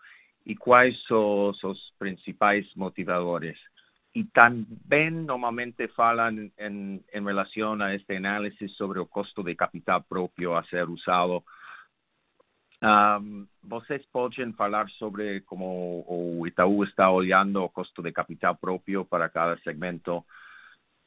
e 0.46 0.56
quais 0.56 0.98
são 1.06 1.50
os 1.50 1.94
principais 2.00 2.66
motivadores? 2.76 3.58
Y 4.14 4.26
también 4.26 5.26
normalmente 5.26 5.88
falan 5.88 6.52
en, 6.58 7.04
en 7.14 7.26
relación 7.26 7.82
a 7.82 7.94
este 7.94 8.18
análisis 8.18 8.72
sobre 8.76 9.00
el 9.00 9.08
costo 9.08 9.42
de 9.42 9.56
capital 9.56 10.04
propio 10.04 10.58
a 10.58 10.64
ser 10.66 10.90
usado. 10.90 11.44
Um, 12.84 13.48
vocês 13.62 14.04
podem 14.08 14.54
falar 14.54 14.90
sobre 14.98 15.42
como 15.42 16.04
o 16.08 16.46
Itaú 16.48 16.84
está 16.84 17.10
olhando 17.10 17.64
o 17.64 17.70
custo 17.70 18.02
de 18.02 18.12
capital 18.12 18.58
propio 18.58 19.06
para 19.06 19.30
cada 19.30 19.56
segmento 19.60 20.26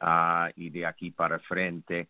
uh, 0.04 0.52
y 0.56 0.70
de 0.70 0.86
aquí 0.86 1.10
para 1.10 1.38
frente. 1.40 2.08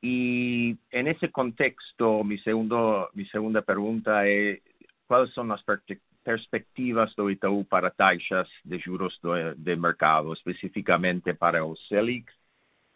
Y 0.00 0.76
en 0.90 1.08
ese 1.08 1.30
contexto, 1.30 2.22
mi, 2.22 2.38
segundo, 2.38 3.10
mi 3.14 3.26
segunda 3.26 3.62
pregunta 3.62 4.26
es, 4.26 4.60
¿cuáles 5.06 5.32
son 5.34 5.48
las 5.48 5.62
perspectivas 6.22 7.14
do 7.16 7.30
Itaú 7.30 7.64
para 7.64 7.90
taxas 7.90 8.48
de 8.64 8.80
juros 8.80 9.18
do, 9.22 9.54
de 9.54 9.76
mercado, 9.76 10.32
especificamente 10.32 11.34
para 11.34 11.64
o 11.64 11.76
Selic 11.88 12.30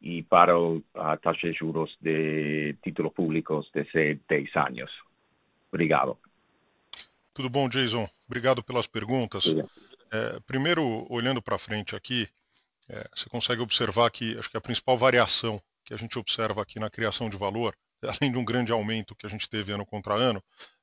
e 0.03 0.23
para 0.23 0.55
a 0.95 1.17
taxa 1.17 1.47
de 1.47 1.55
juros 1.55 1.95
de 2.01 2.77
títulos 2.83 3.13
públicos 3.13 3.71
de 3.73 4.19
10 4.29 4.57
anos. 4.57 4.91
Obrigado. 5.71 6.19
Tudo 7.33 7.49
bom, 7.49 7.69
Jason? 7.69 8.09
Obrigado 8.27 8.63
pelas 8.63 8.89
perguntas. 8.89 9.45
É, 10.13 10.41
primeiro, 10.41 11.07
olhando 11.09 11.41
para 11.41 11.59
frente 11.59 11.95
aqui, 11.95 12.27
é, 12.91 13.09
você 13.15 13.29
consegue 13.29 13.61
observar 13.61 14.11
que 14.11 14.37
acho 14.37 14.51
que 14.51 14.57
a 14.57 14.61
principal 14.61 14.99
variação 14.99 15.63
que 15.85 15.95
a 15.95 15.97
gente 15.97 16.19
observa 16.19 16.63
aqui 16.63 16.79
na 16.81 16.91
criação 16.91 17.31
de 17.31 17.37
valor, 17.37 17.77
além 18.03 18.33
de 18.33 18.39
um 18.39 18.45
grande 18.45 18.73
aumento 18.73 19.15
que 19.15 19.27
a 19.27 19.31
gente 19.31 19.49
teve 19.49 19.73
ano 19.73 19.87
contra 19.87 20.15
ano, 20.15 20.43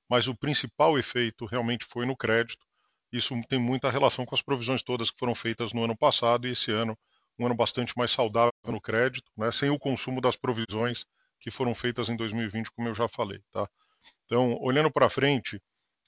mas 0.10 0.28
o 0.28 0.36
principal 0.36 0.98
efeito 0.98 1.46
realmente 1.46 1.86
foi 1.86 2.06
no 2.06 2.16
crédito. 2.16 2.66
Isso 3.12 3.34
tem 3.50 3.60
muita 3.60 3.92
relação 3.92 4.26
com 4.26 4.34
as 4.34 4.42
provisões 4.42 4.82
todas 4.82 5.12
que 5.12 5.20
foram 5.20 5.36
feitas 5.36 5.74
no 5.74 5.84
ano 5.84 5.98
passado 5.98 6.48
e 6.48 6.52
esse 6.52 6.72
ano, 6.72 6.98
um 7.38 7.46
ano 7.46 7.56
bastante 7.56 7.94
mais 7.98 8.12
saudável 8.12 8.54
no 8.66 8.82
crédito, 8.82 9.30
né, 9.36 9.52
sem 9.52 9.70
o 9.70 9.78
consumo 9.78 10.22
das 10.22 10.36
provisões 10.36 11.06
que 11.40 11.52
foram 11.52 11.76
feitas 11.76 12.10
em 12.10 12.16
2020, 12.16 12.72
como 12.72 12.88
eu 12.88 12.96
já 12.96 13.08
falei. 13.08 13.42
Tá? 13.52 13.68
Então, 14.26 14.58
olhando 14.62 14.92
para 14.92 15.10
frente, 15.10 15.62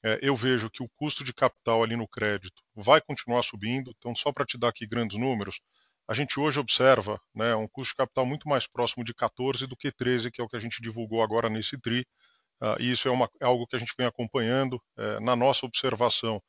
é, 0.04 0.18
eu 0.22 0.36
vejo 0.36 0.70
que 0.70 0.82
o 0.82 0.90
custo 0.96 1.24
de 1.24 1.34
capital 1.34 1.84
ali 1.84 1.96
no 1.96 2.08
crédito 2.08 2.64
vai 2.74 3.02
continuar 3.02 3.44
subindo. 3.44 3.94
Então, 3.98 4.16
só 4.16 4.32
para 4.32 4.46
te 4.46 4.58
dar 4.58 4.70
aqui 4.70 4.88
grandes 4.88 5.18
números, 5.18 5.60
a 6.10 6.14
gente 6.14 6.40
hoje 6.40 6.60
observa 6.60 7.22
né, 7.34 7.56
um 7.56 7.68
custo 7.68 7.94
de 7.94 7.98
capital 7.98 8.26
muito 8.26 8.50
mais 8.50 8.66
próximo 8.66 9.04
de 9.04 9.14
14 9.14 9.68
do 9.68 9.78
que 9.78 9.92
13, 9.92 10.32
que 10.32 10.42
é 10.42 10.44
o 10.44 10.50
que 10.50 10.58
a 10.58 10.60
gente 10.60 10.82
divulgou 10.82 11.22
agora 11.22 11.50
nesse 11.50 11.80
TRI, 11.80 12.06
Uh, 12.62 12.76
e 12.80 12.92
isso 12.92 13.08
é, 13.08 13.12
uma, 13.12 13.30
é, 13.42 13.46
algo 13.46 13.66
que 13.66 13.76
a 13.76 13.80
gente 13.80 13.94
vem 13.98 14.06
acompanhando. 14.06 14.82
É, 14.98 15.20
na 15.22 15.36
nossa 15.36 15.66
observação, 15.66 16.42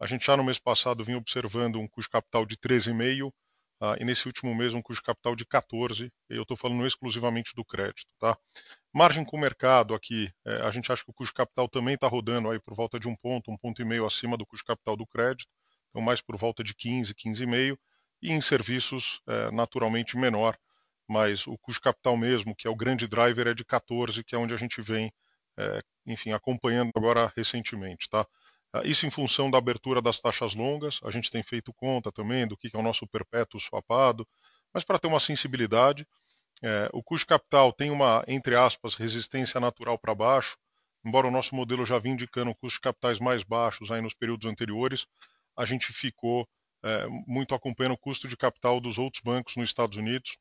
a 0.00 0.06
gente 0.06 0.24
já 0.26 0.36
no 0.36 0.44
mês 0.44 0.58
passado 0.58 1.04
vinha 1.04 1.18
observando 1.18 1.78
um 1.78 1.86
custo 1.86 2.10
capital 2.10 2.46
de 2.46 2.56
13,5 2.56 3.28
uh, 3.28 3.32
ah, 3.80 3.96
e 4.00 4.04
nesse 4.04 4.26
último 4.26 4.54
mês 4.54 4.72
um 4.72 4.80
custo 4.80 5.02
capital 5.02 5.36
de 5.36 5.44
14. 5.44 6.10
E 6.30 6.34
eu 6.34 6.42
estou 6.42 6.56
falando 6.56 6.86
exclusivamente 6.86 7.52
do 7.54 7.64
crédito. 7.64 8.06
Tá? 8.18 8.36
Margem 8.94 9.24
com 9.24 9.36
o 9.36 9.40
mercado 9.40 9.94
aqui, 9.94 10.32
é, 10.46 10.62
a 10.62 10.70
gente 10.70 10.90
acha 10.90 11.04
que 11.04 11.10
o 11.10 11.14
custo 11.14 11.34
capital 11.34 11.68
também 11.68 11.94
está 11.94 12.06
rodando 12.08 12.50
aí 12.50 12.58
por 12.60 12.74
volta 12.74 12.98
de 12.98 13.06
um 13.06 13.14
ponto, 13.14 13.50
um 13.50 13.56
ponto 13.58 13.82
e 13.82 13.84
meio 13.84 14.06
acima 14.06 14.36
do 14.38 14.46
custo 14.46 14.64
capital 14.64 14.96
do 14.96 15.06
crédito, 15.06 15.50
então 15.90 16.00
mais 16.00 16.22
por 16.22 16.36
volta 16.36 16.64
de 16.64 16.74
15, 16.74 17.14
15,5. 17.14 17.76
E 18.22 18.32
em 18.32 18.40
serviços, 18.40 19.20
é, 19.26 19.50
naturalmente 19.50 20.16
menor, 20.16 20.56
mas 21.08 21.46
o 21.46 21.56
custo 21.58 21.82
capital 21.82 22.16
mesmo, 22.16 22.54
que 22.54 22.66
é 22.66 22.70
o 22.70 22.76
grande 22.76 23.06
driver, 23.06 23.46
é 23.48 23.54
de 23.54 23.64
14, 23.64 24.24
que 24.24 24.34
é 24.34 24.38
onde 24.38 24.54
a 24.54 24.56
gente 24.58 24.82
vem 24.82 25.12
é, 25.58 25.80
enfim, 26.06 26.32
acompanhando 26.32 26.90
agora 26.94 27.32
recentemente, 27.36 28.08
tá? 28.08 28.26
Ah, 28.72 28.82
isso 28.84 29.06
em 29.06 29.10
função 29.10 29.50
da 29.50 29.58
abertura 29.58 30.00
das 30.00 30.20
taxas 30.20 30.54
longas, 30.54 31.00
a 31.02 31.10
gente 31.10 31.30
tem 31.30 31.42
feito 31.42 31.72
conta 31.74 32.12
também 32.12 32.46
do 32.46 32.56
que 32.56 32.70
é 32.72 32.78
o 32.78 32.82
nosso 32.82 33.06
perpétuo 33.06 33.60
swapado, 33.60 34.26
mas 34.72 34.84
para 34.84 34.98
ter 34.98 35.08
uma 35.08 35.20
sensibilidade, 35.20 36.06
é, 36.62 36.88
o 36.92 37.02
custo 37.02 37.26
capital 37.26 37.72
tem 37.72 37.90
uma, 37.90 38.24
entre 38.28 38.56
aspas, 38.56 38.94
resistência 38.94 39.60
natural 39.60 39.98
para 39.98 40.14
baixo, 40.14 40.56
embora 41.04 41.26
o 41.26 41.30
nosso 41.30 41.54
modelo 41.54 41.84
já 41.84 41.98
vinha 41.98 42.14
indicando 42.14 42.54
custos 42.54 42.78
capitais 42.78 43.18
mais 43.18 43.42
baixos 43.42 43.90
aí 43.90 44.00
nos 44.00 44.14
períodos 44.14 44.46
anteriores, 44.50 45.06
a 45.56 45.64
gente 45.64 45.92
ficou 45.92 46.48
é, 46.82 47.06
muito 47.26 47.54
acompanhando 47.54 47.92
o 47.92 47.98
custo 47.98 48.28
de 48.28 48.36
capital 48.36 48.80
dos 48.80 48.98
outros 48.98 49.22
bancos 49.22 49.56
nos 49.56 49.68
Estados 49.68 49.98
Unidos 49.98 50.36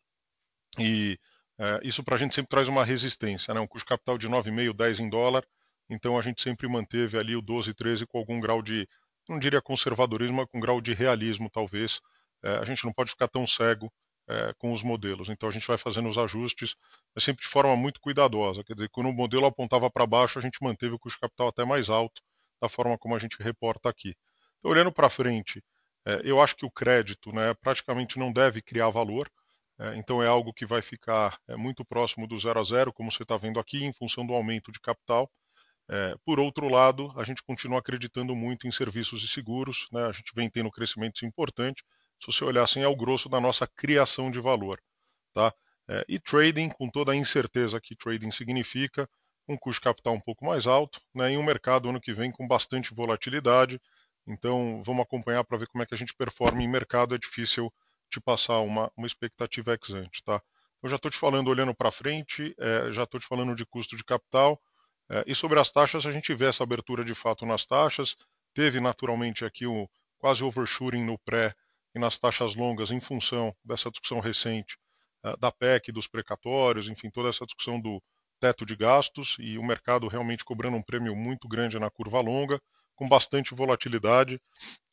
e 0.77 1.17
é, 1.59 1.79
isso 1.83 2.03
para 2.03 2.15
a 2.15 2.17
gente 2.17 2.35
sempre 2.35 2.49
traz 2.49 2.67
uma 2.67 2.85
resistência, 2.85 3.53
né? 3.53 3.59
um 3.59 3.67
custo 3.67 3.87
capital 3.87 4.17
de 4.17 4.29
9,5, 4.29 4.73
10 4.73 4.99
em 4.99 5.09
dólar, 5.09 5.43
então 5.89 6.17
a 6.17 6.21
gente 6.21 6.41
sempre 6.41 6.67
manteve 6.67 7.17
ali 7.17 7.35
o 7.35 7.41
12, 7.41 7.73
13 7.73 8.05
com 8.05 8.19
algum 8.19 8.39
grau 8.39 8.61
de, 8.61 8.87
não 9.27 9.39
diria 9.39 9.61
conservadorismo, 9.61 10.37
mas 10.37 10.47
com 10.51 10.59
grau 10.59 10.79
de 10.79 10.93
realismo 10.93 11.49
talvez. 11.49 11.99
É, 12.43 12.57
a 12.57 12.65
gente 12.65 12.85
não 12.85 12.93
pode 12.93 13.09
ficar 13.09 13.27
tão 13.27 13.47
cego 13.47 13.91
é, 14.27 14.53
com 14.59 14.71
os 14.71 14.83
modelos, 14.83 15.29
então 15.29 15.49
a 15.49 15.51
gente 15.51 15.65
vai 15.65 15.77
fazendo 15.77 16.09
os 16.09 16.17
ajustes, 16.17 16.75
mas 17.15 17.23
sempre 17.23 17.43
de 17.43 17.47
forma 17.47 17.75
muito 17.75 17.99
cuidadosa, 17.99 18.63
quer 18.63 18.73
dizer, 18.73 18.89
quando 18.89 19.09
o 19.09 19.13
modelo 19.13 19.45
apontava 19.45 19.89
para 19.89 20.05
baixo, 20.05 20.37
a 20.37 20.41
gente 20.41 20.61
manteve 20.61 20.93
o 20.93 20.99
custo 20.99 21.19
capital 21.19 21.47
até 21.47 21.65
mais 21.65 21.89
alto, 21.89 22.21
da 22.61 22.69
forma 22.69 22.97
como 22.97 23.15
a 23.15 23.19
gente 23.19 23.37
reporta 23.41 23.89
aqui. 23.89 24.15
Então, 24.59 24.71
olhando 24.71 24.91
para 24.91 25.09
frente, 25.09 25.63
eu 26.23 26.41
acho 26.41 26.55
que 26.55 26.65
o 26.65 26.71
crédito 26.71 27.31
né, 27.33 27.53
praticamente 27.55 28.17
não 28.17 28.31
deve 28.31 28.61
criar 28.61 28.89
valor, 28.89 29.29
é, 29.79 29.95
então 29.95 30.23
é 30.23 30.27
algo 30.27 30.53
que 30.53 30.65
vai 30.65 30.81
ficar 30.81 31.39
é, 31.47 31.55
muito 31.55 31.85
próximo 31.85 32.27
do 32.27 32.37
zero 32.37 32.59
a 32.59 32.63
zero, 32.63 32.91
como 32.91 33.11
você 33.11 33.23
está 33.23 33.37
vendo 33.37 33.59
aqui, 33.59 33.83
em 33.83 33.93
função 33.93 34.25
do 34.25 34.33
aumento 34.33 34.71
de 34.71 34.79
capital. 34.79 35.31
É, 35.89 36.15
por 36.25 36.39
outro 36.39 36.67
lado, 36.67 37.13
a 37.15 37.23
gente 37.23 37.43
continua 37.43 37.79
acreditando 37.79 38.35
muito 38.35 38.67
em 38.67 38.71
serviços 38.71 39.23
e 39.23 39.27
seguros, 39.27 39.87
né? 39.91 40.05
a 40.05 40.11
gente 40.11 40.33
vem 40.35 40.49
tendo 40.49 40.71
crescimentos 40.71 41.21
importantes. 41.23 41.83
Se 42.19 42.31
você 42.31 42.43
olhar 42.43 42.63
assim, 42.63 42.81
é 42.81 42.87
o 42.87 42.95
grosso 42.95 43.29
da 43.29 43.39
nossa 43.39 43.67
criação 43.67 44.31
de 44.31 44.39
valor. 44.39 44.81
Tá? 45.33 45.53
É, 45.87 46.03
e 46.09 46.19
trading, 46.19 46.69
com 46.69 46.89
toda 46.89 47.11
a 47.11 47.15
incerteza 47.15 47.79
que 47.79 47.95
trading 47.95 48.31
significa, 48.31 49.07
um 49.47 49.55
custo 49.55 49.79
de 49.79 49.83
capital 49.85 50.13
um 50.13 50.19
pouco 50.19 50.45
mais 50.45 50.67
alto, 50.67 50.99
né? 51.13 51.31
em 51.31 51.37
um 51.37 51.43
mercado 51.43 51.87
ano 51.87 52.01
que 52.01 52.13
vem 52.13 52.31
com 52.31 52.47
bastante 52.47 52.93
volatilidade. 52.93 53.79
Então, 54.27 54.81
vamos 54.83 55.03
acompanhar 55.03 55.43
para 55.43 55.57
ver 55.57 55.67
como 55.67 55.83
é 55.83 55.85
que 55.85 55.93
a 55.93 55.97
gente 55.97 56.13
performa 56.13 56.61
em 56.61 56.67
mercado. 56.67 57.15
É 57.15 57.17
difícil 57.17 57.73
te 58.09 58.19
passar 58.19 58.59
uma, 58.59 58.91
uma 58.95 59.07
expectativa 59.07 59.71
ex 59.73 59.93
ante, 59.93 60.23
tá? 60.23 60.41
Eu 60.81 60.89
já 60.89 60.95
estou 60.97 61.09
te 61.09 61.17
falando 61.17 61.47
olhando 61.47 61.73
para 61.73 61.91
frente, 61.91 62.53
é, 62.59 62.91
já 62.91 63.03
estou 63.03 63.19
te 63.19 63.25
falando 63.25 63.55
de 63.55 63.65
custo 63.65 63.97
de 63.97 64.03
capital, 64.03 64.61
é, 65.09 65.23
e 65.25 65.33
sobre 65.33 65.59
as 65.59 65.71
taxas, 65.71 66.05
a 66.05 66.11
gente 66.11 66.33
vê 66.33 66.45
essa 66.45 66.63
abertura 66.63 67.03
de 67.03 67.15
fato 67.15 67.45
nas 67.45 67.65
taxas, 67.65 68.15
teve 68.53 68.79
naturalmente 68.79 69.45
aqui 69.45 69.65
o 69.65 69.89
quase 70.17 70.43
overshooting 70.43 71.03
no 71.03 71.17
pré 71.19 71.53
e 71.95 71.99
nas 71.99 72.17
taxas 72.17 72.55
longas 72.55 72.91
em 72.91 72.99
função 72.99 73.55
dessa 73.63 73.89
discussão 73.89 74.19
recente 74.19 74.77
é, 75.23 75.35
da 75.37 75.51
PEC, 75.51 75.91
dos 75.91 76.07
precatórios, 76.07 76.89
enfim, 76.89 77.09
toda 77.09 77.29
essa 77.29 77.45
discussão 77.45 77.79
do 77.79 78.01
teto 78.39 78.65
de 78.65 78.75
gastos 78.75 79.37
e 79.39 79.57
o 79.57 79.63
mercado 79.63 80.07
realmente 80.07 80.45
cobrando 80.45 80.77
um 80.77 80.83
prêmio 80.83 81.15
muito 81.15 81.47
grande 81.47 81.79
na 81.79 81.89
curva 81.89 82.21
longa, 82.21 82.61
com 82.97 83.07
bastante 83.07 83.55
volatilidade. 83.55 84.41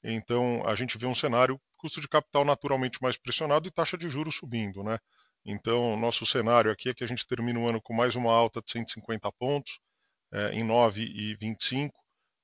Então, 0.04 0.62
a 0.66 0.76
gente 0.76 0.96
vê 0.96 1.06
um 1.06 1.14
cenário 1.14 1.60
custo 1.76 2.00
de 2.00 2.06
capital 2.06 2.44
naturalmente 2.44 3.02
mais 3.02 3.16
pressionado 3.16 3.66
e 3.66 3.72
taxa 3.72 3.98
de 3.98 4.08
juros 4.08 4.36
subindo, 4.36 4.84
né? 4.84 4.98
Então, 5.44 5.96
nosso 5.96 6.24
cenário 6.24 6.70
aqui 6.70 6.90
é 6.90 6.94
que 6.94 7.02
a 7.02 7.06
gente 7.06 7.26
termina 7.26 7.58
o 7.58 7.68
ano 7.68 7.80
com 7.82 7.92
mais 7.92 8.14
uma 8.14 8.32
alta 8.32 8.62
de 8.62 8.70
150 8.70 9.30
pontos, 9.32 9.80
é, 10.32 10.52
em 10.52 10.64
9,25, 10.64 11.90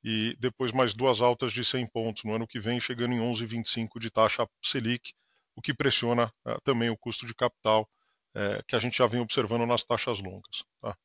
e 0.03 0.35
depois 0.39 0.73
mais 0.73 0.95
duas 0.95 1.21
altas 1.21 1.53
de 1.53 1.65
100 1.65 1.87
pontos 1.89 2.25
no 2.25 2.35
ano 2.35 2.47
que 2.47 2.59
vem, 2.59 2.81
chegando 2.81 3.15
em 3.15 3.21
11,25 3.21 3.99
de 4.01 4.11
taxa 4.11 4.47
Selic, 4.63 5.13
o 5.55 5.63
que 5.63 5.75
pressiona 5.75 6.33
é, 6.47 6.57
também 6.65 6.89
o 6.91 6.97
custo 6.97 7.27
de 7.27 7.35
capital 7.35 7.89
é, 8.35 8.63
que 8.67 8.77
a 8.77 8.79
gente 8.79 8.97
já 8.97 9.07
vem 9.07 9.21
observando 9.21 9.67
nas 9.67 9.85
taxas 9.85 10.21
longas. 10.21 10.65
Tá? 10.81 10.97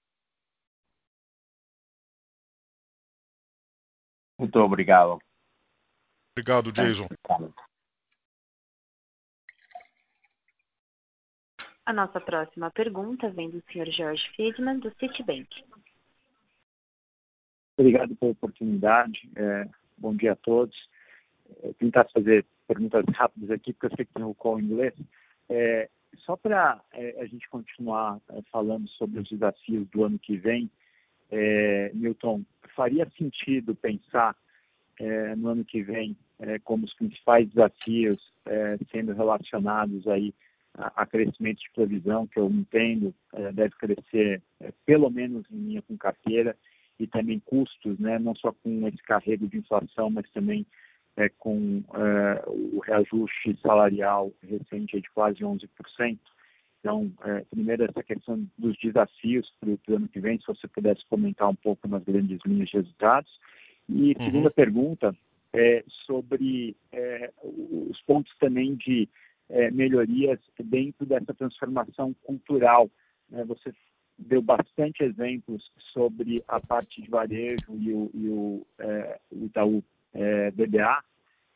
Muito 4.37 4.59
obrigado. 4.59 5.19
Obrigado, 6.33 6.71
Jason. 6.71 7.07
A 11.85 11.93
nossa 11.93 12.19
próxima 12.19 12.71
pergunta 12.71 13.29
vem 13.29 13.49
do 13.49 13.61
Sr. 13.71 13.91
Jorge 13.91 14.23
Friedman, 14.35 14.79
do 14.79 14.91
Citibank. 14.95 15.47
Obrigado 17.77 18.15
pela 18.15 18.31
oportunidade. 18.31 19.29
É, 19.35 19.69
bom 19.97 20.15
dia 20.15 20.33
a 20.33 20.35
todos. 20.35 20.75
É, 21.61 21.73
tentar 21.73 22.05
fazer 22.11 22.45
perguntas 22.67 23.05
rápidas 23.13 23.51
aqui, 23.51 23.71
porque 23.71 23.85
eu 23.85 23.95
sei 23.97 24.05
que 24.05 24.13
tem 24.13 24.23
o 24.23 24.33
call 24.33 24.59
em 24.59 24.63
inglês. 24.63 24.93
É, 25.47 25.89
só 26.25 26.35
para 26.35 26.81
é, 26.93 27.21
a 27.21 27.25
gente 27.27 27.47
continuar 27.49 28.19
é, 28.29 28.41
falando 28.51 28.87
sobre 28.89 29.19
os 29.19 29.29
desafios 29.29 29.87
do 29.89 30.03
ano 30.03 30.17
que 30.17 30.37
vem, 30.37 30.69
é, 31.31 31.91
faria 32.76 33.10
sentido 33.18 33.76
pensar 33.76 34.35
no 35.38 35.49
ano 35.49 35.65
que 35.65 35.81
vem 35.81 36.15
como 36.64 36.85
os 36.85 36.93
principais 36.93 37.49
desafios 37.49 38.18
sendo 38.91 39.14
relacionados 39.14 40.07
aí 40.07 40.34
a 40.73 41.06
crescimento 41.06 41.60
de 41.60 41.72
previsão, 41.73 42.27
que 42.27 42.39
eu 42.39 42.47
entendo 42.49 43.14
deve 43.53 43.76
crescer 43.76 44.41
pelo 44.85 45.10
menos 45.10 45.45
em 45.52 45.57
linha 45.57 45.81
com 45.81 45.97
carteira, 45.97 46.56
e 46.99 47.06
também 47.07 47.39
custos, 47.39 47.99
né, 47.99 48.18
não 48.19 48.34
só 48.35 48.53
com 48.53 48.88
esse 48.88 49.03
carrego 49.03 49.47
de 49.47 49.57
inflação, 49.57 50.10
mas 50.10 50.30
também 50.31 50.65
com 51.39 51.84
o 52.47 52.80
reajuste 52.80 53.57
salarial 53.61 54.31
recente 54.41 54.99
de 54.99 55.10
quase 55.11 55.39
11%. 55.39 55.68
Então, 56.85 57.11
primeiro, 57.49 57.83
essa 57.83 58.03
questão 58.03 58.47
dos 58.59 58.77
desafios 58.77 59.51
para 59.59 59.71
o 59.71 59.95
ano 59.95 60.07
que 60.07 60.19
vem, 60.19 60.37
se 60.37 60.45
você 60.45 60.67
pudesse 60.67 61.03
comentar 61.09 61.49
um 61.49 61.55
pouco 61.55 61.87
nas 61.87 62.03
grandes 62.03 62.39
linhas 62.45 62.69
de 62.69 62.77
resultados. 62.77 63.39
E 63.89 64.15
segunda 64.19 64.51
pergunta 64.51 65.15
é 65.51 65.83
sobre 66.05 66.77
os 67.41 67.99
pontos 68.03 68.31
também 68.37 68.75
de 68.75 69.09
melhorias 69.73 70.39
dentro 70.63 71.07
dessa 71.07 71.33
transformação 71.33 72.13
cultural. 72.21 72.87
Você 73.31 73.73
deu 74.19 74.43
bastante 74.43 75.03
exemplos 75.03 75.71
sobre 75.91 76.43
a 76.47 76.59
parte 76.59 77.01
de 77.01 77.09
varejo 77.09 77.65
e 78.13 78.29
o 78.29 78.63
Itaú 79.31 79.83
BBA. 80.53 81.03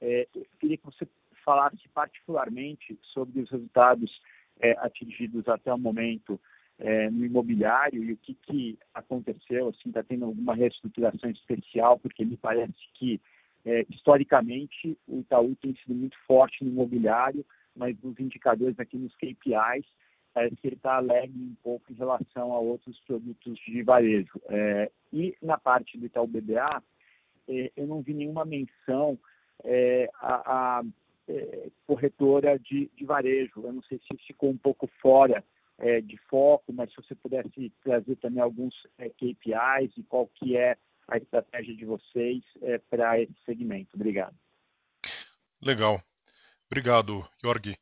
Eu 0.01 0.47
queria 0.59 0.77
que 0.77 0.85
você 0.85 1.07
falasse 1.45 1.87
particularmente 1.93 2.97
sobre 3.13 3.41
os 3.41 3.49
resultados 3.51 4.19
atingidos 4.79 5.47
até 5.47 5.73
o 5.73 5.77
momento 5.77 6.39
no 7.11 7.25
imobiliário 7.25 8.03
e 8.03 8.13
o 8.13 8.17
que 8.17 8.77
aconteceu, 8.93 9.73
se 9.73 9.89
está 9.89 10.01
tendo 10.03 10.25
alguma 10.25 10.55
reestruturação 10.55 11.29
especial, 11.29 11.99
porque 11.99 12.23
me 12.23 12.37
parece 12.37 12.73
que, 12.93 13.19
historicamente, 13.89 14.97
o 15.07 15.19
Itaú 15.19 15.55
tem 15.61 15.75
sido 15.75 15.93
muito 15.93 16.17
forte 16.25 16.63
no 16.63 16.71
imobiliário, 16.71 17.45
mas 17.75 17.95
nos 18.01 18.19
indicadores 18.19 18.79
aqui 18.79 18.97
nos 18.97 19.13
KPIs, 19.15 19.85
parece 20.33 20.55
que 20.57 20.67
ele 20.67 20.75
está 20.75 20.95
alegre 20.95 21.37
um 21.37 21.55
pouco 21.63 21.91
em 21.91 21.95
relação 21.95 22.53
a 22.53 22.59
outros 22.59 22.99
produtos 23.01 23.59
de 23.59 23.83
varejo. 23.83 24.39
E 25.11 25.35
na 25.41 25.57
parte 25.57 25.97
do 25.97 26.05
Itaú 26.05 26.27
BBA, 26.27 26.81
eu 27.75 27.87
não 27.87 28.01
vi 28.01 28.13
nenhuma 28.13 28.45
menção 28.45 29.19
à 31.29 31.69
corretora 31.85 32.57
de 32.59 32.89
varejo. 33.01 33.63
Eu 33.63 33.73
não 33.73 33.83
sei 33.83 33.99
se 33.99 34.17
ficou 34.25 34.49
um 34.49 34.57
pouco 34.57 34.89
fora 35.01 35.43
de 36.03 36.17
foco, 36.29 36.73
mas 36.73 36.89
se 36.89 36.97
você 36.97 37.15
pudesse 37.15 37.71
trazer 37.83 38.15
também 38.17 38.41
alguns 38.41 38.75
KPIs 38.97 39.97
e 39.97 40.03
qual 40.03 40.27
que 40.27 40.57
é 40.57 40.77
a 41.07 41.17
estratégia 41.17 41.75
de 41.75 41.85
vocês 41.85 42.43
para 42.89 43.21
esse 43.21 43.33
segmento. 43.45 43.95
Obrigado. 43.95 44.35
Legal. 45.61 46.01
Obrigado, 46.69 47.27
Jorge. 47.41 47.77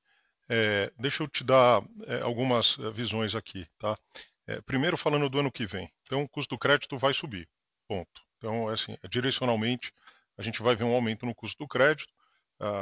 Deixa 0.98 1.24
eu 1.24 1.28
te 1.28 1.44
dar 1.44 1.82
algumas 2.24 2.78
visões 2.94 3.36
aqui, 3.36 3.66
tá? 3.78 3.96
Primeiro, 4.66 4.96
falando 4.96 5.30
do 5.30 5.40
ano 5.40 5.52
que 5.52 5.66
vem. 5.66 5.92
Então, 6.04 6.24
o 6.24 6.30
custo 6.30 6.56
do 6.56 6.60
crédito 6.60 6.98
vai 6.98 7.14
subir, 7.14 7.50
ponto. 7.88 8.22
Então, 8.38 8.70
assim, 8.70 8.96
direcionalmente, 9.10 9.92
a 10.38 10.42
gente 10.42 10.62
vai 10.62 10.76
ver 10.76 10.86
um 10.86 10.94
aumento 10.94 11.26
no 11.26 11.36
custo 11.36 11.64
do 11.64 11.68
crédito, 11.68 12.14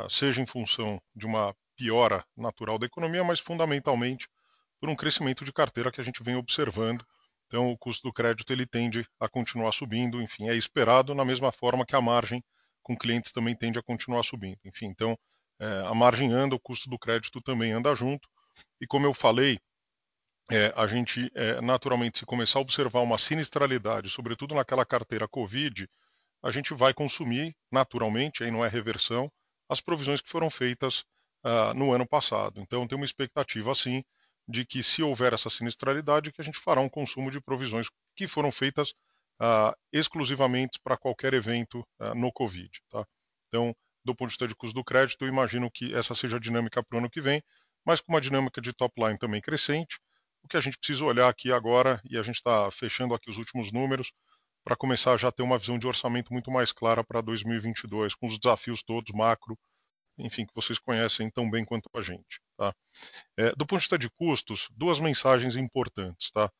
seja 0.09 0.41
em 0.41 0.45
função 0.45 1.01
de 1.15 1.25
uma 1.25 1.55
piora 1.75 2.25
natural 2.37 2.79
da 2.79 2.85
economia, 2.85 3.23
mas 3.23 3.39
fundamentalmente 3.39 4.27
por 4.79 4.89
um 4.89 4.95
crescimento 4.95 5.43
de 5.43 5.51
carteira 5.51 5.91
que 5.91 5.99
a 5.99 6.03
gente 6.03 6.23
vem 6.23 6.35
observando. 6.35 7.05
Então, 7.47 7.71
o 7.71 7.77
custo 7.77 8.07
do 8.07 8.13
crédito 8.13 8.51
ele 8.51 8.65
tende 8.65 9.07
a 9.19 9.29
continuar 9.29 9.71
subindo, 9.71 10.21
enfim, 10.21 10.49
é 10.49 10.55
esperado 10.55 11.13
na 11.13 11.23
mesma 11.23 11.51
forma 11.51 11.85
que 11.85 11.95
a 11.95 12.01
margem 12.01 12.43
com 12.81 12.97
clientes 12.97 13.31
também 13.31 13.55
tende 13.55 13.77
a 13.77 13.83
continuar 13.83 14.23
subindo. 14.23 14.59
Enfim, 14.65 14.87
então, 14.87 15.17
a 15.59 15.93
margem 15.93 16.33
anda, 16.33 16.55
o 16.55 16.59
custo 16.59 16.89
do 16.89 16.97
crédito 16.97 17.41
também 17.41 17.71
anda 17.71 17.93
junto. 17.95 18.27
E 18.79 18.87
como 18.87 19.05
eu 19.05 19.13
falei, 19.13 19.59
a 20.75 20.87
gente 20.87 21.31
naturalmente, 21.63 22.19
se 22.19 22.25
começar 22.25 22.59
a 22.59 22.61
observar 22.61 23.01
uma 23.01 23.17
sinistralidade, 23.17 24.09
sobretudo 24.09 24.55
naquela 24.55 24.85
carteira 24.85 25.27
COVID, 25.27 25.87
a 26.43 26.51
gente 26.51 26.73
vai 26.73 26.93
consumir 26.93 27.55
naturalmente, 27.71 28.43
aí 28.43 28.51
não 28.51 28.63
é 28.63 28.67
reversão, 28.67 29.31
as 29.69 29.81
provisões 29.81 30.21
que 30.21 30.29
foram 30.29 30.49
feitas 30.49 31.03
no 31.75 31.93
ano 31.93 32.07
passado. 32.07 32.59
Então, 32.59 32.87
tem 32.87 32.95
uma 32.95 33.05
expectativa, 33.05 33.73
sim, 33.75 34.03
de 34.47 34.65
que 34.65 34.83
se 34.83 35.01
houver 35.01 35.33
essa 35.33 35.49
sinistralidade, 35.49 36.31
que 36.31 36.41
a 36.41 36.43
gente 36.43 36.59
fará 36.59 36.81
um 36.81 36.89
consumo 36.89 37.31
de 37.31 37.41
provisões 37.41 37.87
que 38.15 38.27
foram 38.27 38.51
feitas 38.51 38.93
exclusivamente 39.91 40.79
para 40.83 40.97
qualquer 40.97 41.33
evento 41.33 41.85
no 42.15 42.31
COVID, 42.31 42.69
tá? 42.89 43.05
Então, 43.47 43.75
do 44.03 44.15
ponto 44.15 44.29
de 44.29 44.33
vista 44.33 44.47
de 44.47 44.55
custo 44.55 44.73
do 44.75 44.83
crédito, 44.83 45.25
imagino 45.25 45.69
que 45.71 45.93
essa 45.93 46.13
seja 46.13 46.37
a 46.37 46.39
dinâmica 46.39 46.83
para 46.83 46.95
o 46.95 46.99
ano 46.99 47.09
que 47.09 47.19
vem, 47.19 47.43
mas 47.85 48.01
com 48.01 48.13
uma 48.13 48.21
dinâmica 48.21 48.61
de 48.61 48.71
top 48.71 48.93
line 49.03 49.17
também 49.17 49.41
crescente. 49.41 49.99
O 50.43 50.47
que 50.47 50.57
a 50.57 50.61
gente 50.61 50.77
precisa 50.77 51.03
olhar 51.03 51.27
aqui 51.27 51.51
agora, 51.51 51.99
e 52.09 52.17
a 52.17 52.23
gente 52.23 52.35
está 52.35 52.69
fechando 52.69 53.15
aqui 53.15 53.31
os 53.31 53.37
últimos 53.39 53.71
números, 53.71 54.11
para 54.65 54.75
começar 54.75 55.13
a 55.13 55.17
já 55.17 55.31
ter 55.31 55.43
uma 55.43 55.59
visão 55.59 55.77
de 55.77 55.85
orçamento 55.85 56.33
muito 56.33 56.49
mais 56.49 56.71
clara 56.71 57.03
para 57.03 57.21
2022, 57.21 58.15
com 58.15 58.25
os 58.25 58.39
desafios 58.39 58.81
todos 58.81 59.13
macro, 59.15 59.57
enfim, 60.17 60.43
que 60.43 60.55
vocês 60.55 60.79
conhecem 60.79 61.29
tão 61.29 61.49
bem 61.49 61.63
quanto 61.63 61.87
a 61.95 62.01
gente, 62.01 62.41
tá? 62.57 62.73
Do 63.55 63.65
ponto 63.67 63.79
de 63.79 63.83
vista 63.83 63.99
de 63.99 64.09
custos, 64.09 64.67
duas 64.71 64.99
mensagens 64.99 65.55
importantes, 65.55 66.31
tá? 66.31 66.51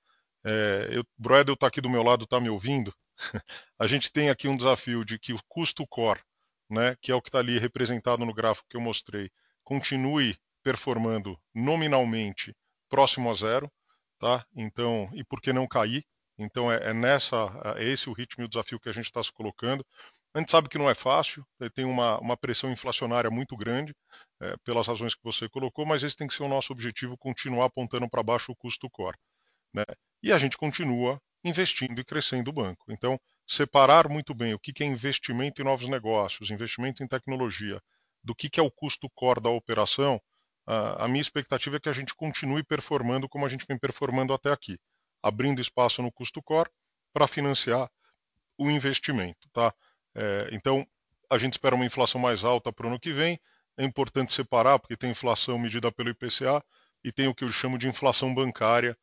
O 0.46 1.04
Broedel 1.18 1.56
está 1.56 1.66
aqui 1.66 1.82
do 1.82 1.90
meu 1.90 2.04
lado, 2.04 2.26
está 2.26 2.40
me 2.40 2.50
ouvindo. 2.50 2.94
A 3.80 3.88
gente 3.88 4.12
tem 4.12 4.30
aqui 4.30 4.48
um 4.48 4.56
desafio 4.56 5.04
de 5.04 5.18
que 5.18 5.34
o 5.34 5.40
custo 5.48 5.88
core, 5.88 6.22
né, 6.70 6.96
que 7.02 7.12
é 7.12 7.16
o 7.16 7.22
que 7.22 7.30
está 7.30 7.40
ali 7.40 7.58
representado 7.58 8.26
no 8.26 8.34
gráfico 8.34 8.68
que 8.70 8.78
eu 8.78 8.82
mostrei, 8.82 9.32
continue 9.64 10.38
performando 10.62 11.40
nominalmente 11.54 12.54
próximo 12.90 13.32
a 13.32 13.34
zero, 13.34 13.72
tá? 14.20 14.46
Então, 14.56 15.10
e 15.14 15.24
por 15.24 15.42
que 15.42 15.52
não 15.52 15.68
cair? 15.68 16.06
Então, 16.38 16.72
é 16.72 16.80
esse 17.80 18.10
o 18.10 18.14
ritmo 18.14 18.44
e 18.44 18.46
o 18.46 18.50
desafio 18.50 18.80
que 18.80 18.90
a 18.90 18.94
gente 18.94 19.06
está 19.06 19.24
se 19.24 19.32
colocando. 19.32 19.86
A 20.34 20.40
gente 20.40 20.52
sabe 20.52 20.68
que 20.68 20.78
não 20.78 20.90
é 20.90 20.94
fácil, 20.94 21.46
tem 21.74 21.86
uma 21.86 22.38
pressão 22.38 22.70
inflacionária 22.72 23.32
muito 23.32 23.56
grande, 23.56 23.96
pelas 24.64 24.88
razões 24.88 25.16
que 25.16 25.24
você 25.24 25.48
colocou, 25.48 25.86
mas 25.86 26.04
esse 26.04 26.18
tem 26.18 26.28
que 26.28 26.34
ser 26.34 26.44
o 26.44 26.50
nosso 26.50 26.74
objetivo, 26.74 27.18
continuar 27.18 27.66
apontando 27.66 28.10
para 28.10 28.22
baixo 28.22 28.52
o 28.52 28.56
custo 28.56 28.90
core, 28.90 29.18
né? 29.74 29.86
E 30.22 30.34
a 30.34 30.38
gente 30.38 30.58
continua 30.58 31.22
investindo 31.44 32.02
e 32.02 32.04
crescendo 32.04 32.50
o 32.50 32.54
banco. 32.54 32.92
Então, 32.92 33.18
separar 33.48 34.10
muito 34.10 34.34
bem 34.34 34.54
o 34.54 34.60
que 34.60 34.84
é 34.84 34.86
investimento 34.86 35.62
em 35.62 35.66
novos 35.66 35.88
negócios, 35.88 36.52
investimento 36.52 37.02
em 37.02 37.08
tecnologia, 37.08 37.80
do 38.22 38.36
que 38.36 38.60
é 38.60 38.64
o 38.64 38.72
custo 38.72 39.10
core 39.16 39.40
da 39.40 39.50
operação, 39.50 40.20
a 40.68 41.08
minha 41.08 41.22
expectativa 41.22 41.78
é 41.78 41.80
que 41.80 41.88
a 41.88 41.94
gente 41.94 42.14
continue 42.14 42.64
performando 42.64 43.30
como 43.30 43.46
a 43.46 43.50
gente 43.50 43.66
vem 43.68 43.78
performando 43.78 44.34
até 44.34 44.52
aqui, 44.52 44.78
abrindo 45.26 45.60
espaço 45.60 46.04
no 46.04 46.12
custo 46.12 46.40
core 46.44 46.70
para 47.12 47.26
financiar 47.26 47.90
o 48.58 48.70
investimento, 48.70 49.50
tá? 49.52 49.74
Então, 50.52 50.86
a 51.32 51.40
gente 51.40 51.54
espera 51.54 51.74
uma 51.74 51.86
inflação 51.86 52.22
mais 52.22 52.44
alta 52.44 52.72
para 52.72 52.86
o 52.86 52.90
ano 52.90 53.00
que 53.00 53.12
vem. 53.12 53.40
É 53.76 53.84
importante 53.84 54.32
separar, 54.32 54.78
porque 54.78 54.96
tem 54.96 55.10
inflação 55.10 55.58
medida 55.58 55.92
pelo 55.92 56.10
IPCA 56.10 56.64
e 57.04 57.12
tem 57.12 57.28
o 57.28 57.34
que 57.34 57.44
eu 57.44 57.50
chamo 57.50 57.78
de 57.78 57.88
inflação 57.88 58.34
bancária, 58.36 58.96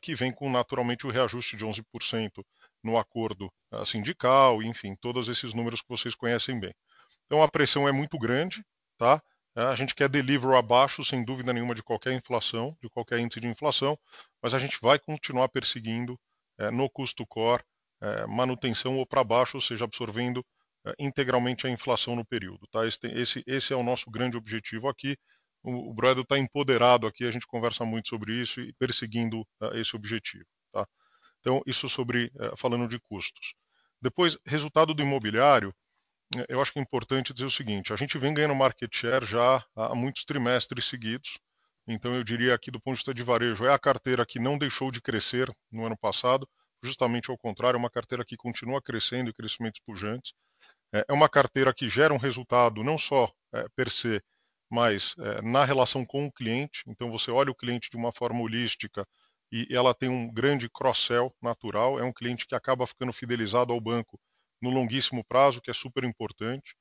que 0.00 0.14
vem 0.14 0.32
com 0.32 0.48
naturalmente 0.48 1.06
o 1.06 1.10
reajuste 1.10 1.56
de 1.56 1.66
11% 1.66 2.44
no 2.82 2.96
acordo 2.96 3.52
sindical, 3.84 4.62
enfim, 4.62 4.94
todos 4.94 5.28
esses 5.28 5.52
números 5.52 5.82
que 5.82 5.88
vocês 5.88 6.14
conhecem 6.14 6.58
bem. 6.60 6.72
Então, 7.26 7.42
a 7.42 7.48
pressão 7.48 7.88
é 7.88 7.92
muito 7.92 8.16
grande, 8.16 8.64
tá? 8.96 9.20
A 9.56 9.74
gente 9.76 9.94
quer 9.94 10.08
delivery 10.08 10.56
abaixo, 10.56 11.04
sem 11.04 11.24
dúvida 11.24 11.52
nenhuma, 11.52 11.74
de 11.74 11.82
qualquer 11.82 12.12
inflação, 12.12 12.76
de 12.82 12.88
qualquer 12.88 13.20
índice 13.20 13.40
de 13.40 13.46
inflação, 13.46 13.96
mas 14.42 14.52
a 14.52 14.58
gente 14.58 14.78
vai 14.82 14.98
continuar 14.98 15.48
perseguindo 15.48 16.18
no 16.72 16.90
custo 16.90 17.24
core 17.26 17.62
manutenção 18.28 18.98
ou 18.98 19.06
para 19.06 19.22
baixo, 19.22 19.56
ou 19.56 19.60
seja, 19.60 19.84
absorvendo 19.84 20.44
integralmente 20.98 21.66
a 21.66 21.70
inflação 21.70 22.16
no 22.16 22.24
período, 22.24 22.66
tá? 22.66 22.80
Esse 22.86 23.72
é 23.72 23.76
o 23.76 23.82
nosso 23.82 24.10
grande 24.10 24.36
objetivo 24.36 24.88
aqui. 24.88 25.16
O 25.62 25.94
Broedel 25.94 26.24
está 26.24 26.36
empoderado 26.36 27.06
aqui, 27.06 27.24
a 27.24 27.30
gente 27.30 27.46
conversa 27.46 27.84
muito 27.84 28.08
sobre 28.08 28.34
isso 28.34 28.60
e 28.60 28.72
perseguindo 28.74 29.46
esse 29.72 29.96
objetivo, 29.96 30.44
tá? 30.72 30.86
Então, 31.40 31.62
isso 31.64 31.88
sobre 31.88 32.30
falando 32.56 32.88
de 32.88 32.98
custos. 32.98 33.54
Depois, 34.02 34.36
resultado 34.44 34.92
do 34.92 35.02
imobiliário, 35.02 35.72
eu 36.48 36.60
acho 36.60 36.72
que 36.72 36.78
é 36.78 36.82
importante 36.82 37.32
dizer 37.32 37.46
o 37.46 37.50
seguinte: 37.50 37.92
a 37.92 37.96
gente 37.96 38.18
vem 38.18 38.34
ganhando 38.34 38.54
market 38.54 38.94
share 38.94 39.24
já 39.24 39.64
há 39.76 39.94
muitos 39.94 40.24
trimestres 40.24 40.86
seguidos. 40.86 41.38
Então, 41.86 42.14
eu 42.14 42.24
diria 42.24 42.54
aqui 42.54 42.70
do 42.70 42.80
ponto 42.80 42.94
de 42.94 43.00
vista 43.00 43.12
de 43.12 43.22
varejo, 43.22 43.66
é 43.66 43.72
a 43.72 43.78
carteira 43.78 44.24
que 44.24 44.38
não 44.38 44.56
deixou 44.56 44.90
de 44.90 45.02
crescer 45.02 45.52
no 45.70 45.84
ano 45.84 45.96
passado, 45.98 46.48
justamente 46.82 47.30
ao 47.30 47.36
contrário, 47.36 47.76
é 47.76 47.78
uma 47.78 47.90
carteira 47.90 48.24
que 48.24 48.36
continua 48.38 48.80
crescendo 48.80 49.28
e 49.28 49.34
crescimentos 49.34 49.82
pujantes. 49.84 50.32
É 50.92 51.12
uma 51.12 51.28
carteira 51.28 51.74
que 51.74 51.88
gera 51.88 52.14
um 52.14 52.18
resultado 52.18 52.82
não 52.82 52.96
só 52.96 53.30
per 53.76 53.90
se, 53.90 54.22
mas 54.70 55.14
na 55.42 55.64
relação 55.64 56.06
com 56.06 56.24
o 56.26 56.32
cliente. 56.32 56.82
Então, 56.86 57.10
você 57.10 57.30
olha 57.30 57.50
o 57.50 57.54
cliente 57.54 57.90
de 57.90 57.96
uma 57.96 58.12
forma 58.12 58.40
holística 58.40 59.06
e 59.52 59.66
ela 59.70 59.92
tem 59.92 60.08
um 60.08 60.32
grande 60.32 60.70
cross-sell 60.70 61.34
natural. 61.42 61.98
É 61.98 62.04
um 62.04 62.12
cliente 62.12 62.46
que 62.46 62.54
acaba 62.54 62.86
ficando 62.86 63.12
fidelizado 63.12 63.72
ao 63.72 63.80
banco 63.80 64.18
no 64.64 64.70
longuíssimo 64.70 65.24
prazo, 65.24 65.60
que 65.60 65.70
é 65.70 65.74
super 65.74 66.04
importante, 66.04 66.74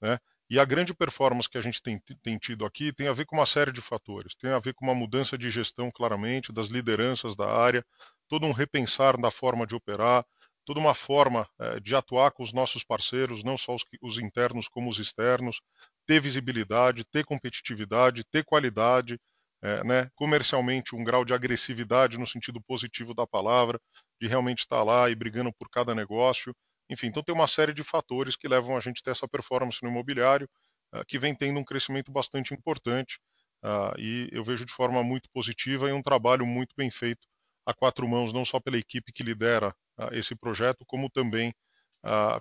né? 0.00 0.18
E 0.48 0.58
a 0.60 0.64
grande 0.64 0.94
performance 0.94 1.48
que 1.48 1.58
a 1.58 1.60
gente 1.60 1.82
tem, 1.82 1.98
tem 2.22 2.38
tido 2.38 2.64
aqui 2.66 2.92
tem 2.92 3.08
a 3.08 3.12
ver 3.12 3.24
com 3.24 3.36
uma 3.36 3.46
série 3.46 3.72
de 3.72 3.80
fatores. 3.80 4.34
Tem 4.36 4.50
a 4.50 4.58
ver 4.58 4.74
com 4.74 4.84
uma 4.84 4.94
mudança 4.94 5.38
de 5.38 5.50
gestão, 5.50 5.90
claramente, 5.90 6.52
das 6.52 6.68
lideranças 6.68 7.34
da 7.34 7.50
área, 7.50 7.84
todo 8.28 8.46
um 8.46 8.52
repensar 8.52 9.18
da 9.18 9.30
forma 9.30 9.66
de 9.66 9.74
operar, 9.74 10.24
toda 10.64 10.80
uma 10.80 10.94
forma 10.94 11.48
eh, 11.58 11.80
de 11.80 11.94
atuar 11.96 12.30
com 12.32 12.42
os 12.42 12.52
nossos 12.52 12.84
parceiros, 12.84 13.42
não 13.42 13.56
só 13.56 13.74
os, 13.74 13.84
os, 14.02 14.18
internos 14.18 14.68
como 14.68 14.88
os 14.88 14.98
externos, 14.98 15.60
ter 16.06 16.20
visibilidade, 16.20 17.04
ter 17.04 17.24
competitividade, 17.24 18.24
ter 18.24 18.44
qualidade, 18.44 19.18
eh, 19.62 19.84
né, 19.84 20.10
comercialmente 20.14 20.94
um 20.94 21.04
grau 21.04 21.24
de 21.24 21.34
agressividade 21.34 22.18
no 22.18 22.26
sentido 22.26 22.60
positivo 22.62 23.14
da 23.14 23.26
palavra, 23.26 23.80
de 24.20 24.26
realmente 24.26 24.60
estar 24.60 24.82
lá 24.82 25.10
e 25.10 25.14
brigando 25.14 25.52
por 25.52 25.68
cada 25.70 25.94
negócio. 25.94 26.54
Enfim, 26.90 27.08
então 27.08 27.22
tem 27.22 27.34
uma 27.34 27.46
série 27.46 27.72
de 27.72 27.82
fatores 27.82 28.36
que 28.36 28.48
levam 28.48 28.76
a 28.76 28.80
gente 28.80 29.00
a 29.00 29.04
ter 29.04 29.10
essa 29.10 29.28
performance 29.28 29.82
no 29.82 29.88
imobiliário, 29.88 30.48
uh, 30.94 31.04
que 31.06 31.18
vem 31.18 31.34
tendo 31.34 31.58
um 31.58 31.64
crescimento 31.64 32.12
bastante 32.12 32.54
importante, 32.54 33.18
uh, 33.64 33.98
e 33.98 34.28
eu 34.32 34.44
vejo 34.44 34.64
de 34.64 34.72
forma 34.72 35.02
muito 35.02 35.28
positiva 35.30 35.88
e 35.88 35.92
um 35.92 36.02
trabalho 36.02 36.46
muito 36.46 36.74
bem 36.76 36.90
feito 36.90 37.26
a 37.66 37.72
quatro 37.74 38.06
mãos, 38.08 38.32
não 38.32 38.44
só 38.44 38.60
pela 38.60 38.78
equipe 38.78 39.12
que 39.12 39.22
lidera 39.22 39.68
uh, 39.98 40.12
esse 40.12 40.34
projeto, 40.36 40.84
como 40.86 41.10
também 41.10 41.54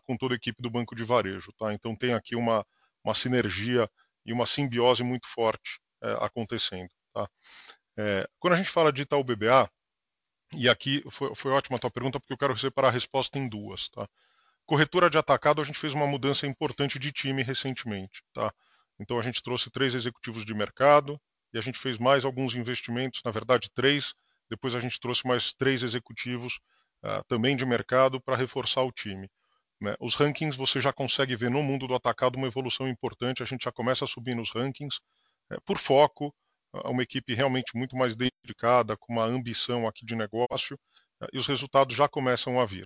com 0.03 0.18
toda 0.18 0.34
a 0.34 0.36
equipe 0.36 0.61
do 0.61 0.70
Banco 0.70 0.94
de 0.94 1.06
Varejo. 1.06 1.49
Tá? 1.57 1.74
Então 1.74 1.95
tem 1.95 2.14
aqui 2.14 2.36
uma, 2.36 2.65
uma 3.02 3.14
sinergia 3.15 3.90
e 4.26 4.34
uma 4.34 4.45
simbiose 4.45 5.03
muito 5.03 5.26
forte 5.26 5.80
eh, 6.03 6.18
acontecendo. 6.20 6.90
Tá? 7.14 7.30
É, 7.98 8.28
quando 8.40 8.53
a 8.53 8.57
gente 8.57 8.70
fala 8.70 8.91
de 8.91 9.03
Itaú 9.03 9.24
BBA, 9.24 9.70
e 10.56 10.70
aqui 10.70 11.03
foi, 11.10 11.34
foi 11.36 11.52
ótima 11.52 11.78
a 11.78 11.80
tua 11.80 11.91
pergunta, 11.91 12.20
porque 12.20 12.34
eu 12.34 12.38
quero 12.38 12.57
separar 12.57 12.90
a 12.90 12.91
resposta 12.91 13.40
em 13.40 13.48
duas. 13.48 13.90
Tá? 13.90 14.07
Corretora 14.65 15.10
de 15.10 15.18
atacado, 15.18 15.61
a 15.61 15.65
gente 15.65 15.77
fez 15.77 15.94
uma 15.94 16.07
mudança 16.07 16.48
importante 16.48 16.98
de 16.98 17.11
time 17.11 17.44
recentemente. 17.44 18.23
Tá? 18.34 18.52
Então, 18.99 19.19
a 19.19 19.22
gente 19.22 19.44
trouxe 19.44 19.69
três 19.69 19.94
executivos 19.94 20.45
de 20.45 20.53
mercado 20.53 21.19
e 21.53 21.57
a 21.57 21.61
gente 21.61 21.77
fez 21.77 21.98
mais 21.98 22.23
alguns 22.23 22.56
investimentos, 22.56 23.19
na 23.26 23.31
verdade, 23.31 23.69
três. 23.73 24.14
Depois, 24.49 24.73
a 24.73 24.80
gente 24.80 24.99
trouxe 24.99 25.27
mais 25.27 25.53
três 25.53 25.84
executivos 25.84 26.60
uh, 27.03 27.22
também 27.27 27.57
de 27.57 27.65
mercado 27.65 28.22
para 28.22 28.38
reforçar 28.38 28.84
o 28.84 28.91
time. 28.91 29.30
Né? 29.81 29.95
Os 29.99 30.15
rankings, 30.15 30.57
você 30.57 30.80
já 30.80 30.94
consegue 30.94 31.35
ver 31.35 31.52
no 31.52 31.61
mundo 31.61 31.85
do 31.85 31.95
atacado 31.95 32.38
uma 32.38 32.48
evolução 32.48 32.88
importante. 32.88 33.44
A 33.44 33.45
gente 33.45 33.65
já 33.65 33.72
começa 33.72 34.06
a 34.06 34.07
subir 34.07 34.34
nos 34.34 34.49
rankings 34.52 34.99
uh, 35.52 35.61
por 35.65 35.77
foco, 35.77 36.34
uh, 36.73 36.90
uma 36.90 37.03
equipe 37.03 37.34
realmente 37.34 37.76
muito 37.76 37.98
mais 37.98 38.15
dedicada, 38.15 38.95
com 38.95 39.11
uma 39.11 39.26
ambição 39.26 39.88
aqui 39.88 40.06
de 40.06 40.15
negócio, 40.15 40.80
e 41.31 41.38
os 41.38 41.48
resultados 41.48 41.95
já 41.95 42.07
começam 42.07 42.60
a 42.60 42.65
vir. 42.65 42.85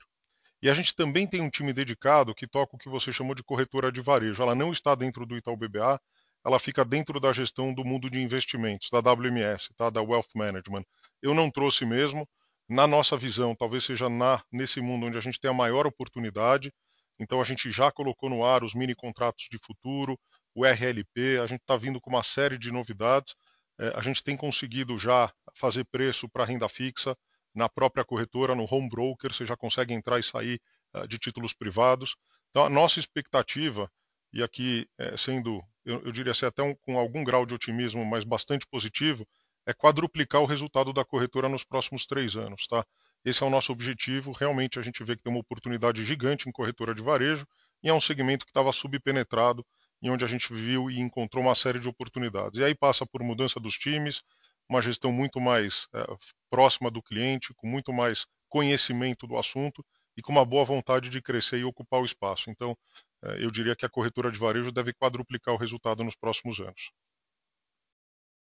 E 0.62 0.70
a 0.70 0.74
gente 0.74 0.96
também 0.96 1.28
tem 1.28 1.42
um 1.42 1.50
time 1.50 1.72
dedicado 1.72 2.34
que 2.34 2.48
toca 2.48 2.76
o 2.76 2.80
que 2.80 2.90
você 2.90 3.12
chamou 3.12 3.36
de 3.36 3.44
corretora 3.44 3.92
de 3.92 4.02
varejo. 4.02 4.42
Ela 4.42 4.56
não 4.56 4.72
está 4.72 4.96
dentro 4.96 5.26
do 5.26 5.38
Itaú 5.38 5.56
BBA, 5.56 6.00
ela 6.46 6.60
fica 6.60 6.84
dentro 6.84 7.20
da 7.20 7.32
gestão 7.32 7.74
do 7.74 7.86
mundo 7.86 8.10
de 8.10 8.20
investimentos, 8.22 8.90
da 8.90 9.00
WMS, 9.00 9.70
tá? 9.76 9.90
da 9.90 10.02
Wealth 10.02 10.30
Management. 10.36 10.84
Eu 11.22 11.34
não 11.34 11.52
trouxe 11.52 11.86
mesmo. 11.86 12.28
Na 12.70 12.86
nossa 12.88 13.16
visão, 13.16 13.56
talvez 13.56 13.86
seja 13.86 14.10
na, 14.10 14.44
nesse 14.52 14.82
mundo 14.82 15.06
onde 15.06 15.18
a 15.18 15.22
gente 15.22 15.40
tem 15.40 15.50
a 15.50 15.54
maior 15.54 15.86
oportunidade. 15.86 16.72
Então 17.20 17.40
a 17.40 17.44
gente 17.44 17.72
já 17.72 17.92
colocou 17.92 18.30
no 18.30 18.46
ar 18.46 18.64
os 18.64 18.74
mini 18.74 18.96
contratos 18.96 19.48
de 19.50 19.58
futuro, 19.58 20.20
o 20.54 20.66
RLP, 20.66 21.40
a 21.42 21.48
gente 21.48 21.62
está 21.62 21.78
vindo 21.78 22.02
com 22.02 22.10
uma 22.10 22.24
série 22.24 22.58
de 22.58 22.72
novidades. 22.72 23.36
É, 23.80 23.94
a 23.96 24.02
gente 24.02 24.24
tem 24.24 24.36
conseguido 24.36 24.98
já 24.98 25.32
fazer 25.56 25.86
preço 25.86 26.28
para 26.28 26.46
renda 26.46 26.68
fixa, 26.68 27.16
na 27.58 27.68
própria 27.68 28.06
corretora, 28.06 28.54
no 28.54 28.68
home 28.70 28.88
broker, 28.88 29.34
você 29.34 29.46
já 29.46 29.58
consegue 29.58 29.94
entrar 29.94 30.20
e 30.20 30.24
sair 30.24 30.62
uh, 30.94 31.08
de 31.08 31.18
títulos 31.18 31.54
privados. 31.54 32.16
Então, 32.52 32.64
a 32.64 32.70
nossa 32.70 33.00
expectativa, 33.00 33.92
e 34.32 34.44
aqui 34.44 34.88
é, 34.98 35.18
sendo, 35.18 35.62
eu, 35.84 36.02
eu, 36.06 36.12
diria 36.12 36.32
assim, 36.32 36.46
até 36.46 36.62
um, 36.62 36.76
com 36.76 37.00
algum 37.00 37.24
grau 37.24 37.46
de 37.46 37.56
otimismo, 37.56 38.06
mas 38.06 38.24
bastante 38.24 38.66
positivo, 38.68 39.28
é 39.66 39.74
quadruplicar 39.74 40.42
o 40.42 40.46
resultado 40.46 40.94
da 40.94 41.04
corretora 41.04 41.50
nos 41.50 41.64
próximos 41.64 42.06
três 42.06 42.36
anos. 42.38 42.68
Tá? 42.68 42.86
Esse 43.26 43.44
é 43.44 43.46
o 43.46 43.50
nosso 43.50 43.72
objetivo. 43.72 44.32
Realmente, 44.32 44.80
a 44.80 44.84
gente 44.84 45.04
vê 45.04 45.16
que 45.16 45.24
tem 45.24 45.34
uma 45.34 45.42
oportunidade 45.42 46.06
gigante 46.06 46.48
em 46.48 46.52
corretora 46.52 46.94
de 46.94 47.02
varejo 47.02 47.46
e 47.84 47.90
é 47.90 47.94
um 47.94 48.00
segmento 48.00 48.46
que 48.46 48.52
estava 48.52 48.72
subpenetrado 48.72 49.66
e 50.02 50.10
onde 50.10 50.24
a 50.24 50.28
gente 50.28 50.54
viu 50.54 50.92
e 50.92 51.00
encontrou 51.00 51.44
uma 51.44 51.56
série 51.56 51.80
de 51.80 51.90
oportunidades. 51.90 52.60
E 52.60 52.64
aí 52.64 52.76
passa 52.76 53.06
por 53.06 53.24
mudança 53.24 53.60
dos 53.60 53.74
times, 53.74 54.22
uma 54.70 54.82
gestão 54.82 55.12
muito 55.12 55.40
mais 55.40 55.88
é, 55.94 56.04
próxima 56.50 56.90
do 56.92 57.02
cliente, 57.02 57.54
com 57.56 57.68
muito 57.68 57.94
mais 57.94 58.26
conhecimento 58.50 59.28
do 59.28 59.38
assunto 59.38 59.84
e 60.16 60.22
com 60.22 60.32
uma 60.32 60.46
boa 60.46 60.66
vontade 60.66 61.10
de 61.10 61.22
crescer 61.22 61.60
e 61.60 61.64
ocupar 61.64 62.02
o 62.02 62.06
espaço. 62.06 62.50
Então, 62.50 62.76
é, 63.24 63.44
eu 63.44 63.52
diria 63.52 63.76
que 63.76 63.86
a 63.86 63.90
corretora 63.90 64.32
de 64.32 64.40
varejo 64.40 64.72
deve 64.72 64.94
quadruplicar 64.94 65.54
o 65.54 65.58
resultado 65.58 66.04
nos 66.04 66.16
próximos 66.16 66.60
anos. 66.60 66.92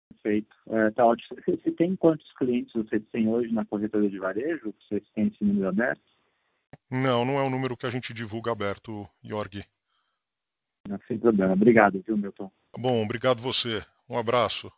Perfeito. 0.09 0.55
É, 0.69 0.91
tá 0.91 1.05
ótimo. 1.05 1.39
Você, 1.41 1.55
você 1.57 1.71
tem 1.71 1.95
quantos 1.95 2.31
clientes 2.33 2.73
você 2.73 2.99
tem 2.99 3.27
hoje 3.27 3.53
na 3.53 3.65
corretora 3.65 4.09
de 4.09 4.19
varejo? 4.19 4.73
Você 4.81 5.01
tem 5.13 5.27
esse 5.27 5.43
número 5.43 5.69
aberto? 5.69 6.01
Não, 6.89 7.23
não 7.23 7.39
é 7.39 7.43
um 7.43 7.49
número 7.49 7.77
que 7.77 7.85
a 7.85 7.89
gente 7.89 8.13
divulga 8.13 8.51
aberto, 8.51 9.07
Jorg. 9.23 9.63
Não, 10.87 10.99
sem 11.07 11.19
problema. 11.19 11.53
Obrigado, 11.53 12.01
viu, 12.05 12.17
Milton? 12.17 12.51
Bom, 12.77 13.03
obrigado 13.03 13.41
você. 13.41 13.83
Um 14.09 14.17
abraço. 14.17 14.71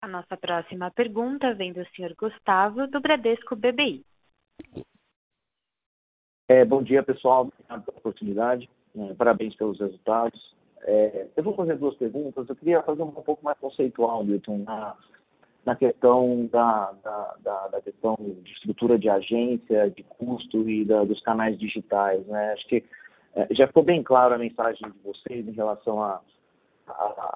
A 0.00 0.06
nossa 0.06 0.36
próxima 0.36 0.90
pergunta 0.90 1.54
vem 1.54 1.72
do 1.72 1.84
senhor 1.90 2.14
Gustavo, 2.14 2.86
do 2.86 3.00
Bradesco 3.00 3.56
BBI. 3.56 4.04
É, 6.48 6.64
bom 6.64 6.82
dia, 6.82 7.02
pessoal. 7.02 7.42
Obrigado 7.42 7.84
pela 7.84 7.98
oportunidade. 7.98 8.70
É, 8.96 9.14
parabéns 9.14 9.54
pelos 9.54 9.78
resultados. 9.78 10.56
É, 10.82 11.28
eu 11.36 11.42
vou 11.42 11.54
fazer 11.54 11.76
duas 11.76 11.94
perguntas. 11.96 12.48
Eu 12.48 12.56
queria 12.56 12.82
fazer 12.82 13.02
um 13.02 13.10
pouco 13.10 13.44
mais 13.44 13.58
conceitual, 13.58 14.24
Milton, 14.24 14.58
na, 14.58 14.96
na 15.66 15.76
questão 15.76 16.46
da, 16.46 16.92
da, 17.04 17.36
da, 17.40 17.68
da, 17.68 17.80
questão 17.82 18.16
de 18.42 18.52
estrutura 18.52 18.98
de 18.98 19.10
agência, 19.10 19.90
de 19.90 20.02
custo 20.04 20.68
e 20.70 20.84
da, 20.84 21.04
dos 21.04 21.20
canais 21.20 21.58
digitais. 21.58 22.26
Né? 22.26 22.52
Acho 22.52 22.66
que 22.68 22.84
já 23.50 23.66
ficou 23.66 23.82
bem 23.82 24.02
claro 24.02 24.34
a 24.34 24.38
mensagem 24.38 24.90
de 24.90 24.98
vocês 25.04 25.46
em 25.46 25.52
relação 25.52 26.02
à 26.02 26.20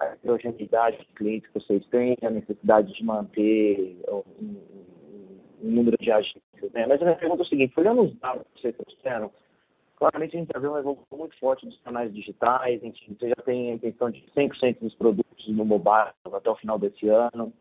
heterogeneidade 0.03 0.99
de 0.99 1.07
clientes 1.15 1.49
que 1.49 1.61
vocês 1.61 1.85
têm, 1.87 2.17
a 2.23 2.31
necessidade 2.31 2.93
de 2.93 3.05
manter 3.05 3.99
um, 4.09 4.57
um 5.63 5.71
número 5.71 5.97
de 5.99 6.11
agências. 6.11 6.73
Né? 6.73 6.87
Mas 6.87 7.01
a 7.01 7.05
minha 7.05 7.17
pergunta 7.17 7.43
é 7.43 7.45
o 7.45 7.49
seguinte, 7.49 7.79
olhando 7.79 8.03
os 8.03 8.15
dados 8.19 8.47
que 8.55 8.63
vocês 8.63 8.77
trouxeram, 8.77 9.31
claramente 9.97 10.37
a 10.37 10.41
gente 10.41 10.51
já 10.53 10.59
vê 10.59 10.67
uma 10.67 10.81
evolução 10.81 11.19
muito 11.19 11.39
forte 11.39 11.67
dos 11.67 11.79
canais 11.83 12.13
digitais, 12.13 12.81
gente, 12.81 13.15
você 13.15 13.29
já 13.29 13.43
tem 13.45 13.71
a 13.71 13.75
intenção 13.75 14.11
de 14.11 14.23
100% 14.37 14.79
dos 14.81 14.95
produtos 14.95 15.49
no 15.49 15.65
mobile 15.65 16.13
até 16.33 16.51
o 16.51 16.57
final 16.57 16.79
desse 16.79 17.09
ano. 17.09 17.53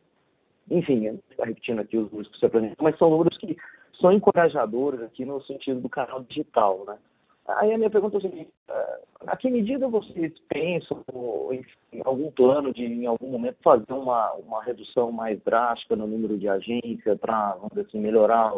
Enfim, 0.69 1.19
está 1.29 1.45
repetindo 1.45 1.79
aqui 1.79 1.97
os 1.97 2.09
números 2.09 2.31
que 2.31 2.39
você 2.39 2.45
apresentou, 2.45 2.83
mas 2.83 2.97
são 2.97 3.09
números 3.09 3.37
que 3.37 3.57
são 3.99 4.11
encorajadores 4.11 5.01
aqui 5.01 5.25
no 5.25 5.41
sentido 5.43 5.81
do 5.81 5.89
canal 5.89 6.23
digital, 6.23 6.85
né? 6.85 6.97
Aí 7.57 7.73
a 7.73 7.78
minha 7.78 7.90
pergunta 7.90 8.18
é 8.18 8.19
a 8.19 8.22
seguinte, 8.22 8.53
eh, 8.69 8.99
a 9.28 9.38
que 9.38 9.49
medida 9.49 9.88
vocês 9.88 10.34
pensam 10.49 11.03
em 11.91 12.02
algum 12.03 12.32
plano 12.32 12.73
de, 12.73 12.84
em 12.86 13.06
algum 13.06 13.30
momento, 13.30 13.57
fazer 13.64 13.94
uma, 13.94 14.32
uma 14.34 14.64
redução 14.64 15.11
mais 15.11 15.40
drástica 15.44 15.95
no 15.95 16.07
número 16.07 16.38
de 16.38 16.48
agência 16.48 17.15
para, 17.15 17.53
vamos 17.53 17.69
dizer 17.69 17.88
assim, 17.88 17.99
melhorar 17.99 18.53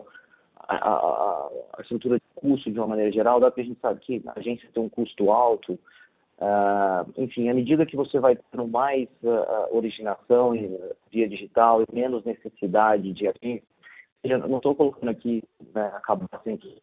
a, 0.67 0.75
a, 0.75 1.49
a, 1.77 1.81
estrutura 1.81 2.17
de 2.17 2.25
custo 2.35 2.71
de 2.71 2.79
uma 2.79 2.87
maneira 2.87 3.11
geral? 3.11 3.39
Dá 3.39 3.51
para 3.51 3.61
a 3.61 3.65
gente 3.65 3.79
saber 3.79 3.99
que 3.99 4.21
a 4.27 4.39
agência 4.39 4.69
tem 4.73 4.83
um 4.83 4.89
custo 4.89 5.31
alto, 5.31 5.73
uh, 5.73 7.11
enfim, 7.17 7.49
à 7.49 7.53
medida 7.53 7.85
que 7.85 7.95
você 7.95 8.19
vai 8.19 8.37
tendo 8.51 8.67
mais 8.67 9.07
uh, 9.23 9.75
originação 9.75 10.53
via 11.11 11.27
digital 11.27 11.81
e 11.81 11.85
menos 11.93 12.23
necessidade 12.23 13.11
de 13.13 13.27
agência, 13.27 13.72
eu 14.31 14.39
não 14.47 14.57
estou 14.57 14.75
colocando 14.75 15.09
aqui, 15.09 15.43
né, 15.73 15.87
acabar 15.87 16.29
sempre 16.43 16.73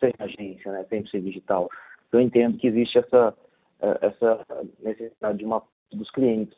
sem 0.00 0.12
agência, 0.18 0.72
né, 0.72 0.84
sempre 0.88 1.10
ser 1.10 1.20
digital. 1.20 1.68
Eu 2.10 2.20
entendo 2.20 2.56
que 2.56 2.66
existe 2.66 2.98
essa, 2.98 3.34
eh, 3.80 3.98
essa 4.00 4.46
necessidade 4.80 5.38
de 5.38 5.44
uma 5.44 5.62
dos 5.92 6.10
clientes. 6.10 6.56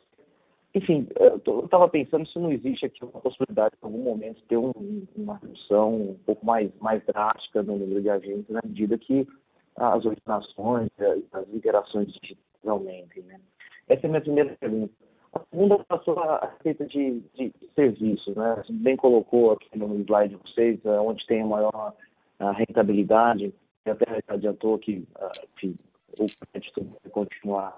Enfim, 0.73 1.07
eu 1.19 1.65
estava 1.65 1.89
pensando 1.89 2.27
se 2.27 2.37
não 2.37 2.51
existe 2.51 2.85
aqui 2.85 3.03
uma 3.03 3.19
possibilidade, 3.19 3.75
em 3.81 3.85
algum 3.85 4.03
momento, 4.03 4.41
ter 4.47 4.57
um, 4.57 4.71
uma 5.15 5.37
redução 5.37 5.95
um 6.11 6.19
pouco 6.25 6.45
mais, 6.45 6.71
mais 6.79 7.03
drástica 7.05 7.63
no 7.63 7.77
número 7.77 8.01
de 8.01 8.09
agentes, 8.09 8.49
na 8.49 8.61
medida 8.63 8.97
que 8.97 9.27
as 9.75 10.05
originações, 10.05 10.89
as 11.31 11.49
interações 11.53 12.07
digitais 12.07 12.67
aumentem. 12.67 13.23
Né? 13.23 13.39
Essa 13.87 14.05
é 14.05 14.07
a 14.07 14.09
minha 14.09 14.21
primeira 14.21 14.55
pergunta. 14.59 14.93
A 15.33 15.39
segunda 15.51 15.79
passou 15.85 16.19
a 16.19 16.45
respeito 16.45 16.85
de, 16.87 17.21
de, 17.35 17.53
serviços, 17.75 18.35
né? 18.35 18.55
Você 18.57 18.73
bem 18.73 18.97
colocou 18.97 19.51
aqui 19.51 19.77
no 19.77 20.01
slide 20.01 20.35
de 20.35 20.41
vocês, 20.41 20.83
é, 20.85 20.99
onde 20.99 21.25
tem 21.27 21.41
a 21.41 21.45
maior 21.45 21.93
a 22.39 22.51
rentabilidade, 22.51 23.53
e 23.85 23.89
até 23.89 24.23
adiantou 24.27 24.79
que, 24.79 25.05
uh, 25.17 25.47
que 25.57 25.75
o 26.17 26.25
crédito 26.47 26.81
vai 27.03 27.11
continuar 27.11 27.77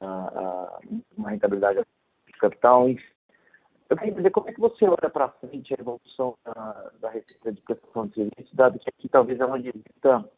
uh, 0.00 0.06
uh, 0.06 1.02
uma 1.16 1.30
rentabilidade 1.30 1.80
de 2.26 2.32
capital. 2.38 2.88
eu 2.88 3.96
queria 3.96 4.12
entender 4.12 4.30
como 4.30 4.48
é 4.48 4.52
que 4.52 4.60
você 4.60 4.86
olha 4.86 5.10
para 5.10 5.28
frente 5.28 5.74
a 5.74 5.80
evolução 5.80 6.36
da, 6.44 6.90
da 7.00 7.10
receita 7.10 7.52
de 7.52 7.60
prestação 7.60 8.06
de 8.06 8.14
serviços, 8.14 8.54
dado 8.54 8.78
que 8.78 8.88
aqui 8.88 9.08
talvez 9.08 9.38
é 9.38 9.44
onde 9.44 9.68
exista 9.68 10.30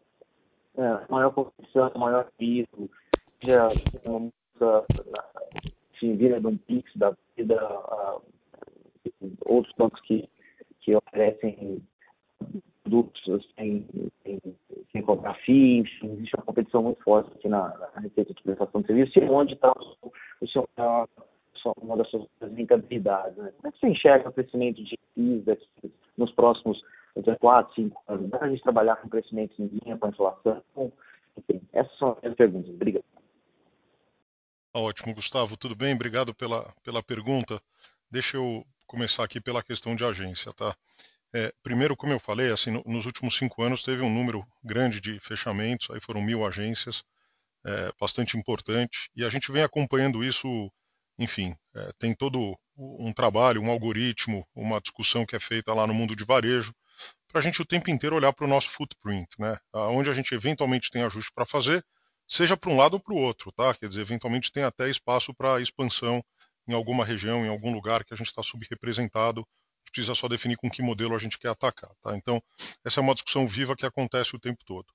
é, 0.76 1.00
maior 1.08 1.32
competição, 1.32 1.92
maior 1.96 2.28
risco, 2.38 2.90
já 3.40 3.68
uma 4.04 4.32
se 6.02 6.12
vira 6.14 6.40
de 6.40 6.46
um 6.48 6.56
PIX 6.56 6.96
da 6.96 7.16
vida, 7.36 7.56
outros 9.48 9.72
bancos 9.78 10.00
que, 10.00 10.28
que 10.80 10.96
oferecem 10.96 11.80
produtos 12.82 13.48
sem, 13.54 13.86
sem, 14.24 14.40
sem 14.90 15.02
cobrar 15.02 15.38
existe 15.46 16.36
uma 16.36 16.44
competição 16.44 16.82
muito 16.82 17.02
forte 17.04 17.30
aqui 17.32 17.48
na, 17.48 17.68
na 17.94 18.00
receita 18.00 18.34
de 18.34 18.42
prestação 18.42 18.80
de 18.80 18.88
serviço, 18.88 19.18
e 19.18 19.22
onde 19.22 19.54
está 19.54 19.72
o, 20.40 20.46
seu, 20.48 20.68
uma 21.80 21.96
das 21.96 22.10
suas 22.10 22.26
rentabilidades. 22.40 23.36
Né? 23.36 23.52
Como 23.56 23.68
é 23.68 23.70
que 23.70 23.78
você 23.78 23.86
enxerga 23.86 24.28
o 24.28 24.32
crescimento 24.32 24.82
de 24.82 24.98
FIIs 25.14 25.44
nos 26.18 26.32
próximos 26.32 26.82
entre 27.14 27.36
4, 27.36 27.74
5 27.74 28.02
anos? 28.08 28.30
Dá 28.30 28.38
a 28.40 28.48
gente 28.48 28.62
trabalhar 28.62 28.96
com 28.96 29.08
crescimento 29.08 29.54
em 29.62 29.66
linha 29.66 29.96
com 29.96 30.08
inflação? 30.08 30.60
Enfim, 31.38 31.62
essas 31.72 31.96
são 31.98 32.18
as 32.20 32.34
perguntas. 32.34 32.74
Obrigado. 32.74 33.04
Ótimo, 34.74 35.14
Gustavo, 35.14 35.54
tudo 35.54 35.74
bem? 35.76 35.94
Obrigado 35.94 36.34
pela, 36.34 36.74
pela 36.82 37.02
pergunta. 37.02 37.60
Deixa 38.10 38.38
eu 38.38 38.66
começar 38.86 39.22
aqui 39.22 39.38
pela 39.38 39.62
questão 39.62 39.94
de 39.94 40.02
agência, 40.02 40.50
tá? 40.54 40.74
É, 41.34 41.52
primeiro, 41.62 41.94
como 41.94 42.14
eu 42.14 42.18
falei, 42.18 42.50
assim, 42.50 42.70
no, 42.70 42.82
nos 42.86 43.04
últimos 43.04 43.36
cinco 43.36 43.62
anos 43.62 43.82
teve 43.82 44.00
um 44.02 44.08
número 44.12 44.46
grande 44.64 44.98
de 44.98 45.20
fechamentos, 45.20 45.90
aí 45.90 46.00
foram 46.00 46.22
mil 46.22 46.46
agências, 46.46 47.04
é, 47.66 47.92
bastante 48.00 48.38
importante, 48.38 49.10
e 49.14 49.24
a 49.24 49.30
gente 49.30 49.52
vem 49.52 49.62
acompanhando 49.62 50.24
isso, 50.24 50.72
enfim, 51.18 51.54
é, 51.74 51.92
tem 51.98 52.14
todo 52.14 52.58
um 52.76 53.12
trabalho, 53.12 53.60
um 53.60 53.70
algoritmo, 53.70 54.46
uma 54.54 54.80
discussão 54.80 55.26
que 55.26 55.36
é 55.36 55.40
feita 55.40 55.74
lá 55.74 55.86
no 55.86 55.92
mundo 55.94 56.16
de 56.16 56.24
varejo, 56.24 56.74
para 57.28 57.40
a 57.40 57.42
gente 57.42 57.60
o 57.60 57.66
tempo 57.66 57.90
inteiro 57.90 58.16
olhar 58.16 58.32
para 58.32 58.46
o 58.46 58.48
nosso 58.48 58.70
footprint, 58.70 59.28
né? 59.38 59.58
Onde 59.72 60.10
a 60.10 60.14
gente 60.14 60.34
eventualmente 60.34 60.90
tem 60.90 61.02
ajuste 61.02 61.30
para 61.34 61.44
fazer, 61.46 61.84
seja 62.32 62.56
para 62.56 62.70
um 62.70 62.76
lado 62.76 62.94
ou 62.94 63.00
para 63.00 63.12
o 63.12 63.18
outro, 63.18 63.52
tá? 63.52 63.74
Quer 63.74 63.88
dizer, 63.88 64.00
eventualmente 64.00 64.50
tem 64.50 64.62
até 64.62 64.88
espaço 64.88 65.34
para 65.34 65.60
expansão 65.60 66.24
em 66.66 66.72
alguma 66.72 67.04
região, 67.04 67.44
em 67.44 67.48
algum 67.48 67.72
lugar 67.72 68.04
que 68.04 68.14
a 68.14 68.16
gente 68.16 68.28
está 68.28 68.42
subrepresentado, 68.42 69.46
precisa 69.84 70.14
só 70.14 70.28
definir 70.28 70.56
com 70.56 70.70
que 70.70 70.80
modelo 70.80 71.14
a 71.14 71.18
gente 71.18 71.38
quer 71.38 71.48
atacar, 71.48 71.90
tá? 72.00 72.16
Então, 72.16 72.42
essa 72.82 73.00
é 73.00 73.02
uma 73.02 73.12
discussão 73.12 73.46
viva 73.46 73.76
que 73.76 73.84
acontece 73.84 74.34
o 74.34 74.38
tempo 74.38 74.64
todo. 74.64 74.86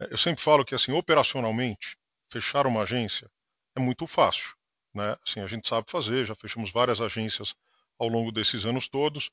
É, 0.00 0.12
eu 0.12 0.18
sempre 0.18 0.40
falo 0.40 0.64
que, 0.64 0.74
assim, 0.74 0.92
operacionalmente, 0.92 1.96
fechar 2.30 2.64
uma 2.66 2.82
agência 2.82 3.28
é 3.76 3.80
muito 3.80 4.06
fácil, 4.06 4.54
né? 4.94 5.16
Assim, 5.26 5.40
a 5.40 5.46
gente 5.48 5.66
sabe 5.66 5.90
fazer, 5.90 6.26
já 6.26 6.34
fechamos 6.36 6.70
várias 6.70 7.00
agências 7.00 7.54
ao 7.98 8.06
longo 8.06 8.30
desses 8.30 8.64
anos 8.64 8.88
todos, 8.88 9.30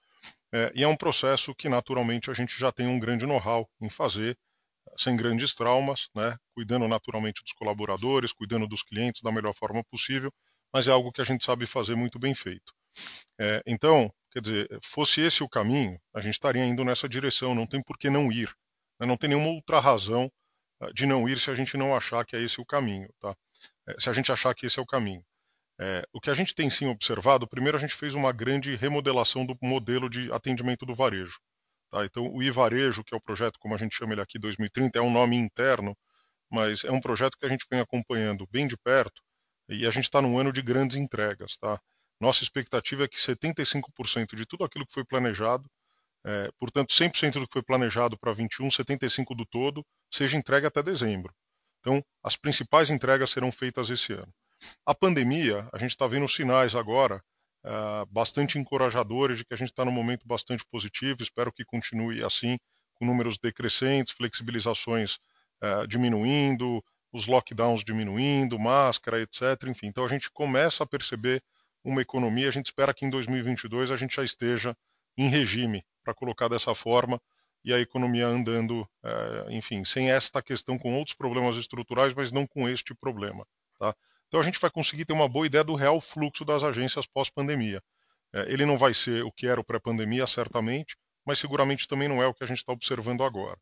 é, 0.51 0.72
e 0.73 0.84
é 0.84 0.88
um 0.88 0.95
processo 0.95 1.53
que 1.53 1.69
naturalmente 1.69 2.31
a 2.31 2.34
gente 2.34 2.57
já 2.59 2.72
tem 2.72 2.88
um 2.88 2.99
grande 2.99 3.27
know-how 3.27 3.69
em 3.80 3.89
fazer, 3.89 4.35
sem 4.97 5.15
grandes 5.15 5.55
traumas, 5.55 6.09
né, 6.15 6.38
cuidando 6.53 6.88
naturalmente 6.88 7.43
dos 7.43 7.53
colaboradores, 7.53 8.34
cuidando 8.34 8.67
dos 8.67 8.84
clientes 8.84 9.22
da 9.22 9.31
melhor 9.31 9.53
forma 9.53 9.84
possível, 9.84 10.31
mas 10.73 10.88
é 10.88 10.91
algo 10.91 11.11
que 11.11 11.22
a 11.22 11.26
gente 11.26 11.43
sabe 11.43 11.65
fazer 11.65 11.95
muito 11.95 12.19
bem 12.19 12.34
feito. 12.34 12.73
É, 13.39 13.61
então, 13.65 14.11
quer 14.31 14.41
dizer, 14.41 14.80
fosse 14.84 15.22
esse 15.22 15.43
o 15.43 15.49
caminho, 15.49 15.99
a 16.13 16.22
gente 16.22 16.34
estaria 16.34 16.65
indo 16.65 16.84
nessa 16.84 17.07
direção, 17.07 17.55
não 17.55 17.67
tem 17.67 17.81
por 17.81 17.97
que 17.97 18.09
não 18.09 18.31
ir. 18.31 18.49
Né, 18.99 19.05
não 19.07 19.17
tem 19.17 19.30
nenhuma 19.30 19.49
outra 19.49 19.80
razão 19.80 20.31
uh, 20.81 20.93
de 20.93 21.05
não 21.05 21.27
ir 21.27 21.39
se 21.39 21.51
a 21.51 21.55
gente 21.55 21.77
não 21.77 21.95
achar 21.95 22.26
que 22.26 22.35
é 22.35 22.41
esse 22.41 22.59
o 22.61 22.65
caminho, 22.65 23.09
tá? 23.19 23.35
É, 23.88 23.99
se 23.99 24.09
a 24.09 24.13
gente 24.13 24.31
achar 24.31 24.53
que 24.55 24.65
esse 24.65 24.80
é 24.80 24.81
o 24.81 24.85
caminho. 24.85 25.23
É, 25.80 26.03
o 26.13 26.22
que 26.22 26.30
a 26.30 26.34
gente 26.34 26.55
tem 26.55 26.69
sim 26.69 26.88
observado, 26.88 27.47
primeiro 27.47 27.77
a 27.77 27.80
gente 27.80 27.93
fez 27.93 28.15
uma 28.15 28.31
grande 28.31 28.76
remodelação 28.76 29.45
do 29.45 29.57
modelo 29.61 30.09
de 30.09 30.31
atendimento 30.31 30.85
do 30.85 30.95
varejo. 30.95 31.38
Tá? 31.95 32.03
Então, 32.03 32.27
o 32.30 32.43
iVarejo, 32.43 33.05
que 33.05 33.13
é 33.13 33.17
o 33.17 33.22
projeto, 33.22 33.57
como 33.57 33.73
a 33.73 33.77
gente 33.77 33.95
chama 33.95 34.11
ele 34.11 34.22
aqui, 34.22 34.38
2030, 34.38 34.99
é 34.99 35.01
um 35.01 35.09
nome 35.09 35.38
interno, 35.38 35.95
mas 36.51 36.84
é 36.84 36.91
um 36.91 36.99
projeto 36.99 37.38
que 37.39 37.45
a 37.45 37.49
gente 37.49 37.65
vem 37.72 37.80
acompanhando 37.80 38.45
bem 38.51 38.67
de 38.67 38.76
perto 38.76 39.22
e 39.69 39.88
a 39.88 39.91
gente 39.91 40.03
está 40.03 40.22
num 40.22 40.38
ano 40.38 40.51
de 40.51 40.61
grandes 40.61 40.97
entregas. 40.97 41.55
Tá? 41.55 41.80
Nossa 42.19 42.43
expectativa 42.43 43.05
é 43.05 43.07
que 43.07 43.15
75% 43.15 44.35
de 44.35 44.45
tudo 44.45 44.65
aquilo 44.65 44.85
que 44.85 44.93
foi 44.93 45.05
planejado, 45.05 45.63
é, 46.26 46.49
portanto, 46.59 46.89
100% 46.89 47.39
do 47.39 47.47
que 47.47 47.53
foi 47.53 47.63
planejado 47.63 48.17
para 48.19 48.34
21, 48.34 48.67
75% 48.67 49.34
do 49.34 49.45
todo, 49.45 49.81
seja 50.11 50.35
entregue 50.35 50.67
até 50.67 50.84
dezembro. 50.84 51.34
Então, 51.80 52.03
as 52.22 52.35
principais 52.35 52.89
entregas 52.89 53.30
serão 53.30 53.53
feitas 53.53 53.89
esse 53.89 54.11
ano. 54.11 54.34
A 54.85 54.93
pandemia, 54.93 55.69
a 55.72 55.77
gente 55.77 55.91
está 55.91 56.05
vendo 56.07 56.27
sinais 56.27 56.76
agora 56.76 57.23
uh, 57.65 58.05
bastante 58.11 58.57
encorajadores 58.59 59.39
de 59.39 59.45
que 59.45 59.53
a 59.53 59.57
gente 59.57 59.71
está 59.71 59.83
num 59.83 59.91
momento 59.91 60.25
bastante 60.25 60.63
positivo. 60.65 61.21
Espero 61.21 61.51
que 61.51 61.65
continue 61.65 62.23
assim, 62.23 62.57
com 62.93 63.05
números 63.05 63.37
decrescentes, 63.37 64.13
flexibilizações 64.13 65.17
uh, 65.63 65.87
diminuindo, 65.87 66.83
os 67.11 67.27
lockdowns 67.27 67.83
diminuindo, 67.83 68.59
máscara, 68.59 69.21
etc. 69.21 69.41
Enfim, 69.67 69.87
então 69.87 70.05
a 70.05 70.07
gente 70.07 70.29
começa 70.31 70.83
a 70.83 70.87
perceber 70.87 71.43
uma 71.83 72.01
economia. 72.01 72.47
A 72.47 72.51
gente 72.51 72.67
espera 72.67 72.93
que 72.93 73.05
em 73.05 73.09
2022 73.09 73.91
a 73.91 73.95
gente 73.95 74.15
já 74.15 74.23
esteja 74.23 74.75
em 75.17 75.29
regime, 75.29 75.83
para 76.03 76.13
colocar 76.13 76.47
dessa 76.47 76.75
forma, 76.75 77.19
e 77.63 77.73
a 77.73 77.79
economia 77.79 78.27
andando, 78.27 78.81
uh, 78.81 79.49
enfim, 79.49 79.83
sem 79.83 80.11
esta 80.11 80.41
questão, 80.41 80.77
com 80.77 80.95
outros 80.95 81.15
problemas 81.15 81.55
estruturais, 81.55 82.13
mas 82.13 82.31
não 82.31 82.45
com 82.45 82.69
este 82.69 82.93
problema. 82.93 83.47
Tá? 83.79 83.95
Então 84.27 84.39
a 84.39 84.43
gente 84.43 84.60
vai 84.60 84.69
conseguir 84.69 85.06
ter 85.06 85.14
uma 85.14 85.30
boa 85.30 85.45
ideia 85.45 85.64
do 85.64 85.76
real 85.76 85.99
fluxo 86.02 86.43
das 86.43 86.64
agências 86.64 87.06
pós-pandemia. 87.06 87.81
É, 88.34 88.52
ele 88.52 88.65
não 88.65 88.77
vai 88.77 88.93
ser 88.93 89.23
o 89.23 89.31
que 89.31 89.47
era 89.47 89.60
o 89.60 89.64
pré-pandemia, 89.64 90.27
certamente, 90.27 90.97
mas 91.26 91.39
seguramente 91.39 91.88
também 91.88 92.07
não 92.07 92.22
é 92.22 92.27
o 92.27 92.34
que 92.34 92.43
a 92.43 92.47
gente 92.47 92.57
está 92.57 92.73
observando 92.73 93.23
agora. 93.23 93.57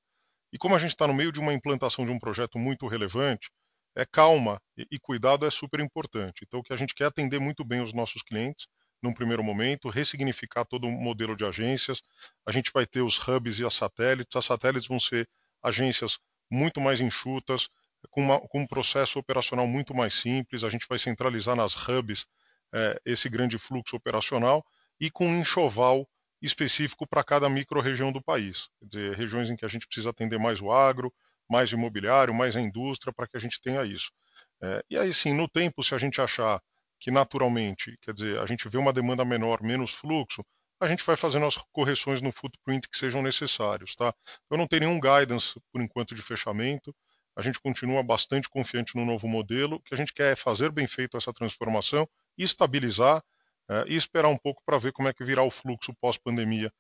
E 0.51 0.57
como 0.57 0.75
a 0.75 0.79
gente 0.79 0.91
está 0.91 1.07
no 1.07 1.13
meio 1.13 1.31
de 1.31 1.39
uma 1.39 1.53
implantação 1.53 2.05
de 2.05 2.11
um 2.11 2.19
projeto 2.19 2.59
muito 2.59 2.87
relevante, 2.87 3.49
é 3.95 4.05
calma 4.05 4.59
e, 4.75 4.99
cuidado 4.99 5.45
é 5.45 5.51
super 5.51 5.79
importante. 5.79 6.43
Então 6.43 6.59
o 6.59 6.63
que 6.63 6.73
a 6.73 6.75
gente 6.75 6.95
quer 6.95 7.05
é 7.05 7.07
atender 7.07 7.39
muito 7.39 7.63
bem 7.63 7.81
os 7.81 7.93
nossos 7.93 8.21
clientes, 8.21 8.67
num 9.01 9.13
primeiro 9.13 9.43
momento, 9.43 9.89
ressignificar 9.89 10.65
todo 10.65 10.87
o 10.87 10.91
modelo 10.91 11.35
de 11.35 11.45
agências. 11.45 12.01
A 12.45 12.51
gente 12.51 12.71
vai 12.73 12.85
ter 12.85 13.01
os 13.01 13.17
hubs 13.27 13.59
e 13.59 13.65
as 13.65 13.73
satélites. 13.73 14.35
As 14.35 14.45
satélites 14.45 14.87
vão 14.87 14.99
ser 14.99 15.27
agências 15.61 16.17
muito 16.49 16.79
mais 16.79 17.01
enxutas, 17.01 17.67
com, 18.13 18.21
uma, 18.21 18.39
com, 18.39 18.61
um 18.61 18.67
processo 18.67 19.17
operacional 19.17 19.65
muito 19.65 19.93
mais 19.93 20.13
simples. 20.13 20.63
A 20.63 20.69
gente 20.69 20.85
vai 20.87 20.99
centralizar 20.99 21.55
nas 21.55 21.75
hubs 21.75 22.25
é, 22.73 22.99
esse 23.05 23.27
grande 23.27 23.57
fluxo 23.57 23.95
operacional 23.95 24.63
e 24.99 25.09
com 25.09 25.25
um 25.25 25.39
enxoval 25.39 26.07
específico 26.39 27.07
para 27.07 27.23
cada 27.23 27.49
micro-região 27.49 28.11
do 28.11 28.21
país. 28.21 28.69
Quer 28.79 28.85
dizer, 28.85 29.15
regiões 29.15 29.49
em 29.49 29.55
que 29.55 29.65
a 29.65 29.67
gente 29.67 29.87
precisa 29.87 30.11
atender 30.11 30.37
mais 30.37 30.61
o 30.61 30.71
agro, 30.71 31.11
mais 31.49 31.71
imobiliário, 31.71 32.33
mais 32.33 32.55
a 32.55 32.61
indústria, 32.61 33.11
para 33.11 33.27
que 33.27 33.35
a 33.35 33.39
gente 33.39 33.59
tenha 33.59 33.83
isso. 33.83 34.11
É, 34.61 34.83
e 34.91 34.97
aí, 34.97 35.13
sim, 35.13 35.33
no 35.33 35.47
tempo, 35.47 35.83
se 35.83 35.95
a 35.95 35.97
gente 35.97 36.21
achar 36.21 36.61
que 36.99 37.09
naturalmente, 37.09 37.97
quer 38.01 38.13
dizer, 38.13 38.39
a 38.39 38.45
gente 38.45 38.69
vê 38.69 38.77
uma 38.77 38.93
demanda 38.93 39.25
menor, 39.25 39.61
menos 39.63 39.91
fluxo, 39.91 40.43
a 40.79 40.87
gente 40.87 41.03
vai 41.03 41.15
fazendo 41.15 41.45
as 41.45 41.57
correções 41.71 42.21
no 42.21 42.31
footprint 42.31 42.87
que 42.87 42.97
sejam 42.97 43.21
necessários, 43.21 43.95
tá? 43.95 44.13
Eu 44.49 44.57
não 44.57 44.67
tenho 44.67 44.81
nenhum 44.81 44.99
guidance, 44.99 45.59
por 45.71 45.81
enquanto, 45.81 46.13
de 46.13 46.21
fechamento, 46.21 46.95
a 47.35 47.41
gente 47.41 47.59
continua 47.59 48.03
bastante 48.03 48.47
confiante 48.49 48.95
no 48.95 49.05
novo 49.05 49.27
modelo. 49.27 49.81
Que 49.81 49.93
a 49.93 49.97
gente 49.97 50.13
quer 50.13 50.33
é 50.33 50.35
fazer 50.35 50.71
bem 50.71 50.87
feito 50.87 51.17
essa 51.17 51.33
transformação, 51.33 52.07
estabilizar 52.37 53.23
é, 53.69 53.85
e 53.87 53.95
esperar 53.95 54.29
um 54.29 54.37
pouco 54.37 54.61
para 54.65 54.77
ver 54.77 54.91
como 54.91 55.07
é 55.07 55.13
que 55.13 55.23
virá 55.23 55.43
o 55.43 55.49
fluxo 55.49 55.93
pós-pandemia. 55.99 56.71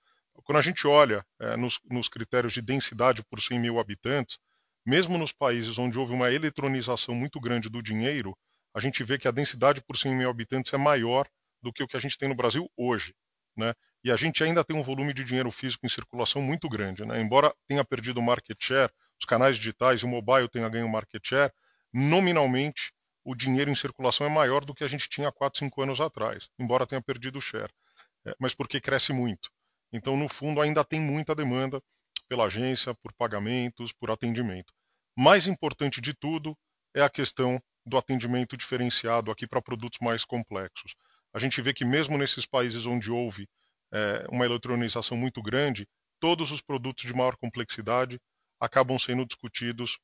Quando 0.43 0.57
a 0.57 0.61
gente 0.61 0.87
olha 0.87 1.25
é, 1.39 1.55
nos, 1.55 1.79
nos, 1.89 2.07
critérios 2.07 2.53
de 2.53 2.61
densidade 2.61 3.23
por 3.23 3.39
100 3.39 3.59
mil 3.59 3.79
habitantes, 3.79 4.37
mesmo 4.85 5.17
nos 5.17 5.31
países 5.31 5.77
onde 5.77 5.97
houve 5.97 6.13
uma 6.13 6.31
eletronização 6.31 7.15
muito 7.15 7.39
grande 7.39 7.69
do 7.69 7.81
dinheiro, 7.81 8.37
a 8.73 8.79
gente 8.79 9.03
vê 9.03 9.17
que 9.17 9.27
a 9.27 9.31
densidade 9.31 9.81
por 9.81 9.95
100 9.95 10.15
mil 10.15 10.29
habitantes 10.29 10.73
é 10.73 10.77
maior 10.77 11.27
do 11.61 11.71
que 11.71 11.83
o 11.83 11.87
que 11.87 11.95
a 11.95 11.99
gente 11.99 12.17
tem 12.17 12.27
no 12.27 12.35
Brasil 12.35 12.69
hoje. 12.75 13.13
Né? 13.55 13.73
E 14.03 14.11
a 14.11 14.15
gente 14.15 14.43
ainda 14.43 14.63
tem 14.63 14.75
um 14.75 14.83
volume 14.83 15.13
de 15.13 15.23
dinheiro 15.23 15.51
físico 15.51 15.85
em 15.85 15.89
circulação 15.89 16.41
muito 16.41 16.67
grande. 16.67 17.05
Né? 17.05 17.21
Embora 17.21 17.53
tenha 17.67 17.85
perdido 17.85 18.21
market 18.21 18.57
share, 18.59 18.91
os 19.23 19.25
canais 19.25 19.55
digitais 19.55 20.03
o 20.03 20.07
mobile 20.07 20.49
tenha 20.49 20.67
ganho 20.67 20.87
market 20.89 21.25
share, 21.25 21.51
nominalmente 21.93 22.91
o 23.23 23.33
dinheiro 23.33 23.71
em 23.71 23.75
circulação 23.75 24.27
é 24.27 24.29
maior 24.29 24.65
do 24.65 24.73
que 24.75 24.83
a 24.83 24.87
gente 24.87 25.07
tinha 25.07 25.29
há 25.29 25.31
4, 25.31 25.59
5 25.59 25.81
anos 25.81 26.01
atrás, 26.01 26.49
embora 26.59 26.85
tenha 26.85 27.01
perdido 27.01 27.39
o 27.39 27.41
share. 27.41 27.71
É, 28.25 28.35
mas 28.37 28.53
porque 28.53 28.81
cresce 28.81 29.13
muito. 29.13 29.49
Então, 29.93 30.17
no 30.17 30.27
fundo, 30.27 30.59
ainda 30.59 30.83
tem 30.83 30.99
muita 30.99 31.33
demanda 31.33 31.81
pela 32.27 32.45
agência, 32.45 32.93
por 32.95 33.13
pagamentos, 33.13 33.93
por 33.93 34.11
atendimento. 34.11 34.73
Mais 35.17 35.47
importante 35.47 36.01
de 36.01 36.13
tudo 36.13 36.57
é 36.93 37.01
a 37.01 37.09
questão 37.09 37.61
do 37.85 37.97
atendimento 37.97 38.57
diferenciado 38.57 39.31
aqui 39.31 39.47
para 39.47 39.61
produtos 39.61 39.99
mais 40.01 40.25
complexos. 40.25 40.95
A 41.33 41.39
gente 41.39 41.61
vê 41.61 41.73
que 41.73 41.85
mesmo 41.85 42.17
nesses 42.17 42.45
países 42.45 42.85
onde 42.85 43.09
houve 43.09 43.47
é, 43.93 44.25
uma 44.29 44.45
eletronização 44.45 45.15
muito 45.15 45.41
grande, 45.41 45.87
todos 46.19 46.51
os 46.51 46.61
produtos 46.61 47.05
de 47.05 47.13
maior 47.13 47.37
complexidade 47.37 48.19
acabam 48.63 48.97
sendo 48.97 49.25
discutidos 49.25 49.99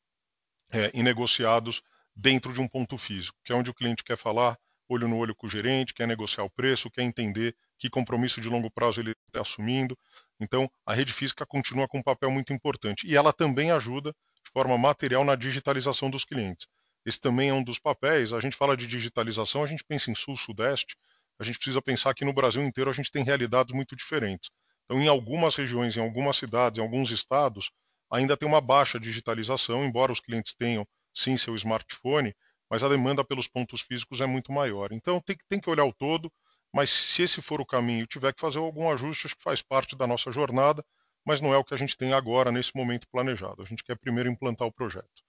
é, 0.69 0.91
e 0.93 1.01
negociados 1.01 1.81
dentro 2.13 2.51
de 2.51 2.59
um 2.59 2.67
ponto 2.67 2.97
físico, 2.97 3.37
que 3.43 3.53
é 3.53 3.55
onde 3.55 3.69
o 3.69 3.73
cliente 3.73 4.03
quer 4.03 4.17
falar 4.17 4.57
olho 4.89 5.07
no 5.07 5.17
olho 5.17 5.33
com 5.33 5.47
o 5.47 5.49
gerente, 5.49 5.93
quer 5.93 6.07
negociar 6.07 6.43
o 6.43 6.49
preço, 6.49 6.89
quer 6.89 7.03
entender 7.03 7.55
que 7.77 7.89
compromisso 7.89 8.41
de 8.41 8.49
longo 8.49 8.69
prazo 8.69 8.99
ele 8.99 9.13
está 9.27 9.41
assumindo. 9.41 9.97
Então, 10.39 10.69
a 10.85 10.93
rede 10.93 11.13
física 11.13 11.45
continua 11.45 11.87
com 11.87 11.99
um 11.99 12.03
papel 12.03 12.29
muito 12.31 12.51
importante 12.51 13.07
e 13.07 13.15
ela 13.15 13.31
também 13.31 13.71
ajuda 13.71 14.11
de 14.43 14.51
forma 14.51 14.77
material 14.77 15.23
na 15.23 15.35
digitalização 15.35 16.09
dos 16.09 16.25
clientes. 16.25 16.67
Esse 17.05 17.21
também 17.21 17.49
é 17.49 17.53
um 17.53 17.63
dos 17.63 17.79
papéis. 17.79 18.33
A 18.33 18.41
gente 18.41 18.57
fala 18.57 18.75
de 18.75 18.87
digitalização, 18.87 19.63
a 19.63 19.67
gente 19.67 19.85
pensa 19.85 20.11
em 20.11 20.15
sul-sudeste, 20.15 20.97
a 21.39 21.43
gente 21.45 21.57
precisa 21.57 21.81
pensar 21.81 22.13
que 22.13 22.25
no 22.25 22.33
Brasil 22.33 22.61
inteiro 22.61 22.89
a 22.89 22.93
gente 22.93 23.11
tem 23.11 23.23
realidades 23.23 23.73
muito 23.73 23.95
diferentes. 23.95 24.49
Então, 24.83 24.99
em 24.99 25.07
algumas 25.07 25.55
regiões, 25.55 25.95
em 25.95 26.01
algumas 26.01 26.35
cidades, 26.35 26.79
em 26.79 26.81
alguns 26.81 27.11
estados, 27.11 27.71
ainda 28.11 28.35
tem 28.35 28.47
uma 28.47 28.61
baixa 28.61 28.99
digitalização, 28.99 29.85
embora 29.85 30.11
os 30.11 30.19
clientes 30.19 30.53
tenham 30.53 30.87
sim 31.13 31.37
seu 31.37 31.55
smartphone, 31.55 32.35
mas 32.69 32.83
a 32.83 32.89
demanda 32.89 33.23
pelos 33.23 33.47
pontos 33.47 33.81
físicos 33.81 34.21
é 34.21 34.25
muito 34.25 34.51
maior. 34.51 34.91
Então, 34.91 35.19
tem, 35.19 35.37
tem 35.47 35.59
que 35.59 35.69
olhar 35.69 35.85
o 35.85 35.93
todo, 35.93 36.31
mas 36.73 36.89
se 36.89 37.23
esse 37.23 37.41
for 37.41 37.59
o 37.59 37.65
caminho 37.65 38.05
tiver 38.05 38.33
que 38.33 38.41
fazer 38.41 38.59
algum 38.59 38.89
ajuste, 38.91 39.25
acho 39.25 39.35
que 39.35 39.43
faz 39.43 39.61
parte 39.61 39.95
da 39.95 40.05
nossa 40.05 40.31
jornada, 40.31 40.83
mas 41.25 41.41
não 41.41 41.53
é 41.53 41.57
o 41.57 41.63
que 41.63 41.73
a 41.73 41.77
gente 41.77 41.97
tem 41.97 42.13
agora, 42.13 42.51
nesse 42.51 42.75
momento 42.75 43.07
planejado. 43.11 43.61
A 43.61 43.65
gente 43.65 43.83
quer 43.83 43.97
primeiro 43.97 44.29
implantar 44.29 44.67
o 44.67 44.71
projeto. 44.71 45.23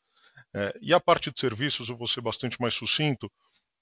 É, 0.55 0.75
e 0.81 0.93
a 0.93 1.01
parte 1.01 1.31
de 1.31 1.39
serviços, 1.39 1.89
eu 1.89 1.97
vou 1.97 2.07
ser 2.07 2.21
bastante 2.21 2.61
mais 2.61 2.75
sucinto. 2.75 3.31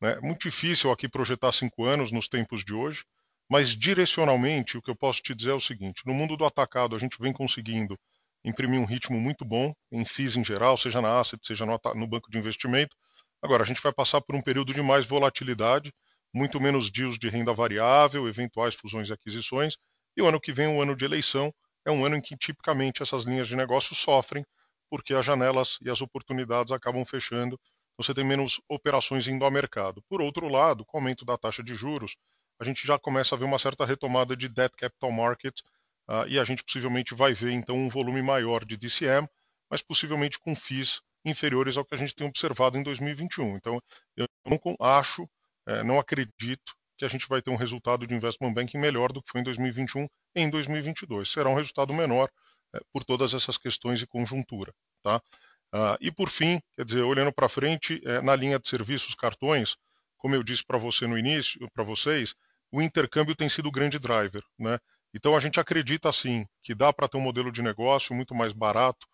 É 0.01 0.20
muito 0.20 0.49
difícil 0.49 0.91
aqui 0.91 1.09
projetar 1.09 1.53
cinco 1.53 1.85
anos 1.85 2.12
nos 2.12 2.29
tempos 2.29 2.65
de 2.65 2.73
hoje, 2.73 3.05
mas 3.51 3.70
direcionalmente 3.70 4.77
o 4.77 4.83
que 4.83 4.91
eu 4.91 4.97
posso 4.97 5.20
te 5.23 5.35
dizer 5.35 5.51
é 5.51 5.55
o 5.55 5.61
seguinte: 5.61 6.03
no 6.07 6.15
mundo 6.15 6.37
do 6.37 6.45
atacado, 6.45 6.95
a 6.95 6.99
gente 6.99 7.20
vem 7.20 7.33
conseguindo 7.33 7.99
imprimir 8.44 8.81
um 8.81 8.85
ritmo 8.85 9.20
muito 9.20 9.44
bom 9.44 9.73
em 9.90 10.05
FIIs 10.05 10.36
em 10.36 10.44
geral, 10.44 10.77
seja 10.77 11.01
na 11.01 11.20
asset, 11.20 11.44
seja 11.47 11.66
no, 11.66 11.78
no 11.94 12.06
banco 12.06 12.31
de 12.31 12.39
investimento. 12.39 12.97
Agora, 13.43 13.62
a 13.62 13.66
gente 13.66 13.82
vai 13.82 13.93
passar 13.93 14.20
por 14.20 14.35
um 14.35 14.43
período 14.43 14.73
de 14.73 14.82
mais 14.82 15.06
volatilidade, 15.06 15.93
muito 16.32 16.60
menos 16.60 16.90
deals 16.90 17.19
de 17.19 17.28
renda 17.28 17.52
variável, 17.52 18.28
eventuais 18.28 18.74
fusões 18.74 19.09
e 19.09 19.12
aquisições, 19.12 19.77
e 20.16 20.23
o 20.23 20.27
ano 20.27 20.40
que 20.40 20.52
vem, 20.52 20.66
o 20.66 20.82
ano 20.82 20.97
de 20.97 21.05
eleição, 21.05 21.52
é 21.85 21.90
um 21.90 22.05
ano 22.05 22.16
em 22.16 22.20
que 22.20 22.36
tipicamente 22.36 23.02
essas 23.02 23.24
linhas 23.24 23.48
de 23.48 23.56
negócio 23.56 23.94
sofrem, 23.94 24.44
porque 24.90 25.15
as 25.15 25.24
janelas 25.24 25.78
e 25.82 25.90
as 25.90 26.01
oportunidades 26.01 26.73
acabam 26.73 27.05
fechando, 27.05 27.59
você 27.97 28.15
tem 28.15 28.24
menos 28.24 28.60
operações 28.69 29.27
indo 29.27 29.44
ao 29.44 29.51
mercado. 29.51 30.02
Por 30.09 30.20
outro 30.20 30.48
lado, 30.48 30.85
com 30.85 30.98
o 30.98 31.01
aumento 31.01 31.24
da 31.24 31.36
taxa 31.36 31.62
de 31.62 31.74
juros, 31.74 32.16
a 32.60 32.65
gente 32.65 32.86
já 32.86 32.98
começa 32.98 33.35
a 33.35 33.39
ver 33.39 33.44
uma 33.44 33.59
certa 33.59 33.85
retomada 33.85 34.36
de 34.36 34.48
debt 34.48 34.77
capital 34.77 35.10
market 35.12 35.60
uh, 36.09 36.26
e 36.28 36.39
a 36.39 36.44
gente 36.44 36.62
possivelmente 36.62 37.14
vai 37.14 37.35
ver 37.35 37.52
então 37.52 37.76
um 37.76 37.89
volume 37.89 38.22
maior 38.22 38.64
de 38.64 38.76
DCM, 38.76 39.28
mas 39.70 39.82
possivelmente 39.82 40.39
com 40.39 40.55
FIIs 40.55 41.01
inferiores 41.24 41.76
ao 41.76 41.85
que 41.85 41.94
a 41.94 41.98
gente 41.98 42.14
tem 42.14 42.26
observado 42.26 42.78
em 42.78 42.82
2021. 42.82 43.56
Então, 43.56 43.80
eu 44.16 44.26
não 44.47 44.59
acho, 44.80 45.28
é, 45.66 45.82
não 45.82 45.98
acredito 45.98 46.74
que 46.97 47.05
a 47.05 47.09
gente 47.09 47.28
vai 47.28 47.43
ter 47.43 47.51
um 47.51 47.56
resultado 47.56 48.06
de 48.06 48.14
investment 48.14 48.52
banking 48.52 48.78
melhor 48.78 49.12
do 49.12 49.22
que 49.22 49.30
foi 49.30 49.40
em 49.40 49.44
2021 49.44 50.06
em 50.35 50.51
2022. 50.51 51.30
Será 51.30 51.48
um 51.48 51.55
resultado 51.55 51.93
menor 51.93 52.28
é, 52.74 52.80
por 52.93 53.05
todas 53.05 53.35
essas 53.35 53.56
questões 53.56 54.01
de 54.01 54.06
conjuntura. 54.06 54.72
Tá? 55.02 55.20
Uh, 55.74 55.97
e 56.01 56.10
por 56.10 56.30
fim, 56.30 56.60
quer 56.76 56.85
dizer, 56.85 57.02
olhando 57.02 57.32
para 57.32 57.48
frente, 57.48 58.01
é, 58.05 58.22
na 58.22 58.35
linha 58.35 58.59
de 58.59 58.66
serviços 58.66 59.14
cartões, 59.14 59.76
como 60.16 60.35
eu 60.35 60.43
disse 60.43 60.64
para 60.64 60.78
você 60.78 61.06
no 61.06 61.18
início, 61.18 61.60
para 61.72 61.85
vocês, 61.85 62.35
o 62.72 62.82
intercâmbio 62.82 63.36
tem 63.36 63.48
sido 63.48 63.68
o 63.68 63.72
grande 63.72 63.98
driver, 63.98 64.43
né? 64.59 64.78
Então 65.14 65.36
a 65.36 65.40
gente 65.40 65.59
acredita 65.59 66.09
assim 66.09 66.47
que 66.62 66.74
dá 66.74 66.93
para 66.93 67.09
ter 67.09 67.16
um 67.16 67.20
modelo 67.20 67.51
de 67.51 67.62
negócio 67.62 68.14
muito 68.14 68.35
mais 68.35 68.52
barato, 68.52 69.06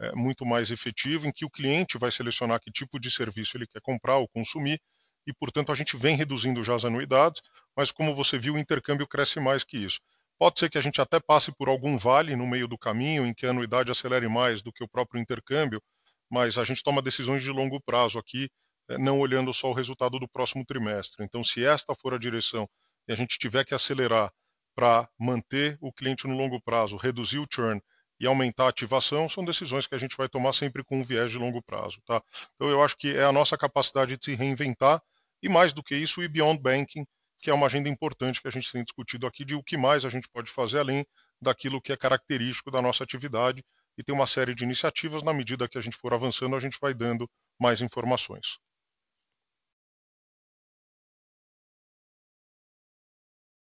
é, 0.00 0.12
muito 0.12 0.44
mais 0.44 0.70
efetivo, 0.70 1.26
em 1.26 1.32
que 1.32 1.44
o 1.44 1.50
cliente 1.50 1.98
vai 1.98 2.10
selecionar 2.10 2.60
que 2.60 2.70
tipo 2.70 2.98
de 2.98 3.10
serviço 3.10 3.56
ele 3.56 3.66
quer 3.66 3.80
comprar 3.80 4.16
ou 4.16 4.28
consumir, 4.28 4.80
e 5.26 5.32
portanto 5.32 5.70
a 5.70 5.74
gente 5.74 5.96
vem 5.96 6.16
reduzindo 6.16 6.62
já 6.64 6.74
as 6.74 6.84
anuidades, 6.84 7.40
mas 7.76 7.92
como 7.92 8.14
você 8.14 8.38
viu, 8.38 8.54
o 8.54 8.58
intercâmbio 8.58 9.06
cresce 9.06 9.38
mais 9.38 9.62
que 9.62 9.76
isso. 9.76 10.00
Pode 10.38 10.58
ser 10.58 10.68
que 10.70 10.78
a 10.78 10.80
gente 10.80 11.00
até 11.00 11.20
passe 11.20 11.52
por 11.52 11.68
algum 11.68 11.96
vale 11.96 12.34
no 12.34 12.46
meio 12.46 12.66
do 12.66 12.76
caminho, 12.76 13.24
em 13.24 13.32
que 13.32 13.46
a 13.46 13.50
anuidade 13.50 13.92
acelere 13.92 14.28
mais 14.28 14.62
do 14.62 14.72
que 14.72 14.82
o 14.82 14.88
próprio 14.88 15.20
intercâmbio, 15.20 15.80
mas 16.28 16.58
a 16.58 16.64
gente 16.64 16.82
toma 16.82 17.02
decisões 17.02 17.42
de 17.42 17.50
longo 17.50 17.80
prazo 17.80 18.18
aqui, 18.18 18.48
é, 18.88 18.98
não 18.98 19.20
olhando 19.20 19.52
só 19.54 19.70
o 19.70 19.74
resultado 19.74 20.18
do 20.18 20.28
próximo 20.28 20.64
trimestre. 20.64 21.24
Então, 21.24 21.44
se 21.44 21.64
esta 21.64 21.94
for 21.94 22.14
a 22.14 22.18
direção 22.18 22.68
e 23.06 23.12
a 23.12 23.14
gente 23.14 23.38
tiver 23.38 23.64
que 23.64 23.74
acelerar 23.74 24.32
para 24.74 25.08
manter 25.18 25.78
o 25.80 25.92
cliente 25.92 26.26
no 26.26 26.36
longo 26.36 26.60
prazo, 26.60 26.96
reduzir 26.96 27.38
o 27.38 27.46
churn 27.52 27.80
e 28.18 28.26
aumentar 28.26 28.66
a 28.66 28.68
ativação, 28.68 29.28
são 29.28 29.44
decisões 29.44 29.86
que 29.86 29.94
a 29.94 29.98
gente 29.98 30.16
vai 30.16 30.28
tomar 30.28 30.52
sempre 30.52 30.84
com 30.84 31.00
um 31.00 31.02
viés 31.02 31.32
de 31.32 31.38
longo 31.38 31.60
prazo. 31.62 32.00
Tá? 32.06 32.22
Então, 32.54 32.68
eu 32.68 32.82
acho 32.82 32.96
que 32.96 33.16
é 33.16 33.24
a 33.24 33.32
nossa 33.32 33.58
capacidade 33.58 34.16
de 34.16 34.24
se 34.24 34.34
reinventar 34.34 35.02
e, 35.42 35.48
mais 35.48 35.72
do 35.72 35.82
que 35.82 35.96
isso, 35.96 36.22
o 36.22 36.28
Beyond 36.28 36.60
Banking, 36.60 37.04
que 37.42 37.50
é 37.50 37.54
uma 37.54 37.66
agenda 37.66 37.88
importante 37.88 38.40
que 38.40 38.46
a 38.46 38.52
gente 38.52 38.70
tem 38.70 38.84
discutido 38.84 39.26
aqui 39.26 39.44
de 39.44 39.56
o 39.56 39.62
que 39.62 39.76
mais 39.76 40.04
a 40.04 40.08
gente 40.08 40.28
pode 40.28 40.50
fazer 40.50 40.78
além 40.78 41.04
daquilo 41.40 41.82
que 41.82 41.92
é 41.92 41.96
característico 41.96 42.70
da 42.70 42.80
nossa 42.80 43.02
atividade 43.02 43.64
e 43.98 44.04
tem 44.04 44.14
uma 44.14 44.26
série 44.26 44.54
de 44.54 44.62
iniciativas. 44.62 45.24
Na 45.24 45.34
medida 45.34 45.68
que 45.68 45.76
a 45.76 45.80
gente 45.80 45.96
for 45.96 46.14
avançando, 46.14 46.54
a 46.54 46.60
gente 46.60 46.78
vai 46.80 46.94
dando 46.94 47.28
mais 47.60 47.80
informações. 47.80 48.58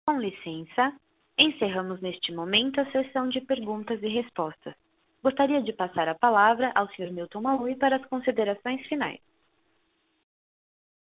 Com 0.10 0.20
licença, 0.20 0.92
encerramos 1.38 2.02
neste 2.02 2.32
momento 2.32 2.82
a 2.82 2.92
sessão 2.92 3.30
de 3.30 3.42
perguntas 3.42 4.02
e 4.02 4.08
respostas. 4.08 4.74
Gostaria 5.22 5.62
de 5.62 5.72
passar 5.72 6.10
a 6.10 6.16
palavra 6.16 6.72
ao 6.74 6.88
Sr. 6.96 7.12
Milton 7.12 7.42
Malui 7.42 7.76
para 7.76 7.98
as 7.98 8.06
considerações 8.08 8.84
finais. 8.88 9.20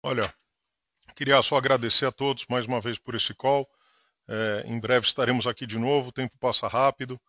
Olha, 0.02 0.24
queria 1.16 1.40
só 1.44 1.56
agradecer 1.56 2.08
a 2.08 2.12
todos 2.12 2.48
mais 2.50 2.66
uma 2.66 2.82
vez 2.82 2.98
por 2.98 3.14
esse 3.14 3.32
call. 3.36 3.70
É, 4.28 4.64
em 4.66 4.80
breve 4.80 5.06
estaremos 5.06 5.46
aqui 5.46 5.68
de 5.68 5.78
novo, 5.78 6.10
o 6.10 6.12
tempo 6.12 6.36
passa 6.40 6.68
rápido. 6.68 7.22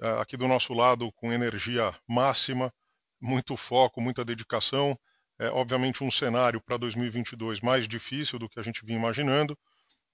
É, 0.00 0.18
aqui 0.18 0.34
do 0.34 0.48
nosso 0.48 0.72
lado, 0.72 1.12
com 1.12 1.30
energia 1.30 1.94
máxima, 2.08 2.72
muito 3.20 3.54
foco, 3.54 4.00
muita 4.00 4.24
dedicação. 4.24 4.98
É, 5.38 5.50
obviamente, 5.50 6.02
um 6.02 6.10
cenário 6.10 6.58
para 6.58 6.78
2022 6.78 7.60
mais 7.60 7.86
difícil 7.86 8.38
do 8.38 8.48
que 8.48 8.58
a 8.58 8.62
gente 8.62 8.82
vinha 8.82 8.98
imaginando 8.98 9.54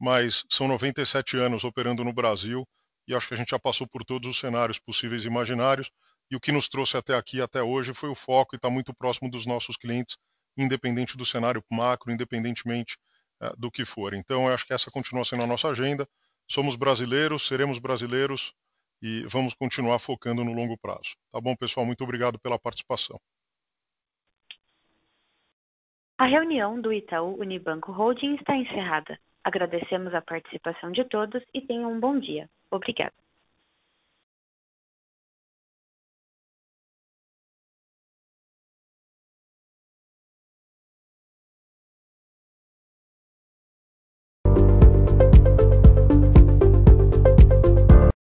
mas 0.01 0.45
são 0.49 0.69
97 0.69 1.37
anos 1.37 1.65
operando 1.65 2.05
no 2.05 2.13
Brasil 2.13 2.67
e 3.09 3.15
acho 3.15 3.27
que 3.27 3.35
a 3.35 3.37
gente 3.37 3.51
já 3.51 3.59
passou 3.59 3.87
por 3.89 4.05
todos 4.05 4.29
os 4.29 4.39
cenários 4.39 4.79
possíveis 4.79 5.25
e 5.25 5.29
imaginários. 5.29 5.91
E 6.31 6.37
o 6.37 6.41
que 6.41 6.53
nos 6.53 6.69
trouxe 6.69 6.99
até 6.99 7.15
aqui, 7.17 7.41
até 7.41 7.63
hoje, 7.63 7.95
foi 7.95 8.11
o 8.11 8.15
foco 8.15 8.55
e 8.55 8.57
está 8.57 8.69
muito 8.69 8.95
próximo 8.95 9.31
dos 9.31 9.47
nossos 9.47 9.79
clientes, 9.79 10.19
independente 10.59 11.17
do 11.17 11.25
cenário 11.25 11.65
macro, 11.71 12.13
independentemente 12.13 12.99
uh, 13.43 13.59
do 13.59 13.71
que 13.71 13.83
for. 13.87 14.13
Então, 14.13 14.47
eu 14.47 14.53
acho 14.53 14.67
que 14.67 14.75
essa 14.75 14.91
continua 14.91 15.25
sendo 15.25 15.43
a 15.43 15.47
nossa 15.47 15.71
agenda. 15.71 16.07
Somos 16.47 16.77
brasileiros, 16.77 17.47
seremos 17.47 17.79
brasileiros 17.79 18.53
e 19.01 19.25
vamos 19.27 19.55
continuar 19.55 19.99
focando 19.99 20.45
no 20.45 20.53
longo 20.53 20.77
prazo. 20.77 21.17
Tá 21.33 21.41
bom, 21.41 21.57
pessoal? 21.57 21.87
Muito 21.87 22.05
obrigado 22.05 22.39
pela 22.39 22.59
participação. 22.59 23.19
A 26.19 26.27
reunião 26.27 26.79
do 26.79 26.93
Itaú 26.93 27.41
Unibanco 27.41 27.91
Holding 27.91 28.35
está 28.35 28.55
encerrada. 28.55 29.19
Agradecemos 29.45 30.15
a 30.15 30.23
participação 30.23 30.93
de 30.93 31.05
todos 31.05 31.43
e 31.55 31.61
tenham 31.61 31.93
um 31.93 32.01
bom 32.01 32.19
dia. 32.19 32.49
Obrigada. 32.71 33.15